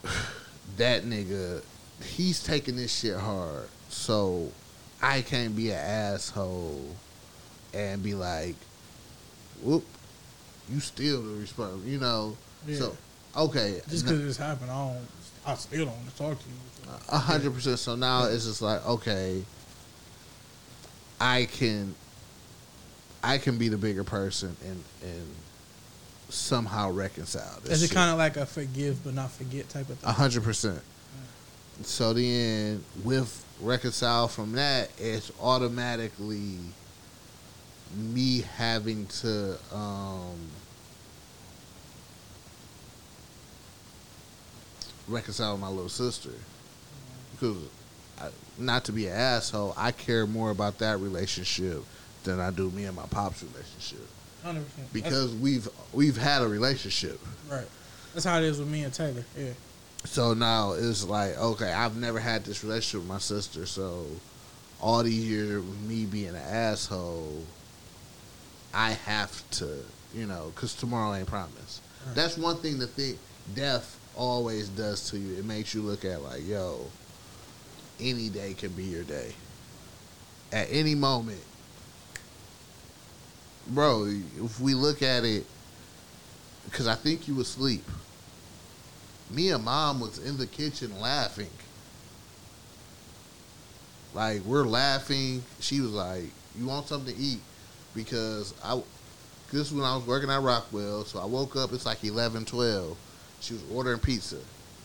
that 0.78 1.04
nigga, 1.04 1.62
he's 2.02 2.42
taking 2.42 2.78
this 2.78 2.92
shit 2.92 3.18
hard. 3.18 3.68
So 3.90 4.52
I 5.04 5.22
can't 5.22 5.56
be 5.56 5.70
an 5.70 5.78
asshole 5.78 6.96
and 7.76 8.02
be 8.02 8.16
like, 8.16 8.56
whoop, 9.64 9.86
you 10.70 10.80
still 10.80 11.22
the 11.22 11.40
responsible, 11.40 11.86
you 11.86 12.00
know. 12.00 12.38
Yeah. 12.68 12.78
So 12.78 12.98
okay, 13.36 13.82
Just 13.90 14.06
because 14.06 14.24
this 14.24 14.38
happened, 14.38 14.72
I 14.72 14.88
don't. 14.94 15.08
I 15.46 15.56
still 15.56 15.86
don't 15.86 15.96
want 15.96 16.10
to 16.10 16.18
talk 16.18 16.40
to 16.40 16.46
you. 16.50 16.94
a 17.10 17.18
hundred 17.18 17.54
percent. 17.54 17.80
So 17.80 17.96
now 17.96 18.26
it's 18.26 18.46
just 18.46 18.62
like 18.62 18.86
okay, 18.86 19.44
I 21.20 21.46
can, 21.46 21.96
I 23.24 23.38
can 23.38 23.58
be 23.58 23.68
the 23.70 23.78
bigger 23.78 24.04
person 24.04 24.56
and 24.66 24.84
and 25.04 25.28
somehow 26.30 26.92
reconcile 26.92 27.60
this. 27.64 27.82
Is 27.82 27.92
it 27.92 27.94
kind 27.94 28.12
of 28.12 28.18
like 28.18 28.38
a 28.38 28.46
forgive 28.46 29.04
but 29.04 29.14
not 29.14 29.32
forget 29.32 29.70
type 29.70 29.90
of 29.90 29.98
thing? 30.00 30.10
A 30.10 30.14
hundred 30.14 30.44
percent. 30.44 30.82
So 31.82 32.14
then, 32.14 32.84
with 33.04 33.44
reconcile 33.60 34.28
from 34.28 34.54
that, 34.54 34.90
it's 34.98 35.32
automatically 35.42 36.58
me 37.96 38.42
having 38.58 39.06
to 39.08 39.58
um, 39.74 40.38
reconcile 45.08 45.54
with 45.54 45.62
my 45.62 45.68
little 45.70 45.90
sister 45.90 46.30
because, 47.34 47.58
I, 48.20 48.30
not 48.58 48.86
to 48.86 48.92
be 48.92 49.08
an 49.08 49.14
asshole, 49.16 49.74
I 49.78 49.92
care 49.92 50.26
more 50.26 50.52
about 50.52 50.80
that 50.80 51.00
relationship 51.00 51.84
than 52.24 52.40
I 52.40 52.52
do 52.52 52.70
me 52.72 52.86
and 52.86 52.96
my 52.96 53.06
pops 53.08 53.44
relationship 53.44 54.08
Hundred 54.44 54.66
percent. 54.70 54.94
because 54.94 55.34
we've 55.36 55.68
we've 55.92 56.18
had 56.18 56.42
a 56.42 56.48
relationship. 56.48 57.20
right. 57.50 57.68
That's 58.14 58.26
how 58.26 58.38
it 58.38 58.44
is 58.44 58.60
with 58.60 58.70
me 58.70 58.84
and 58.84 58.94
Taylor. 58.94 59.26
Yeah. 59.38 59.50
So 60.06 60.34
now 60.34 60.74
it's 60.74 61.04
like, 61.04 61.38
okay, 61.38 61.72
I've 61.72 61.98
never 61.98 62.20
had 62.20 62.46
this 62.46 62.64
relationship 62.64 63.02
with 63.02 63.10
my 63.10 63.18
sister, 63.20 63.66
so 63.66 64.06
all 64.82 65.02
these 65.04 65.26
years 65.28 65.64
me 65.88 66.06
being 66.06 66.30
an 66.30 66.36
asshole, 66.36 67.44
I 68.74 68.92
have 68.92 69.50
to, 69.52 69.78
you 70.14 70.26
know, 70.26 70.52
because 70.54 70.74
tomorrow 70.74 71.14
ain't 71.14 71.28
promised. 71.28 71.82
Right. 72.06 72.16
That's 72.16 72.38
one 72.38 72.58
thing 72.58 72.80
that 72.80 72.88
think 72.88 73.18
death 73.54 74.00
always 74.16 74.70
does 74.70 75.10
to 75.12 75.18
you. 75.18 75.38
It 75.38 75.46
makes 75.46 75.74
you 75.74 75.82
look 75.82 76.06
at 76.06 76.22
like, 76.22 76.46
yo, 76.48 76.86
any 78.00 78.30
day 78.30 78.54
can 78.54 78.72
be 78.72 78.84
your 78.84 79.04
day. 79.04 79.34
At 80.52 80.68
any 80.70 80.96
moment, 80.96 81.42
bro. 83.68 84.06
If 84.38 84.60
we 84.60 84.74
look 84.74 85.02
at 85.02 85.24
it, 85.24 85.46
because 86.66 86.88
I 86.88 86.96
think 86.96 87.28
you 87.28 87.36
were 87.36 87.42
asleep 87.42 87.84
me 89.34 89.50
and 89.50 89.64
mom 89.64 90.00
was 90.00 90.20
in 90.20 90.38
the 90.38 90.48
kitchen 90.48 91.00
laughing. 91.00 91.50
Like 94.14 94.44
we're 94.46 94.66
laughing. 94.66 95.44
She 95.60 95.82
was 95.82 95.92
like, 95.92 96.26
"You 96.58 96.68
want 96.68 96.88
something 96.88 97.14
to 97.14 97.20
eat?" 97.20 97.42
Because 97.96 98.54
I, 98.64 98.82
this 99.52 99.68
is 99.68 99.74
when 99.74 99.84
I 99.86 99.96
was 99.96 100.06
working 100.06 100.30
at 100.30 100.42
Rockwell. 100.42 101.06
So 101.06 101.20
I 101.20 101.26
woke 101.26 101.56
up. 101.56 101.74
It's 101.74 101.86
like 101.86 102.04
11, 102.04 102.46
12. 102.46 102.98
She 103.42 103.54
was 103.54 103.64
ordering 103.74 104.00
pizza. 104.00 104.38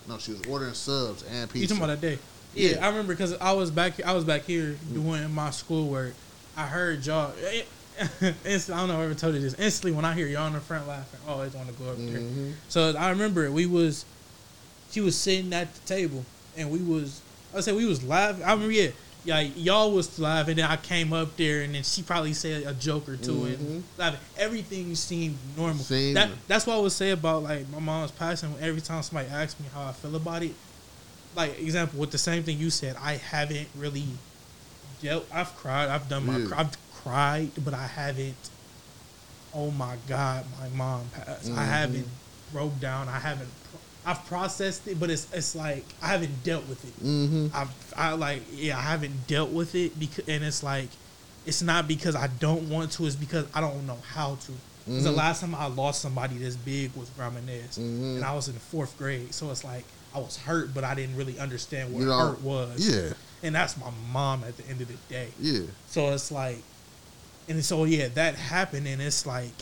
No, 0.09 0.19
she 0.19 0.33
was 0.33 0.43
ordering 0.47 0.75
subs 0.75 1.23
and 1.31 1.49
pizza. 1.51 1.61
You 1.61 1.67
talking 1.69 1.85
about 1.85 2.01
that 2.01 2.07
day? 2.07 2.19
Yeah, 2.55 2.71
Yeah. 2.77 2.85
I 2.87 2.89
remember 2.89 3.13
because 3.15 3.37
I 3.39 3.53
was 3.53 3.71
back. 3.71 4.03
I 4.05 4.13
was 4.15 4.25
back 4.25 4.43
here 4.43 4.77
doing 4.93 5.33
my 5.33 5.51
schoolwork. 5.51 6.15
I 6.57 6.67
heard 6.67 7.05
y'all. 7.07 7.33
Instantly, 8.21 8.75
I 8.75 8.79
don't 8.79 8.89
know 8.89 8.95
if 8.95 9.01
I 9.01 9.05
ever 9.05 9.15
told 9.15 9.35
you 9.35 9.41
this. 9.41 9.55
Instantly, 9.59 9.93
when 9.93 10.05
I 10.05 10.15
hear 10.15 10.27
y'all 10.27 10.47
in 10.47 10.53
the 10.53 10.61
front 10.61 10.87
laughing, 10.87 11.19
I 11.27 11.33
always 11.33 11.53
want 11.55 11.69
to 11.69 11.75
go 11.75 11.91
up 11.91 11.97
there. 11.97 12.21
Mhm. 12.21 12.53
So 12.69 12.95
I 12.97 13.11
remember 13.11 13.45
it. 13.45 13.53
We 13.53 13.67
was, 13.67 14.05
she 14.91 15.01
was 15.01 15.17
sitting 15.17 15.53
at 15.53 15.73
the 15.75 15.81
table, 15.87 16.25
and 16.57 16.71
we 16.71 16.79
was. 16.79 17.21
I 17.55 17.61
said 17.61 17.75
we 17.75 17.87
was 17.87 18.05
laughing. 18.05 18.45
I 18.45 18.53
remember, 18.53 18.73
yeah, 18.73 18.91
yeah, 19.29 19.41
y'all 19.41 19.93
was 19.93 20.19
laughing. 20.19 20.57
Then 20.57 20.71
I 20.71 20.77
came 20.77 21.13
up 21.13 21.37
there, 21.37 21.61
and 21.61 21.75
then 21.75 21.83
she 21.83 22.03
probably 22.03 22.33
said 22.33 22.63
a 22.67 22.73
joke 22.73 23.07
or 23.11 23.17
2 23.19 23.33
Mhm. 23.33 23.47
and 23.55 23.85
laughing. 23.99 24.21
Everything 24.39 24.95
seemed 24.95 25.37
normal. 25.55 25.85
Seemed- 25.85 26.17
That 26.17 26.31
that's 26.49 26.67
what 26.67 26.77
I 26.77 26.79
would 26.79 26.93
say 26.93 27.11
about 27.11 27.43
like 27.43 27.69
my 27.69 27.79
mom's 27.79 28.11
passing. 28.11 28.55
Every 28.59 28.81
time 28.81 29.03
somebody 29.03 29.29
asks 29.29 29.61
me 29.61 29.67
how 29.75 29.83
I 29.87 29.93
feel 29.93 30.17
about 30.17 30.43
it, 30.43 30.55
like 31.37 31.59
example 31.59 32.01
with 32.01 32.11
the 32.11 32.17
same 32.19 32.43
thing 32.43 32.59
you 32.59 32.71
said, 32.71 32.97
I 32.99 33.17
haven't 33.19 33.69
really 33.77 34.07
dealt. 35.03 35.27
I've 35.31 35.55
cried. 35.57 35.91
I've 35.91 36.09
done 36.09 36.25
my. 36.25 36.39
Yeah. 36.39 36.49
I've 36.57 36.77
cried, 37.03 37.51
but 37.63 37.75
I 37.75 37.87
haven't. 37.87 38.35
Oh 39.53 39.71
my 39.71 39.97
God, 40.09 40.47
my 40.59 40.69
mom 40.71 41.11
passed. 41.15 41.49
I 41.51 41.65
Mhm. 41.65 41.67
haven't 41.67 42.09
broke 42.51 42.81
down. 42.81 43.09
I 43.11 43.19
haven't. 43.19 43.51
I've 44.09 44.25
processed 44.27 44.87
it, 44.89 44.99
but 44.99 45.11
it's 45.11 45.27
it's 45.35 45.55
like 45.55 45.85
I 46.03 46.07
haven't 46.09 46.43
dealt 46.43 46.67
with 46.67 46.83
it. 46.85 47.05
Mhm. 47.05 47.55
I've 47.55 47.69
I 47.97 48.13
like 48.15 48.43
yeah 48.53 48.79
I 48.79 48.83
haven't 48.83 49.27
dealt 49.27 49.51
with 49.51 49.75
it 49.75 49.99
because 50.01 50.27
and 50.29 50.43
it's 50.43 50.63
like 50.63 50.89
it's 51.47 51.63
not 51.63 51.87
because 51.87 52.15
I 52.17 52.29
don't 52.41 52.69
want 52.71 52.91
to. 52.93 53.07
It's 53.07 53.17
because 53.17 53.47
I 53.55 53.61
don't 53.61 53.87
know 53.87 53.99
how 54.15 54.37
to. 54.47 54.53
'Cause 54.87 55.05
the 55.05 55.11
Mhm. 55.11 55.17
last 55.17 55.41
time 55.43 55.55
I 55.55 55.67
lost 55.67 56.01
somebody 56.01 56.39
this 56.39 56.57
big 56.57 56.91
was 56.97 57.09
Nez, 57.19 57.77
Mhm. 57.77 58.17
and 58.17 58.25
I 58.25 58.33
was 58.35 58.49
in 58.49 58.55
the 58.55 58.61
fourth 58.61 58.97
grade. 58.97 59.35
So 59.35 59.51
it's 59.51 59.63
like 59.63 59.85
I 60.15 60.19
was 60.19 60.39
hurt, 60.39 60.73
but 60.73 60.85
I 60.85 60.95
didn't 60.95 61.17
really 61.17 61.39
understand 61.39 61.93
what 61.93 62.01
You 62.01 62.07
know, 62.07 62.19
hurt 62.19 62.41
was. 62.43 62.81
Yeah, 62.89 63.13
and 63.43 63.55
that's 63.55 63.77
my 63.77 63.91
mom 64.11 64.43
at 64.45 64.57
the 64.57 64.67
end 64.69 64.81
of 64.81 64.89
the 64.89 64.97
day. 65.11 65.29
yeah. 65.39 65.61
So 65.91 66.09
it's 66.15 66.31
like, 66.31 66.63
and 67.49 67.63
so 67.63 67.85
yeah, 67.85 68.09
that 68.15 68.37
happened, 68.37 68.87
and 68.89 69.03
it's 69.03 69.27
like, 69.27 69.53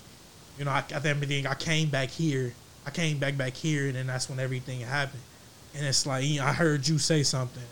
you 0.56 0.64
know, 0.64 0.70
I, 0.70 0.84
at 0.92 1.02
the 1.02 1.14
beginning, 1.16 1.48
I 1.48 1.54
came 1.54 1.88
back 1.88 2.10
here, 2.10 2.54
I 2.86 2.90
came 2.90 3.18
back 3.18 3.36
back 3.36 3.54
here, 3.54 3.86
and 3.86 3.96
then 3.96 4.06
that's 4.06 4.30
when 4.30 4.38
everything 4.38 4.80
happened, 4.80 5.22
and 5.74 5.84
it's 5.84 6.06
like, 6.06 6.24
you 6.24 6.38
know, 6.40 6.46
I 6.46 6.52
heard 6.52 6.86
you 6.86 6.98
say 6.98 7.22
something, 7.24 7.62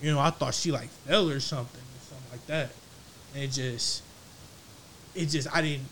you 0.00 0.10
know, 0.10 0.18
I 0.18 0.30
thought 0.30 0.54
she 0.54 0.72
like 0.72 0.88
fell 1.06 1.28
or 1.28 1.38
something, 1.40 1.80
or 1.82 2.00
something 2.08 2.30
like 2.32 2.46
that, 2.46 2.70
and 3.34 3.44
it 3.44 3.48
just, 3.52 4.02
it 5.14 5.26
just, 5.26 5.54
I 5.54 5.60
didn't, 5.60 5.86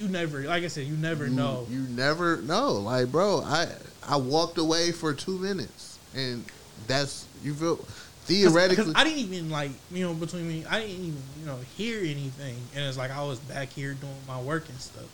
you 0.00 0.08
never, 0.08 0.40
like 0.42 0.64
I 0.64 0.66
said, 0.68 0.86
you 0.86 0.96
never 0.96 1.26
you, 1.26 1.34
know, 1.34 1.66
You 1.70 1.82
never 1.82 2.38
know. 2.42 2.72
Like, 2.72 3.12
bro, 3.12 3.42
I 3.44 3.68
I 4.06 4.16
walked 4.16 4.58
away 4.58 4.90
for 4.90 5.14
two 5.14 5.38
minutes, 5.38 5.98
and 6.16 6.44
that's 6.88 7.26
you 7.44 7.54
feel 7.54 7.76
'Cause- 7.76 7.86
theoretically. 8.26 8.84
'cause 8.86 8.92
I 8.96 9.04
didn't 9.04 9.18
even 9.20 9.50
like, 9.50 9.70
you 9.92 10.04
know, 10.04 10.14
between 10.14 10.48
me, 10.48 10.64
I 10.68 10.80
didn't 10.80 10.96
even, 10.96 11.22
you 11.38 11.46
know, 11.46 11.58
hear 11.76 12.00
anything, 12.00 12.56
and 12.74 12.84
it's 12.86 12.98
like 12.98 13.12
I 13.12 13.22
was 13.22 13.38
back 13.38 13.72
here 13.72 13.94
doing 13.94 14.16
my 14.26 14.40
work 14.40 14.68
and 14.68 14.80
stuff. 14.80 15.04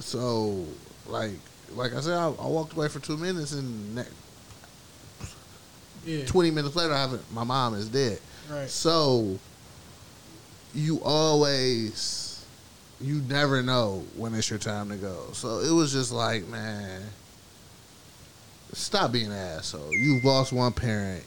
So, 0.00 0.66
like, 1.08 1.32
like 1.74 1.94
I 1.94 2.00
said, 2.00 2.14
I, 2.14 2.26
I 2.28 2.46
walked 2.46 2.72
away 2.74 2.88
for 2.88 3.00
two 3.00 3.16
minutes, 3.16 3.52
and 3.52 4.04
Yeah, 6.04 6.24
twenty 6.26 6.50
minutes 6.50 6.76
later, 6.76 6.94
I 6.94 7.00
haven't. 7.00 7.32
My 7.32 7.44
mom 7.44 7.74
is 7.74 7.88
dead. 7.88 8.18
right. 8.50 8.68
So, 8.68 9.38
you 10.74 11.00
always, 11.02 12.44
you 13.00 13.22
never 13.28 13.62
know 13.62 14.04
when 14.16 14.34
it's 14.34 14.48
your 14.50 14.58
time 14.58 14.88
to 14.90 14.96
go. 14.96 15.28
So 15.32 15.60
it 15.60 15.70
was 15.72 15.92
just 15.92 16.12
like, 16.12 16.46
man, 16.48 17.02
stop 18.72 19.12
being 19.12 19.26
an 19.26 19.32
asshole. 19.32 19.92
You've 19.92 20.24
lost 20.24 20.52
one 20.52 20.72
parent. 20.72 21.24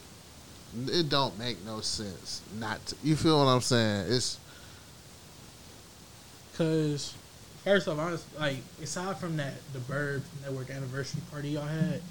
It 0.88 1.10
don't 1.10 1.38
make 1.40 1.64
no 1.66 1.82
sense 1.82 2.42
not 2.60 2.86
to. 2.88 2.96
You 3.04 3.16
feel 3.16 3.40
what 3.40 3.50
I'm 3.52 3.62
saying? 3.62 4.06
It's 4.14 4.38
Cause 6.56 7.14
first 7.70 7.88
off, 7.88 8.00
I 8.00 8.12
was 8.12 8.26
like, 8.40 8.58
aside 8.82 9.18
from 9.18 9.38
that, 9.38 9.54
the 9.74 9.80
Burbs 9.80 10.24
Network 10.42 10.72
anniversary 10.72 11.22
party 11.32 11.50
y'all 11.50 11.64
had. 11.64 12.02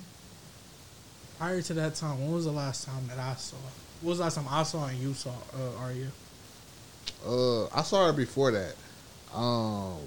Prior 1.39 1.61
to 1.63 1.75
that 1.75 1.97
time, 1.97 2.21
when 2.21 2.33
was 2.33 2.45
the 2.45 2.53
last 2.53 2.87
time 2.87 3.07
that 3.09 3.19
I 3.19 3.35
saw? 3.35 3.57
What 4.01 4.11
was 4.11 4.19
the 4.19 4.25
last 4.25 4.37
time 4.37 4.47
I 4.49 4.63
saw 4.63 4.87
and 4.87 4.99
you 4.99 5.15
saw 5.15 5.31
uh, 5.31 5.81
Arya? 5.81 6.09
Uh, 7.27 7.67
I 7.69 7.83
saw 7.83 8.07
her 8.07 8.13
before 8.13 8.53
that. 8.53 8.75
Um, 9.35 9.99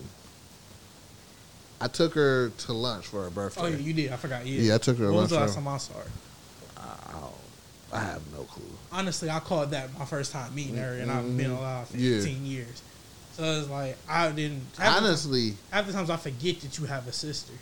I 1.81 1.87
took 1.87 2.13
her 2.13 2.49
to 2.49 2.73
lunch 2.73 3.07
for 3.07 3.23
her 3.23 3.29
birthday. 3.29 3.61
Oh 3.61 3.67
yeah, 3.67 3.77
you 3.77 3.93
did. 3.93 4.11
I 4.11 4.15
forgot. 4.15 4.45
Yeah, 4.45 4.61
Yeah, 4.61 4.75
I 4.75 4.77
took 4.77 4.97
her 4.97 5.05
to 5.05 5.11
When 5.11 5.21
was 5.21 5.29
the 5.31 5.37
last 5.37 5.55
time 5.55 5.67
I 5.67 5.77
saw 5.77 5.95
her? 5.95 6.11
I, 6.77 7.97
I, 7.97 7.99
have 7.99 8.21
no 8.31 8.43
clue. 8.43 8.63
Honestly, 8.91 9.29
I 9.29 9.39
called 9.39 9.71
that 9.71 9.97
my 9.99 10.05
first 10.05 10.31
time 10.31 10.53
meeting 10.55 10.77
her, 10.77 10.93
and 10.93 11.11
I've 11.11 11.37
been 11.37 11.51
Mhm. 11.51 11.57
alive 11.57 11.87
for 11.89 11.97
Yeah. 11.97 12.21
18 12.21 12.45
years. 12.45 12.81
So 13.33 13.43
it's 13.43 13.69
like 13.69 13.97
I 14.09 14.31
didn't. 14.31 14.63
half 14.77 15.01
Honestly, 15.01 15.53
half 15.71 15.87
the 15.87 15.93
times 15.93 16.09
I 16.09 16.17
forget 16.17 16.59
that 16.61 16.77
you 16.77 16.85
have 16.85 17.07
a 17.07 17.11
sister. 17.11 17.53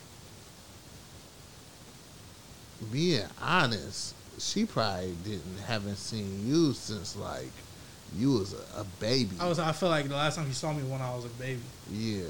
being 2.91 3.23
honest, 3.41 4.15
she 4.39 4.65
probably 4.65 5.13
didn't 5.23 5.59
haven't 5.67 5.97
seen 5.97 6.47
you 6.47 6.73
since 6.73 7.15
like 7.15 7.51
you 8.17 8.31
was 8.31 8.53
a, 8.53 8.81
a 8.81 8.83
baby. 8.99 9.35
I 9.39 9.47
was. 9.47 9.59
I 9.59 9.71
feel 9.71 9.89
like 9.89 10.07
the 10.07 10.15
last 10.15 10.35
time 10.35 10.47
you 10.47 10.53
saw 10.53 10.73
me 10.73 10.83
when 10.83 11.01
I 11.01 11.13
was 11.15 11.25
a 11.25 11.29
baby. 11.29 11.61
yeah, 11.91 12.23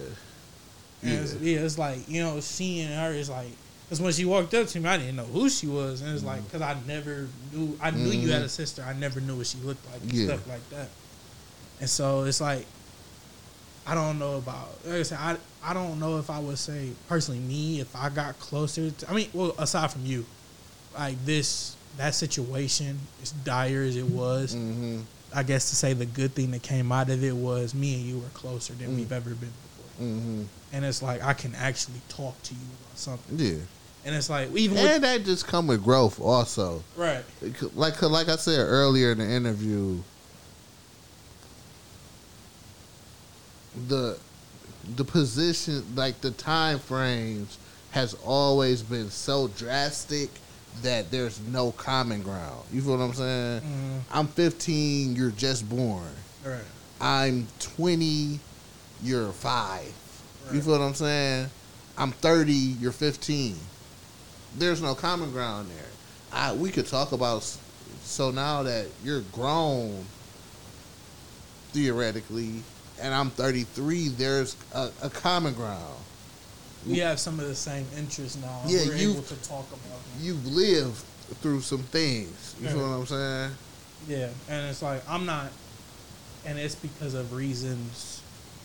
And 1.02 1.12
yeah. 1.12 1.20
it's, 1.20 1.34
yeah, 1.36 1.60
it's 1.60 1.78
like 1.78 2.10
you 2.10 2.22
know, 2.22 2.40
seeing 2.40 2.88
her 2.90 3.12
is 3.12 3.30
like 3.30 3.52
because 3.86 4.02
when 4.02 4.14
she 4.14 4.26
walked 4.26 4.54
up 4.54 4.68
to 4.68 4.80
me, 4.80 4.88
I 4.90 4.98
didn't 4.98 5.16
know 5.16 5.24
who 5.24 5.50
she 5.50 5.68
was, 5.68 6.02
and 6.02 6.14
it's 6.14 6.24
like 6.24 6.42
mm. 6.42 6.46
because 6.46 6.62
I 6.62 6.76
never 6.86 7.28
knew. 7.54 7.78
I 7.82 7.92
knew 7.92 8.10
you 8.10 8.30
had 8.30 8.38
mm-hmm. 8.38 8.46
a 8.46 8.50
sister. 8.50 8.84
I 8.84 8.94
never 8.94 9.22
knew 9.22 9.36
what 9.36 9.48
she 9.48 9.58
looked 9.60 9.86
like 9.92 10.02
and 10.02 10.14
Yeah. 10.14 10.28
stuff 10.28 10.48
like 10.48 10.70
that. 10.72 10.90
And 11.80 11.90
so 11.90 12.24
it's 12.24 12.42
like 12.42 12.66
I 13.92 13.96
don't 13.96 14.20
know 14.20 14.38
about. 14.38 14.70
Like 14.86 15.00
I 15.00 15.04
said, 15.04 15.18
I 15.20 15.38
I 15.64 15.74
don't 15.74 16.00
know 16.00 16.18
if 16.20 16.30
I 16.30 16.40
would 16.40 16.58
say 16.58 16.90
personally 17.08 17.40
me 17.42 17.80
if 17.82 17.96
I 17.96 18.10
got 18.10 18.40
closer. 18.40 18.92
to 18.92 19.10
I 19.10 19.14
mean, 19.14 19.30
well, 19.34 19.54
aside 19.58 19.92
from 19.92 20.06
you, 20.06 20.26
like 20.98 21.24
this 21.26 21.76
that 21.98 22.14
situation 22.16 23.00
as 23.22 23.32
dire 23.32 23.84
as 23.84 23.96
it 23.96 24.06
was. 24.06 24.56
Mm-hmm. 24.56 25.02
I 25.34 25.44
guess 25.44 25.70
to 25.70 25.76
say 25.76 25.94
the 25.94 26.06
good 26.08 26.34
thing 26.34 26.52
that 26.52 26.64
came 26.64 26.92
out 26.92 27.10
of 27.10 27.24
it 27.24 27.36
was 27.36 27.74
me 27.76 27.96
and 27.96 28.04
you 28.04 28.18
were 28.20 28.30
closer 28.34 28.74
than 28.74 28.90
Mm. 28.90 28.96
we've 28.98 29.12
ever 29.12 29.30
been 29.32 29.52
before 29.52 30.06
Mm-hmm. 30.08 30.44
and 30.74 30.86
it's 30.86 31.02
like 31.04 31.22
I 31.24 31.34
can 31.34 31.54
actually 31.56 32.02
talk 32.10 32.42
to 32.44 32.54
you 32.56 32.62
about 32.82 32.98
something. 32.98 33.38
Yeah, 33.38 33.60
And 34.06 34.16
it's 34.16 34.30
like 34.30 34.50
even 34.56 34.78
with 34.82 35.02
that 35.02 35.26
just 35.26 35.46
come 35.46 35.68
with 35.68 35.84
growth 35.84 36.20
also. 36.20 36.84
right, 36.96 37.24
Like 37.76 38.02
like 38.02 38.28
I 38.30 38.38
said 38.38 38.60
earlier 38.60 39.12
in 39.12 39.18
the 39.20 39.30
interview, 39.30 40.02
the 43.88 44.18
the 44.96 45.04
position 45.06 45.84
like 45.96 46.20
the 46.22 46.32
time 46.32 46.80
frames 46.80 47.58
has 47.92 48.14
always 48.26 48.82
been 48.82 49.10
so 49.10 49.48
drastic 49.50 50.30
that 50.84 51.10
there's 51.12 51.40
no 51.42 51.72
common 51.74 52.22
ground. 52.22 52.64
You 52.72 52.82
feel 52.82 52.98
what 52.98 53.04
I'm 53.04 53.14
saying? 53.14 53.62
Mhm. 53.62 54.02
I'm 54.12 54.28
15, 54.28 55.16
you're 55.16 55.32
just 55.32 55.68
born. 55.70 56.08
Right. 56.46 56.62
I'm 57.02 57.48
20, 57.60 58.40
you're 59.04 59.32
five. 59.32 59.92
You 60.54 60.62
feel 60.62 60.74
what 60.80 60.82
I'm 60.82 60.96
saying? 60.96 61.50
I'm 61.98 62.12
30, 62.12 62.54
you're 62.54 62.92
15. 62.92 63.58
There's 64.58 64.82
no 64.82 64.96
common 64.96 65.32
ground 65.32 65.70
there. 65.70 65.86
I 66.32 66.54
we 66.54 66.72
could 66.72 66.88
talk 66.88 67.12
about 67.12 67.44
so 68.04 68.32
now 68.32 68.64
that 68.64 68.88
you're 69.04 69.22
grown 69.32 70.06
theoretically 71.74 72.64
and 73.02 73.14
I'm 73.14 73.30
33, 73.32 74.10
there's 74.10 74.56
a, 74.74 74.90
a 75.04 75.10
common 75.10 75.54
ground. 75.54 75.96
We 76.88 77.00
have 77.00 77.20
some 77.20 77.40
of 77.40 77.48
the 77.48 77.56
same 77.56 77.86
interests 77.98 78.38
now. 78.42 78.62
Yeah, 78.66 78.86
We're 78.88 78.96
you- 78.96 79.12
able 79.12 79.24
to 79.24 79.36
talk 79.48 79.68
about 79.68 79.82
them. 79.82 80.22
You've 80.22 80.46
lived 80.48 80.98
through 81.42 81.62
some 81.62 81.84
things. 81.84 82.56
You 82.62 82.68
Yeah. 82.68 82.76
what 82.76 82.82
I'm 82.84 83.06
saying? 83.06 83.52
Yeah, 84.08 84.30
and 84.50 84.66
it's 84.70 84.82
like 84.82 85.02
I'm 85.10 85.26
not, 85.26 85.48
and 86.46 86.58
it's 86.58 86.76
because 86.76 87.14
of 87.14 87.34
reasons 87.34 88.22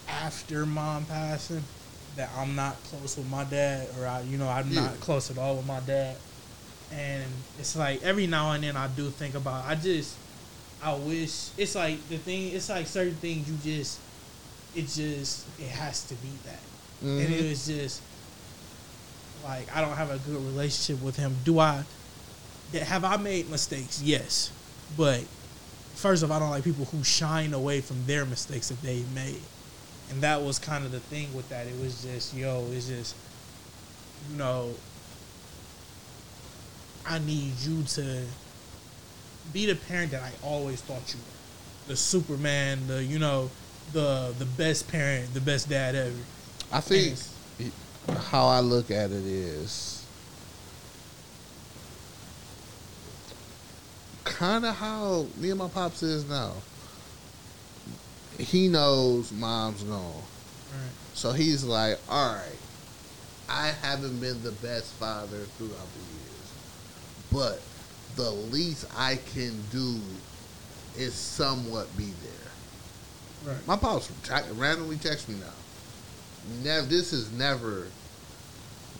after 0.08 0.64
mom 0.64 1.04
passing 1.06 1.62
that 2.16 2.30
I'm 2.36 2.54
not 2.54 2.76
close 2.84 3.16
with 3.16 3.28
my 3.28 3.42
dad, 3.44 3.88
or 3.98 4.06
I, 4.06 4.20
you 4.22 4.38
know, 4.38 4.48
I'm 4.48 4.70
Yeah. 4.70 4.82
not 4.82 5.00
close 5.00 5.30
at 5.30 5.38
all 5.38 5.56
with 5.56 5.66
my 5.66 5.80
dad. 5.80 6.16
And 6.92 7.24
it's 7.58 7.74
like 7.74 8.02
every 8.04 8.28
now 8.28 8.52
and 8.52 8.62
then 8.62 8.76
I 8.76 8.86
do 8.86 9.10
think 9.10 9.34
about. 9.34 9.64
I 9.66 9.74
just, 9.74 10.14
I 10.80 10.94
wish 10.94 11.48
it's 11.58 11.74
like 11.74 12.08
the 12.08 12.18
thing. 12.18 12.52
It's 12.54 12.68
like 12.68 12.86
certain 12.86 13.16
things 13.16 13.48
you 13.50 13.56
just, 13.76 13.98
it 14.74 14.82
just 14.88 15.46
it 15.58 15.68
has 15.68 16.04
to 16.04 16.14
be 16.16 16.28
that, 16.44 16.60
and 17.02 17.28
Mhm. 17.28 17.30
it 17.40 17.48
was 17.50 17.66
just 17.66 18.00
like 19.44 19.74
I 19.74 19.80
don't 19.80 19.96
have 19.96 20.10
a 20.10 20.18
good 20.18 20.36
relationship 20.44 21.02
with 21.02 21.16
him. 21.16 21.36
Do 21.44 21.58
I? 21.58 21.84
Have 22.72 23.04
I 23.04 23.16
made 23.18 23.48
mistakes? 23.50 24.00
Yes, 24.02 24.50
but 24.96 25.22
first 25.94 26.24
off, 26.24 26.30
I 26.30 26.38
don't 26.40 26.50
like 26.50 26.64
people 26.64 26.86
who 26.86 27.04
shine 27.04 27.54
away 27.54 27.80
from 27.80 28.04
their 28.06 28.24
mistakes 28.24 28.68
that 28.68 28.82
they 28.82 29.04
made, 29.14 29.40
and 30.10 30.20
that 30.22 30.42
was 30.42 30.58
kind 30.58 30.84
of 30.84 30.90
the 30.90 31.00
thing 31.00 31.32
with 31.34 31.48
that. 31.50 31.66
It 31.68 31.78
was 31.80 32.02
just, 32.02 32.34
yo, 32.34 32.66
it's 32.72 32.86
just, 32.88 33.14
you 34.30 34.36
know, 34.36 34.74
I 37.06 37.18
need 37.20 37.52
you 37.60 37.82
to 37.82 38.24
be 39.52 39.66
the 39.66 39.76
parent 39.76 40.10
that 40.12 40.22
I 40.22 40.32
always 40.42 40.80
thought 40.80 41.02
you 41.12 41.18
were, 41.20 41.88
the 41.92 41.96
Superman, 41.96 42.86
the 42.88 43.04
you 43.04 43.18
know, 43.18 43.50
the 43.92 44.34
the 44.38 44.44
best 44.44 44.88
parent, 44.88 45.32
the 45.34 45.40
best 45.40 45.68
dad 45.68 45.94
ever. 45.94 46.16
I 46.72 46.80
think 46.80 47.18
how 48.08 48.46
I 48.46 48.60
look 48.60 48.90
at 48.90 49.10
it 49.10 49.24
is 49.24 50.04
kind 54.24 54.64
of 54.64 54.74
how 54.74 55.26
me 55.36 55.50
and 55.50 55.58
my 55.58 55.68
pops 55.68 56.02
is 56.02 56.28
now. 56.28 56.52
He 58.38 58.68
knows 58.68 59.30
mom's 59.30 59.82
gone. 59.84 60.00
Right. 60.00 60.90
So 61.14 61.32
he's 61.32 61.62
like, 61.62 61.98
all 62.08 62.34
right, 62.34 62.58
I 63.48 63.68
haven't 63.68 64.18
been 64.20 64.42
the 64.42 64.50
best 64.52 64.92
father 64.94 65.38
throughout 65.56 65.70
the 65.94 66.00
years, 66.16 66.52
but 67.32 67.60
the 68.16 68.30
least 68.30 68.86
I 68.96 69.18
can 69.34 69.54
do 69.70 70.00
is 70.96 71.14
somewhat 71.14 71.96
be 71.96 72.06
there. 72.06 72.43
Right. 73.46 73.66
My 73.66 73.76
pops 73.76 74.10
te- 74.22 74.52
randomly 74.54 74.96
text 74.96 75.28
me 75.28 75.36
now. 75.36 76.62
Never. 76.62 76.86
This 76.86 77.12
is 77.12 77.32
never. 77.32 77.86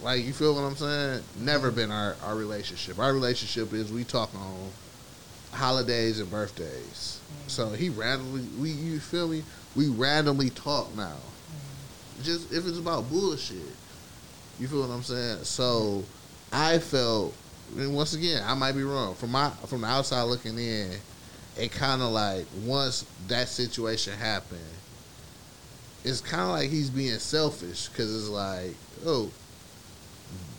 Like 0.03 0.25
you 0.25 0.33
feel 0.33 0.55
what 0.55 0.63
I'm 0.63 0.77
saying? 0.77 1.23
Never 1.41 1.71
been 1.71 1.91
our 1.91 2.17
our 2.25 2.35
relationship. 2.35 2.99
Our 2.99 3.13
relationship 3.13 3.73
is 3.73 3.93
we 3.93 4.05
talk 4.05 4.35
on 4.35 4.71
holidays 5.53 6.21
and 6.21 6.31
birthdays. 6.31 7.21
Mm-hmm. 7.21 7.49
So 7.49 7.69
he 7.71 7.89
randomly 7.89 8.43
we 8.59 8.71
you 8.71 9.01
feel 9.01 9.29
me? 9.29 9.45
We 9.75 9.89
randomly 9.89 10.51
talk 10.51 10.95
now. 10.97 11.17
Mm-hmm. 11.17 12.23
Just 12.23 12.53
if 12.53 12.67
it's 12.67 12.79
about 12.79 13.09
bullshit. 13.11 13.57
You 14.59 14.69
feel 14.69 14.81
what 14.81 14.91
I'm 14.91 15.03
saying? 15.03 15.45
So 15.45 16.05
I 16.53 16.79
felt 16.79 17.35
and 17.77 17.95
once 17.95 18.15
again, 18.15 18.43
I 18.45 18.55
might 18.55 18.73
be 18.73 18.83
wrong. 18.83 19.15
From 19.15 19.33
my 19.33 19.51
from 19.67 19.81
the 19.83 19.87
outside 19.87 20.23
looking 20.25 20.59
in, 20.59 20.93
it 21.57 21.73
kind 21.73 22.03
of 22.03 22.11
like 22.11 22.47
once 22.65 23.05
that 23.29 23.49
situation 23.49 24.15
happened, 24.15 24.61
it's 26.05 26.21
kind 26.21 26.43
of 26.43 26.49
like 26.49 26.71
he's 26.71 26.91
being 26.91 27.19
selfish 27.19 27.89
because 27.89 28.15
it's 28.15 28.29
like, 28.29 28.75
oh, 29.07 29.31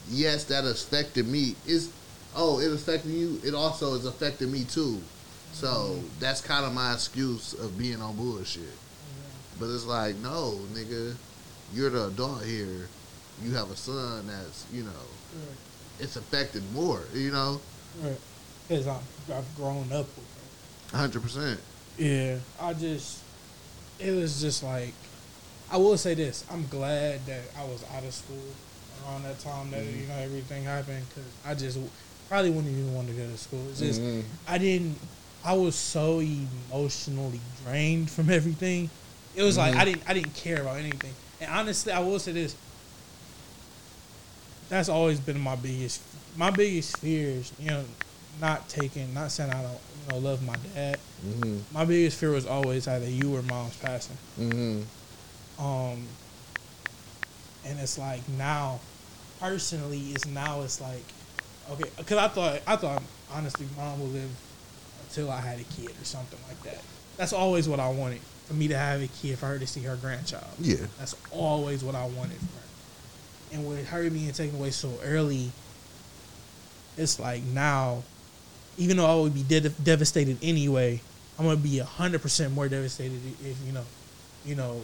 yes, 0.09 0.45
that 0.45 0.65
affected 0.65 1.27
me. 1.27 1.55
Is 1.65 1.91
oh, 2.35 2.59
it 2.59 2.71
affected 2.71 3.11
you. 3.11 3.39
It 3.43 3.53
also 3.53 3.93
is 3.93 4.05
affecting 4.05 4.51
me 4.51 4.63
too. 4.63 5.01
So 5.53 5.67
mm-hmm. 5.67 6.07
that's 6.19 6.41
kind 6.41 6.65
of 6.65 6.73
my 6.73 6.93
excuse 6.93 7.53
of 7.53 7.77
being 7.77 8.01
on 8.01 8.15
bullshit. 8.15 8.63
But 9.59 9.69
it's 9.69 9.85
like, 9.85 10.17
no, 10.17 10.59
nigga, 10.73 11.15
you're 11.73 11.89
the 11.89 12.07
adult 12.07 12.43
here. 12.43 12.89
You 13.41 13.53
have 13.53 13.71
a 13.71 13.75
son 13.75 14.27
that's, 14.27 14.65
you 14.73 14.83
know, 14.83 14.89
Right. 15.35 15.57
it's 15.99 16.15
affected 16.15 16.63
more. 16.73 17.03
You 17.13 17.31
know, 17.31 17.61
Right. 18.01 18.19
Because 18.67 18.87
I've 18.87 19.55
grown 19.55 19.91
up 19.91 20.07
with. 20.15 20.24
Hundred 20.95 21.21
percent. 21.21 21.59
Yeah, 21.97 22.37
I 22.59 22.73
just, 22.73 23.19
it 23.99 24.11
was 24.11 24.41
just 24.41 24.63
like, 24.63 24.93
I 25.71 25.77
will 25.77 25.97
say 25.97 26.13
this: 26.13 26.43
I'm 26.51 26.65
glad 26.67 27.25
that 27.25 27.41
I 27.57 27.63
was 27.65 27.83
out 27.95 28.03
of 28.03 28.13
school 28.13 28.37
around 29.05 29.23
that 29.23 29.39
time 29.39 29.71
that 29.71 29.83
you 29.83 30.07
know 30.07 30.15
everything 30.15 30.63
happened 30.63 31.05
because 31.09 31.29
I 31.45 31.53
just 31.55 31.79
probably 32.29 32.49
wouldn't 32.49 32.71
even 32.71 32.93
want 32.93 33.07
to 33.07 33.13
go 33.13 33.25
to 33.27 33.37
school. 33.37 33.63
It's 33.69 33.79
just 33.79 34.01
Mhm. 34.01 34.23
I 34.47 34.57
didn't. 34.57 34.97
I 35.43 35.53
was 35.53 35.75
so 35.75 36.19
emotionally 36.21 37.39
drained 37.63 38.09
from 38.09 38.29
everything. 38.29 38.89
It 39.35 39.43
was 39.43 39.57
like 39.57 39.73
Mhm. 39.73 39.79
I 39.79 39.85
didn't. 39.85 40.03
I 40.07 40.13
didn't 40.13 40.33
care 40.35 40.61
about 40.61 40.77
anything. 40.77 41.13
And 41.41 41.51
honestly, 41.51 41.91
I 41.93 41.99
will 41.99 42.19
say 42.19 42.31
this: 42.31 42.55
that's 44.69 44.89
always 44.89 45.19
been 45.19 45.39
my 45.39 45.55
biggest, 45.55 46.01
my 46.35 46.49
biggest 46.51 46.97
fears. 46.97 47.51
You 47.59 47.69
know, 47.71 47.85
not 48.41 48.67
taking, 48.69 49.13
not 49.13 49.31
saying 49.31 49.49
I 49.51 49.61
don't, 49.61 49.77
you 50.05 50.11
know, 50.11 50.19
love 50.19 50.45
my 50.45 50.55
dad 50.73 50.99
Mm-hmm. 51.25 51.59
my 51.73 51.85
biggest 51.85 52.19
fear 52.19 52.29
was 52.31 52.45
always 52.45 52.87
either 52.87 53.09
you 53.09 53.35
or 53.35 53.41
mom's 53.43 53.75
passing. 53.77 54.17
Mm-hmm. 54.39 55.63
Um, 55.65 56.03
and 57.65 57.79
it's 57.79 57.97
like 57.97 58.27
now, 58.37 58.79
personally, 59.39 59.99
it's 60.11 60.27
now 60.27 60.61
it's 60.61 60.79
like, 60.79 61.03
okay, 61.71 61.89
because 61.97 62.17
I 62.19 62.27
thought 62.27 62.59
I 62.67 62.75
thought 62.75 63.01
honestly, 63.33 63.65
mom 63.75 63.99
would 64.01 64.13
live 64.13 64.29
until 65.07 65.31
I 65.31 65.41
had 65.41 65.59
a 65.59 65.63
kid 65.63 65.89
or 65.99 66.05
something 66.05 66.37
like 66.47 66.61
that. 66.63 66.83
That's 67.17 67.33
always 67.33 67.67
what 67.67 67.79
I 67.79 67.89
wanted 67.89 68.19
for 68.45 68.53
me 68.53 68.67
to 68.67 68.77
have 68.77 69.01
a 69.01 69.07
kid, 69.07 69.39
for 69.39 69.47
her 69.47 69.57
to 69.57 69.65
see 69.65 69.81
her 69.81 69.95
grandchild. 69.95 70.45
Yeah. 70.59 70.85
That's 70.99 71.15
always 71.31 71.83
what 71.83 71.95
I 71.95 72.05
wanted 72.05 72.37
for 72.37 72.45
her. 72.57 73.53
And 73.53 73.67
with 73.67 73.87
her 73.87 74.07
being 74.11 74.31
taken 74.33 74.57
away 74.57 74.69
so 74.71 74.91
early, 75.03 75.49
it's 76.97 77.19
like 77.19 77.41
now, 77.43 78.03
even 78.77 78.97
though 78.97 79.05
I 79.05 79.21
would 79.21 79.33
be 79.33 79.43
de- 79.43 79.69
devastated 79.69 80.37
anyway, 80.41 81.01
I'm 81.37 81.45
gonna 81.45 81.57
be 81.57 81.79
hundred 81.79 82.21
percent 82.21 82.53
more 82.53 82.67
devastated 82.67 83.19
if 83.43 83.57
you 83.65 83.71
know, 83.71 83.83
you 84.45 84.55
know, 84.55 84.81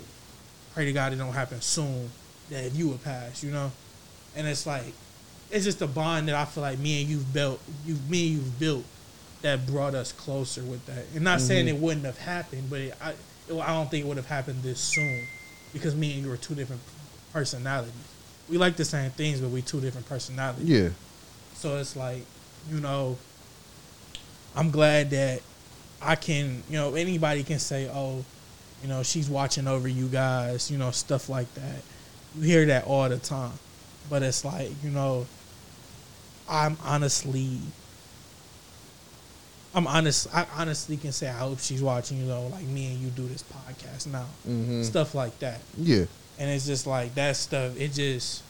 pray 0.74 0.86
to 0.86 0.94
God 0.94 1.14
it 1.14 1.18
don't 1.18 1.34
happen 1.34 1.62
soon. 1.62 2.10
That 2.50 2.66
if 2.66 2.76
you 2.76 2.90
would 2.90 3.04
pass, 3.04 3.44
you 3.44 3.52
know, 3.52 3.72
and 4.36 4.46
it's 4.46 4.66
like, 4.66 4.94
it's 5.50 5.64
just 5.64 5.82
a 5.82 5.88
bond 5.88 6.28
that 6.28 6.36
I 6.36 6.46
feel 6.46 6.64
like 6.64 6.80
me 6.80 7.02
and 7.02 7.10
you've 7.10 7.34
built, 7.34 7.62
you 7.86 7.96
me 8.10 8.28
and 8.28 8.36
you've 8.38 8.60
built 8.60 8.84
that 9.42 9.66
brought 9.66 9.96
us 9.96 10.12
closer 10.12 10.62
with 10.62 10.86
that. 10.86 11.06
And 11.16 11.24
not 11.24 11.42
saying 11.42 11.68
mm-hmm. 11.68 11.78
it 11.78 11.82
wouldn't 11.82 12.06
have 12.06 12.18
happened, 12.18 12.70
but 12.70 12.80
it, 12.82 12.94
I, 13.02 13.12
it, 13.12 13.54
I 13.54 13.68
don't 13.68 13.90
think 13.90 14.06
it 14.06 14.08
would 14.08 14.18
have 14.18 14.28
happened 14.28 14.64
this 14.64 14.80
soon 14.80 15.26
because 15.74 15.96
me 15.96 16.14
and 16.14 16.26
you 16.26 16.32
are 16.32 16.38
two 16.38 16.56
different 16.56 16.82
personalities. 17.32 17.94
We 18.50 18.58
like 18.58 18.76
the 18.76 18.86
same 18.86 19.12
things, 19.12 19.40
but 19.40 19.50
we 19.50 19.62
two 19.62 19.80
different 19.80 20.08
personalities. 20.08 20.68
Yeah. 20.68 20.90
So 21.56 21.78
it's 21.78 21.96
like, 21.96 22.24
you 22.70 22.82
know, 22.82 23.18
I'm 24.56 24.72
glad 24.72 25.10
that 25.12 25.42
I 26.02 26.16
can, 26.16 26.64
you 26.70 26.78
know, 26.78 26.96
anybody 26.96 27.44
can 27.44 27.60
say, 27.60 27.90
oh, 27.94 28.24
you 28.82 28.88
know, 28.90 29.04
she's 29.04 29.30
watching 29.30 29.68
over 29.68 29.88
you 29.88 30.08
guys, 30.08 30.70
you 30.72 30.78
know, 30.78 30.92
stuff 30.92 31.30
like 31.30 31.54
that. 31.56 31.82
You 32.36 32.44
hear 32.44 32.66
that 32.68 32.86
all 32.86 33.08
the 33.08 33.18
time. 33.18 33.54
But 34.10 34.24
it's 34.24 34.44
like, 34.44 34.72
you 34.84 34.90
know, 34.90 35.28
I'm 36.50 36.78
honestly 36.84 37.60
I'm 39.74 39.88
honest 39.88 40.28
I 40.36 40.46
honestly 40.58 40.98
can 40.98 41.12
say 41.14 41.30
I 41.30 41.34
hope 41.38 41.60
she's 41.60 41.82
watching, 41.82 42.18
you 42.18 42.26
know, 42.26 42.48
like 42.48 42.64
me 42.66 42.88
and 42.88 43.00
you 43.00 43.10
do 43.10 43.26
this 43.28 43.44
podcast 43.44 44.08
now. 44.08 44.26
Mm-hmm. 44.48 44.84
Stuff 44.84 45.16
like 45.16 45.38
that 45.40 45.62
Yeah. 45.78 46.06
and 46.40 46.50
it's 46.50 46.66
just 46.66 46.86
like 46.88 47.16
that 47.16 47.38
stuff 47.38 47.80
it 47.80 47.94
just 47.94 48.44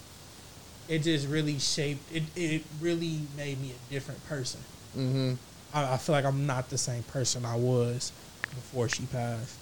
it 0.89 0.99
just 0.99 1.27
really 1.27 1.59
shaped 1.59 2.01
it 2.11 2.23
it 2.35 2.63
really 2.79 3.19
made 3.37 3.61
me 3.61 3.71
a 3.71 3.93
different 3.93 4.25
person 4.27 4.61
Mm-hmm. 4.97 5.33
I, 5.73 5.93
I 5.93 5.97
feel 5.97 6.13
like 6.13 6.25
i'm 6.25 6.45
not 6.45 6.69
the 6.69 6.77
same 6.77 7.03
person 7.03 7.45
i 7.45 7.55
was 7.55 8.11
before 8.49 8.89
she 8.89 9.03
passed 9.05 9.57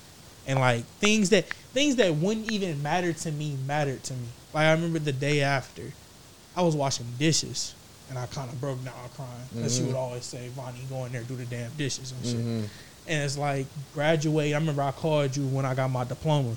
and 0.48 0.60
like 0.60 0.84
things 1.00 1.30
that 1.30 1.48
things 1.74 1.96
that 1.98 2.16
wouldn't 2.16 2.52
even 2.52 2.82
matter 2.82 3.14
to 3.14 3.32
me 3.32 3.58
mattered 3.68 4.04
to 4.06 4.14
me 4.14 4.28
like 4.54 4.66
i 4.66 4.72
remember 4.72 5.00
the 5.00 5.12
day 5.14 5.42
after 5.42 5.84
i 6.56 6.62
was 6.62 6.76
washing 6.76 7.06
dishes 7.18 7.76
and 8.10 8.18
I 8.18 8.26
kind 8.26 8.50
of 8.50 8.60
broke 8.60 8.84
down 8.84 8.94
crying 9.16 9.30
because 9.54 9.78
she 9.78 9.84
would 9.84 9.94
always 9.96 10.26
say, 10.26 10.48
"Vonnie, 10.56 10.80
go 10.90 11.06
in 11.06 11.12
there, 11.12 11.22
do 11.22 11.36
the 11.36 11.46
damn 11.46 11.70
dishes 11.78 12.12
and 12.12 12.26
shit." 12.26 12.40
And 13.08 13.24
it's 13.24 13.38
like 13.38 13.68
graduate. 13.94 14.54
I 14.54 14.58
remember 14.58 14.82
I 14.82 14.90
called 14.92 15.38
you 15.38 15.46
when 15.46 15.64
I 15.64 15.76
got 15.76 15.92
my 15.92 16.06
diploma, 16.06 16.56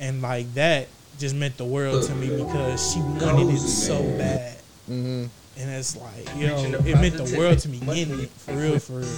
and 0.00 0.22
like 0.22 0.52
that 0.54 0.88
just 1.18 1.34
meant 1.34 1.58
the 1.58 1.64
world 1.66 2.04
to 2.04 2.14
me 2.14 2.28
because 2.28 2.90
she 2.92 3.00
wanted 3.00 3.52
it 3.52 3.58
so 3.58 4.02
bad. 4.16 4.56
Mm-hmm. 4.88 5.26
And 5.58 5.70
it's 5.70 5.96
like, 5.96 6.36
you 6.36 6.46
know, 6.46 6.58
it 6.86 6.94
meant 7.00 7.16
the 7.16 7.36
world 7.36 7.58
to 7.60 7.68
me 7.68 7.78
getting 7.80 8.20
it 8.20 8.30
for 8.30 8.52
real, 8.54 8.78
for 8.78 9.00
real. 9.00 9.16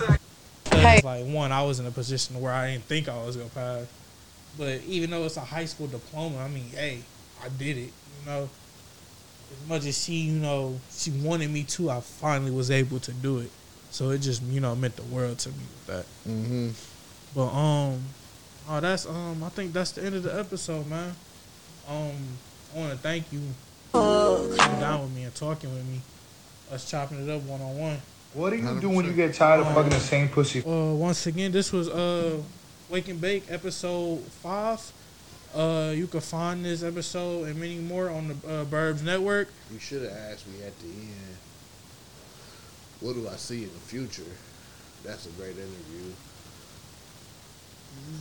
'Cause 0.64 0.84
it's 0.94 1.04
like 1.04 1.26
one, 1.26 1.52
I 1.52 1.62
was 1.62 1.80
in 1.80 1.86
a 1.86 1.90
position 1.90 2.40
where 2.40 2.52
I 2.52 2.72
didn't 2.72 2.84
think 2.84 3.08
I 3.08 3.22
was 3.24 3.36
gonna 3.36 3.48
pass, 3.50 3.86
but 4.56 4.80
even 4.86 5.10
though 5.10 5.24
it's 5.24 5.36
a 5.36 5.40
high 5.40 5.64
school 5.66 5.86
diploma, 5.88 6.38
I 6.38 6.48
mean, 6.48 6.70
hey, 6.70 7.00
I 7.44 7.48
did 7.48 7.76
it. 7.76 7.90
You 8.20 8.26
know, 8.26 8.48
as 9.52 9.68
much 9.68 9.84
as 9.84 10.02
she, 10.02 10.14
you 10.14 10.38
know, 10.38 10.78
she 10.90 11.10
wanted 11.10 11.50
me 11.50 11.64
to, 11.64 11.90
I 11.90 12.00
finally 12.00 12.52
was 12.52 12.70
able 12.70 13.00
to 13.00 13.12
do 13.12 13.38
it. 13.40 13.50
So 13.90 14.10
it 14.10 14.18
just, 14.18 14.42
you 14.44 14.60
know, 14.60 14.74
meant 14.76 14.94
the 14.96 15.02
world 15.02 15.38
to 15.40 15.48
me 15.50 15.54
with 15.58 15.86
that. 15.88 16.06
Mm-hmm. 16.30 16.68
But 17.34 17.48
um, 17.48 18.00
oh, 18.68 18.80
that's 18.80 19.06
um, 19.06 19.42
I 19.44 19.48
think 19.50 19.72
that's 19.72 19.92
the 19.92 20.04
end 20.04 20.14
of 20.14 20.22
the 20.22 20.38
episode, 20.38 20.86
man. 20.86 21.14
Um, 21.88 22.12
I 22.74 22.78
want 22.78 22.92
to 22.92 22.98
thank 22.98 23.32
you 23.32 23.40
for 23.90 24.54
coming 24.56 24.80
down 24.80 25.02
with 25.02 25.12
me 25.12 25.24
and 25.24 25.34
talking 25.34 25.74
with 25.74 25.84
me, 25.86 26.00
us 26.72 26.88
chopping 26.88 27.26
it 27.26 27.30
up 27.30 27.42
one 27.42 27.60
on 27.60 27.78
one. 27.78 27.98
What 28.32 28.50
do 28.50 28.56
you 28.56 28.80
do 28.80 28.88
when 28.90 29.04
you 29.06 29.12
get 29.12 29.34
tired 29.34 29.60
of 29.60 29.74
fucking 29.74 29.90
the 29.90 29.98
same 29.98 30.28
pussy? 30.28 30.62
Uh, 30.64 30.94
once 30.94 31.26
again, 31.26 31.50
this 31.50 31.72
was 31.72 31.88
uh, 31.88 32.40
Wake 32.88 33.08
and 33.08 33.20
Bake 33.20 33.44
episode 33.50 34.20
five. 34.42 34.80
Uh, 35.52 35.92
you 35.94 36.06
can 36.06 36.20
find 36.20 36.64
this 36.64 36.84
episode 36.84 37.48
and 37.48 37.58
many 37.58 37.78
more 37.78 38.08
on 38.08 38.28
the 38.28 38.34
uh, 38.34 38.64
Burbs 38.66 39.02
Network. 39.02 39.48
You 39.72 39.80
should 39.80 40.02
have 40.02 40.12
asked 40.12 40.46
me 40.46 40.62
at 40.62 40.78
the 40.78 40.86
end. 40.86 41.36
What 43.00 43.14
do 43.14 43.28
I 43.28 43.34
see 43.34 43.64
in 43.64 43.70
the 43.72 43.80
future? 43.80 44.22
That's 45.04 45.26
a 45.26 45.30
great 45.30 45.56
interview. 45.56 46.12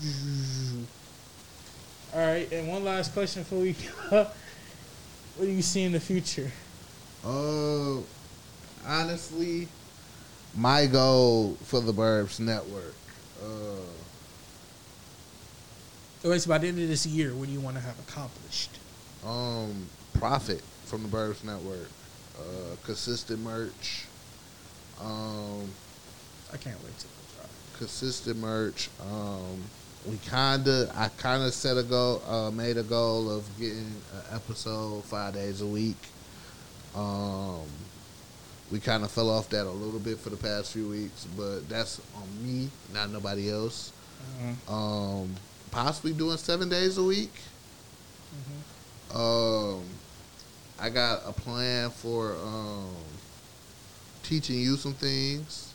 All 2.16 2.20
right, 2.20 2.52
and 2.52 2.68
one 2.68 2.84
last 2.84 3.14
question 3.14 3.44
for 3.44 3.64
you. 3.64 3.74
what 4.10 4.34
do 5.40 5.46
you 5.46 5.62
see 5.62 5.84
in 5.84 5.92
the 5.92 6.00
future? 6.00 6.52
Uh, 7.24 7.98
honestly, 8.90 9.68
my 10.56 10.88
goal 10.88 11.56
for 11.64 11.80
the 11.80 11.94
Burbs 11.94 12.40
Network. 12.40 12.96
Uh, 13.42 13.46
So 16.22 16.32
it's 16.34 16.46
by 16.46 16.58
the 16.58 16.68
end 16.68 16.78
of 16.82 16.88
this 16.90 17.06
year, 17.06 17.34
what 17.34 17.48
do 17.48 17.54
you 17.54 17.62
want 17.62 17.78
to 17.78 17.82
have 17.82 17.98
accomplished? 18.00 18.72
um, 19.26 19.88
profit 20.14 20.62
from 20.86 21.04
the 21.04 21.10
Burbs 21.10 21.44
Network. 21.46 21.90
Uh, 22.38 22.76
consistent 22.86 23.40
merch. 23.42 24.06
Um, 25.02 25.70
I 26.54 26.58
can't 26.58 26.82
wait 26.84 26.98
to 27.00 27.06
go 27.08 27.14
try. 27.38 27.46
consistent 27.78 28.38
merch. 28.38 28.90
Um, 29.02 29.62
we 30.06 30.18
kinda, 30.30 30.92
I 30.96 31.10
kinda 31.22 31.52
set 31.52 31.78
a 31.78 31.84
goal, 31.84 32.22
uh, 32.28 32.50
made 32.52 32.78
a 32.78 32.84
goal 32.84 33.30
of 33.30 33.46
getting 33.60 33.94
an 34.14 34.24
episode 34.36 35.04
five 35.06 35.34
days 35.36 35.62
a 35.62 35.66
week. 35.68 35.98
Um, 36.96 37.64
we 38.72 38.80
kind 38.80 39.04
of 39.04 39.12
fell 39.12 39.30
off 39.30 39.50
that 39.50 39.66
a 39.66 39.70
little 39.72 40.00
bit 40.00 40.20
for 40.20 40.30
the 40.30 40.38
past 40.38 40.72
few 40.74 40.88
weeks, 40.90 41.26
but 41.38 41.68
that's 41.70 42.00
on 42.16 42.28
me, 42.46 42.70
not 42.94 43.10
nobody 43.10 43.50
else. 43.50 43.92
Mhm. 44.42 44.72
Um, 44.72 45.36
possibly 45.72 46.14
doing 46.14 46.38
seven 46.38 46.70
days 46.70 46.98
a 46.98 47.04
week. 47.04 47.32
Um, 49.14 49.82
I 50.80 50.90
got 50.90 51.24
a 51.26 51.32
plan 51.34 51.90
for 51.90 52.36
um, 52.36 52.94
teaching 54.24 54.60
you 54.60 54.78
some 54.78 54.94
things, 54.94 55.74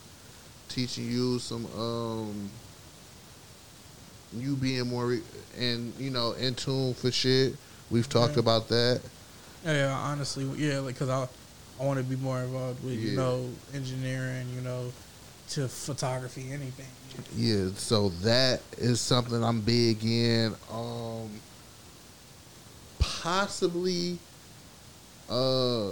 teaching 0.68 1.10
you 1.10 1.38
some 1.40 1.66
um, 1.76 2.48
you 4.36 4.54
being 4.56 4.88
more 4.88 5.06
re- 5.06 5.22
and 5.58 5.92
you 5.98 6.10
know 6.10 6.32
in 6.32 6.54
tune 6.54 6.94
for 6.94 7.10
shit. 7.10 7.56
We've 7.90 8.08
talked 8.08 8.34
Yeah. 8.34 8.40
about 8.40 8.68
that. 8.68 9.00
Yeah, 9.64 9.72
yeah, 9.72 9.92
honestly, 9.96 10.44
yeah, 10.56 10.78
like 10.78 10.94
because 10.94 11.08
I, 11.08 11.26
I 11.80 11.84
want 11.84 11.98
to 11.98 12.05
be 12.05 12.16
more 12.16 12.40
involved 12.40 12.84
with 12.84 12.94
you 12.94 13.16
know 13.16 13.48
engineering, 13.74 14.46
you 14.55 14.60
know, 14.60 14.92
to 15.51 15.68
photography, 15.68 16.51
anything. 16.52 16.86
Yeah, 17.36 17.68
so 17.76 18.09
that 18.22 18.60
is 18.78 19.01
something 19.01 19.42
I'm 19.42 19.60
big 19.60 20.05
in. 20.05 20.55
Um, 20.72 21.30
possibly, 22.98 24.18
uh, 25.28 25.90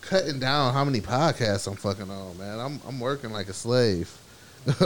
cutting 0.00 0.38
down 0.38 0.72
how 0.74 0.84
many 0.84 1.00
podcasts 1.00 1.66
I'm 1.66 1.76
fucking 1.76 2.10
on, 2.10 2.38
man. 2.38 2.58
I'm 2.60 2.80
I'm 2.86 3.00
working 3.00 3.30
like 3.30 3.48
a 3.48 3.52
slave. 3.54 4.16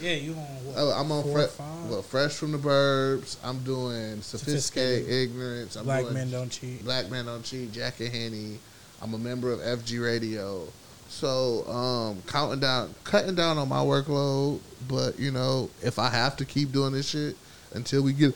Yeah, 0.00 0.12
you 0.12 0.32
on 0.32 0.36
what? 0.64 0.74
Oh, 0.76 0.90
I'm 0.92 1.10
on 1.10 1.22
fre- 1.24 1.62
well, 1.90 2.02
fresh 2.02 2.34
from 2.34 2.52
the 2.52 2.58
burbs. 2.58 3.36
I'm 3.42 3.58
doing 3.64 4.20
sophisticated, 4.22 5.06
Sophisticated. 5.06 5.10
ignorance. 5.10 5.76
I'm 5.76 5.84
Black 5.84 6.02
doing 6.02 6.14
men 6.14 6.30
don't 6.30 6.50
cheat. 6.50 6.84
Black 6.84 7.10
men 7.10 7.24
don't 7.24 7.42
cheat. 7.42 7.72
Jack 7.72 7.98
and 8.00 8.10
Henny. 8.14 8.58
I'm 9.02 9.14
a 9.14 9.18
member 9.18 9.52
of 9.52 9.60
FG 9.60 10.02
Radio. 10.02 10.66
So 11.08 11.66
um, 11.68 12.22
counting 12.26 12.60
down, 12.60 12.94
cutting 13.04 13.34
down 13.34 13.58
on 13.58 13.68
my 13.68 13.78
workload. 13.78 14.60
But 14.88 15.18
you 15.18 15.30
know, 15.30 15.70
if 15.82 15.98
I 15.98 16.10
have 16.10 16.36
to 16.38 16.44
keep 16.44 16.72
doing 16.72 16.92
this 16.92 17.08
shit 17.08 17.36
until 17.74 18.02
we 18.02 18.12
get 18.12 18.34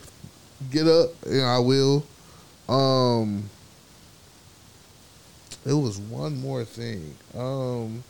get 0.71 0.87
up, 0.87 1.09
you 1.25 1.39
know, 1.39 1.45
I 1.45 1.59
will. 1.59 2.05
Um, 2.69 3.49
it 5.65 5.73
was 5.73 5.99
one 5.99 6.39
more 6.39 6.63
thing. 6.63 7.15
Um, 7.37 8.03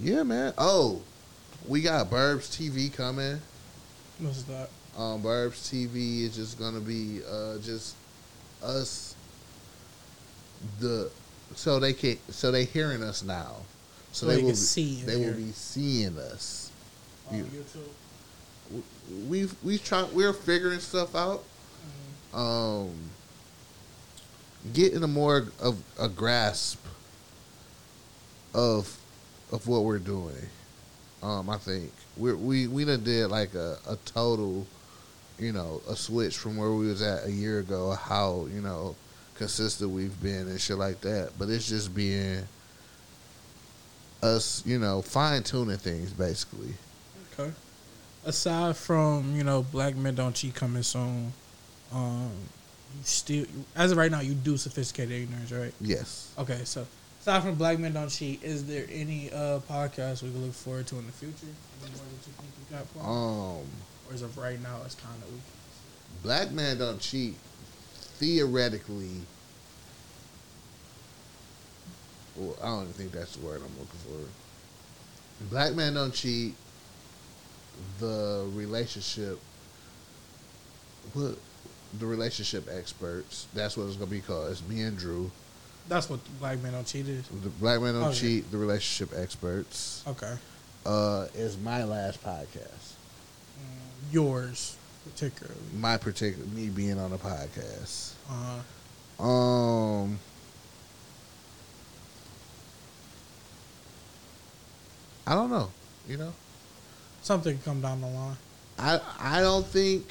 yeah, 0.00 0.22
man. 0.22 0.52
Oh, 0.58 1.02
we 1.68 1.82
got 1.82 2.10
Burbs 2.10 2.48
TV 2.48 2.92
coming. 2.92 3.40
What's 4.18 4.42
that? 4.44 4.70
Um, 4.96 5.22
Burbs 5.22 5.70
TV 5.70 6.22
is 6.22 6.36
just 6.36 6.58
gonna 6.58 6.80
be 6.80 7.20
uh, 7.30 7.58
just 7.58 7.94
us. 8.62 9.11
The 10.80 11.10
so 11.54 11.78
they 11.80 11.92
can 11.92 12.18
so 12.30 12.50
they 12.50 12.64
hearing 12.64 13.02
us 13.02 13.22
now, 13.22 13.56
So 14.12 14.26
they, 14.26 14.36
they 14.36 14.42
will 14.42 14.48
can 14.50 14.54
be, 14.54 14.56
see 14.56 15.00
and 15.00 15.08
they 15.08 15.16
will 15.16 15.34
be 15.34 15.52
seeing 15.52 16.18
us. 16.18 16.70
On 17.30 17.36
You- 17.38 17.44
YouTube. 17.44 18.82
We've 19.28 19.54
we 19.62 19.78
try 19.78 20.04
we're 20.04 20.32
figuring 20.32 20.80
stuff 20.80 21.14
out. 21.14 21.44
Um, 22.32 22.90
getting 24.72 25.02
a 25.02 25.08
more 25.08 25.48
of 25.60 25.82
a 26.00 26.08
grasp 26.08 26.78
of 28.54 28.98
of 29.50 29.66
what 29.66 29.84
we're 29.84 29.98
doing. 29.98 30.36
Um, 31.22 31.50
I 31.50 31.58
think 31.58 31.92
we 32.16 32.32
we 32.32 32.66
we 32.66 32.84
done 32.84 33.04
did 33.04 33.28
like 33.28 33.54
a, 33.54 33.78
a 33.88 33.96
total, 34.04 34.66
you 35.38 35.52
know, 35.52 35.82
a 35.88 35.94
switch 35.96 36.36
from 36.38 36.56
where 36.56 36.70
we 36.72 36.86
was 36.86 37.02
at 37.02 37.26
a 37.26 37.30
year 37.30 37.58
ago. 37.58 37.92
How 37.92 38.46
you 38.52 38.60
know 38.60 38.96
consistent 39.42 39.90
we've 39.90 40.22
been 40.22 40.46
and 40.46 40.60
shit 40.60 40.78
like 40.78 41.00
that. 41.00 41.32
But 41.36 41.48
it's 41.48 41.68
just 41.68 41.92
being 41.94 42.46
us, 44.22 44.62
you 44.64 44.78
know, 44.78 45.02
fine 45.02 45.42
tuning 45.42 45.78
things 45.78 46.12
basically. 46.12 46.74
Okay. 47.32 47.50
Aside 48.24 48.76
from 48.76 49.34
you 49.34 49.42
know 49.42 49.64
Black 49.64 49.96
Men 49.96 50.14
Don't 50.14 50.32
Cheat 50.32 50.54
coming 50.54 50.84
soon, 50.84 51.32
um, 51.92 52.30
you 52.96 53.00
still 53.02 53.46
as 53.74 53.90
of 53.90 53.98
right 53.98 54.12
now 54.12 54.20
you 54.20 54.34
do 54.34 54.56
sophisticated 54.56 55.22
ignorance, 55.22 55.50
right? 55.50 55.74
Yes. 55.80 56.32
Okay, 56.38 56.60
so 56.62 56.86
aside 57.20 57.42
from 57.42 57.56
Black 57.56 57.80
Men 57.80 57.94
Don't 57.94 58.08
Cheat, 58.08 58.44
is 58.44 58.64
there 58.64 58.86
any 58.92 59.28
uh 59.32 59.58
podcasts 59.68 60.22
we 60.22 60.30
can 60.30 60.44
look 60.44 60.54
forward 60.54 60.86
to 60.86 60.98
in 60.98 61.06
the 61.06 61.12
future? 61.12 61.34
Any 61.82 61.90
more 61.96 62.04
that 62.04 62.26
you 62.28 62.32
think 62.38 62.52
you 62.70 62.76
got 62.76 62.92
planned? 62.92 63.08
Um, 63.08 63.66
or 64.08 64.14
as 64.14 64.22
of 64.22 64.38
right 64.38 64.62
now, 64.62 64.76
it's 64.84 64.94
kind 64.94 65.20
of 65.20 65.32
weak. 65.32 65.42
black 66.22 66.52
man 66.52 66.78
don't 66.78 67.00
cheat. 67.00 67.34
Theoretically, 68.26 69.20
well, 72.36 72.54
I 72.62 72.66
don't 72.66 72.82
even 72.82 72.92
think 72.92 73.10
that's 73.10 73.34
the 73.34 73.44
word 73.44 73.56
I'm 73.56 73.72
looking 73.80 73.98
for. 74.06 75.44
Black 75.50 75.74
man 75.74 75.94
don't 75.94 76.14
cheat. 76.14 76.54
The 77.98 78.48
relationship, 78.54 79.40
what 81.14 81.36
the 81.98 82.06
relationship 82.06 82.68
experts. 82.70 83.48
That's 83.54 83.76
what 83.76 83.88
it's 83.88 83.96
gonna 83.96 84.08
be 84.08 84.20
called. 84.20 84.52
It's 84.52 84.62
me 84.68 84.82
and 84.82 84.96
Drew. 84.96 85.32
That's 85.88 86.08
what 86.08 86.20
Black 86.38 86.62
Men 86.62 86.74
Don't 86.74 86.86
Cheat 86.86 87.08
is. 87.08 87.26
The 87.26 87.48
black 87.48 87.80
man 87.80 87.94
don't 87.94 88.04
Okay. 88.10 88.18
cheat. 88.20 88.52
The 88.52 88.56
relationship 88.58 89.18
experts. 89.18 90.04
Okay, 90.06 90.36
Uh, 90.86 91.26
is 91.34 91.56
my 91.56 91.82
last 91.82 92.22
podcast. 92.22 92.94
Mm, 93.58 94.12
yours 94.12 94.76
particularly. 95.10 95.58
My 95.76 95.96
particular 95.96 96.46
me 96.54 96.68
being 96.68 96.96
on 97.00 97.12
a 97.12 97.18
podcast. 97.18 98.11
Uh, 98.30 99.22
Um. 99.22 100.18
I 105.26 105.34
don't 105.34 105.50
know. 105.50 105.70
You 106.08 106.16
know, 106.16 106.32
something 107.22 107.58
come 107.64 107.80
down 107.80 108.00
the 108.00 108.08
line. 108.08 108.36
I 108.78 109.00
I 109.20 109.40
don't 109.40 109.66
think 109.66 110.08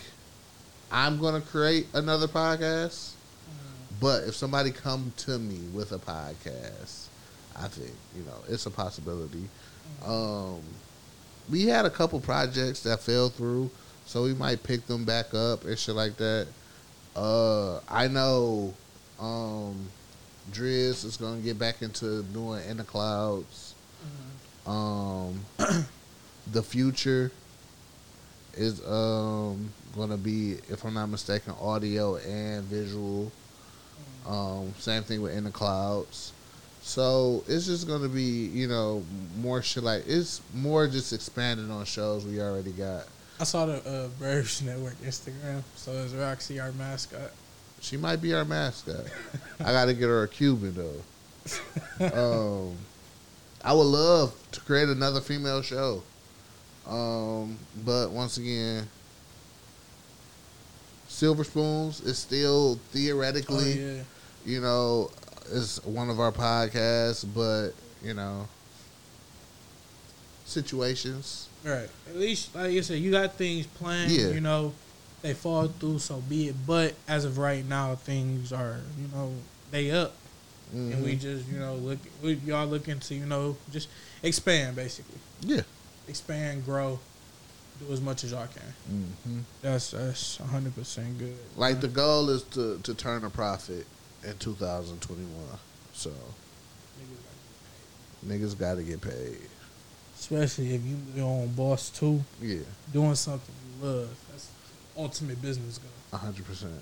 I'm 0.92 1.20
gonna 1.20 1.42
create 1.42 1.88
another 1.94 2.28
podcast, 2.28 3.12
But 4.00 4.24
if 4.24 4.36
somebody 4.36 4.72
come 4.72 5.12
to 5.18 5.38
me 5.38 5.60
with 5.74 5.92
a 5.92 6.00
podcast, 6.00 7.08
I 7.56 7.68
think 7.68 7.92
you 8.16 8.24
know 8.24 8.38
it's 8.48 8.66
a 8.66 8.72
possibility. 8.72 9.50
Um, 10.06 10.62
we 11.50 11.66
had 11.68 11.86
a 11.86 11.90
couple 11.90 12.20
projects 12.22 12.80
that 12.82 13.02
fell 13.02 13.30
through, 13.30 13.70
so 14.06 14.24
we 14.24 14.34
might 14.34 14.64
pick 14.64 14.88
them 14.88 15.04
back 15.04 15.34
up 15.34 15.66
and 15.66 15.78
shit 15.78 15.96
like 15.96 16.16
that. 16.18 16.48
Uh, 17.16 17.80
I 17.90 18.08
know 18.08 18.74
um, 19.20 19.88
Driz 20.52 21.06
is 21.06 21.18
gonna 21.18 21.42
get 21.42 21.60
back 21.60 21.82
into 21.82 22.24
doing 22.24 22.68
in 22.70 22.78
the 22.78 22.84
clouds. 22.84 23.76
Um, 24.66 25.46
the 26.52 26.64
future 26.64 27.32
is 28.56 28.86
um 28.86 29.72
gonna 29.96 30.18
be, 30.18 30.58
if 30.70 30.84
I'm 30.86 30.94
not 30.94 31.08
mistaken, 31.08 31.54
audio 31.60 32.18
and 32.18 32.64
visual. 32.64 33.32
Um, 34.28 34.74
same 34.78 35.04
thing 35.04 35.22
with 35.22 35.36
in 35.36 35.44
the 35.44 35.52
clouds. 35.52 36.32
So 36.82 37.44
it's 37.48 37.66
just 37.66 37.88
gonna 37.88 38.10
be, 38.10 38.48
you 38.48 38.68
know, 38.68 39.04
more 39.40 39.62
shit 39.62 39.84
like 39.84 40.04
it's 40.08 40.42
more 40.54 40.88
just 40.88 41.14
expanding 41.14 41.70
on 41.72 41.86
shows 41.86 42.26
we 42.26 42.42
already 42.42 42.72
got. 42.72 43.08
I 43.42 43.44
saw 43.44 43.66
the 43.66 43.78
uh, 43.78 44.08
Burbs 44.24 44.62
Network 44.62 44.96
Instagram. 45.02 45.64
So 45.76 45.92
is 45.94 46.14
Roxy 46.14 46.60
our 46.60 46.72
mascot? 46.74 47.32
She 47.80 47.98
might 47.98 48.22
be 48.22 48.36
our 48.36 48.46
mascot. 48.46 49.06
I 49.60 49.72
gotta 49.72 49.96
get 49.96 50.04
her 50.10 50.22
a 50.24 50.28
Cuban 50.28 50.76
though. 50.76 51.02
Um, 52.70 52.78
I 53.64 53.74
would 53.74 53.84
love 53.84 54.36
to 54.52 54.60
create 54.62 54.90
another 54.90 55.22
female 55.22 55.64
show. 55.64 56.04
Um, 56.88 57.58
but 57.84 58.12
once 58.12 58.38
again, 58.38 58.88
Silver 61.08 61.44
Spoons 61.44 62.02
is 62.02 62.18
still 62.20 62.74
Oh, 62.78 62.80
theoretically, 62.92 63.74
yeah. 63.74 64.02
you 64.46 64.62
know, 64.62 65.10
is 65.52 65.84
one 65.84 66.10
of 66.12 66.20
our 66.20 66.32
podcasts, 66.32 67.26
but 67.36 67.72
you 68.04 68.14
know, 68.14 68.48
situations. 70.46 71.48
Right. 71.64 71.90
At 72.10 72.16
least, 72.18 72.56
like 72.56 72.72
you 72.72 72.82
said, 72.82 73.00
you 73.00 73.12
got 73.12 73.34
things 73.36 73.68
planned. 73.68 74.12
Yeah. 74.12 74.30
You 74.30 74.42
know, 74.42 74.74
they 75.22 75.34
fall 75.34 75.68
through, 75.68 76.00
so 76.00 76.18
be 76.28 76.48
it. 76.50 76.56
But 76.66 76.96
as 77.08 77.26
of 77.26 77.38
right 77.38 77.64
now, 77.68 77.96
things 77.96 78.52
are, 78.52 78.80
you 79.00 79.08
know, 79.16 79.34
they 79.70 79.92
up, 79.92 80.14
and 80.74 81.04
we 81.04 81.16
Mhm. 81.16 81.20
just, 81.20 81.48
you 81.48 81.60
know, 81.60 81.76
look, 81.76 82.00
we 82.24 82.34
y'all 82.46 82.66
looking 82.66 83.00
to, 83.00 83.14
you 83.16 83.26
know, 83.26 83.58
just 83.72 83.88
expand 84.24 84.76
basically, 84.76 85.20
yeah. 85.42 85.62
expand, 86.08 86.66
grow, 86.66 87.00
do 87.80 87.94
as 87.94 88.02
much 88.02 88.24
as 88.24 88.32
y'all 88.32 88.48
can. 88.48 88.74
hmm 89.24 89.40
That's 89.62 89.92
that's 89.92 90.38
hundred 90.38 90.74
percent 90.76 91.20
good. 91.20 91.38
Like 91.56 91.80
the 91.82 91.88
goal 91.88 92.30
is 92.32 92.42
to 92.56 92.80
to 92.80 92.94
turn 92.96 93.24
a 93.24 93.30
profit 93.30 93.86
in 94.24 94.36
2021. 94.40 95.30
So 95.94 96.12
niggas 98.26 98.58
got 98.58 98.76
to 98.76 98.84
get 98.84 99.02
paid. 99.02 99.38
Especially 100.22 100.76
if 100.76 100.86
you 100.86 100.96
your 101.16 101.26
own 101.26 101.48
boss 101.54 101.90
too, 101.90 102.24
Yeah, 102.40 102.60
doing 102.94 103.16
something 103.16 103.54
you 103.80 103.86
love. 103.88 104.10
That's 104.32 104.50
ultimate 104.96 105.42
business 105.42 105.80
goal. 105.80 106.20
hundred 106.20 106.46
percent. 106.46 106.74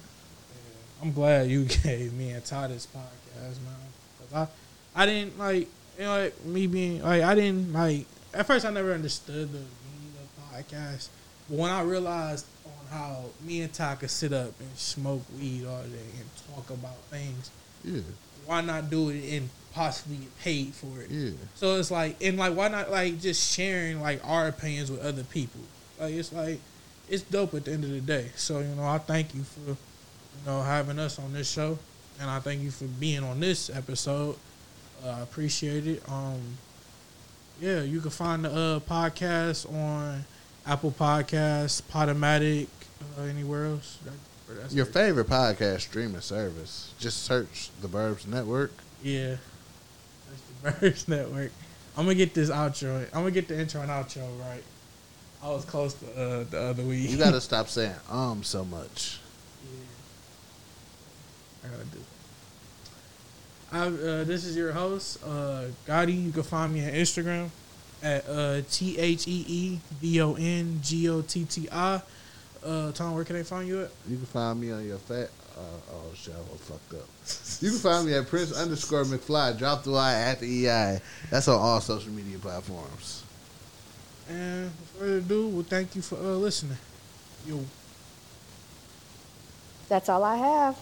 I'm 1.02 1.14
glad 1.14 1.48
you 1.50 1.64
gave 1.84 2.12
me 2.14 2.32
and 2.32 2.44
Todd 2.44 2.70
this 2.72 2.86
podcast, 2.88 3.56
man. 3.64 3.76
'Cause 4.32 4.48
I, 4.96 5.02
I 5.04 5.06
didn't 5.06 5.40
like, 5.40 5.68
you 5.98 6.04
know, 6.04 6.24
like 6.24 6.46
me 6.46 6.68
being 6.68 7.02
like, 7.02 7.22
I 7.24 7.34
didn't 7.36 7.72
like. 7.72 8.06
At 8.34 8.46
first, 8.46 8.66
I 8.66 8.70
never 8.72 8.94
understood 8.94 9.52
the 9.54 9.60
meaning 9.60 10.14
of 10.22 10.54
podcast, 10.54 11.08
but 11.50 11.58
when 11.58 11.72
I 11.72 11.82
realized 11.84 12.46
on 12.66 12.88
how 12.92 13.26
me 13.46 13.62
and 13.62 13.72
Todd 13.74 14.02
could 14.02 14.12
sit 14.12 14.34
up 14.34 14.52
and 14.60 14.70
smoke 14.78 15.24
weed 15.40 15.66
all 15.66 15.82
day 15.84 16.10
and 16.20 16.30
talk 16.54 16.70
about 16.70 16.98
things, 17.10 17.50
Yeah, 17.86 18.02
why 18.46 18.60
not 18.62 18.90
do 18.90 19.10
it 19.10 19.24
and 19.38 19.50
possibly 19.74 20.18
get 20.18 20.40
paid 20.40 20.74
for 20.74 21.02
it? 21.02 21.10
yeah, 21.12 21.32
So 21.56 21.76
it's 21.80 21.92
like, 21.92 22.22
and 22.24 22.38
like, 22.38 22.56
why 22.56 22.68
not 22.68 22.90
like 22.92 23.20
just 23.22 23.54
sharing 23.56 24.02
like 24.02 24.22
our 24.28 24.48
opinions 24.48 24.90
with 24.92 25.02
other 25.02 25.24
people? 25.24 25.62
Like, 26.00 26.14
it's 26.14 26.32
like, 26.34 26.60
it's 27.10 27.24
dope 27.24 27.54
at 27.56 27.66
the 27.66 27.74
end 27.74 27.84
of 27.84 27.90
the 27.92 28.02
day. 28.02 28.28
So 28.36 28.60
you 28.60 28.76
know, 28.76 28.84
I 28.86 28.98
thank 29.00 29.34
you 29.36 29.44
for, 29.44 29.72
you 29.72 29.78
know, 30.46 30.62
having 30.62 31.00
us 31.00 31.20
on 31.20 31.34
this 31.34 31.50
show, 31.50 31.78
and 32.20 32.30
I 32.30 32.40
thank 32.40 32.62
you 32.62 32.72
for 32.72 32.86
being 32.86 33.24
on 33.24 33.40
this 33.40 33.70
episode. 33.70 34.36
Uh, 35.06 35.10
I 35.10 35.20
appreciate 35.22 35.88
it. 35.88 36.04
Um, 36.10 36.40
yeah, 37.62 37.82
you 37.82 38.00
can 38.02 38.10
find 38.12 38.46
the 38.46 38.52
uh, 38.52 38.80
podcast 38.80 39.72
on 39.74 40.24
Apple 40.66 40.92
Podcasts, 40.92 41.82
Podomatic, 41.82 42.68
uh, 43.18 43.24
anywhere 43.24 43.66
else. 43.68 43.98
That- 44.06 44.14
that's 44.62 44.74
Your 44.74 44.86
favorite 44.88 45.28
podcast 45.28 45.82
streaming 45.82 46.22
service. 46.22 46.92
Just 47.00 47.22
search 47.24 47.70
the 47.84 47.88
Burbs 47.88 48.26
Network. 48.26 48.72
Yeah. 49.04 49.36
Birds 50.64 51.08
Network. 51.08 51.52
I'm 51.98 52.06
gonna 52.06 52.16
get 52.16 52.34
this 52.34 52.50
outro. 52.50 53.06
I'm 53.14 53.22
gonna 53.22 53.32
get 53.32 53.48
the 53.48 53.60
intro 53.60 53.82
and 53.82 53.90
outro 53.90 54.28
right. 54.40 54.64
I 55.44 55.50
was 55.50 55.66
close 55.66 55.94
to 55.96 56.06
uh, 56.12 56.44
the 56.50 56.62
other 56.62 56.84
week. 56.84 57.10
You 57.10 57.18
got 57.18 57.32
to 57.32 57.42
stop 57.50 57.70
saying 57.70 57.96
um 58.10 58.44
so 58.44 58.66
much. 58.66 59.20
Yeah. 59.64 59.80
I 61.64 61.68
gotta 61.72 61.86
do. 61.86 62.00
I, 63.72 63.86
uh, 63.86 64.24
this 64.24 64.46
is 64.46 64.58
your 64.58 64.72
host, 64.72 65.24
uh, 65.24 65.66
Gotti. 65.88 66.26
You 66.26 66.32
can 66.32 66.44
find 66.44 66.74
me 66.74 66.86
on 66.86 66.92
Instagram 66.94 67.50
at 68.02 68.28
uh, 68.28 68.62
T 68.70 68.98
H 68.98 69.28
E 69.28 69.46
E 69.48 69.80
V 70.02 70.22
O 70.22 70.34
N 70.36 70.80
G 70.82 71.10
O 71.10 71.22
T 71.22 71.46
T 71.46 71.70
I. 71.72 72.02
Uh, 72.64 72.92
Tom, 72.92 73.14
where 73.14 73.24
can 73.24 73.36
they 73.36 73.44
find 73.44 73.68
you 73.68 73.84
at? 73.84 73.92
You 74.08 74.18
can 74.18 74.26
find 74.26 74.60
me 74.60 74.72
on 74.72 74.86
your 74.86 74.98
fat. 74.98 75.30
Uh, 75.60 75.94
oh 75.94 76.14
shit, 76.16 76.34
I 76.34 76.40
was 76.52 76.62
fucked 76.62 76.94
up. 76.94 77.08
You 77.62 77.72
can 77.72 77.80
find 77.80 78.08
me 78.08 78.14
at 78.14 78.28
Prince 78.28 78.54
underscore 78.54 79.04
McFly. 79.04 79.58
Drop 79.58 79.84
the 79.84 79.92
Y 79.92 80.14
at 80.14 80.40
the 80.40 80.68
EI. 80.68 81.02
That's 81.30 81.48
on 81.50 81.60
all 81.60 81.82
social 81.82 82.12
media 82.12 82.38
platforms. 82.38 83.24
And 84.30 84.66
without 84.66 85.00
further 85.00 85.18
ado, 85.18 85.48
well, 85.50 85.64
thank 85.64 85.96
you 85.96 86.02
for 86.02 86.16
uh, 86.16 86.36
listening. 86.36 86.78
Yo. 87.46 87.60
That's 89.90 90.08
all 90.08 90.24
I 90.24 90.38
have. 90.38 90.78